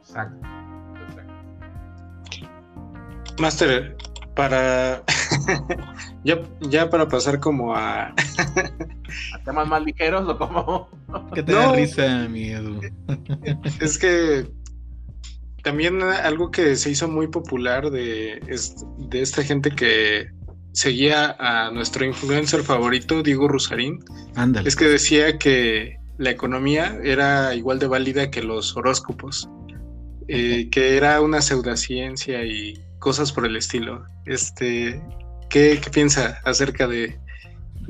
Exacto. 0.01 0.45
Master, 3.39 3.95
para 4.35 5.03
ya, 6.23 6.41
ya 6.61 6.89
para 6.89 7.07
pasar 7.07 7.39
como 7.39 7.75
a 7.75 8.13
a 9.33 9.39
temas 9.45 9.67
más 9.67 9.83
ligeros 9.83 10.27
o 10.27 10.37
como 10.37 10.89
que 11.33 11.43
te 11.43 11.51
da 11.51 11.71
risa 11.73 12.27
miedo 12.29 12.79
es 13.81 13.97
que 13.97 14.47
también 15.63 16.01
algo 16.01 16.51
que 16.51 16.75
se 16.75 16.89
hizo 16.89 17.07
muy 17.07 17.27
popular 17.27 17.89
de, 17.89 18.41
de 18.97 19.21
esta 19.21 19.43
gente 19.43 19.71
que 19.71 20.29
seguía 20.73 21.35
a 21.39 21.71
nuestro 21.71 22.05
influencer 22.05 22.63
favorito 22.63 23.23
Diego 23.23 23.47
Rusarín 23.47 24.03
es 24.65 24.75
que 24.75 24.85
decía 24.85 25.37
que 25.37 25.97
la 26.17 26.31
economía 26.31 26.97
era 27.03 27.55
igual 27.55 27.79
de 27.79 27.87
válida 27.87 28.29
que 28.29 28.43
los 28.43 28.75
horóscopos 28.75 29.47
eh, 30.27 30.69
que 30.69 30.97
era 30.97 31.21
una 31.21 31.41
pseudociencia 31.41 32.43
y 32.45 32.81
cosas 33.03 33.33
por 33.33 33.45
el 33.45 33.57
estilo. 33.57 34.05
Este, 34.25 35.03
¿qué, 35.49 35.81
piensa 35.91 36.39
acerca 36.45 36.87
de, 36.87 37.19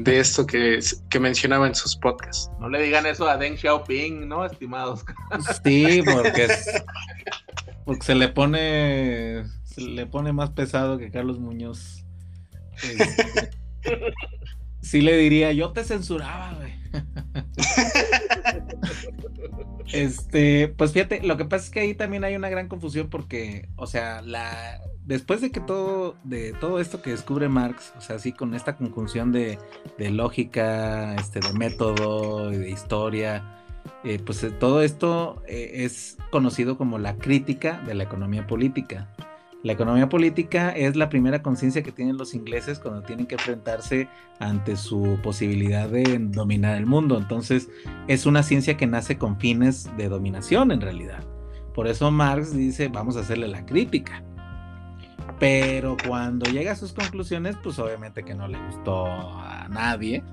esto 0.07 0.48
que, 0.48 0.80
que, 1.07 1.19
mencionaba 1.19 1.68
en 1.68 1.76
sus 1.76 1.95
podcasts? 1.95 2.49
No 2.60 2.68
le 2.68 2.81
digan 2.81 3.06
eso 3.06 3.27
a 3.30 3.38
Deng 3.38 3.56
Xiaoping, 3.56 4.27
¿no, 4.27 4.44
estimados? 4.44 5.06
Sí, 5.64 6.02
porque, 6.03 6.48
porque 7.85 8.03
se 8.03 8.15
le 8.15 8.27
pone 8.30 9.44
se 9.65 9.81
le 9.81 10.07
pone 10.07 10.34
más 10.34 10.49
pesado 10.49 10.98
que 10.98 11.11
Carlos 11.11 11.38
Muñoz. 11.38 12.03
Este, 12.81 13.52
sí 14.81 15.02
le 15.02 15.15
diría, 15.18 15.52
yo 15.52 15.73
te 15.73 15.84
censuraba, 15.84 16.53
güey. 16.53 16.73
Este, 19.93 20.69
pues 20.69 20.91
fíjate, 20.91 21.21
lo 21.21 21.37
que 21.37 21.45
pasa 21.45 21.65
es 21.65 21.69
que 21.69 21.79
ahí 21.81 21.93
también 21.93 22.23
hay 22.23 22.35
una 22.35 22.49
gran 22.49 22.67
confusión 22.67 23.09
porque, 23.09 23.69
o 23.75 23.85
sea, 23.85 24.21
la 24.21 24.81
después 25.05 25.41
de 25.41 25.51
que 25.51 25.59
todo, 25.59 26.15
de 26.23 26.53
todo 26.53 26.79
esto 26.79 27.01
que 27.01 27.11
descubre 27.11 27.49
Marx, 27.49 27.93
o 27.97 28.01
sea, 28.01 28.15
así 28.15 28.31
con 28.31 28.53
esta 28.55 28.75
conjunción 28.75 29.31
de, 29.31 29.57
lógica, 29.97 31.15
este, 31.15 31.39
de 31.39 31.53
método, 31.53 32.49
de 32.49 32.69
historia, 32.69 33.59
eh, 34.03 34.19
pues 34.23 34.43
eh, 34.43 34.51
todo 34.51 34.81
esto 34.81 35.43
eh, 35.47 35.83
es 35.85 36.17
conocido 36.31 36.77
como 36.77 36.97
la 36.97 37.17
crítica 37.17 37.81
de 37.85 37.93
la 37.93 38.03
economía 38.03 38.47
política. 38.47 39.09
La 39.64 39.72
economía 39.72 40.10
política 40.10 40.72
es 40.72 40.98
la 40.98 41.07
primera 41.07 41.41
conciencia 41.41 41.84
que 41.84 41.94
tienen 41.94 42.18
los 42.18 42.34
ingleses 42.34 42.80
cuando 42.80 43.02
tienen 43.02 43.26
que 43.26 43.35
enfrentarse 43.35 44.10
ante 44.40 44.76
su 44.76 45.18
posibilidad 45.23 45.88
de 45.88 46.19
dominar 46.19 46.76
el 46.76 46.85
mundo. 46.85 47.18
Entonces, 47.18 47.69
es 48.10 48.26
una 48.26 48.44
ciencia 48.44 48.76
que 48.76 48.88
nace 48.88 49.18
con 49.18 49.40
fines 49.40 49.90
de 49.95 50.10
dominación 50.10 50.72
en 50.72 50.81
realidad. 50.81 51.23
Por 51.73 51.88
eso 51.88 52.11
Marx 52.11 52.53
dice, 52.53 52.90
vamos 52.90 53.15
a 53.15 53.22
hacerle 53.22 53.48
la 53.48 53.65
crítica. 53.65 54.22
Pero 55.40 55.95
cuando 56.06 56.52
llega 56.52 56.73
a 56.73 56.76
sus 56.76 56.91
conclusiones, 56.91 57.56
pues 57.64 57.80
obviamente 57.80 58.23
que 58.23 58.35
no 58.35 58.49
le 58.49 58.60
gustó 58.68 59.06
a 59.06 59.69
nadie. 59.69 60.26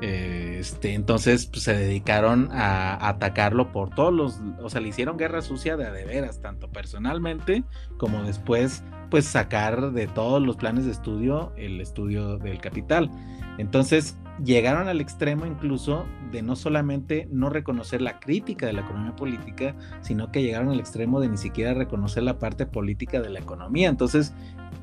Este, 0.00 0.94
entonces 0.94 1.46
pues, 1.46 1.64
se 1.64 1.74
dedicaron 1.74 2.48
a, 2.52 3.08
atacarlo 3.08 3.70
por 3.70 3.90
todos 3.90 4.12
los, 4.12 4.40
o 4.62 4.70
sea, 4.70 4.80
le 4.80 4.88
hicieron 4.88 5.18
guerra 5.18 5.42
sucia 5.42 5.76
de 5.76 5.90
de 5.90 6.04
veras, 6.04 6.40
tanto 6.40 6.68
personalmente 6.68 7.64
como 7.98 8.22
después, 8.22 8.82
pues 9.10 9.26
sacar 9.26 9.92
de 9.92 10.06
todos 10.06 10.40
los 10.40 10.56
planes 10.56 10.84
de 10.84 10.92
estudio 10.92 11.52
el 11.56 11.80
estudio 11.80 12.38
del 12.38 12.60
capital. 12.60 13.10
Entonces 13.58 14.16
llegaron 14.42 14.88
al 14.88 15.00
extremo 15.00 15.46
incluso 15.46 16.06
de 16.30 16.42
no 16.42 16.56
solamente 16.56 17.28
no 17.30 17.50
reconocer 17.50 18.00
la 18.00 18.20
crítica 18.20 18.66
de 18.66 18.72
la 18.72 18.80
economía 18.82 19.16
política, 19.16 19.74
sino 20.00 20.30
que 20.32 20.42
llegaron 20.42 20.70
al 20.70 20.80
extremo 20.80 21.20
de 21.20 21.28
ni 21.28 21.36
siquiera 21.36 21.74
reconocer 21.74 22.22
la 22.22 22.38
parte 22.38 22.66
política 22.66 23.20
de 23.20 23.30
la 23.30 23.40
economía. 23.40 23.88
Entonces 23.88 24.32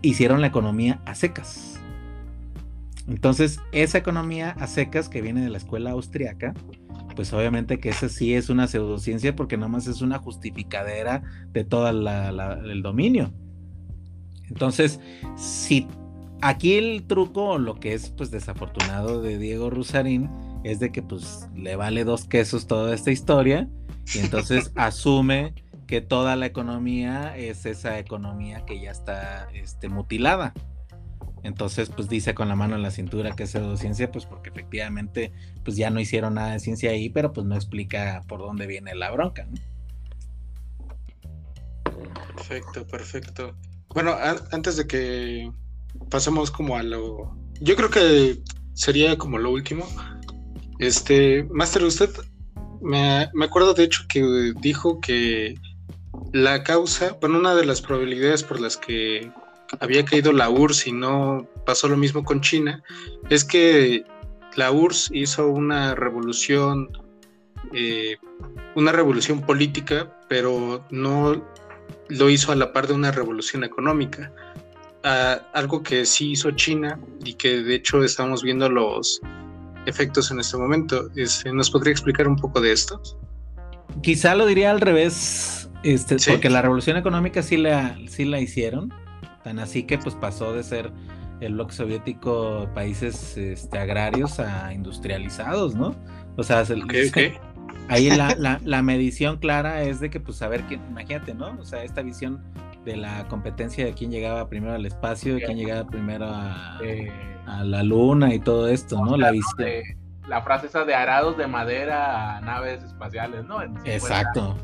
hicieron 0.02 0.42
la 0.42 0.48
economía 0.48 1.00
a 1.06 1.16
secas. 1.16 1.77
Entonces, 3.08 3.60
esa 3.72 3.98
economía 3.98 4.52
a 4.60 4.68
secas 4.68 5.08
que 5.08 5.22
viene 5.22 5.42
de 5.42 5.50
la 5.50 5.58
escuela 5.58 5.92
austriaca, 5.92 6.54
pues 7.16 7.34
obviamente 7.34 7.80
que 7.80 7.90
esa 7.90 8.10
sí 8.10 8.34
es 8.34 8.50
una 8.50 8.68
pseudociencia 8.68 9.36
porque 9.36 9.58
nomás 9.58 9.88
es 9.88 10.02
una 10.02 10.20
justificadera 10.20 11.24
de 11.52 11.64
todo 11.64 11.90
el 11.90 12.82
dominio. 12.84 13.34
Entonces, 14.50 15.00
si 15.36 15.88
aquí 16.42 16.76
el 16.76 17.06
truco, 17.08 17.58
lo 17.58 17.80
que 17.80 17.94
es 17.94 18.10
pues 18.12 18.30
desafortunado 18.30 19.22
de 19.22 19.38
Diego 19.38 19.70
Rusarín, 19.70 20.30
es 20.64 20.80
de 20.80 20.92
que 20.92 21.02
pues 21.02 21.48
le 21.56 21.76
vale 21.76 22.04
dos 22.04 22.26
quesos 22.26 22.68
toda 22.68 22.94
esta 22.94 23.12
historia 23.12 23.70
y 24.14 24.20
entonces 24.20 24.72
asume 24.76 25.54
que 25.88 26.02
toda 26.02 26.36
la 26.36 26.46
economía 26.46 27.38
es 27.38 27.66
esa 27.66 27.98
economía 28.00 28.66
que 28.66 28.80
ya 28.82 28.92
está 28.92 29.48
este, 29.54 29.88
mutilada. 29.88 30.54
Entonces, 31.48 31.90
pues 31.90 32.10
dice 32.10 32.36
con 32.36 32.50
la 32.50 32.58
mano 32.58 32.76
en 32.76 32.82
la 32.82 32.92
cintura 32.92 33.34
que 33.34 33.44
es 33.44 33.52
pseudociencia, 33.52 34.12
pues 34.12 34.26
porque 34.26 34.50
efectivamente, 34.50 35.32
pues 35.64 35.78
ya 35.78 35.90
no 35.90 36.02
hicieron 36.02 36.34
nada 36.34 36.52
de 36.52 36.60
ciencia 36.60 36.92
ahí, 36.92 37.08
pero 37.08 37.32
pues 37.32 37.48
no 37.48 37.56
explica 37.56 38.22
por 38.28 38.42
dónde 38.42 38.68
viene 38.68 38.94
la 38.96 39.12
bronca. 39.12 39.48
Perfecto, 42.36 42.86
perfecto. 42.86 43.56
Bueno, 43.96 44.14
antes 44.52 44.76
de 44.76 44.88
que 44.88 45.50
pasemos 46.10 46.52
como 46.52 46.76
a 46.76 46.84
lo, 46.84 47.34
yo 47.62 47.78
creo 47.78 47.90
que 47.90 48.42
sería 48.74 49.18
como 49.18 49.38
lo 49.38 49.50
último. 49.50 49.88
Este, 50.80 51.46
Master, 51.46 51.86
usted 51.86 52.10
me, 52.82 53.30
me 53.34 53.46
acuerdo 53.46 53.74
de 53.74 53.86
hecho 53.86 54.04
que 54.10 54.52
dijo 54.60 55.00
que 55.00 55.56
la 56.34 56.66
causa, 56.66 57.18
bueno, 57.22 57.40
una 57.40 57.56
de 57.56 57.66
las 57.66 57.82
probabilidades 57.82 58.44
por 58.44 58.60
las 58.60 58.76
que 58.76 59.32
había 59.80 60.06
caído 60.06 60.32
la 60.32 60.50
URSS 60.50 60.88
y 60.88 60.92
no 60.92 61.48
pasó 61.66 61.88
lo 61.88 61.98
mismo 61.98 62.24
con 62.24 62.42
China, 62.42 62.84
es 63.30 63.44
que 63.44 64.04
la 64.56 64.72
URSS 64.72 65.12
hizo 65.14 65.48
una 65.50 65.96
revolución, 65.96 66.90
eh, 67.74 68.18
una 68.76 68.92
revolución 68.92 69.42
política, 69.42 70.12
pero 70.30 70.86
no 70.90 71.46
lo 72.10 72.30
hizo 72.30 72.52
a 72.52 72.56
la 72.56 72.74
par 72.74 72.88
de 72.88 72.94
una 72.94 73.12
revolución 73.12 73.64
económica. 73.64 74.32
Ah, 75.04 75.42
algo 75.54 75.84
que 75.84 76.06
sí 76.06 76.32
hizo 76.32 76.52
China 76.52 77.00
y 77.24 77.34
que 77.34 77.62
de 77.62 77.76
hecho 77.76 78.04
estamos 78.04 78.44
viendo 78.44 78.70
los 78.70 79.22
efectos 79.86 80.32
en 80.32 80.40
este 80.40 80.58
momento. 80.58 81.10
Este, 81.16 81.52
¿Nos 81.52 81.70
podría 81.70 81.92
explicar 81.92 82.28
un 82.28 82.36
poco 82.36 82.62
de 82.62 82.72
esto? 82.72 83.02
Quizá 84.02 84.36
lo 84.36 84.46
diría 84.46 84.72
al 84.72 84.82
revés, 84.82 85.70
este, 85.84 86.18
porque 86.28 86.50
la 86.50 86.62
revolución 86.62 86.98
económica 86.98 87.42
sí 87.42 87.58
la, 87.58 87.98
sí 88.08 88.26
la 88.26 88.40
hicieron, 88.40 88.94
Tan 89.48 89.60
así 89.60 89.84
que 89.84 89.98
pues 89.98 90.14
pasó 90.14 90.52
de 90.52 90.62
ser 90.62 90.92
el 91.40 91.54
bloque 91.54 91.74
soviético 91.74 92.68
países 92.76 93.38
este, 93.38 93.80
agrarios 93.80 94.42
a 94.42 94.74
industrializados, 94.74 95.74
¿no? 95.74 95.96
O 96.36 96.44
sea, 96.44 96.66
ahí 97.88 98.10
la, 98.66 98.82
medición 98.82 99.38
clara 99.38 99.84
es 99.84 100.02
de 100.02 100.10
que, 100.10 100.20
pues, 100.20 100.42
a 100.42 100.50
ver, 100.50 100.66
imagínate, 100.90 101.34
¿no? 101.34 101.58
O 101.62 101.64
sea, 101.64 101.82
esta 101.86 102.02
visión 102.02 102.44
de 102.84 102.98
la 102.98 103.26
competencia 103.30 103.86
de 103.86 103.94
quién 103.94 104.12
llegaba 104.12 104.50
primero 104.50 104.74
al 104.74 104.86
espacio, 104.86 105.36
de 105.36 105.44
quién 105.44 105.58
llegaba 105.58 105.88
primero 105.88 106.26
a, 106.28 106.82
la 107.64 107.84
luna 107.84 108.34
y 108.34 108.40
todo 108.40 108.68
esto, 108.68 109.02
¿no? 109.06 109.16
La 109.16 109.32
visión. 109.32 109.66
la 110.28 110.42
frase 110.42 110.68
esa 110.68 110.84
de 110.84 110.94
arados 110.94 111.38
de 111.38 111.48
madera 111.48 112.36
a 112.36 112.42
naves 112.42 112.84
espaciales, 112.84 113.46
¿no? 113.46 113.64
Exacto. 113.86 114.58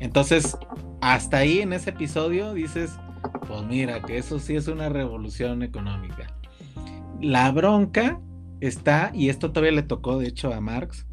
Entonces, 0.00 0.58
hasta 1.02 1.36
ahí 1.36 1.60
en 1.60 1.72
ese 1.72 1.90
episodio 1.90 2.52
dices, 2.52 2.98
pues 3.46 3.62
mira, 3.64 4.02
que 4.02 4.18
eso 4.18 4.38
sí 4.38 4.56
es 4.56 4.68
una 4.68 4.88
revolución 4.88 5.62
económica. 5.62 6.26
La 7.20 7.50
bronca 7.52 8.20
está, 8.60 9.10
y 9.14 9.28
esto 9.28 9.52
todavía 9.52 9.72
le 9.72 9.82
tocó 9.82 10.18
de 10.18 10.28
hecho 10.28 10.52
a 10.52 10.60
Marx, 10.60 11.06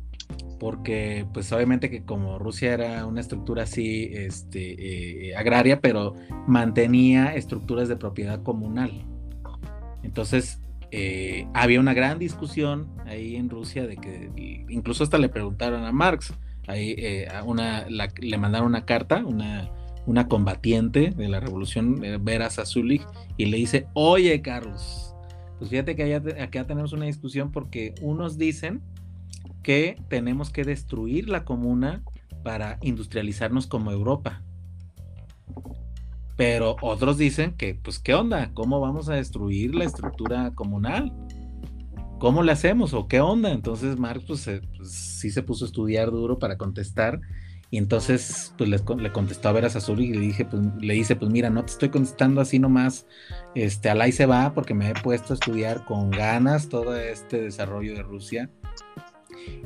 porque 0.59 1.25
pues 1.33 1.51
obviamente 1.51 1.89
que 1.89 2.03
como 2.03 2.37
Rusia 2.37 2.73
era 2.73 3.05
una 3.05 3.21
estructura 3.21 3.63
así 3.63 4.09
este, 4.13 5.29
eh, 5.29 5.35
agraria, 5.35 5.81
pero 5.81 6.13
mantenía 6.47 7.33
estructuras 7.35 7.89
de 7.89 7.95
propiedad 7.95 8.43
comunal. 8.43 8.91
Entonces 10.03 10.59
eh, 10.91 11.47
había 11.53 11.79
una 11.79 11.93
gran 11.93 12.19
discusión 12.19 12.89
ahí 13.05 13.35
en 13.35 13.49
Rusia 13.49 13.87
de 13.87 13.97
que 13.97 14.29
incluso 14.69 15.03
hasta 15.03 15.17
le 15.17 15.29
preguntaron 15.29 15.83
a 15.85 15.91
Marx, 15.91 16.33
ahí 16.67 16.95
eh, 16.97 17.27
una, 17.45 17.87
le 17.87 18.37
mandaron 18.37 18.67
una 18.67 18.85
carta, 18.85 19.23
una 19.25 19.71
una 20.05 20.27
combatiente 20.27 21.11
de 21.11 21.29
la 21.29 21.39
revolución, 21.39 22.03
eh, 22.03 22.17
Vera 22.21 22.49
Sasulik, 22.49 23.07
y 23.37 23.45
le 23.45 23.57
dice, 23.57 23.87
oye 23.93 24.41
Carlos, 24.41 25.15
pues 25.59 25.69
fíjate 25.69 25.95
que 25.95 26.15
acá 26.15 26.65
tenemos 26.65 26.93
una 26.93 27.05
discusión 27.05 27.51
porque 27.51 27.93
unos 28.01 28.37
dicen 28.37 28.81
que 29.63 30.01
tenemos 30.09 30.49
que 30.49 30.63
destruir 30.63 31.29
la 31.29 31.45
comuna 31.45 32.01
para 32.43 32.79
industrializarnos 32.81 33.67
como 33.67 33.91
Europa. 33.91 34.41
Pero 36.35 36.75
otros 36.81 37.19
dicen 37.19 37.53
que, 37.53 37.75
pues, 37.75 37.99
¿qué 37.99 38.15
onda? 38.15 38.51
¿Cómo 38.55 38.79
vamos 38.79 39.09
a 39.09 39.13
destruir 39.13 39.75
la 39.75 39.83
estructura 39.83 40.51
comunal? 40.55 41.13
¿Cómo 42.17 42.41
le 42.41 42.51
hacemos? 42.51 42.95
¿O 42.95 43.07
qué 43.07 43.19
onda? 43.19 43.51
Entonces 43.51 43.99
Marx, 43.99 44.23
pues, 44.25 44.49
pues 44.75 44.91
sí 44.91 45.29
se 45.29 45.43
puso 45.43 45.65
a 45.65 45.67
estudiar 45.67 46.09
duro 46.09 46.39
para 46.39 46.57
contestar 46.57 47.19
y 47.73 47.77
entonces, 47.77 48.53
pues 48.57 48.69
le, 48.69 49.11
contestó 49.13 49.47
a 49.47 49.53
Veras 49.53 49.77
Azul 49.77 50.01
y 50.01 50.13
le 50.13 50.19
dije, 50.19 50.43
pues, 50.43 50.61
le 50.81 50.93
dice, 50.93 51.15
pues 51.15 51.31
mira, 51.31 51.49
no 51.49 51.63
te 51.63 51.71
estoy 51.71 51.87
contestando 51.87 52.41
así 52.41 52.59
nomás, 52.59 53.07
este, 53.55 53.89
al 53.89 54.01
ahí 54.01 54.11
se 54.11 54.25
va, 54.25 54.53
porque 54.53 54.73
me 54.73 54.89
he 54.89 54.93
puesto 54.93 55.31
a 55.31 55.35
estudiar 55.35 55.85
con 55.85 56.11
ganas 56.11 56.67
todo 56.67 56.97
este 56.97 57.41
desarrollo 57.41 57.95
de 57.95 58.03
Rusia. 58.03 58.49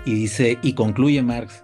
Y 0.06 0.14
dice, 0.14 0.60
y 0.61 0.73
concluye 0.73 1.23
Marx, 1.23 1.64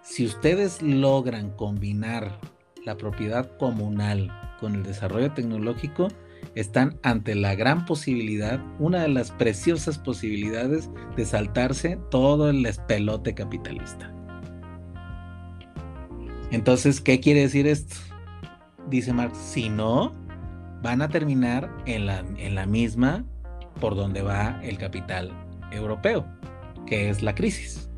si 0.00 0.24
ustedes 0.24 0.80
logran 0.80 1.50
combinar 1.50 2.40
la 2.86 2.96
propiedad 2.96 3.54
comunal 3.58 4.32
con 4.60 4.76
el 4.76 4.84
desarrollo 4.84 5.32
tecnológico, 5.32 6.08
están 6.54 6.98
ante 7.02 7.34
la 7.34 7.56
gran 7.56 7.84
posibilidad, 7.84 8.58
una 8.78 9.02
de 9.02 9.08
las 9.08 9.32
preciosas 9.32 9.98
posibilidades 9.98 10.88
de 11.14 11.26
saltarse 11.26 11.98
todo 12.10 12.48
el 12.48 12.64
espelote 12.64 13.34
capitalista. 13.34 14.13
Entonces, 16.54 17.00
¿qué 17.00 17.18
quiere 17.18 17.40
decir 17.40 17.66
esto? 17.66 17.96
Dice 18.88 19.12
Marx, 19.12 19.36
si 19.36 19.68
no, 19.68 20.12
van 20.82 21.02
a 21.02 21.08
terminar 21.08 21.68
en 21.84 22.06
la, 22.06 22.20
en 22.36 22.54
la 22.54 22.64
misma 22.64 23.24
por 23.80 23.96
donde 23.96 24.22
va 24.22 24.60
el 24.62 24.78
capital 24.78 25.32
europeo, 25.72 26.24
que 26.86 27.10
es 27.10 27.22
la 27.22 27.34
crisis. 27.34 27.90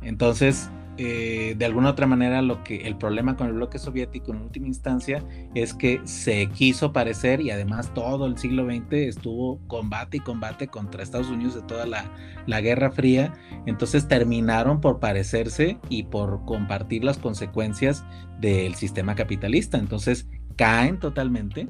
Entonces, 0.00 0.70
eh, 1.00 1.54
de 1.56 1.64
alguna 1.64 1.90
otra 1.90 2.08
manera 2.08 2.42
lo 2.42 2.64
que 2.64 2.88
el 2.88 2.96
problema 2.96 3.36
con 3.36 3.46
el 3.46 3.52
bloque 3.52 3.78
soviético 3.78 4.32
en 4.32 4.42
última 4.42 4.66
instancia 4.66 5.22
es 5.54 5.72
que 5.72 6.00
se 6.02 6.48
quiso 6.48 6.92
parecer 6.92 7.40
y 7.40 7.52
además 7.52 7.94
todo 7.94 8.26
el 8.26 8.36
siglo 8.36 8.66
XX 8.66 8.92
estuvo 8.94 9.60
combate 9.68 10.16
y 10.16 10.20
combate 10.20 10.66
contra 10.66 11.04
Estados 11.04 11.28
Unidos 11.28 11.54
de 11.54 11.62
toda 11.62 11.86
la, 11.86 12.04
la 12.46 12.60
Guerra 12.60 12.90
Fría, 12.90 13.32
entonces 13.66 14.08
terminaron 14.08 14.80
por 14.80 14.98
parecerse 14.98 15.78
y 15.88 16.02
por 16.02 16.44
compartir 16.44 17.04
las 17.04 17.18
consecuencias 17.18 18.04
del 18.40 18.74
sistema 18.74 19.14
capitalista, 19.14 19.78
entonces 19.78 20.28
caen 20.56 20.98
totalmente 20.98 21.68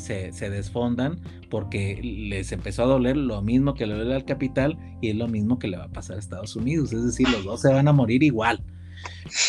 se, 0.00 0.50
desfondan 0.50 1.20
porque 1.48 2.00
les 2.02 2.52
empezó 2.52 2.82
a 2.82 2.86
doler 2.86 3.16
lo 3.16 3.42
mismo 3.42 3.74
que 3.74 3.86
le 3.86 3.94
duele 3.94 4.14
al 4.14 4.24
capital 4.24 4.78
y 5.00 5.10
es 5.10 5.16
lo 5.16 5.28
mismo 5.28 5.58
que 5.58 5.68
le 5.68 5.76
va 5.76 5.84
a 5.84 5.88
pasar 5.88 6.16
a 6.16 6.20
Estados 6.20 6.56
Unidos, 6.56 6.92
es 6.92 7.04
decir, 7.04 7.28
los 7.28 7.44
dos 7.44 7.60
se 7.62 7.72
van 7.72 7.88
a 7.88 7.92
morir 7.92 8.22
igual. 8.22 8.62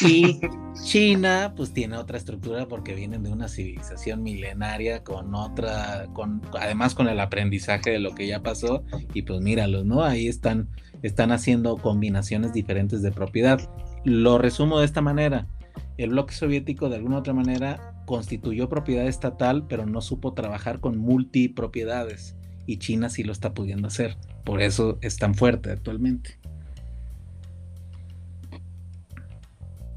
Y 0.02 0.40
China 0.84 1.54
pues 1.56 1.74
tiene 1.74 1.98
otra 1.98 2.18
estructura 2.18 2.68
porque 2.68 2.96
vienen 2.96 3.24
de 3.24 3.32
una 3.32 3.48
civilización 3.48 4.24
milenaria 4.24 5.04
con 5.04 5.36
otra, 5.36 6.08
con, 6.14 6.42
además 6.60 6.96
con 6.96 7.08
el 7.08 7.20
aprendizaje 7.20 7.92
de 7.92 8.00
lo 8.00 8.16
que 8.16 8.28
ya 8.28 8.42
pasó 8.42 8.84
y 9.14 9.24
pues 9.24 9.42
míralos, 9.42 9.86
¿no? 9.86 10.04
Ahí 10.04 10.28
están, 10.28 10.70
están 11.02 11.32
haciendo 11.32 11.78
combinaciones 11.78 12.54
diferentes 12.54 13.02
de 13.02 13.12
propiedad. 13.12 13.60
Lo 14.06 14.38
resumo 14.38 14.80
de 14.80 14.86
esta 14.86 15.02
manera, 15.02 15.48
el 15.98 16.12
bloque 16.12 16.34
soviético 16.34 16.90
de 16.90 16.96
alguna 16.96 17.18
otra 17.18 17.34
manera 17.34 17.91
constituyó 18.06 18.70
propiedad 18.70 19.08
estatal, 19.08 19.66
pero 19.68 19.86
no 19.86 20.02
supo 20.02 20.34
trabajar 20.34 20.80
con 20.80 20.98
multipropiedades. 20.98 22.36
Y 22.66 22.78
China 22.78 23.10
sí 23.10 23.24
lo 23.24 23.32
está 23.32 23.54
pudiendo 23.54 23.88
hacer. 23.88 24.18
Por 24.44 24.62
eso 24.62 24.98
es 25.02 25.18
tan 25.18 25.36
fuerte 25.36 25.72
actualmente. 25.72 26.40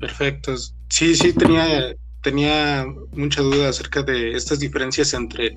Perfecto. 0.01 0.55
Sí, 0.89 1.15
sí, 1.15 1.33
tenía, 1.33 1.95
tenía 2.23 2.87
mucha 3.13 3.43
duda 3.43 3.69
acerca 3.69 4.03
de 4.03 4.33
estas 4.33 4.61
diferencias 4.61 5.15
entre 5.15 5.57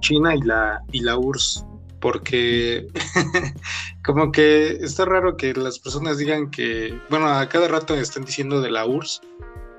China 0.00 0.34
y 0.34 0.40
la, 0.42 0.80
y 0.92 1.00
la 1.00 1.16
URSS, 1.16 1.64
porque 2.00 2.86
como 4.04 4.32
que 4.32 4.72
está 4.80 5.04
raro 5.04 5.36
que 5.36 5.54
las 5.54 5.78
personas 5.78 6.18
digan 6.18 6.50
que, 6.50 6.98
bueno, 7.10 7.28
a 7.28 7.48
cada 7.48 7.68
rato 7.68 7.94
están 7.94 8.24
diciendo 8.24 8.60
de 8.60 8.70
la 8.70 8.86
URSS, 8.86 9.20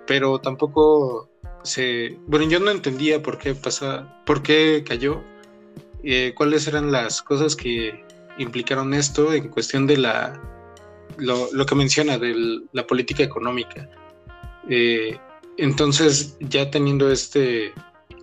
pero 0.08 0.40
tampoco 0.40 1.31
se, 1.64 2.18
bueno, 2.28 2.50
yo 2.50 2.60
no 2.60 2.72
entendía 2.72 3.22
por 3.22 3.38
qué 3.38 3.56
pasa, 3.56 4.22
por 4.26 4.42
qué 4.42 4.84
cayó, 4.88 5.24
eh, 6.04 6.34
cuáles 6.36 6.68
eran 6.68 6.92
las 6.92 7.22
cosas 7.22 7.56
que 7.56 8.04
implicaron 8.38 8.94
esto 8.94 9.34
en 9.34 9.50
cuestión 9.50 9.88
de 9.88 9.98
la, 9.98 10.42
lo, 11.18 11.66
que 11.66 11.76
menciona 11.76 12.18
de 12.18 12.62
la 12.72 12.88
política 12.88 13.24
económica. 13.24 13.90
Eh, 14.70 15.18
entonces, 15.58 16.38
ya 16.40 16.72
teniendo 16.72 17.12
este, 17.12 17.74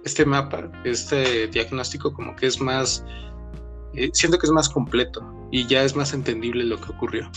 este 0.05 0.24
mapa, 0.24 0.70
este 0.85 1.47
diagnóstico 1.48 2.12
como 2.12 2.35
que 2.35 2.47
es 2.47 2.60
más, 2.60 3.05
eh, 3.94 4.10
siento 4.12 4.39
que 4.39 4.47
es 4.47 4.52
más 4.52 4.69
completo 4.69 5.23
y 5.51 5.66
ya 5.66 5.82
es 5.85 5.94
más 5.94 6.12
entendible 6.12 6.65
lo 6.65 6.81
que 6.81 6.90
ocurrió. 6.90 7.31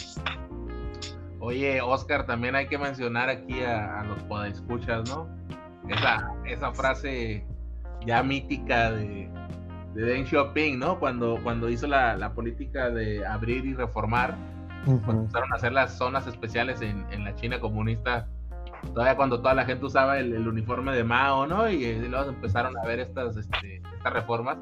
Oye, 1.39 1.81
Oscar, 1.81 2.27
también 2.27 2.55
hay 2.55 2.67
que 2.67 2.77
mencionar 2.77 3.29
aquí 3.29 3.61
a, 3.61 4.03
los 4.03 4.21
podescuchas, 4.23 5.09
¿no? 5.09 5.27
Esa, 5.91 6.33
esa 6.45 6.71
frase 6.73 7.45
ya 8.05 8.23
mítica 8.23 8.91
de, 8.91 9.29
de 9.93 10.01
Deng 10.01 10.25
Xiaoping, 10.25 10.79
¿no? 10.79 10.99
Cuando, 10.99 11.39
cuando 11.43 11.69
hizo 11.69 11.87
la, 11.87 12.15
la 12.17 12.33
política 12.33 12.89
de 12.89 13.25
abrir 13.25 13.65
y 13.65 13.73
reformar, 13.73 14.35
empezaron 14.87 15.51
a 15.51 15.55
hacer 15.55 15.73
las 15.73 15.97
zonas 15.97 16.27
especiales 16.27 16.81
en, 16.81 17.05
en, 17.11 17.23
la 17.23 17.35
China 17.35 17.59
comunista, 17.59 18.27
todavía 18.93 19.15
cuando 19.15 19.39
toda 19.41 19.53
la 19.53 19.65
gente 19.65 19.85
usaba 19.85 20.17
el, 20.17 20.33
el 20.33 20.47
uniforme 20.47 20.95
de 20.95 21.03
Mao, 21.03 21.45
¿no? 21.45 21.69
Y, 21.69 21.93
luego 22.07 22.29
empezaron 22.29 22.77
a 22.77 22.83
ver 22.83 22.99
estas, 22.99 23.37
este, 23.37 23.81
estas 23.95 24.13
reformas 24.13 24.57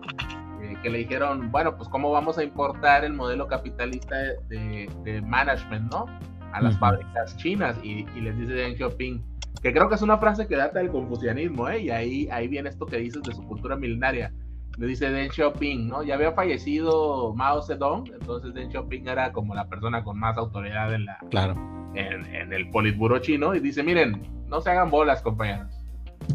eh, 0.62 0.76
que 0.84 0.90
le 0.90 1.00
dijeron, 1.00 1.52
bueno, 1.52 1.78
pues 1.78 1.88
cómo 1.90 2.12
vamos 2.12 2.38
a 2.38 2.44
importar 2.44 3.06
el 3.06 3.14
modelo 3.14 3.48
capitalista 3.48 4.16
de, 4.18 4.90
de 5.04 5.22
management, 5.22 5.92
¿no? 5.92 6.06
A 6.52 6.62
las 6.62 6.78
fábricas 6.80 7.38
chinas. 7.38 7.78
Y, 7.84 8.08
y 8.16 8.22
les 8.22 8.38
dice 8.38 8.54
Deng 8.54 8.76
Xiaoping, 8.76 9.24
que 9.62 9.74
creo 9.74 9.90
que 9.90 9.96
es 9.96 10.02
una 10.02 10.18
frase 10.18 10.48
que 10.48 10.56
data 10.56 10.80
del 10.80 10.90
confucianismo, 10.90 11.70
¿eh? 11.70 11.82
Y 11.82 11.90
ahí, 11.90 12.28
ahí 12.32 12.48
viene 12.48 12.70
esto 12.70 12.86
que 12.86 12.98
dices 12.98 13.24
de 13.24 13.34
su 13.34 13.44
cultura 13.44 13.76
milenaria 13.76 14.32
le 14.80 14.88
dice 14.88 15.10
Deng 15.10 15.30
Xiaoping, 15.30 15.90
¿no? 15.90 16.04
Ya 16.04 16.16
había 16.16 16.32
fallecido 16.32 17.34
Mao 17.36 17.62
Zedong, 17.62 18.06
entonces 18.14 18.54
Deng 18.54 18.72
Xiaoping 18.72 19.10
era 19.10 19.34
como 19.34 19.54
la 19.54 19.68
persona 19.68 20.06
con 20.06 20.18
más 20.18 20.38
autoridad 20.38 20.94
en 20.94 21.06
la 21.06 21.18
claro. 21.30 21.56
en, 21.96 22.54
el 22.54 22.70
politburo 22.70 23.20
chino 23.20 23.54
y 23.54 23.60
dice, 23.60 23.84
miren, 23.84 24.22
no 24.48 24.62
se 24.62 24.70
hagan 24.70 24.90
bolas, 24.90 25.22
compañeros. 25.22 25.68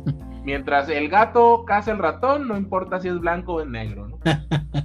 Mientras 0.44 0.90
el 0.90 1.08
gato 1.08 1.64
caza 1.64 1.92
el 1.92 1.98
ratón, 1.98 2.46
no 2.46 2.58
importa 2.58 3.00
si 3.00 3.08
es 3.08 3.18
blanco 3.18 3.54
o 3.54 3.64
negro, 3.64 4.08
¿no? 4.08 4.18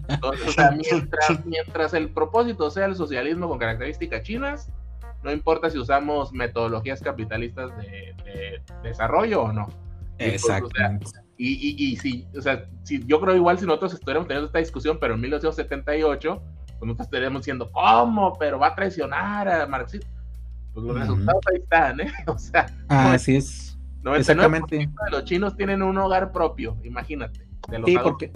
Entonces, 0.07 0.47
o 0.47 0.51
sea, 0.53 0.71
mientras, 0.91 1.45
mientras 1.45 1.93
el 1.93 2.11
propósito 2.11 2.69
sea 2.69 2.85
el 2.85 2.95
socialismo 2.95 3.49
con 3.49 3.59
características 3.59 4.23
chinas, 4.23 4.71
no 5.23 5.31
importa 5.31 5.69
si 5.69 5.77
usamos 5.77 6.31
metodologías 6.31 7.01
capitalistas 7.01 7.75
de, 7.77 8.61
desarrollo 8.83 9.43
o 9.43 9.53
no. 9.53 9.67
Pues, 10.17 10.35
Exactamente. 10.35 11.05
Y, 11.37 11.53
y, 11.53 11.91
y 11.91 11.95
si, 11.95 12.27
o 12.37 12.41
sea, 12.41 12.65
si, 12.83 13.05
yo 13.05 13.21
creo 13.21 13.35
igual 13.35 13.57
si 13.57 13.65
nosotros 13.65 13.93
estuviéramos 13.93 14.27
teniendo 14.27 14.47
esta 14.47 14.59
discusión, 14.59 14.97
pero 14.99 15.13
en 15.13 15.21
1978, 15.21 16.41
pues 16.79 16.87
nosotros 16.87 17.07
estaríamos 17.07 17.41
diciendo, 17.41 17.71
¿cómo? 17.71 18.37
Pero 18.37 18.59
va 18.59 18.67
a 18.67 18.75
traicionar 18.75 19.47
a 19.47 19.65
Marxismo. 19.65 20.09
Pues 20.73 20.85
los 20.85 20.99
resultados 20.99 21.41
ahí 21.51 21.61
están, 21.61 22.01
¿eh? 22.01 22.11
O 22.27 22.37
sea, 22.37 22.67
ah, 22.89 23.13
así 23.13 23.35
es. 23.35 23.77
99% 24.03 24.17
Exactamente. 24.17 24.77
de 24.77 25.11
los 25.11 25.23
chinos 25.25 25.55
tienen 25.55 25.81
un 25.81 25.97
hogar 25.97 26.31
propio, 26.31 26.77
imagínate. 26.83 27.45
sí, 27.85 27.97
porque, 28.01 28.31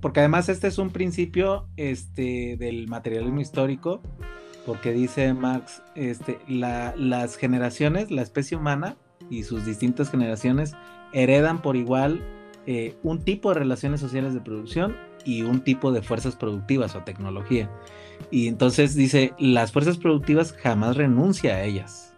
porque 0.00 0.20
además 0.20 0.48
este 0.48 0.68
es 0.68 0.78
un 0.78 0.90
principio 0.90 1.68
este, 1.76 2.56
del 2.56 2.86
materialismo 2.86 3.40
histórico, 3.40 4.00
porque 4.68 4.92
dice 4.92 5.32
Marx, 5.32 5.82
este, 5.94 6.38
la, 6.46 6.94
las 6.94 7.36
generaciones, 7.36 8.10
la 8.10 8.20
especie 8.20 8.54
humana 8.54 8.98
y 9.30 9.44
sus 9.44 9.64
distintas 9.64 10.10
generaciones 10.10 10.74
heredan 11.14 11.62
por 11.62 11.74
igual 11.74 12.22
eh, 12.66 12.94
un 13.02 13.24
tipo 13.24 13.48
de 13.48 13.60
relaciones 13.60 13.98
sociales 13.98 14.34
de 14.34 14.42
producción 14.42 14.94
y 15.24 15.40
un 15.40 15.62
tipo 15.62 15.90
de 15.90 16.02
fuerzas 16.02 16.36
productivas 16.36 16.94
o 16.96 17.02
tecnología. 17.02 17.70
Y 18.30 18.46
entonces 18.46 18.94
dice, 18.94 19.32
las 19.38 19.72
fuerzas 19.72 19.96
productivas 19.96 20.52
jamás 20.52 20.98
renuncia 20.98 21.54
a 21.54 21.62
ellas. 21.62 22.14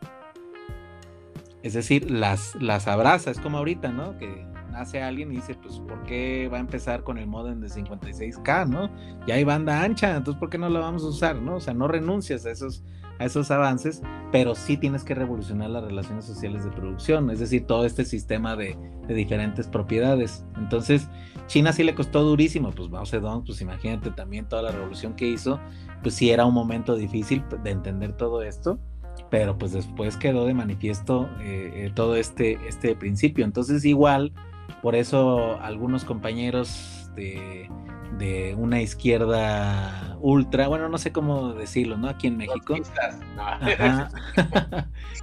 Es 1.63 1.75
decir, 1.75 2.11
las, 2.11 2.57
las 2.57 2.89
abraza, 2.89 3.31
es 3.31 3.39
como 3.39 3.59
ahorita, 3.59 3.93
¿no? 3.93 4.19
Que 4.19 4.45
nace 4.81 5.03
alguien 5.03 5.31
y 5.31 5.37
dice, 5.37 5.55
pues, 5.55 5.79
¿por 5.81 6.03
qué 6.05 6.49
va 6.51 6.57
a 6.57 6.61
empezar 6.61 7.05
con 7.05 7.19
el 7.19 7.27
modem 7.27 7.61
de 7.61 7.69
56K, 7.69 8.67
¿no? 8.67 8.91
Ya 9.27 9.35
hay 9.35 9.45
banda 9.45 9.83
ancha, 9.83 10.17
entonces, 10.17 10.41
¿por 10.41 10.49
qué 10.49 10.57
no 10.57 10.71
la 10.71 10.81
vamos 10.81 11.05
a 11.05 11.09
usar, 11.09 11.37
¿no? 11.37 11.57
O 11.57 11.61
sea, 11.61 11.75
no 11.75 11.87
renuncias 11.87 12.47
a 12.47 12.51
esos, 12.51 12.83
a 13.19 13.27
esos 13.27 13.51
avances, 13.51 14.01
pero 14.33 14.55
sí 14.55 14.79
tienes 14.79 15.05
que 15.05 15.15
revolucionar 15.15 15.69
las 15.69 15.85
relaciones 15.85 16.25
sociales 16.25 16.65
de 16.65 16.71
producción, 16.71 17.31
es 17.31 17.41
decir, 17.41 17.67
todo 17.67 17.85
este 17.85 18.07
sistema 18.07 18.57
de, 18.57 18.77
diferentes 19.07 19.67
propiedades. 19.67 20.47
Entonces, 20.57 21.09
China 21.47 21.73
sí 21.73 21.83
le 21.83 21.95
costó 21.95 22.23
durísimo, 22.23 22.71
pues 22.71 22.89
Mao 22.89 23.05
Zedong, 23.05 23.45
pues 23.45 23.61
imagínate 23.61 24.13
también 24.13 24.49
toda 24.49 24.63
la 24.63 24.71
revolución 24.71 25.15
que 25.15 25.27
hizo, 25.27 25.61
pues 26.03 26.15
sí 26.15 26.31
era 26.31 26.47
un 26.47 26.55
momento 26.55 26.95
difícil 26.95 27.45
de 27.65 27.71
entender 27.71 28.13
todo 28.13 28.43
esto, 28.43 28.79
pero 29.31 29.59
pues 29.59 29.73
después 29.73 30.17
quedó 30.17 30.47
de 30.47 30.55
manifiesto 30.55 31.29
eh, 31.41 31.73
eh, 31.75 31.93
todo 31.93 32.15
este, 32.15 32.59
este 32.69 32.95
principio. 32.95 33.45
Entonces, 33.45 33.85
igual, 33.85 34.33
por 34.83 34.95
eso 34.95 35.61
algunos 35.61 36.05
compañeros 36.05 37.11
de 37.15 37.69
de 38.19 38.55
una 38.55 38.81
izquierda 38.81 40.17
ultra, 40.21 40.69
bueno, 40.69 40.89
no 40.89 40.99
sé 40.99 41.13
cómo 41.13 41.55
decirlo, 41.55 41.97
¿no? 41.97 42.09
Aquí 42.09 42.27
en 42.27 42.37
México. 42.37 42.75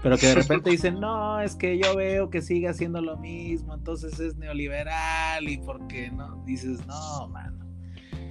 Pero 0.03 0.17
que 0.17 0.27
de 0.27 0.35
repente 0.35 0.69
dicen, 0.69 0.99
no, 0.99 1.39
es 1.41 1.55
que 1.55 1.77
yo 1.77 1.95
veo 1.95 2.29
que 2.29 2.41
sigue 2.41 2.67
haciendo 2.67 3.01
lo 3.01 3.17
mismo, 3.17 3.73
entonces 3.73 4.19
es 4.19 4.35
neoliberal 4.37 5.47
y 5.47 5.57
por 5.57 5.87
qué 5.87 6.11
no, 6.11 6.43
dices, 6.45 6.85
no, 6.87 7.27
mano. 7.27 7.65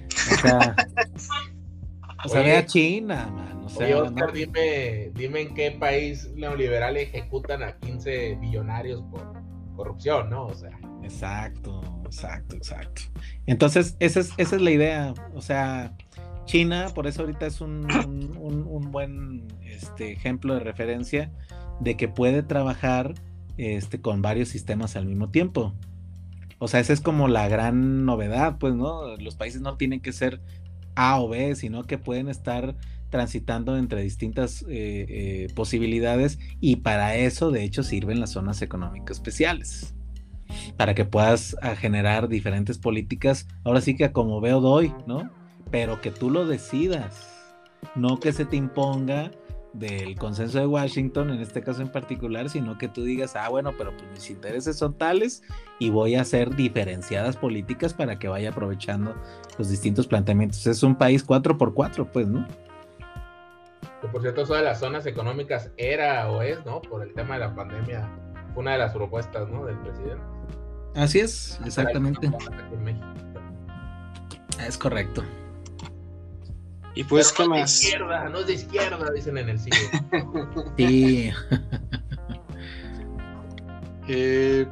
O 0.09 0.35
sea, 0.41 0.75
o 2.25 2.29
sea 2.29 2.41
ve 2.41 2.57
a 2.57 2.65
China, 2.65 3.29
mano. 3.33 3.65
O 3.65 3.69
sea, 3.69 3.97
Oscar, 4.01 4.31
dime, 4.31 5.11
dime 5.13 5.41
en 5.41 5.53
qué 5.53 5.71
país 5.71 6.29
neoliberal 6.35 6.97
ejecutan 6.97 7.63
a 7.63 7.77
15 7.77 8.35
billonarios 8.35 9.03
por 9.11 9.46
corrupción, 9.77 10.29
¿no? 10.29 10.47
O 10.47 10.53
sea. 10.53 10.77
Exacto, 11.03 11.81
exacto, 12.05 12.57
exacto. 12.57 13.03
Entonces, 13.45 13.95
esa 13.99 14.19
es, 14.19 14.33
esa 14.37 14.55
es 14.57 14.61
la 14.61 14.71
idea. 14.71 15.13
O 15.33 15.41
sea, 15.41 15.95
China, 16.45 16.87
por 16.93 17.07
eso 17.07 17.21
ahorita 17.21 17.45
es 17.45 17.61
un, 17.61 17.87
buen 18.91 19.47
este, 19.63 20.11
ejemplo 20.11 20.55
de 20.55 20.61
referencia 20.61 21.31
de 21.79 21.95
que 21.95 22.07
puede 22.07 22.43
trabajar 22.43 23.13
este, 23.57 24.01
con 24.01 24.21
varios 24.21 24.49
sistemas 24.49 24.95
al 24.95 25.05
mismo 25.05 25.29
tiempo. 25.29 25.73
O 26.59 26.67
sea, 26.67 26.79
esa 26.79 26.93
es 26.93 27.01
como 27.01 27.27
la 27.27 27.47
gran 27.47 28.05
novedad, 28.05 28.57
pues, 28.57 28.73
¿no? 28.73 29.15
Los 29.17 29.35
países 29.35 29.61
no 29.61 29.77
tienen 29.77 29.99
que 29.99 30.11
ser 30.11 30.41
A 30.95 31.19
o 31.21 31.29
B, 31.29 31.55
sino 31.55 31.83
que 31.83 31.97
pueden 31.97 32.29
estar 32.29 32.75
transitando 33.09 33.77
entre 33.77 34.01
distintas 34.01 34.63
eh, 34.63 34.67
eh, 34.69 35.47
posibilidades 35.55 36.39
y 36.59 36.77
para 36.77 37.15
eso, 37.15 37.51
de 37.51 37.63
hecho, 37.63 37.83
sirven 37.83 38.19
las 38.19 38.31
zonas 38.31 38.61
económicas 38.61 39.17
especiales 39.17 39.93
para 40.77 40.95
que 40.95 41.05
puedas 41.05 41.55
ah, 41.61 41.75
generar 41.75 42.27
diferentes 42.27 42.77
políticas, 42.77 43.47
ahora 43.63 43.81
sí 43.81 43.95
que 43.95 44.11
como 44.11 44.41
veo 44.41 44.61
doy, 44.61 44.93
¿no? 45.05 45.29
Pero 45.71 46.01
que 46.01 46.11
tú 46.11 46.29
lo 46.29 46.45
decidas, 46.45 47.27
no 47.95 48.19
que 48.19 48.31
se 48.31 48.45
te 48.45 48.55
imponga 48.55 49.31
del 49.73 50.17
consenso 50.17 50.59
de 50.59 50.65
Washington, 50.65 51.29
en 51.29 51.39
este 51.39 51.61
caso 51.61 51.81
en 51.81 51.89
particular, 51.89 52.49
sino 52.49 52.77
que 52.77 52.87
tú 52.87 53.03
digas, 53.03 53.35
ah, 53.35 53.49
bueno, 53.49 53.73
pero 53.77 53.95
pues 53.95 54.09
mis 54.11 54.29
intereses 54.29 54.77
son 54.77 54.97
tales 54.97 55.43
y 55.79 55.89
voy 55.89 56.15
a 56.15 56.21
hacer 56.21 56.55
diferenciadas 56.55 57.37
políticas 57.37 57.93
para 57.93 58.17
que 58.17 58.27
vaya 58.27 58.49
aprovechando 58.49 59.15
los 59.57 59.69
distintos 59.69 60.07
planteamientos. 60.07 60.65
Es 60.65 60.81
un 60.83 60.95
país 60.95 61.23
4 61.23 61.57
por 61.57 61.73
4 61.73 62.11
pues, 62.11 62.27
¿no? 62.27 62.47
Que 64.01 64.07
por 64.07 64.21
cierto, 64.21 64.43
eso 64.43 64.53
de 64.53 64.63
las 64.63 64.79
zonas 64.79 65.05
económicas 65.05 65.71
era 65.77 66.29
o 66.29 66.41
es, 66.41 66.63
¿no? 66.65 66.81
Por 66.81 67.01
el 67.03 67.13
tema 67.13 67.35
de 67.35 67.41
la 67.41 67.55
pandemia, 67.55 68.09
una 68.55 68.73
de 68.73 68.77
las 68.77 68.93
propuestas, 68.93 69.49
¿no? 69.49 69.65
Del 69.65 69.77
presidente. 69.79 70.23
Así 70.95 71.19
es, 71.19 71.59
exactamente. 71.65 72.31
Es 74.65 74.77
correcto. 74.77 75.23
Y 76.95 77.03
pues, 77.03 77.31
¿qué 77.31 77.47
más? 77.47 77.79
De 77.79 77.87
izquierda, 77.87 78.29
no 78.29 78.39
es 78.39 78.47
de 78.47 78.53
izquierda, 78.53 79.11
dicen 79.11 79.37
en 79.37 79.49
el 79.49 79.59
cine. 79.59 79.77
sí. 80.77 81.31
Eh, 84.09 84.65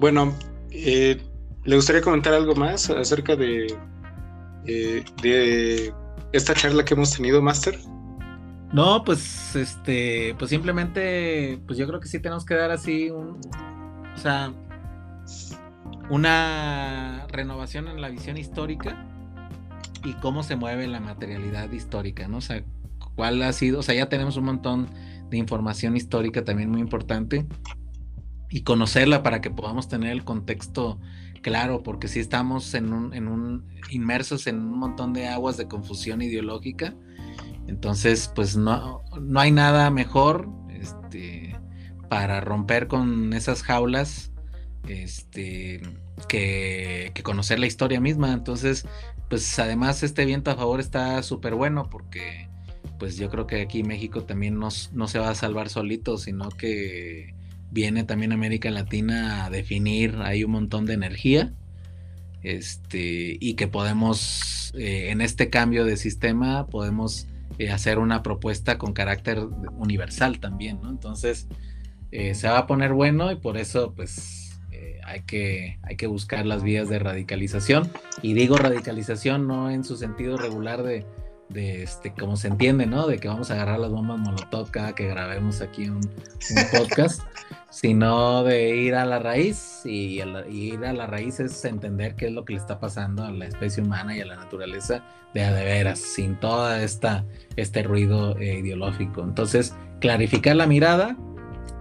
bueno, 0.00 0.36
eh, 0.72 1.22
¿le 1.62 1.76
gustaría 1.76 2.02
comentar 2.02 2.34
algo 2.34 2.56
más 2.56 2.90
acerca 2.90 3.36
de, 3.36 3.72
eh, 4.66 5.04
de 5.22 5.94
esta 6.32 6.52
charla 6.52 6.84
que 6.84 6.94
hemos 6.94 7.14
tenido, 7.14 7.40
Master? 7.40 7.78
No, 8.72 9.04
pues 9.04 9.54
este, 9.54 10.34
pues 10.38 10.50
simplemente, 10.50 11.60
pues 11.66 11.78
yo 11.78 11.86
creo 11.86 12.00
que 12.00 12.08
sí 12.08 12.18
tenemos 12.20 12.46
que 12.46 12.54
dar 12.54 12.70
así 12.70 13.10
un, 13.10 13.38
o 14.14 14.18
sea, 14.18 14.54
una 16.08 17.26
renovación 17.28 17.88
en 17.88 18.00
la 18.00 18.08
visión 18.08 18.38
histórica 18.38 19.06
y 20.04 20.14
cómo 20.14 20.42
se 20.42 20.56
mueve 20.56 20.88
la 20.88 21.00
materialidad 21.00 21.70
histórica, 21.70 22.28
¿no? 22.28 22.38
O 22.38 22.40
sea, 22.40 22.64
cuál 23.14 23.42
ha 23.42 23.52
sido, 23.52 23.80
o 23.80 23.82
sea, 23.82 23.94
ya 23.94 24.08
tenemos 24.08 24.38
un 24.38 24.44
montón 24.44 24.88
de 25.28 25.36
información 25.36 25.94
histórica 25.94 26.42
también 26.42 26.70
muy 26.70 26.80
importante 26.80 27.46
y 28.48 28.62
conocerla 28.62 29.22
para 29.22 29.42
que 29.42 29.50
podamos 29.50 29.88
tener 29.88 30.12
el 30.12 30.24
contexto 30.24 30.98
claro, 31.42 31.82
porque 31.82 32.08
si 32.08 32.20
estamos 32.20 32.72
en 32.72 32.92
un, 32.92 33.12
en 33.12 33.28
un 33.28 33.66
inmersos 33.90 34.46
en 34.46 34.60
un 34.60 34.78
montón 34.78 35.12
de 35.12 35.28
aguas 35.28 35.58
de 35.58 35.68
confusión 35.68 36.22
ideológica 36.22 36.94
entonces, 37.66 38.30
pues 38.34 38.56
no, 38.56 39.02
no 39.20 39.40
hay 39.40 39.50
nada 39.50 39.90
mejor 39.90 40.48
este, 40.70 41.56
para 42.08 42.40
romper 42.40 42.88
con 42.88 43.32
esas 43.32 43.62
jaulas 43.62 44.32
este, 44.88 45.80
que, 46.28 47.12
conocer 47.22 47.58
la 47.58 47.66
historia 47.66 48.00
misma. 48.00 48.32
Entonces, 48.32 48.86
pues 49.28 49.58
además 49.58 50.02
este 50.02 50.24
viento 50.24 50.50
a 50.50 50.56
favor 50.56 50.80
está 50.80 51.22
súper 51.22 51.54
bueno 51.54 51.88
porque 51.90 52.48
pues 52.98 53.16
yo 53.16 53.30
creo 53.30 53.46
que 53.46 53.62
aquí 53.62 53.82
México 53.82 54.24
también 54.24 54.58
no 54.58 54.70
se 54.70 55.18
va 55.18 55.30
a 55.30 55.34
salvar 55.34 55.68
solito, 55.68 56.18
sino 56.18 56.50
que 56.50 57.34
viene 57.70 58.04
también 58.04 58.32
América 58.32 58.70
Latina 58.70 59.46
a 59.46 59.50
definir 59.50 60.16
hay 60.22 60.44
un 60.44 60.52
montón 60.52 60.86
de 60.86 60.94
energía 60.94 61.52
este, 62.42 63.36
y 63.40 63.54
que 63.54 63.68
podemos, 63.68 64.72
eh, 64.74 65.10
en 65.10 65.20
este 65.20 65.48
cambio 65.48 65.84
de 65.84 65.96
sistema, 65.96 66.66
podemos 66.66 67.26
hacer 67.70 67.98
una 67.98 68.22
propuesta 68.22 68.78
con 68.78 68.92
carácter 68.92 69.38
universal 69.76 70.40
también, 70.40 70.80
¿no? 70.82 70.90
Entonces, 70.90 71.48
eh, 72.10 72.34
se 72.34 72.48
va 72.48 72.58
a 72.58 72.66
poner 72.66 72.92
bueno 72.92 73.30
y 73.30 73.36
por 73.36 73.56
eso, 73.56 73.92
pues, 73.94 74.60
eh, 74.70 75.00
hay, 75.04 75.22
que, 75.22 75.78
hay 75.82 75.96
que 75.96 76.06
buscar 76.06 76.46
las 76.46 76.62
vías 76.62 76.88
de 76.88 76.98
radicalización. 76.98 77.90
Y 78.22 78.34
digo 78.34 78.56
radicalización 78.56 79.46
no 79.46 79.70
en 79.70 79.84
su 79.84 79.96
sentido 79.96 80.36
regular 80.36 80.82
de, 80.82 81.06
de 81.52 81.82
este, 81.82 82.12
como 82.12 82.36
se 82.36 82.48
entiende, 82.48 82.86
¿no? 82.86 83.06
De 83.06 83.18
que 83.18 83.28
vamos 83.28 83.50
a 83.50 83.54
agarrar 83.54 83.78
las 83.78 83.90
bombas 83.90 84.18
Molotov 84.18 84.70
cada 84.70 84.94
que 84.94 85.06
grabemos 85.08 85.60
aquí 85.60 85.88
un, 85.88 86.00
podcast, 86.76 87.22
sino 87.70 88.42
de 88.44 88.76
ir 88.76 88.94
a 88.94 89.04
la 89.04 89.18
raíz 89.18 89.82
y, 89.84 90.22
ir 90.48 90.84
a 90.84 90.92
la 90.92 91.06
raíz 91.06 91.40
es 91.40 91.64
entender 91.64 92.16
qué 92.16 92.26
es 92.26 92.32
lo 92.32 92.44
que 92.44 92.54
le 92.54 92.58
está 92.58 92.80
pasando 92.80 93.24
a 93.24 93.30
la 93.30 93.46
especie 93.46 93.82
humana 93.82 94.16
y 94.16 94.20
a 94.20 94.26
la 94.26 94.36
naturaleza 94.36 95.04
de 95.34 95.44
a 95.44 95.52
de 95.52 95.64
veras, 95.64 95.98
sin 95.98 96.36
toda 96.36 96.82
esta 96.82 97.24
este 97.56 97.82
ruido 97.82 98.36
eh, 98.38 98.58
ideológico. 98.58 99.22
Entonces, 99.22 99.74
clarificar 100.00 100.56
la 100.56 100.66
mirada 100.66 101.16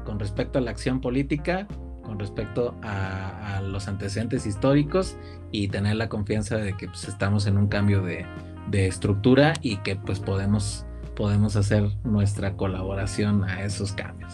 con 0.05 0.19
respecto 0.19 0.59
a 0.59 0.61
la 0.61 0.71
acción 0.71 1.01
política, 1.01 1.67
con 2.03 2.19
respecto 2.19 2.75
a, 2.83 3.61
los 3.61 3.87
antecedentes 3.87 4.45
históricos 4.45 5.15
y 5.51 5.67
tener 5.67 5.95
la 5.95 6.09
confianza 6.09 6.57
de 6.57 6.75
que 6.75 6.87
pues, 6.87 7.07
estamos 7.07 7.45
en 7.45 7.57
un 7.57 7.67
cambio 7.67 8.01
de, 8.01 8.25
de 8.67 8.87
estructura 8.87 9.53
y 9.61 9.77
que 9.77 9.95
pues 9.95 10.19
podemos, 10.19 10.85
podemos 11.15 11.55
hacer 11.55 11.89
nuestra 12.03 12.55
colaboración 12.55 13.43
a 13.43 13.63
esos 13.63 13.91
cambios. 13.93 14.33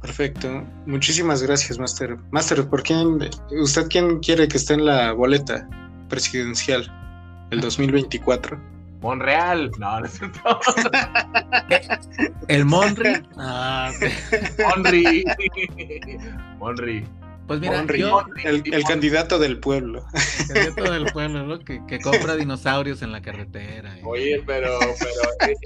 Perfecto. 0.00 0.64
Muchísimas 0.86 1.42
gracias, 1.42 1.78
Master. 1.78 2.16
Master, 2.30 2.66
¿por 2.68 2.82
quién, 2.82 3.18
usted 3.62 3.86
quién 3.88 4.18
quiere 4.20 4.48
que 4.48 4.56
esté 4.56 4.74
en 4.74 4.86
la 4.86 5.12
boleta 5.12 5.68
presidencial 6.08 6.90
el 7.50 7.60
2024? 7.60 8.58
Monreal. 9.02 9.70
No, 9.78 10.00
no 10.00 10.06
es 10.06 10.12
cierto. 10.12 10.40
¿El 12.48 12.64
Monri? 12.64 13.12
Ah, 13.38 13.90
Monri. 14.76 15.24
Monri. 16.58 17.06
Pues 17.50 17.58
mira, 17.58 17.80
el, 17.80 17.86
candidato 18.84 19.40
del 19.40 19.58
pueblo. 19.58 20.04
El 20.14 20.72
candidato 20.72 20.92
del 20.92 21.06
pueblo, 21.06 21.42
¿no? 21.42 21.58
Que, 21.58 21.98
compra 21.98 22.36
dinosaurios 22.36 23.02
en 23.02 23.10
la 23.10 23.22
carretera. 23.22 23.98
Oye, 24.04 24.40
pero, 24.46 24.78
pero 24.78 25.56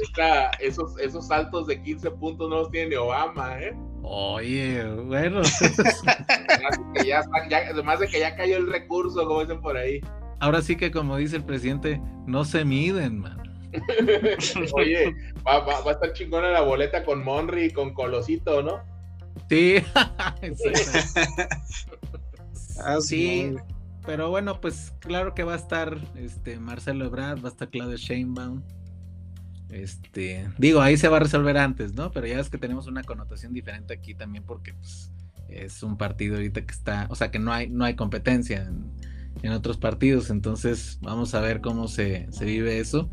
esos, 0.60 0.98
esos 0.98 1.26
saltos 1.26 1.66
de 1.66 1.82
15 1.82 2.10
puntos 2.12 2.48
no 2.48 2.60
los 2.60 2.70
tiene 2.70 2.96
Obama, 2.96 3.60
¿eh? 3.60 3.76
Oye, 4.02 4.82
bueno. 4.82 5.42
además 7.70 8.00
de 8.00 8.08
que 8.08 8.18
ya 8.18 8.34
cayó 8.34 8.56
el 8.56 8.72
recurso, 8.72 9.26
como 9.26 9.42
dicen 9.42 9.60
por 9.60 9.76
ahí. 9.76 10.00
Ahora 10.40 10.62
sí 10.62 10.76
que 10.76 10.90
como 10.90 11.18
dice 11.18 11.36
el 11.36 11.44
presidente, 11.44 12.00
no 12.26 12.46
se 12.46 12.64
miden, 12.64 13.18
man. 13.18 13.42
Oye, 14.72 15.14
va, 15.46 15.58
va, 15.58 15.86
a 15.86 15.92
estar 15.92 16.14
chingona 16.14 16.50
la 16.50 16.62
boleta 16.62 17.04
con 17.04 17.22
Monry 17.22 17.64
y 17.64 17.70
con 17.72 17.92
Colosito, 17.92 18.62
¿no? 18.62 18.93
Sí, 19.48 19.76
ah, 22.84 23.00
sí. 23.00 23.54
Pero 24.06 24.30
bueno, 24.30 24.60
pues 24.60 24.92
claro 25.00 25.34
que 25.34 25.44
va 25.44 25.54
a 25.54 25.56
estar 25.56 25.98
este 26.16 26.58
Marcelo 26.58 27.06
Ebrard, 27.06 27.42
va 27.42 27.48
a 27.48 27.52
estar 27.52 27.70
Claudio 27.70 27.96
Sheinbaum. 27.96 28.62
Este, 29.70 30.48
digo, 30.58 30.82
ahí 30.82 30.96
se 30.96 31.08
va 31.08 31.16
a 31.16 31.20
resolver 31.20 31.56
antes, 31.56 31.94
¿no? 31.94 32.12
Pero 32.12 32.26
ya 32.26 32.38
es 32.38 32.50
que 32.50 32.58
tenemos 32.58 32.86
una 32.86 33.02
connotación 33.02 33.52
diferente 33.52 33.94
aquí 33.94 34.14
también 34.14 34.44
porque 34.44 34.74
pues, 34.74 35.10
es 35.48 35.82
un 35.82 35.96
partido 35.96 36.36
ahorita 36.36 36.64
que 36.64 36.72
está, 36.72 37.06
o 37.10 37.14
sea, 37.14 37.30
que 37.30 37.38
no 37.38 37.52
hay 37.52 37.70
no 37.70 37.84
hay 37.84 37.96
competencia 37.96 38.62
en, 38.62 38.84
en 39.42 39.52
otros 39.52 39.78
partidos, 39.78 40.30
entonces 40.30 40.98
vamos 41.00 41.34
a 41.34 41.40
ver 41.40 41.60
cómo 41.60 41.88
se, 41.88 42.28
se 42.30 42.44
vive 42.44 42.78
eso. 42.78 43.10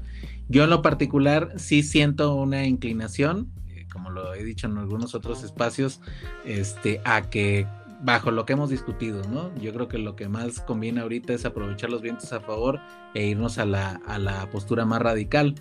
Yo 0.49 0.65
en 0.65 0.69
lo 0.69 0.81
particular 0.81 1.53
sí 1.55 1.83
siento 1.83 2.35
una 2.35 2.65
inclinación 2.65 3.49
como 3.91 4.09
lo 4.09 4.33
he 4.33 4.43
dicho 4.43 4.67
en 4.67 4.77
algunos 4.77 5.15
otros 5.15 5.43
espacios, 5.43 6.01
este, 6.45 7.01
a 7.05 7.29
que 7.29 7.67
bajo 8.01 8.31
lo 8.31 8.45
que 8.45 8.53
hemos 8.53 8.69
discutido, 8.69 9.21
¿no? 9.29 9.53
Yo 9.55 9.73
creo 9.73 9.87
que 9.87 9.97
lo 9.97 10.15
que 10.15 10.27
más 10.27 10.59
conviene 10.61 11.01
ahorita 11.01 11.33
es 11.33 11.45
aprovechar 11.45 11.89
los 11.89 12.01
vientos 12.01 12.33
a 12.33 12.39
favor 12.39 12.79
e 13.13 13.27
irnos 13.27 13.57
a 13.57 13.65
la, 13.65 14.01
a 14.07 14.17
la 14.17 14.49
postura 14.49 14.85
más 14.85 15.01
radical. 15.01 15.55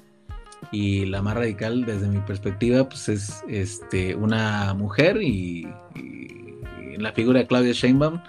Y 0.73 1.07
la 1.07 1.23
más 1.23 1.35
radical, 1.37 1.87
desde 1.87 2.07
mi 2.07 2.19
perspectiva, 2.19 2.87
pues 2.87 3.09
es 3.09 3.43
este, 3.49 4.15
una 4.15 4.75
mujer 4.75 5.21
y, 5.23 5.67
en 5.95 7.03
la 7.03 7.13
figura 7.13 7.41
de 7.41 7.47
Claudia 7.47 7.73
Sheinbaum, 7.73 8.21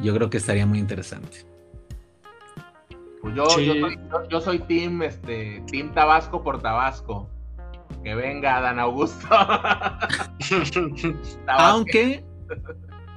yo 0.00 0.14
creo 0.14 0.28
que 0.28 0.36
estaría 0.36 0.66
muy 0.66 0.78
interesante. 0.78 1.46
Pues 3.22 3.34
yo, 3.34 3.44
yo, 3.58 3.74
soy, 3.74 3.98
yo, 4.28 4.40
soy 4.40 4.58
team, 4.60 5.02
este, 5.02 5.62
team 5.70 5.92
Tabasco 5.92 6.42
por 6.42 6.60
Tabasco 6.60 7.28
que 8.08 8.14
venga 8.14 8.58
Dan 8.62 8.78
Augusto. 8.78 9.26
aunque, 11.46 12.24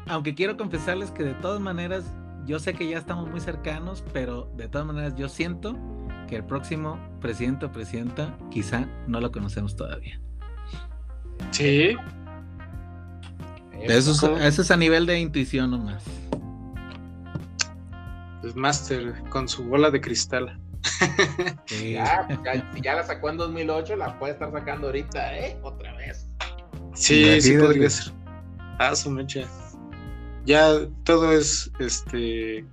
aunque 0.06 0.36
quiero 0.36 0.58
confesarles 0.58 1.12
que 1.12 1.24
de 1.24 1.34
todas 1.36 1.62
maneras, 1.62 2.14
yo 2.46 2.60
sé 2.60 2.74
que 2.74 2.90
ya 2.90 2.98
estamos 2.98 3.30
muy 3.30 3.40
cercanos, 3.40 4.04
pero 4.12 4.52
de 4.58 4.68
todas 4.68 4.86
maneras 4.86 5.16
yo 5.16 5.30
siento 5.30 5.80
que 6.28 6.36
el 6.36 6.44
próximo 6.44 7.00
presidente 7.22 7.68
o 7.68 7.72
presidenta 7.72 8.38
quizá 8.50 8.86
no 9.08 9.22
lo 9.22 9.32
conocemos 9.32 9.78
todavía. 9.78 10.20
Sí. 11.52 11.96
Eso 13.84 14.12
es, 14.12 14.44
eso 14.44 14.62
es 14.62 14.72
a 14.72 14.78
nivel 14.78 15.06
de 15.06 15.22
intuición 15.22 15.72
nomás. 15.72 16.04
El 18.44 18.54
Master 18.56 19.24
con 19.30 19.48
su 19.48 19.64
bola 19.64 19.90
de 19.90 20.02
cristal. 20.02 20.61
Ya, 21.70 22.28
si 22.74 22.82
ya 22.82 22.96
la 22.96 23.04
sacó 23.04 23.30
en 23.30 23.38
2008, 23.38 23.96
la 23.96 24.18
puede 24.20 24.34
estar 24.34 24.52
sacando 24.52 24.88
ahorita, 24.88 25.38
¿eh? 25.38 25.58
Otra 25.64 25.94
vez. 25.96 26.28
Sí, 26.94 27.42
sí, 27.42 27.58
podría 27.58 27.90
ser. 27.90 28.14
Ah, 28.80 28.96
su 28.96 29.10
mecha. 29.10 29.48
Ya 30.46 30.80
todo 31.04 31.32
es, 31.32 31.72
este, 31.80 32.66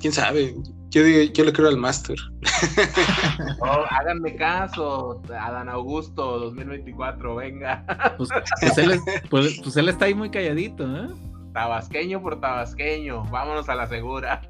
quién 0.00 0.12
sabe. 0.12 0.54
Yo, 0.90 1.02
digo, 1.02 1.32
yo 1.32 1.44
le 1.44 1.52
creo 1.52 1.68
al 1.68 1.78
Master. 1.78 2.16
háganme 3.90 4.36
caso, 4.36 5.22
Adán 5.28 5.68
Augusto 5.68 6.38
2024, 6.38 7.36
venga. 7.36 7.84
Pues, 8.18 8.28
pues, 8.60 8.78
él, 8.78 9.00
pues, 9.30 9.60
pues, 9.62 9.76
él, 9.76 9.88
está 9.88 10.04
ahí 10.04 10.14
muy 10.14 10.30
calladito, 10.30 10.84
¿eh? 10.84 11.08
Tabasqueño 11.54 12.22
por 12.22 12.40
tabasqueño, 12.40 13.24
vámonos 13.24 13.68
a 13.68 13.74
la 13.74 13.86
segura. 13.86 14.42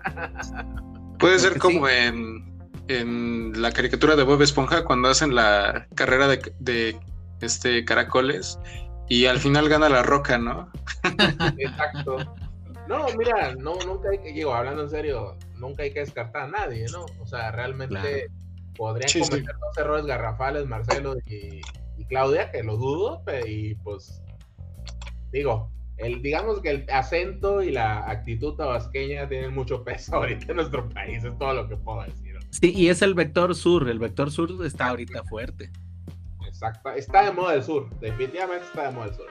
Puede 1.18 1.38
ser 1.38 1.58
como 1.58 1.88
en 1.88 2.51
en 3.00 3.60
la 3.60 3.72
caricatura 3.72 4.16
de 4.16 4.22
Bob 4.22 4.42
Esponja 4.42 4.84
cuando 4.84 5.08
hacen 5.08 5.34
la 5.34 5.86
carrera 5.94 6.28
de, 6.28 6.96
este 7.40 7.84
caracoles 7.84 8.58
y 9.08 9.26
al 9.26 9.38
final 9.38 9.68
gana 9.68 9.88
la 9.88 10.02
roca, 10.02 10.38
¿no? 10.38 10.70
Exacto. 11.58 12.16
No, 12.88 13.06
mira, 13.16 13.54
no, 13.54 13.76
nunca 13.86 14.10
hay 14.10 14.18
que, 14.18 14.32
digo, 14.32 14.54
hablando 14.54 14.82
en 14.82 14.90
serio, 14.90 15.36
nunca 15.56 15.82
hay 15.82 15.92
que 15.92 16.00
descartar 16.00 16.42
a 16.42 16.48
nadie, 16.48 16.86
¿no? 16.92 17.06
O 17.20 17.26
sea, 17.26 17.50
realmente 17.52 18.28
podrían 18.76 19.28
cometer 19.28 19.54
dos 19.54 19.78
errores 19.78 20.06
garrafales, 20.06 20.66
Marcelo 20.66 21.16
y, 21.26 21.60
Claudia, 22.08 22.50
que 22.50 22.62
lo 22.62 22.76
dudo, 22.76 23.22
y 23.46 23.76
pues, 23.76 24.22
digo, 25.30 25.70
el, 25.98 26.20
digamos 26.20 26.60
que 26.60 26.70
el 26.70 26.86
acento 26.90 27.62
y 27.62 27.70
la 27.70 28.10
actitud 28.10 28.56
tabasqueña 28.56 29.28
tienen 29.28 29.54
mucho 29.54 29.84
peso 29.84 30.16
ahorita 30.16 30.46
en 30.50 30.56
nuestro 30.56 30.88
país, 30.88 31.24
es 31.24 31.38
todo 31.38 31.54
lo 31.54 31.68
que 31.68 31.76
puedo 31.76 32.02
decir. 32.02 32.31
Sí, 32.52 32.72
y 32.74 32.90
es 32.90 33.00
el 33.00 33.14
vector 33.14 33.54
sur, 33.54 33.88
el 33.88 33.98
vector 33.98 34.30
sur 34.30 34.64
está 34.64 34.88
ahorita 34.88 35.24
fuerte. 35.24 35.70
Exacto, 36.46 36.90
está 36.92 37.24
de 37.24 37.32
moda 37.32 37.54
el 37.54 37.64
sur, 37.64 37.88
definitivamente 37.98 38.66
está 38.66 38.88
de 38.88 38.90
moda 38.92 39.06
el 39.06 39.14
sur. 39.14 39.26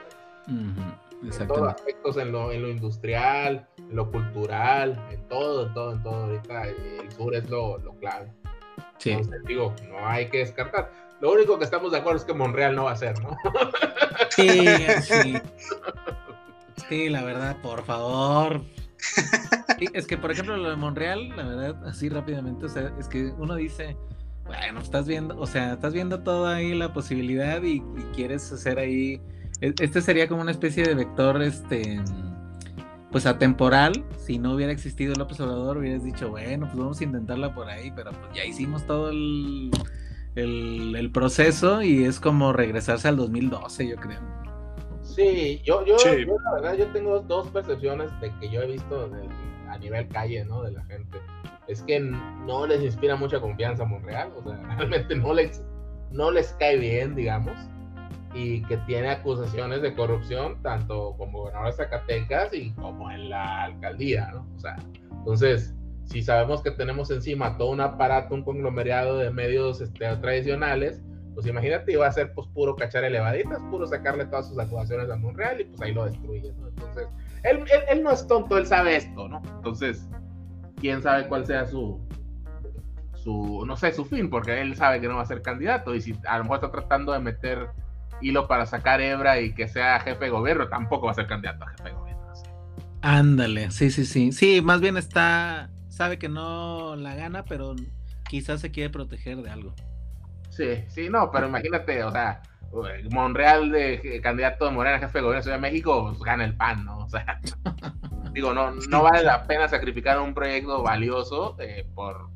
En 0.48 1.46
todos 1.46 1.68
aspectos, 1.68 2.16
en 2.16 2.32
lo, 2.32 2.50
en 2.50 2.62
lo 2.62 2.68
industrial, 2.68 3.68
en 3.78 3.94
lo 3.94 4.10
cultural, 4.10 5.00
en 5.10 5.28
todo, 5.28 5.68
en 5.68 5.72
todo, 5.72 5.92
en 5.92 6.02
todo. 6.02 6.24
Ahorita 6.24 6.66
el 6.66 7.12
sur 7.12 7.34
es 7.34 7.48
lo, 7.48 7.78
lo 7.78 7.94
clave. 8.00 8.32
Sí. 8.98 9.10
Entonces, 9.10 9.40
digo, 9.46 9.72
no 9.88 10.04
hay 10.04 10.28
que 10.28 10.38
descartar. 10.38 10.90
Lo 11.20 11.32
único 11.32 11.56
que 11.58 11.64
estamos 11.64 11.92
de 11.92 11.98
acuerdo 11.98 12.18
es 12.18 12.24
que 12.24 12.34
Monreal 12.34 12.74
no 12.74 12.84
va 12.84 12.92
a 12.92 12.96
ser, 12.96 13.20
¿no? 13.22 13.36
Sí, 14.30 14.66
sí. 15.02 15.34
Sí, 16.88 17.08
la 17.08 17.22
verdad, 17.22 17.56
por 17.62 17.84
favor. 17.84 18.62
es 19.92 20.06
que, 20.06 20.18
por 20.18 20.30
ejemplo, 20.30 20.56
lo 20.56 20.70
de 20.70 20.76
Monreal, 20.76 21.28
la 21.30 21.44
verdad, 21.44 21.86
así 21.86 22.08
rápidamente, 22.08 22.66
o 22.66 22.68
sea, 22.68 22.92
es 22.98 23.08
que 23.08 23.32
uno 23.38 23.54
dice, 23.54 23.96
bueno, 24.44 24.80
estás 24.80 25.06
viendo, 25.06 25.38
o 25.38 25.46
sea, 25.46 25.74
estás 25.74 25.92
viendo 25.92 26.20
toda 26.20 26.56
ahí 26.56 26.74
la 26.74 26.92
posibilidad 26.92 27.62
y, 27.62 27.80
quieres 28.14 28.52
hacer 28.52 28.78
ahí, 28.78 29.20
e, 29.60 29.74
este 29.80 30.00
sería 30.00 30.28
como 30.28 30.42
una 30.42 30.50
especie 30.50 30.84
de 30.84 30.94
vector, 30.94 31.42
este, 31.42 32.00
pues 33.10 33.26
atemporal, 33.26 34.04
si 34.16 34.38
no 34.38 34.54
hubiera 34.54 34.72
existido 34.72 35.14
López 35.14 35.38
Obrador, 35.40 35.78
hubieras 35.78 36.02
dicho, 36.02 36.30
bueno, 36.30 36.66
pues 36.66 36.78
vamos 36.78 37.00
a 37.00 37.04
intentarla 37.04 37.54
por 37.54 37.68
ahí, 37.68 37.92
pero 37.94 38.10
pues 38.10 38.34
ya 38.34 38.44
hicimos 38.44 38.86
todo 38.86 39.10
el, 39.10 39.70
el, 40.34 41.10
proceso 41.12 41.82
y 41.82 42.04
es 42.04 42.18
como 42.18 42.52
regresarse 42.52 43.08
al 43.08 43.16
2012, 43.16 43.88
yo 43.88 43.96
creo. 43.96 44.20
Sí, 45.02 45.60
yo, 45.64 45.84
yo, 45.84 45.96
yo 45.98 46.38
la 46.42 46.54
verdad, 46.54 46.74
yo 46.74 46.86
tengo 46.86 47.20
dos 47.20 47.48
percepciones 47.48 48.08
de 48.20 48.32
que 48.40 48.48
yo 48.48 48.62
he 48.62 48.72
visto 48.72 49.10
nivel 49.82 50.08
calle, 50.08 50.44
¿no? 50.44 50.62
De 50.62 50.72
la 50.72 50.84
gente 50.84 51.18
es 51.68 51.82
que 51.82 52.00
no 52.00 52.66
les 52.66 52.82
inspira 52.82 53.16
mucha 53.16 53.40
confianza 53.40 53.84
a 53.84 53.86
Monreal, 53.86 54.32
o 54.36 54.42
sea, 54.42 54.56
realmente 54.76 55.14
no 55.14 55.34
les, 55.34 55.62
no 56.10 56.30
les 56.30 56.52
cae 56.54 56.78
bien, 56.78 57.14
digamos, 57.14 57.56
y 58.34 58.62
que 58.62 58.76
tiene 58.78 59.10
acusaciones 59.10 59.82
de 59.82 59.94
corrupción 59.94 60.60
tanto 60.62 61.14
como 61.18 61.40
gobernador 61.40 61.70
de 61.70 61.76
Zacatecas 61.76 62.54
y 62.54 62.70
como 62.72 63.10
en 63.10 63.30
la 63.30 63.64
alcaldía, 63.64 64.30
¿no? 64.32 64.46
O 64.56 64.58
sea, 64.58 64.76
entonces, 65.10 65.74
si 66.04 66.22
sabemos 66.22 66.62
que 66.62 66.70
tenemos 66.70 67.10
encima 67.10 67.56
todo 67.56 67.70
un 67.70 67.80
aparato, 67.80 68.34
un 68.34 68.42
conglomerado 68.42 69.18
de 69.18 69.30
medios 69.30 69.80
este, 69.80 70.16
tradicionales, 70.16 71.02
pues 71.34 71.46
imagínate, 71.46 71.92
iba 71.92 72.06
a 72.06 72.12
ser 72.12 72.32
pues 72.34 72.46
puro 72.48 72.74
cachar 72.76 73.04
elevaditas, 73.04 73.60
puro 73.70 73.86
sacarle 73.86 74.26
todas 74.26 74.48
sus 74.48 74.58
acusaciones 74.58 75.10
a 75.10 75.16
Monreal 75.16 75.60
y 75.60 75.64
pues 75.64 75.80
ahí 75.80 75.92
lo 75.92 76.04
destruye, 76.04 76.52
¿no? 76.58 76.68
Entonces, 76.68 77.06
él, 77.42 77.58
él, 77.58 77.82
él 77.88 78.02
no 78.02 78.10
es 78.10 78.26
tonto, 78.26 78.58
él 78.58 78.66
sabe 78.66 78.96
esto, 78.96 79.28
¿no? 79.28 79.42
Entonces, 79.56 80.08
quién 80.80 81.02
sabe 81.02 81.28
cuál 81.28 81.46
sea 81.46 81.66
su, 81.66 82.00
su, 83.14 83.64
no 83.66 83.76
sé, 83.76 83.92
su 83.92 84.04
fin, 84.04 84.28
porque 84.30 84.60
él 84.60 84.74
sabe 84.76 85.00
que 85.00 85.08
no 85.08 85.16
va 85.16 85.22
a 85.22 85.26
ser 85.26 85.42
candidato 85.42 85.94
y 85.94 86.00
si 86.00 86.16
a 86.26 86.38
lo 86.38 86.44
mejor 86.44 86.56
está 86.58 86.70
tratando 86.70 87.12
de 87.12 87.20
meter 87.20 87.68
hilo 88.20 88.46
para 88.48 88.66
sacar 88.66 89.00
hebra 89.00 89.40
y 89.40 89.54
que 89.54 89.68
sea 89.68 90.00
jefe 90.00 90.24
de 90.24 90.30
gobierno, 90.30 90.68
tampoco 90.68 91.06
va 91.06 91.12
a 91.12 91.14
ser 91.14 91.26
candidato 91.26 91.64
a 91.64 91.68
jefe 91.68 91.84
de 91.84 91.90
gobierno. 91.92 92.22
Ándale, 93.02 93.70
sí, 93.70 93.90
sí, 93.90 94.04
sí. 94.04 94.32
Sí, 94.32 94.60
más 94.62 94.80
bien 94.80 94.96
está, 94.96 95.70
sabe 95.88 96.18
que 96.18 96.28
no 96.28 96.94
la 96.96 97.14
gana, 97.16 97.44
pero 97.44 97.74
quizás 98.28 98.60
se 98.60 98.70
quiere 98.70 98.90
proteger 98.90 99.38
de 99.38 99.50
algo. 99.50 99.74
Sí, 100.50 100.84
sí, 100.88 101.08
no, 101.08 101.30
pero 101.30 101.48
imagínate, 101.48 102.04
o 102.04 102.12
sea, 102.12 102.42
Monreal 103.10 103.70
de 103.70 104.20
candidato 104.22 104.64
de 104.64 104.70
Morena 104.70 104.98
jefe 104.98 105.18
de 105.18 105.22
gobierno 105.22 105.38
de 105.38 105.42
Ciudad 105.42 105.56
de 105.56 105.62
México, 105.62 106.08
pues, 106.08 106.22
gana 106.22 106.44
el 106.44 106.56
pan, 106.56 106.84
¿no? 106.84 106.98
O 106.98 107.08
sea, 107.08 107.40
digo, 108.32 108.54
no, 108.54 108.70
no 108.72 109.02
vale 109.02 109.22
la 109.22 109.46
pena 109.46 109.68
sacrificar 109.68 110.18
un 110.20 110.34
proyecto 110.34 110.82
valioso 110.82 111.56
eh, 111.58 111.86
por, 111.94 112.28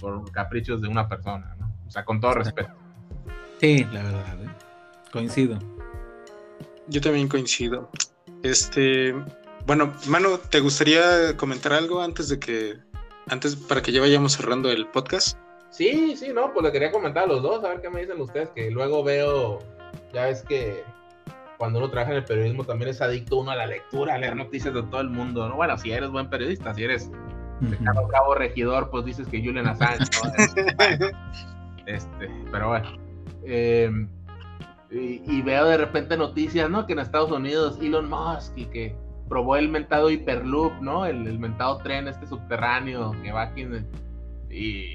por 0.00 0.30
caprichos 0.30 0.82
de 0.82 0.88
una 0.88 1.08
persona, 1.08 1.54
¿no? 1.58 1.72
O 1.86 1.90
sea, 1.90 2.04
con 2.04 2.20
todo 2.20 2.34
respeto. 2.34 2.70
Sí, 3.60 3.84
la 3.92 4.02
verdad, 4.02 4.44
¿eh? 4.44 4.48
coincido. 5.10 5.58
Yo 6.86 7.00
también 7.00 7.28
coincido. 7.28 7.90
Este, 8.42 9.14
bueno, 9.66 9.92
Manu, 10.06 10.38
¿te 10.38 10.60
gustaría 10.60 11.36
comentar 11.36 11.72
algo 11.72 12.00
antes 12.00 12.28
de 12.28 12.38
que, 12.38 12.78
antes 13.28 13.56
para 13.56 13.82
que 13.82 13.92
ya 13.92 14.00
vayamos 14.00 14.32
cerrando 14.32 14.70
el 14.70 14.86
podcast? 14.86 15.36
Sí, 15.70 16.16
sí, 16.16 16.28
no, 16.32 16.52
pues 16.52 16.64
le 16.64 16.72
quería 16.72 16.90
comentar 16.90 17.24
a 17.24 17.26
los 17.26 17.42
dos, 17.42 17.62
a 17.64 17.68
ver 17.68 17.80
qué 17.80 17.90
me 17.90 18.00
dicen 18.00 18.20
ustedes, 18.20 18.48
que 18.50 18.70
luego 18.70 19.04
veo, 19.04 19.58
ya 20.12 20.24
ves 20.24 20.42
que 20.42 20.84
cuando 21.58 21.80
uno 21.80 21.90
trabaja 21.90 22.12
en 22.12 22.18
el 22.18 22.24
periodismo 22.24 22.64
también 22.64 22.90
es 22.90 23.00
adicto 23.00 23.38
uno 23.38 23.50
a 23.50 23.56
la 23.56 23.66
lectura, 23.66 24.14
a 24.14 24.18
leer 24.18 24.36
noticias 24.36 24.72
de 24.72 24.82
todo 24.84 25.00
el 25.00 25.10
mundo, 25.10 25.48
¿no? 25.48 25.56
Bueno, 25.56 25.76
si 25.76 25.90
eres 25.90 26.10
buen 26.10 26.30
periodista, 26.30 26.72
si 26.74 26.84
eres 26.84 27.10
Cabo 28.12 28.34
Regidor, 28.34 28.90
pues 28.90 29.04
dices 29.04 29.26
que 29.28 29.42
Julian 29.42 29.66
Assange, 29.66 30.04
este, 31.86 32.30
pero 32.52 32.68
bueno. 32.68 32.88
Em, 33.44 34.08
y, 34.90 35.42
veo 35.42 35.66
de 35.66 35.76
repente 35.76 36.16
noticias, 36.16 36.70
¿no? 36.70 36.86
Que 36.86 36.94
en 36.94 37.00
Estados 37.00 37.30
Unidos 37.30 37.78
Elon 37.82 38.08
Musk 38.08 38.56
y 38.56 38.64
que 38.66 38.96
probó 39.28 39.56
el 39.56 39.68
mentado 39.68 40.10
Hyperloop, 40.10 40.80
¿no? 40.80 41.04
El, 41.04 41.38
mentado 41.38 41.78
tren 41.78 42.08
este 42.08 42.26
subterráneo 42.26 43.12
que 43.22 43.32
va 43.32 43.42
aquí 43.42 43.66
y, 44.50 44.94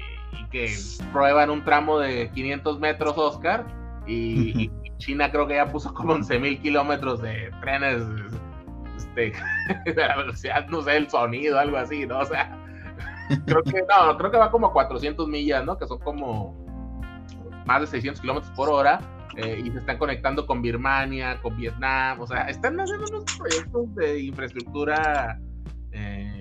que 0.50 0.74
prueban 1.12 1.50
un 1.50 1.62
tramo 1.64 1.98
de 1.98 2.30
500 2.30 2.80
metros, 2.80 3.14
Oscar, 3.16 3.66
y, 4.06 4.70
China 5.04 5.30
creo 5.30 5.46
que 5.46 5.54
ya 5.54 5.66
puso 5.66 5.92
como 5.92 6.14
11.000 6.14 6.62
kilómetros 6.62 7.20
de 7.20 7.52
trenes 7.60 8.02
este, 8.96 9.32
de 9.84 9.94
la 9.94 10.16
velocidad, 10.16 10.66
no 10.68 10.82
sé, 10.82 10.96
el 10.96 11.10
sonido, 11.10 11.58
algo 11.58 11.76
así, 11.76 12.06
¿no? 12.06 12.20
O 12.20 12.24
sea, 12.24 12.56
creo 13.46 13.62
que, 13.62 13.82
no, 13.82 14.16
creo 14.16 14.30
que 14.30 14.38
va 14.38 14.50
como 14.50 14.68
a 14.68 14.72
400 14.72 15.28
millas, 15.28 15.64
¿no? 15.64 15.76
Que 15.76 15.86
son 15.86 15.98
como 15.98 16.56
más 17.66 17.82
de 17.82 17.86
600 17.86 18.20
kilómetros 18.20 18.52
por 18.56 18.68
hora. 18.68 19.00
Eh, 19.36 19.62
y 19.64 19.70
se 19.72 19.78
están 19.78 19.98
conectando 19.98 20.46
con 20.46 20.62
Birmania, 20.62 21.40
con 21.42 21.56
Vietnam, 21.56 22.20
o 22.20 22.26
sea, 22.26 22.42
están 22.42 22.78
haciendo 22.78 23.04
unos 23.10 23.24
proyectos 23.36 23.92
de 23.96 24.20
infraestructura 24.20 25.40
eh, 25.90 26.33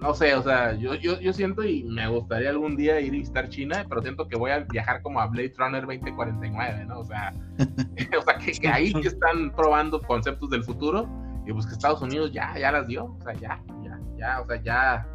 no 0.00 0.14
sé, 0.14 0.34
o 0.34 0.42
sea, 0.42 0.74
yo, 0.74 0.94
yo, 0.94 1.18
yo 1.20 1.32
siento 1.32 1.64
y 1.64 1.84
me 1.84 2.06
gustaría 2.08 2.50
algún 2.50 2.76
día 2.76 3.00
ir 3.00 3.08
a 3.08 3.12
visitar 3.12 3.48
China, 3.48 3.84
pero 3.88 4.02
siento 4.02 4.28
que 4.28 4.36
voy 4.36 4.50
a 4.50 4.60
viajar 4.60 5.00
como 5.02 5.20
a 5.20 5.26
Blade 5.26 5.54
Runner 5.56 5.86
2049, 5.86 6.84
¿no? 6.86 7.00
O 7.00 7.04
sea, 7.04 7.32
o 8.18 8.22
sea 8.22 8.38
que, 8.38 8.68
ahí 8.68 8.92
están 9.02 9.50
probando 9.54 10.00
conceptos 10.02 10.50
del 10.50 10.64
futuro 10.64 11.08
y 11.46 11.52
pues 11.52 11.66
que 11.66 11.72
Estados 11.72 12.02
Unidos 12.02 12.32
ya, 12.32 12.58
ya 12.58 12.72
las 12.72 12.86
dio, 12.86 13.04
o 13.04 13.20
sea, 13.22 13.32
ya, 13.34 13.62
ya, 13.82 13.98
ya, 14.18 14.40
o 14.40 14.46
sea, 14.46 14.62
ya, 14.62 15.06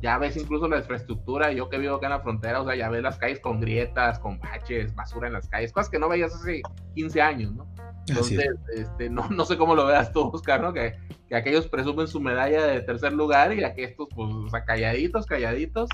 ya 0.00 0.18
ves 0.18 0.36
incluso 0.36 0.68
la 0.68 0.78
infraestructura, 0.78 1.50
yo 1.52 1.68
que 1.68 1.78
vivo 1.78 1.96
acá 1.96 2.06
en 2.06 2.12
la 2.12 2.20
frontera, 2.20 2.60
o 2.60 2.64
sea, 2.64 2.76
ya 2.76 2.88
ves 2.88 3.02
las 3.02 3.18
calles 3.18 3.40
con 3.40 3.60
grietas, 3.60 4.18
con 4.20 4.38
baches, 4.38 4.94
basura 4.94 5.26
en 5.26 5.32
las 5.32 5.48
calles, 5.48 5.72
cosas 5.72 5.90
que 5.90 5.98
no 5.98 6.08
veías 6.08 6.34
hace 6.34 6.62
15 6.94 7.22
años, 7.22 7.54
¿no? 7.54 7.66
Entonces, 8.08 8.50
este, 8.74 9.10
no, 9.10 9.28
no 9.30 9.44
sé 9.44 9.56
cómo 9.56 9.74
lo 9.74 9.86
veas 9.86 10.12
tú, 10.12 10.30
Oscar, 10.32 10.60
¿no? 10.60 10.72
Que, 10.72 10.96
que 11.28 11.36
aquellos 11.36 11.66
presumen 11.66 12.08
su 12.08 12.20
medalla 12.20 12.64
de 12.66 12.80
tercer 12.80 13.12
lugar 13.12 13.52
y 13.52 13.58
que 13.74 13.84
estos, 13.84 14.08
pues, 14.14 14.32
o 14.32 14.48
sea, 14.48 14.64
calladitos, 14.64 15.26
calladitos, 15.26 15.88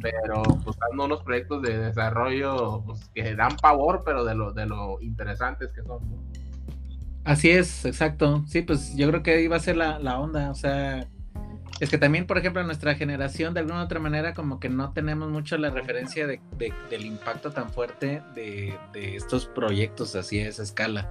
pero 0.00 0.42
pues 0.64 0.76
dando 0.78 1.04
unos 1.04 1.22
proyectos 1.22 1.62
de 1.62 1.78
desarrollo 1.78 2.82
pues, 2.86 3.08
que 3.14 3.34
dan 3.34 3.56
pavor, 3.56 4.02
pero 4.04 4.24
de 4.24 4.34
lo, 4.34 4.52
de 4.52 4.66
lo 4.66 5.00
interesantes 5.00 5.72
que 5.72 5.82
son. 5.82 6.00
Así 7.24 7.50
es, 7.50 7.84
exacto. 7.84 8.44
Sí, 8.46 8.62
pues 8.62 8.94
yo 8.96 9.08
creo 9.08 9.22
que 9.22 9.42
iba 9.42 9.56
a 9.56 9.60
ser 9.60 9.76
la, 9.76 9.98
la 9.98 10.20
onda, 10.20 10.50
o 10.50 10.54
sea, 10.54 11.08
es 11.80 11.90
que 11.90 11.98
también, 11.98 12.26
por 12.26 12.38
ejemplo, 12.38 12.60
en 12.60 12.66
nuestra 12.66 12.94
generación, 12.94 13.52
de 13.52 13.60
alguna 13.60 13.82
u 13.82 13.84
otra 13.84 14.00
manera, 14.00 14.32
como 14.32 14.58
que 14.58 14.68
no 14.68 14.92
tenemos 14.92 15.28
mucho 15.28 15.58
la 15.58 15.68
referencia 15.68 16.26
de, 16.26 16.40
del 16.88 17.04
impacto 17.04 17.50
tan 17.50 17.70
fuerte 17.70 18.22
de, 18.34 18.74
de, 18.92 19.16
estos 19.16 19.46
proyectos 19.46 20.16
así 20.16 20.40
a 20.40 20.48
esa 20.48 20.62
escala. 20.62 21.08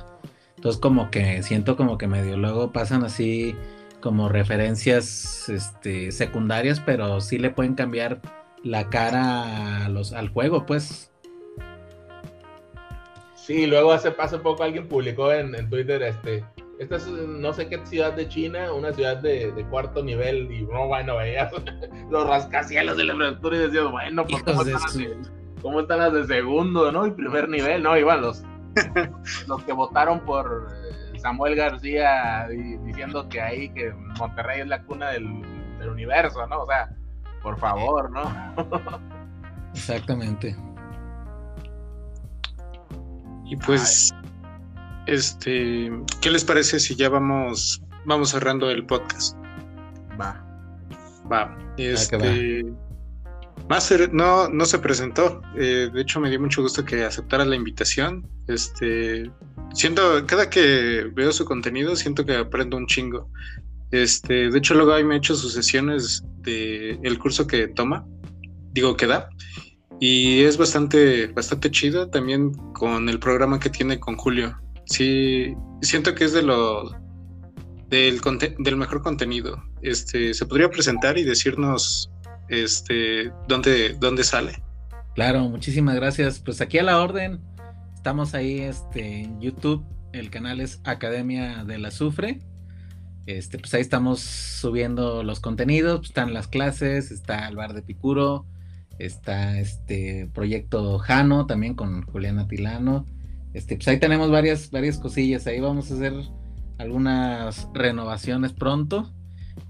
Entonces 0.55 0.79
como 0.79 1.11
que 1.11 1.43
siento 1.43 1.75
como 1.75 1.97
que 1.97 2.07
medio 2.07 2.37
luego 2.37 2.71
pasan 2.71 3.03
así 3.03 3.55
como 3.99 4.29
referencias 4.29 5.49
este, 5.49 6.11
secundarias, 6.11 6.79
pero 6.79 7.21
sí 7.21 7.37
le 7.39 7.49
pueden 7.49 7.75
cambiar 7.75 8.21
la 8.63 8.89
cara 8.89 9.85
a 9.85 9.89
los, 9.89 10.13
al 10.13 10.29
juego, 10.29 10.65
pues. 10.65 11.11
Sí, 13.35 13.67
luego 13.67 13.91
hace, 13.91 14.13
hace 14.17 14.39
poco 14.39 14.63
alguien 14.63 14.87
publicó 14.87 15.31
en, 15.31 15.53
en 15.55 15.69
Twitter, 15.69 16.01
este, 16.03 16.43
esta 16.79 16.95
es 16.97 17.07
no 17.07 17.53
sé 17.53 17.67
qué 17.67 17.85
ciudad 17.85 18.13
de 18.13 18.27
China, 18.27 18.73
una 18.73 18.91
ciudad 18.91 19.17
de, 19.17 19.51
de 19.51 19.65
cuarto 19.65 20.03
nivel, 20.03 20.51
y 20.51 20.63
no, 20.63 20.87
bueno, 20.87 21.17
veías 21.17 21.51
los 22.09 22.27
rascacielos 22.27 22.97
de 22.97 23.05
la 23.05 23.13
infraestructura 23.13 23.55
y 23.55 23.59
decías, 23.59 23.91
bueno, 23.91 24.25
pues 24.25 24.43
¿cómo 24.43 24.61
están, 24.61 25.21
¿cómo 25.61 25.79
están, 25.79 25.99
las 25.99 26.13
de 26.13 26.25
segundo, 26.25 26.91
no? 26.91 27.07
Y 27.07 27.11
primer 27.11 27.49
nivel, 27.49 27.83
no, 27.83 27.97
iban 27.97 28.21
los 28.21 28.43
los 29.47 29.63
que 29.63 29.73
votaron 29.73 30.19
por 30.21 30.67
eh, 31.13 31.19
Samuel 31.19 31.55
García 31.55 32.47
diciendo 32.47 33.27
que 33.29 33.41
ahí 33.41 33.69
que 33.69 33.91
Monterrey 34.17 34.61
es 34.61 34.67
la 34.67 34.83
cuna 34.83 35.09
del, 35.09 35.43
universo, 35.85 36.47
¿no? 36.47 36.63
O 36.63 36.67
sea, 36.67 36.89
por 37.43 37.59
favor, 37.59 38.09
¿no? 38.09 38.23
Exactamente. 39.73 40.55
Y 43.45 43.55
pues, 43.57 44.11
este, 45.05 45.91
¿qué 46.21 46.31
les 46.31 46.43
parece 46.43 46.79
si 46.79 46.95
ya 46.95 47.07
vamos 47.09 47.85
vamos 48.05 48.29
cerrando 48.29 48.69
el 48.69 48.85
podcast. 48.85 49.37
Va. 50.19 50.41
Va. 51.31 51.55
Ah, 51.57 51.57
este. 51.77 52.65
Master 53.69 54.13
no, 54.13 54.47
no 54.49 54.65
se 54.65 54.79
presentó. 54.79 55.41
Eh, 55.57 55.89
de 55.93 56.01
hecho, 56.01 56.19
me 56.19 56.29
dio 56.29 56.39
mucho 56.39 56.61
gusto 56.61 56.85
que 56.85 57.03
aceptara 57.03 57.45
la 57.45 57.55
invitación. 57.55 58.27
Este, 58.47 59.31
siento, 59.73 60.25
cada 60.27 60.49
que 60.49 61.09
veo 61.13 61.31
su 61.31 61.45
contenido, 61.45 61.95
siento 61.95 62.25
que 62.25 62.35
aprendo 62.35 62.77
un 62.77 62.85
chingo. 62.85 63.29
Este, 63.91 64.49
de 64.49 64.57
hecho, 64.57 64.73
luego 64.75 64.93
ahí 64.93 65.03
me 65.03 65.15
he 65.15 65.17
hecho 65.17 65.35
sus 65.35 65.53
sesiones 65.53 66.23
de 66.41 66.99
el 67.01 67.17
curso 67.17 67.47
que 67.47 67.67
toma, 67.67 68.05
digo 68.71 68.95
que 68.97 69.07
da, 69.07 69.29
y 69.99 70.41
es 70.41 70.57
bastante, 70.57 71.27
bastante 71.27 71.71
chido 71.71 72.09
también 72.09 72.51
con 72.73 73.09
el 73.09 73.19
programa 73.19 73.59
que 73.59 73.69
tiene 73.69 73.99
con 73.99 74.17
Julio. 74.17 74.59
Sí, 74.85 75.55
siento 75.81 76.13
que 76.13 76.25
es 76.25 76.33
de 76.33 76.43
lo 76.43 76.91
del, 77.87 78.21
del 78.59 78.75
mejor 78.75 79.01
contenido. 79.01 79.63
Este, 79.81 80.33
¿se 80.33 80.45
podría 80.45 80.69
presentar 80.69 81.17
y 81.17 81.23
decirnos 81.23 82.11
este 82.49 83.31
dónde, 83.47 83.95
dónde 83.99 84.23
sale? 84.23 84.61
Claro, 85.15 85.47
muchísimas 85.49 85.95
gracias. 85.95 86.39
Pues 86.39 86.61
aquí 86.61 86.77
a 86.77 86.83
la 86.83 87.01
orden. 87.01 87.39
Estamos 87.95 88.35
ahí 88.35 88.59
este, 88.59 89.21
en 89.21 89.39
YouTube. 89.39 89.83
El 90.11 90.29
canal 90.29 90.59
es 90.59 90.81
Academia 90.83 91.63
del 91.63 91.85
Azufre. 91.85 92.41
Este, 93.25 93.57
pues 93.57 93.73
ahí 93.73 93.81
estamos 93.81 94.19
subiendo 94.19 95.23
los 95.23 95.39
contenidos. 95.39 95.99
Pues 95.99 96.09
están 96.09 96.33
las 96.33 96.47
clases, 96.47 97.11
está 97.11 97.47
el 97.47 97.55
bar 97.55 97.73
de 97.73 97.81
Picuro, 97.81 98.45
está 98.99 99.59
este 99.59 100.29
proyecto 100.33 100.99
Jano 100.99 101.47
también 101.47 101.73
con 101.75 102.03
Juliana 102.03 102.47
Tilano. 102.47 103.05
Este, 103.53 103.77
pues 103.77 103.87
ahí 103.87 103.99
tenemos 103.99 104.29
varias, 104.29 104.69
varias 104.69 104.97
cosillas. 104.97 105.47
Ahí 105.47 105.61
vamos 105.61 105.89
a 105.89 105.95
hacer 105.95 106.13
algunas 106.77 107.69
renovaciones 107.73 108.51
pronto. 108.51 109.14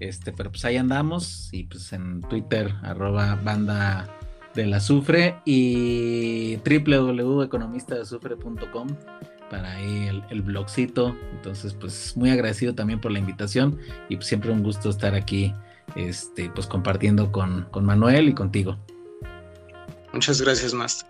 Este, 0.00 0.32
pero 0.32 0.50
pues 0.50 0.64
ahí 0.64 0.76
andamos. 0.76 1.48
Y 1.52 1.62
pues 1.64 1.92
en 1.92 2.22
Twitter, 2.22 2.74
arroba 2.82 3.36
banda 3.36 4.08
del 4.54 4.74
azufre 4.74 5.36
y 5.44 6.56
www.economistadazufre.com 6.56 8.88
para 9.50 9.72
ahí 9.72 10.08
el, 10.08 10.22
el, 10.30 10.42
blogcito. 10.42 11.16
Entonces, 11.32 11.74
pues 11.74 12.16
muy 12.16 12.30
agradecido 12.30 12.74
también 12.74 13.00
por 13.00 13.12
la 13.12 13.18
invitación 13.18 13.78
y 14.08 14.16
pues, 14.16 14.26
siempre 14.26 14.50
un 14.50 14.62
gusto 14.62 14.90
estar 14.90 15.14
aquí, 15.14 15.54
este, 15.94 16.50
pues 16.50 16.66
compartiendo 16.66 17.30
con, 17.30 17.68
con 17.70 17.84
Manuel 17.84 18.28
y 18.28 18.34
contigo. 18.34 18.76
Muchas 20.12 20.40
gracias, 20.40 20.74
Master. 20.74 21.08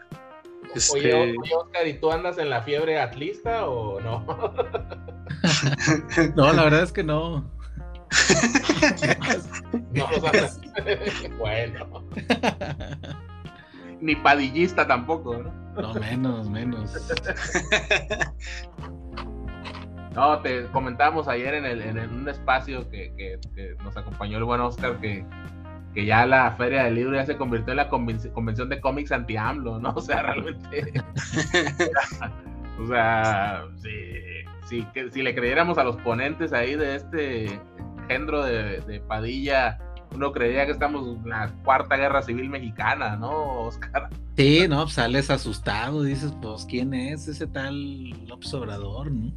Este... 0.75 1.15
Oye, 1.15 1.35
Oscar, 1.57 1.87
¿y 1.87 1.95
tú 1.95 2.11
andas 2.11 2.37
en 2.39 2.51
la 2.51 2.63
fiebre 2.63 3.01
atlista 3.01 3.69
o 3.69 4.01
no? 4.01 4.27
no, 6.37 6.53
la 6.53 6.65
verdad 6.65 6.83
es 6.83 6.93
que 6.93 7.03
no. 7.03 7.51
No, 9.93 10.05
o 10.05 10.21
sea, 10.21 10.51
bueno 11.39 12.05
ni 14.01 14.15
padillista 14.17 14.87
tampoco, 14.87 15.37
¿no? 15.37 15.53
No, 15.81 15.95
menos, 15.95 16.49
menos. 16.49 16.95
No, 20.15 20.39
te 20.41 20.65
comentábamos 20.69 21.29
ayer 21.29 21.55
en, 21.55 21.67
el, 21.67 21.83
en 21.83 21.99
un 21.99 22.29
espacio 22.29 22.89
que, 22.91 23.39
nos 23.85 23.97
acompañó 23.97 24.39
el 24.39 24.45
buen 24.45 24.61
Oscar 24.63 24.99
que, 24.99 25.25
que 25.93 26.07
ya 26.07 26.25
la 26.25 26.53
Feria 26.53 26.85
del 26.85 26.95
Libro 26.95 27.17
ya 27.17 27.27
se 27.27 27.37
convirtió 27.37 27.73
en 27.73 27.77
la 27.77 27.89
convención 27.89 28.69
de 28.71 28.81
cómics 28.81 29.13
anti-AMLO, 29.13 29.79
¿no? 29.79 29.93
O 29.95 30.01
sea, 30.01 30.23
realmente. 30.23 30.93
o 32.81 32.87
sea, 32.87 33.65
si, 34.65 34.83
que, 34.95 35.11
si 35.11 35.23
le 35.23 35.35
creyéramos 35.35 35.77
a 35.77 35.85
los 35.85 35.97
ponentes 35.99 36.55
ahí 36.55 36.77
de 36.77 36.97
este 36.97 37.61
género 38.07 38.45
de, 38.45 39.03
Padilla 39.09 39.79
uno 40.15 40.33
creía 40.33 40.65
que 40.65 40.73
estamos 40.73 41.07
en 41.07 41.29
la 41.29 41.53
cuarta 41.65 41.97
guerra 41.97 42.23
civil 42.23 42.49
mexicana, 42.49 43.17
¿no, 43.17 43.61
Oscar? 43.63 44.09
Sí, 44.37 44.67
no, 44.69 44.85
pues 44.85 44.95
sales 44.95 45.31
asustado, 45.31 46.03
dices, 46.03 46.33
pues, 46.41 46.65
¿quién 46.65 46.95
es 46.95 47.29
ese 47.29 47.47
tal 47.47 48.11
López 48.27 48.55
Obrador, 48.55 49.11
no? 49.11 49.33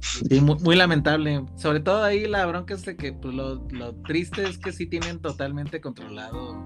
Sí, 0.00 0.40
muy, 0.40 0.76
lamentable. 0.76 1.44
Sobre 1.56 1.80
todo 1.80 2.02
ahí 2.02 2.26
la 2.26 2.46
bronca 2.46 2.74
es 2.74 2.84
de 2.84 2.96
que 2.96 3.12
pues, 3.12 3.34
lo, 3.34 3.60
triste 4.06 4.44
es 4.44 4.58
que 4.58 4.72
sí 4.72 4.86
tienen 4.86 5.20
totalmente 5.20 5.80
controlado 5.80 6.56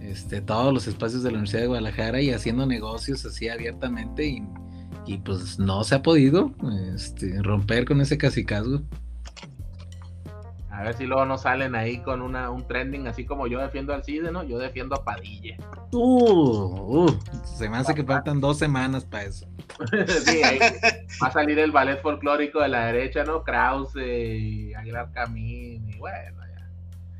este, 0.00 0.40
todos 0.40 0.72
los 0.72 0.86
espacios 0.86 1.22
de 1.22 1.30
la 1.30 1.38
Universidad 1.38 1.62
de 1.62 1.68
Guadalajara 1.68 2.20
y 2.20 2.30
haciendo 2.30 2.66
negocios 2.66 3.24
así 3.24 3.48
abiertamente 3.48 4.26
y, 4.26 4.42
y 5.06 5.18
pues 5.18 5.58
no 5.58 5.84
se 5.84 5.94
ha 5.94 6.02
podido 6.02 6.52
este, 6.94 7.42
romper 7.42 7.86
con 7.86 8.00
ese 8.00 8.18
casicazgo. 8.18 8.82
A 10.80 10.84
ver 10.84 10.94
si 10.94 11.04
luego 11.04 11.26
no 11.26 11.36
salen 11.36 11.74
ahí 11.74 11.98
con 11.98 12.22
una, 12.22 12.48
un 12.48 12.66
trending 12.66 13.06
así 13.06 13.26
como 13.26 13.46
yo 13.46 13.60
defiendo 13.60 13.92
al 13.92 14.02
CIDE, 14.02 14.32
¿no? 14.32 14.44
Yo 14.44 14.58
defiendo 14.58 14.94
a 14.94 15.04
Padilla. 15.04 15.58
Uh, 15.92 17.04
uh 17.04 17.18
se 17.44 17.68
me 17.68 17.76
hace 17.76 17.94
que 17.94 18.02
faltan 18.02 18.40
dos 18.40 18.56
semanas 18.56 19.04
para 19.04 19.24
eso. 19.24 19.46
sí, 20.24 20.42
ahí 20.42 20.58
va 21.22 21.26
a 21.26 21.32
salir 21.32 21.58
el 21.58 21.70
ballet 21.70 22.00
folclórico 22.00 22.62
de 22.62 22.68
la 22.68 22.86
derecha, 22.86 23.24
¿no? 23.24 23.44
Krause 23.44 23.96
y 23.96 24.72
Aguilar 24.72 25.12
Camín 25.12 25.86
y 25.86 25.98
bueno, 25.98 26.40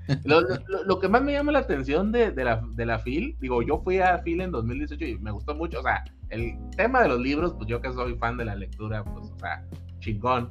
ya. 0.09 0.20
Lo, 0.24 0.99
que 0.99 1.09
más 1.09 1.20
me 1.20 1.32
llama 1.32 1.53
la 1.53 1.59
atención 1.59 2.12
de, 2.12 2.31
de, 2.31 2.45
la, 2.45 2.62
de 2.66 2.87
la 2.87 2.99
FIL, 2.99 3.37
digo, 3.41 3.61
yo 3.61 3.82
fui 3.85 3.99
a 3.99 4.20
FIL 4.20 4.41
en 4.41 4.53
2018 4.53 5.05
y 5.05 5.19
me 5.19 5.32
gustó 5.32 5.55
mucho, 5.55 5.81
o 5.81 5.82
sea, 5.82 6.03
el 6.31 6.57
tema 6.78 7.03
de 7.03 7.09
los 7.09 7.20
libros, 7.20 7.53
pues 7.59 7.69
yo 7.69 7.82
que 7.82 7.93
soy 7.93 8.16
fan 8.16 8.39
de 8.39 8.47
la 8.47 8.55
lectura, 8.55 9.05
pues, 9.05 9.31
o 9.31 9.39
sea, 9.39 9.62
chingón 9.99 10.51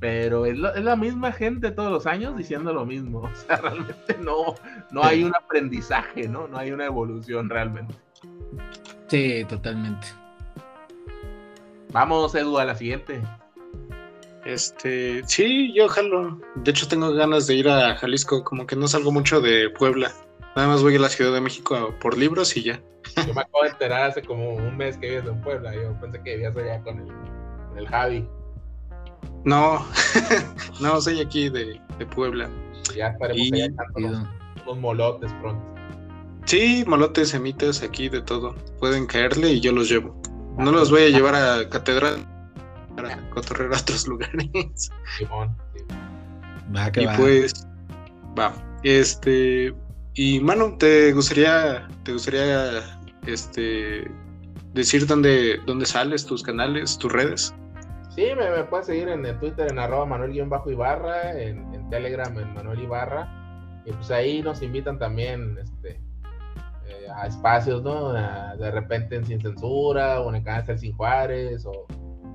pero 0.00 0.46
es, 0.46 0.58
la 0.58 0.96
misma 0.96 1.32
gente 1.32 1.70
todos 1.70 1.90
los 1.90 2.06
años 2.06 2.36
diciendo 2.36 2.72
lo 2.72 2.84
mismo. 2.84 3.20
O 3.32 3.34
sea, 3.34 3.56
realmente 3.56 4.16
no, 4.20 4.54
no 4.90 5.04
hay 5.04 5.24
un 5.24 5.34
aprendizaje, 5.34 6.28
¿no? 6.28 6.48
No 6.48 6.58
hay 6.58 6.72
una 6.72 6.86
evolución 6.86 7.48
realmente. 7.48 7.94
Sí, 9.08 9.44
totalmente. 9.48 10.06
Vamos, 11.92 12.34
Edu, 12.34 12.58
a 12.58 12.64
la 12.64 12.74
siguiente. 12.74 13.22
Este, 14.44 15.22
sí, 15.26 15.72
yo 15.74 15.88
jalo. 15.88 16.40
De 16.56 16.70
hecho, 16.70 16.86
tengo 16.86 17.12
ganas 17.12 17.46
de 17.46 17.54
ir 17.54 17.68
a 17.68 17.96
Jalisco, 17.96 18.44
como 18.44 18.66
que 18.66 18.76
no 18.76 18.88
salgo 18.88 19.10
mucho 19.10 19.40
de 19.40 19.70
Puebla. 19.70 20.12
Nada 20.54 20.68
más 20.68 20.82
voy 20.82 20.96
a 20.96 20.98
la 20.98 21.08
Ciudad 21.08 21.32
de 21.32 21.40
México 21.40 21.94
por 22.00 22.16
libros 22.16 22.56
y 22.56 22.62
ya. 22.62 22.80
Yo 23.26 23.34
me 23.34 23.40
acabo 23.40 23.62
de 23.64 23.70
enterar 23.70 24.10
hace 24.10 24.22
como 24.22 24.54
un 24.54 24.76
mes 24.76 24.96
que 24.96 25.06
vivías 25.06 25.26
en 25.26 25.40
Puebla. 25.40 25.74
Yo 25.74 25.98
pensé 26.00 26.22
que 26.22 26.36
vivías 26.36 26.56
allá 26.56 26.82
con 26.82 26.98
el, 27.00 27.08
con 27.68 27.78
el 27.78 27.88
Javi. 27.88 28.28
No, 29.44 29.86
no, 30.80 31.00
soy 31.00 31.20
aquí 31.20 31.48
de, 31.48 31.80
Puebla. 32.14 32.48
Ya 32.96 33.08
estaremos 33.08 33.46
y... 33.46 33.62
allá 33.62 33.74
los, 34.66 34.78
molotes 34.78 35.32
pronto. 35.40 35.62
Sí, 36.46 36.84
molotes, 36.86 37.30
semitas, 37.30 37.82
aquí 37.82 38.08
de 38.08 38.20
todo. 38.22 38.54
Pueden 38.78 39.06
caerle 39.06 39.52
y 39.52 39.60
yo 39.60 39.72
los 39.72 39.88
llevo. 39.88 40.20
No 40.58 40.72
los 40.72 40.90
voy 40.90 41.02
a 41.02 41.08
llevar 41.08 41.34
a 41.34 41.68
catedral 41.70 42.26
para 42.96 43.18
cotorrear 43.30 43.74
a 43.74 43.78
otros 43.78 44.06
lugares. 44.06 44.90
Simón. 45.18 45.56
Va, 46.74 46.90
que 46.90 47.02
y 47.02 47.06
pues, 47.16 47.66
va. 48.38 48.54
Este, 48.82 49.74
y 50.14 50.40
mano, 50.40 50.76
¿te 50.78 51.12
gustaría, 51.12 51.88
te 52.04 52.12
gustaría, 52.12 52.98
este, 53.26 54.10
decir 54.72 55.06
dónde, 55.06 55.60
dónde 55.66 55.86
sales, 55.86 56.24
tus 56.24 56.42
canales, 56.42 56.98
tus 56.98 57.12
redes? 57.12 57.54
Sí, 58.14 58.26
me, 58.36 58.62
puedes 58.64 58.86
seguir 58.86 59.08
en, 59.08 59.22
Twitter 59.40 59.66
en 59.72 59.78
arroba 59.78 60.06
Manuel-Ibarra, 60.06 61.32
en, 61.32 61.74
en, 61.74 61.90
Telegram 61.90 62.38
en 62.38 62.54
Manuel 62.54 62.80
Ibarra. 62.80 63.82
Y 63.84 63.92
pues 63.92 64.08
ahí 64.12 64.40
nos 64.40 64.62
invitan 64.62 65.00
también 65.00 65.58
este, 65.58 66.00
eh, 66.86 67.08
a 67.12 67.26
espacios, 67.26 67.82
¿no? 67.82 68.12
de 68.12 68.70
repente 68.70 69.16
en 69.16 69.24
Sin 69.24 69.40
Censura, 69.40 70.20
o 70.20 70.28
en 70.28 70.36
el 70.36 70.44
canal 70.44 70.78
Sin 70.78 70.96
Juárez, 70.96 71.66
o, 71.66 71.86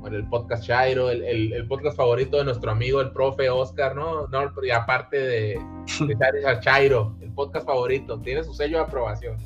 en 0.05 0.13
el 0.13 0.27
podcast 0.27 0.65
Chairo, 0.65 1.09
el, 1.09 1.23
el, 1.23 1.67
podcast 1.67 1.95
favorito 1.95 2.37
de 2.37 2.45
nuestro 2.45 2.71
amigo, 2.71 2.99
el 2.99 3.11
profe 3.11 3.49
Oscar, 3.49 3.95
¿no? 3.95 4.27
no 4.27 4.51
y 4.63 4.71
aparte 4.71 5.17
de, 5.17 5.61
de 5.99 6.59
Chairo, 6.59 7.15
el 7.21 7.31
podcast 7.33 7.65
favorito, 7.65 8.19
tiene 8.19 8.43
su 8.43 8.53
sello 8.53 8.77
de 8.77 8.83
aprobación. 8.83 9.37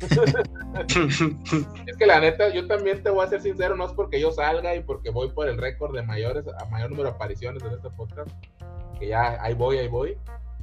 es 1.86 1.96
que 1.96 2.06
la 2.06 2.20
neta, 2.20 2.52
yo 2.52 2.66
también 2.66 3.02
te 3.02 3.10
voy 3.10 3.24
a 3.24 3.28
ser 3.28 3.40
sincero, 3.40 3.76
no 3.76 3.86
es 3.86 3.92
porque 3.92 4.20
yo 4.20 4.32
salga 4.32 4.74
y 4.74 4.82
porque 4.82 5.10
voy 5.10 5.30
por 5.30 5.48
el 5.48 5.58
récord 5.58 5.94
de 5.94 6.02
mayores, 6.02 6.44
a 6.46 6.64
mayor 6.66 6.90
número 6.90 7.10
de 7.10 7.14
apariciones 7.14 7.62
en 7.62 7.72
este 7.72 7.90
podcast, 7.90 8.30
que 8.98 9.08
ya 9.08 9.42
ahí 9.42 9.54
voy, 9.54 9.78
ahí 9.78 9.88
voy, 9.88 10.16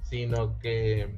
sino 0.04 0.58
que, 0.60 1.18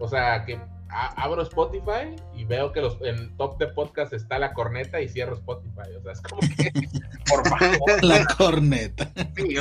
o 0.00 0.08
sea, 0.08 0.44
que 0.44 0.58
abro 0.92 1.42
Spotify 1.42 2.16
y 2.34 2.44
veo 2.44 2.72
que 2.72 2.80
los, 2.80 2.98
en 3.02 3.36
top 3.36 3.58
de 3.58 3.68
podcast 3.68 4.12
está 4.12 4.38
la 4.38 4.52
corneta 4.52 5.00
y 5.00 5.08
cierro 5.08 5.34
Spotify. 5.34 5.94
O 5.98 6.02
sea, 6.02 6.12
es 6.12 6.20
como 6.20 6.40
que, 6.40 6.70
por 7.28 7.48
favor. 7.48 8.04
La 8.04 8.24
corneta. 8.26 9.10
Sí, 9.36 9.56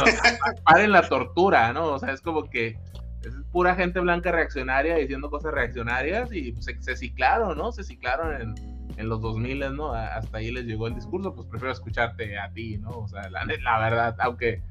paren 0.64 0.92
la 0.92 1.08
tortura, 1.08 1.72
¿no? 1.74 1.94
O 1.94 2.00
sea, 2.00 2.12
es 2.12 2.22
como 2.22 2.50
que 2.50 2.78
es 3.24 3.34
pura 3.52 3.76
gente 3.76 4.00
blanca 4.00 4.32
reaccionaria 4.32 4.96
diciendo 4.96 5.30
cosas 5.30 5.54
reaccionarias 5.54 6.32
y 6.34 6.52
pues, 6.52 6.66
se, 6.80 6.96
ciclaron, 6.96 7.58
¿no? 7.58 7.72
Se 7.72 7.84
ciclaron 7.84 8.42
en, 8.42 8.56
en 8.98 9.10
los 9.10 9.22
2000, 9.22 9.76
¿no? 9.76 9.94
Hasta 9.94 10.38
ahí 10.38 10.52
les 10.52 10.66
llegó 10.66 10.88
el 10.88 10.96
discurso, 10.96 11.34
pues 11.34 11.48
prefiero 11.48 11.72
escucharte 11.72 12.38
a 12.40 12.52
ti, 12.52 12.78
¿no? 12.78 12.90
O 12.90 13.08
sea, 13.08 13.30
la, 13.30 13.46
la 13.46 13.80
verdad, 13.80 14.16
aunque 14.20 14.62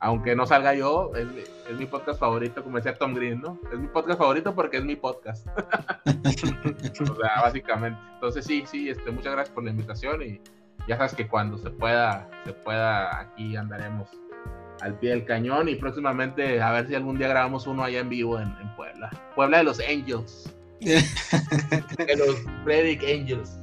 aunque 0.00 0.34
no 0.34 0.46
salga 0.46 0.74
yo, 0.74 1.12
es, 1.14 1.28
mi 1.78 1.84
podcast 1.84 2.18
favorito, 2.18 2.64
como 2.64 2.76
decía 2.76 2.94
Tom 2.94 3.14
Green, 3.14 3.40
¿no? 3.42 3.60
Es 3.70 3.78
mi 3.78 3.86
podcast 3.86 4.18
favorito 4.18 4.54
porque 4.54 4.78
es 4.78 4.84
mi 4.84 4.96
podcast. 4.96 5.46
o 6.06 7.14
sea, 7.14 7.42
básicamente. 7.42 8.00
Entonces 8.14 8.46
sí, 8.46 8.64
sí, 8.66 8.88
este, 8.88 9.10
muchas 9.10 9.32
gracias 9.32 9.54
por 9.54 9.62
la 9.62 9.70
invitación 9.70 10.22
y 10.22 10.40
ya 10.88 10.96
sabes 10.96 11.14
que 11.14 11.28
cuando 11.28 11.58
se 11.58 11.70
pueda, 11.70 12.28
se 12.44 12.54
pueda, 12.54 13.20
aquí 13.20 13.54
andaremos 13.56 14.08
al 14.80 14.98
pie 14.98 15.10
del 15.10 15.24
cañón 15.24 15.68
y 15.68 15.76
próximamente 15.76 16.60
a 16.60 16.72
ver 16.72 16.88
si 16.88 16.94
algún 16.94 17.18
día 17.18 17.28
grabamos 17.28 17.66
uno 17.66 17.84
allá 17.84 18.00
en 18.00 18.08
vivo 18.08 18.38
en, 18.38 18.54
Puebla. 18.76 19.10
Puebla 19.34 19.58
de 19.58 19.64
los 19.64 19.80
Angels. 19.80 20.54
de 20.80 22.16
los 22.16 22.36
Predic 22.64 23.02
Angels. 23.02 23.58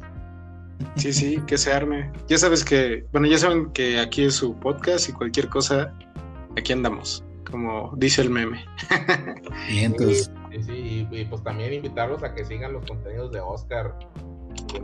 Sí, 0.96 1.14
sí, 1.14 1.42
que 1.48 1.58
se 1.58 1.72
arme. 1.72 2.12
Ya 2.28 2.38
sabes 2.38 2.64
que, 2.64 3.06
bueno, 3.12 3.28
ya 3.28 3.38
saben 3.38 3.72
que 3.72 4.00
aquí 4.00 4.24
es 4.24 4.36
su 4.36 4.56
podcast 4.60 5.10
y 5.10 5.14
cualquier 5.14 5.50
cosa, 5.50 5.94
aquí 6.56 6.74
andamos, 6.74 7.24
como 7.50 7.94
dice 7.98 8.22
el 8.22 8.30
meme. 8.30 8.64
y 9.70 9.80
entonces. 9.80 10.32
Sí, 10.52 10.64
sí, 10.64 11.08
y, 11.12 11.26
pues 11.26 11.44
también 11.44 11.74
invitarlos 11.74 12.24
a 12.24 12.34
que 12.34 12.46
sigan 12.46 12.74
los 12.74 12.86
contenidos 12.86 13.32
de 13.32 13.40
Oscar, 13.40 13.94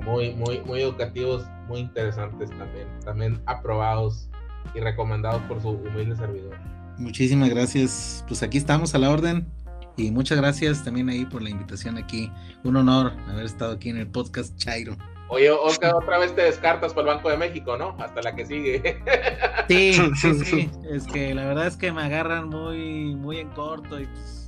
muy, 0.04 0.34
muy, 0.34 0.62
muy 0.62 0.82
educativos, 0.82 1.46
muy 1.68 1.80
interesantes 1.82 2.50
también, 2.50 2.88
también 3.04 3.42
aprobados 3.46 4.30
y 4.74 4.80
recomendados 4.80 5.42
por 5.44 5.62
su 5.62 5.70
humilde 5.70 6.16
servidor. 6.16 6.58
Muchísimas 6.98 7.50
gracias. 7.50 8.24
Pues 8.28 8.44
aquí 8.44 8.58
estamos 8.58 8.94
a 8.96 8.98
la 8.98 9.10
orden. 9.10 9.48
Y 9.96 10.10
muchas 10.12 10.40
gracias 10.40 10.84
también 10.84 11.10
ahí 11.10 11.26
por 11.26 11.42
la 11.42 11.50
invitación 11.50 11.98
aquí. 11.98 12.32
Un 12.64 12.78
honor 12.78 13.14
haber 13.30 13.46
estado 13.46 13.74
aquí 13.74 13.90
en 13.90 13.98
el 13.98 14.08
podcast 14.08 14.58
Chairo. 14.58 14.98
Oye, 15.30 15.50
Oscar, 15.52 15.96
otra 15.96 16.18
vez 16.18 16.36
te 16.36 16.42
descartas 16.42 16.94
por 16.94 17.02
el 17.02 17.08
Banco 17.08 17.30
de 17.30 17.38
México, 17.38 17.78
¿no? 17.78 17.96
Hasta 18.00 18.22
la 18.22 18.36
que 18.36 18.46
sigue. 18.46 19.02
Sí, 19.68 19.94
sí, 20.22 20.34
sí. 20.46 20.70
Es 20.90 21.06
que 21.06 21.34
la 21.34 21.46
verdad 21.46 21.68
es 21.68 21.78
que 21.78 21.92
me 21.92 22.04
agarran 22.04 22.50
muy, 22.50 23.16
muy 23.16 23.40
en 23.40 23.50
corto 23.50 24.00
y 24.00 24.06
pues. 24.06 24.43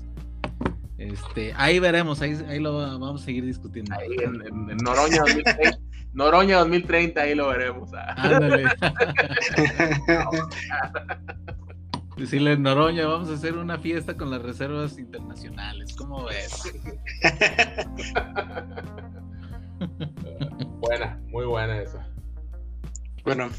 Este, 0.98 1.54
ahí 1.58 1.80
veremos, 1.80 2.22
ahí, 2.22 2.38
ahí 2.48 2.60
lo 2.60 2.78
vamos 2.78 3.22
a 3.22 3.26
seguir 3.26 3.44
discutiendo. 3.46 3.94
Ahí 3.96 4.16
en, 4.24 4.38
Noroña 4.78 5.20
2030, 5.20 5.78
Noroña 6.14 6.60
2030, 6.60 7.22
ahí 7.22 7.36
lo 7.36 7.50
veremos. 7.50 7.92
Ah. 7.94 8.14
Ándale. 8.18 8.64
Decirle, 12.18 12.58
Noroña, 12.58 13.06
vamos 13.08 13.30
a 13.30 13.34
hacer 13.34 13.58
una 13.58 13.78
fiesta 13.78 14.16
con 14.16 14.32
las 14.32 14.42
reservas 14.42 14.98
internacionales. 14.98 15.94
¿Cómo 15.98 16.24
ves? 16.24 16.64
buena, 20.80 21.20
muy 21.28 21.46
buena 21.46 21.82
esa. 21.82 22.08
Bueno, 23.26 23.50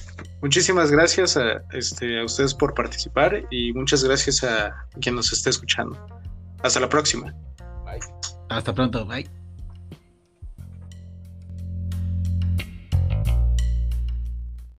muchísimas 0.40 0.90
gracias 0.90 1.36
a, 1.36 1.62
este, 1.72 2.20
a 2.20 2.24
ustedes 2.24 2.54
por 2.54 2.72
participar 2.72 3.46
y 3.50 3.74
muchas 3.74 4.02
gracias 4.04 4.42
a 4.42 4.74
quien 5.02 5.16
nos 5.16 5.30
esté 5.32 5.50
escuchando. 5.50 6.15
Hasta 6.62 6.80
la 6.80 6.88
próxima. 6.88 7.34
Bye. 7.84 8.00
Hasta 8.48 8.74
pronto. 8.74 9.06
Bye. 9.06 9.28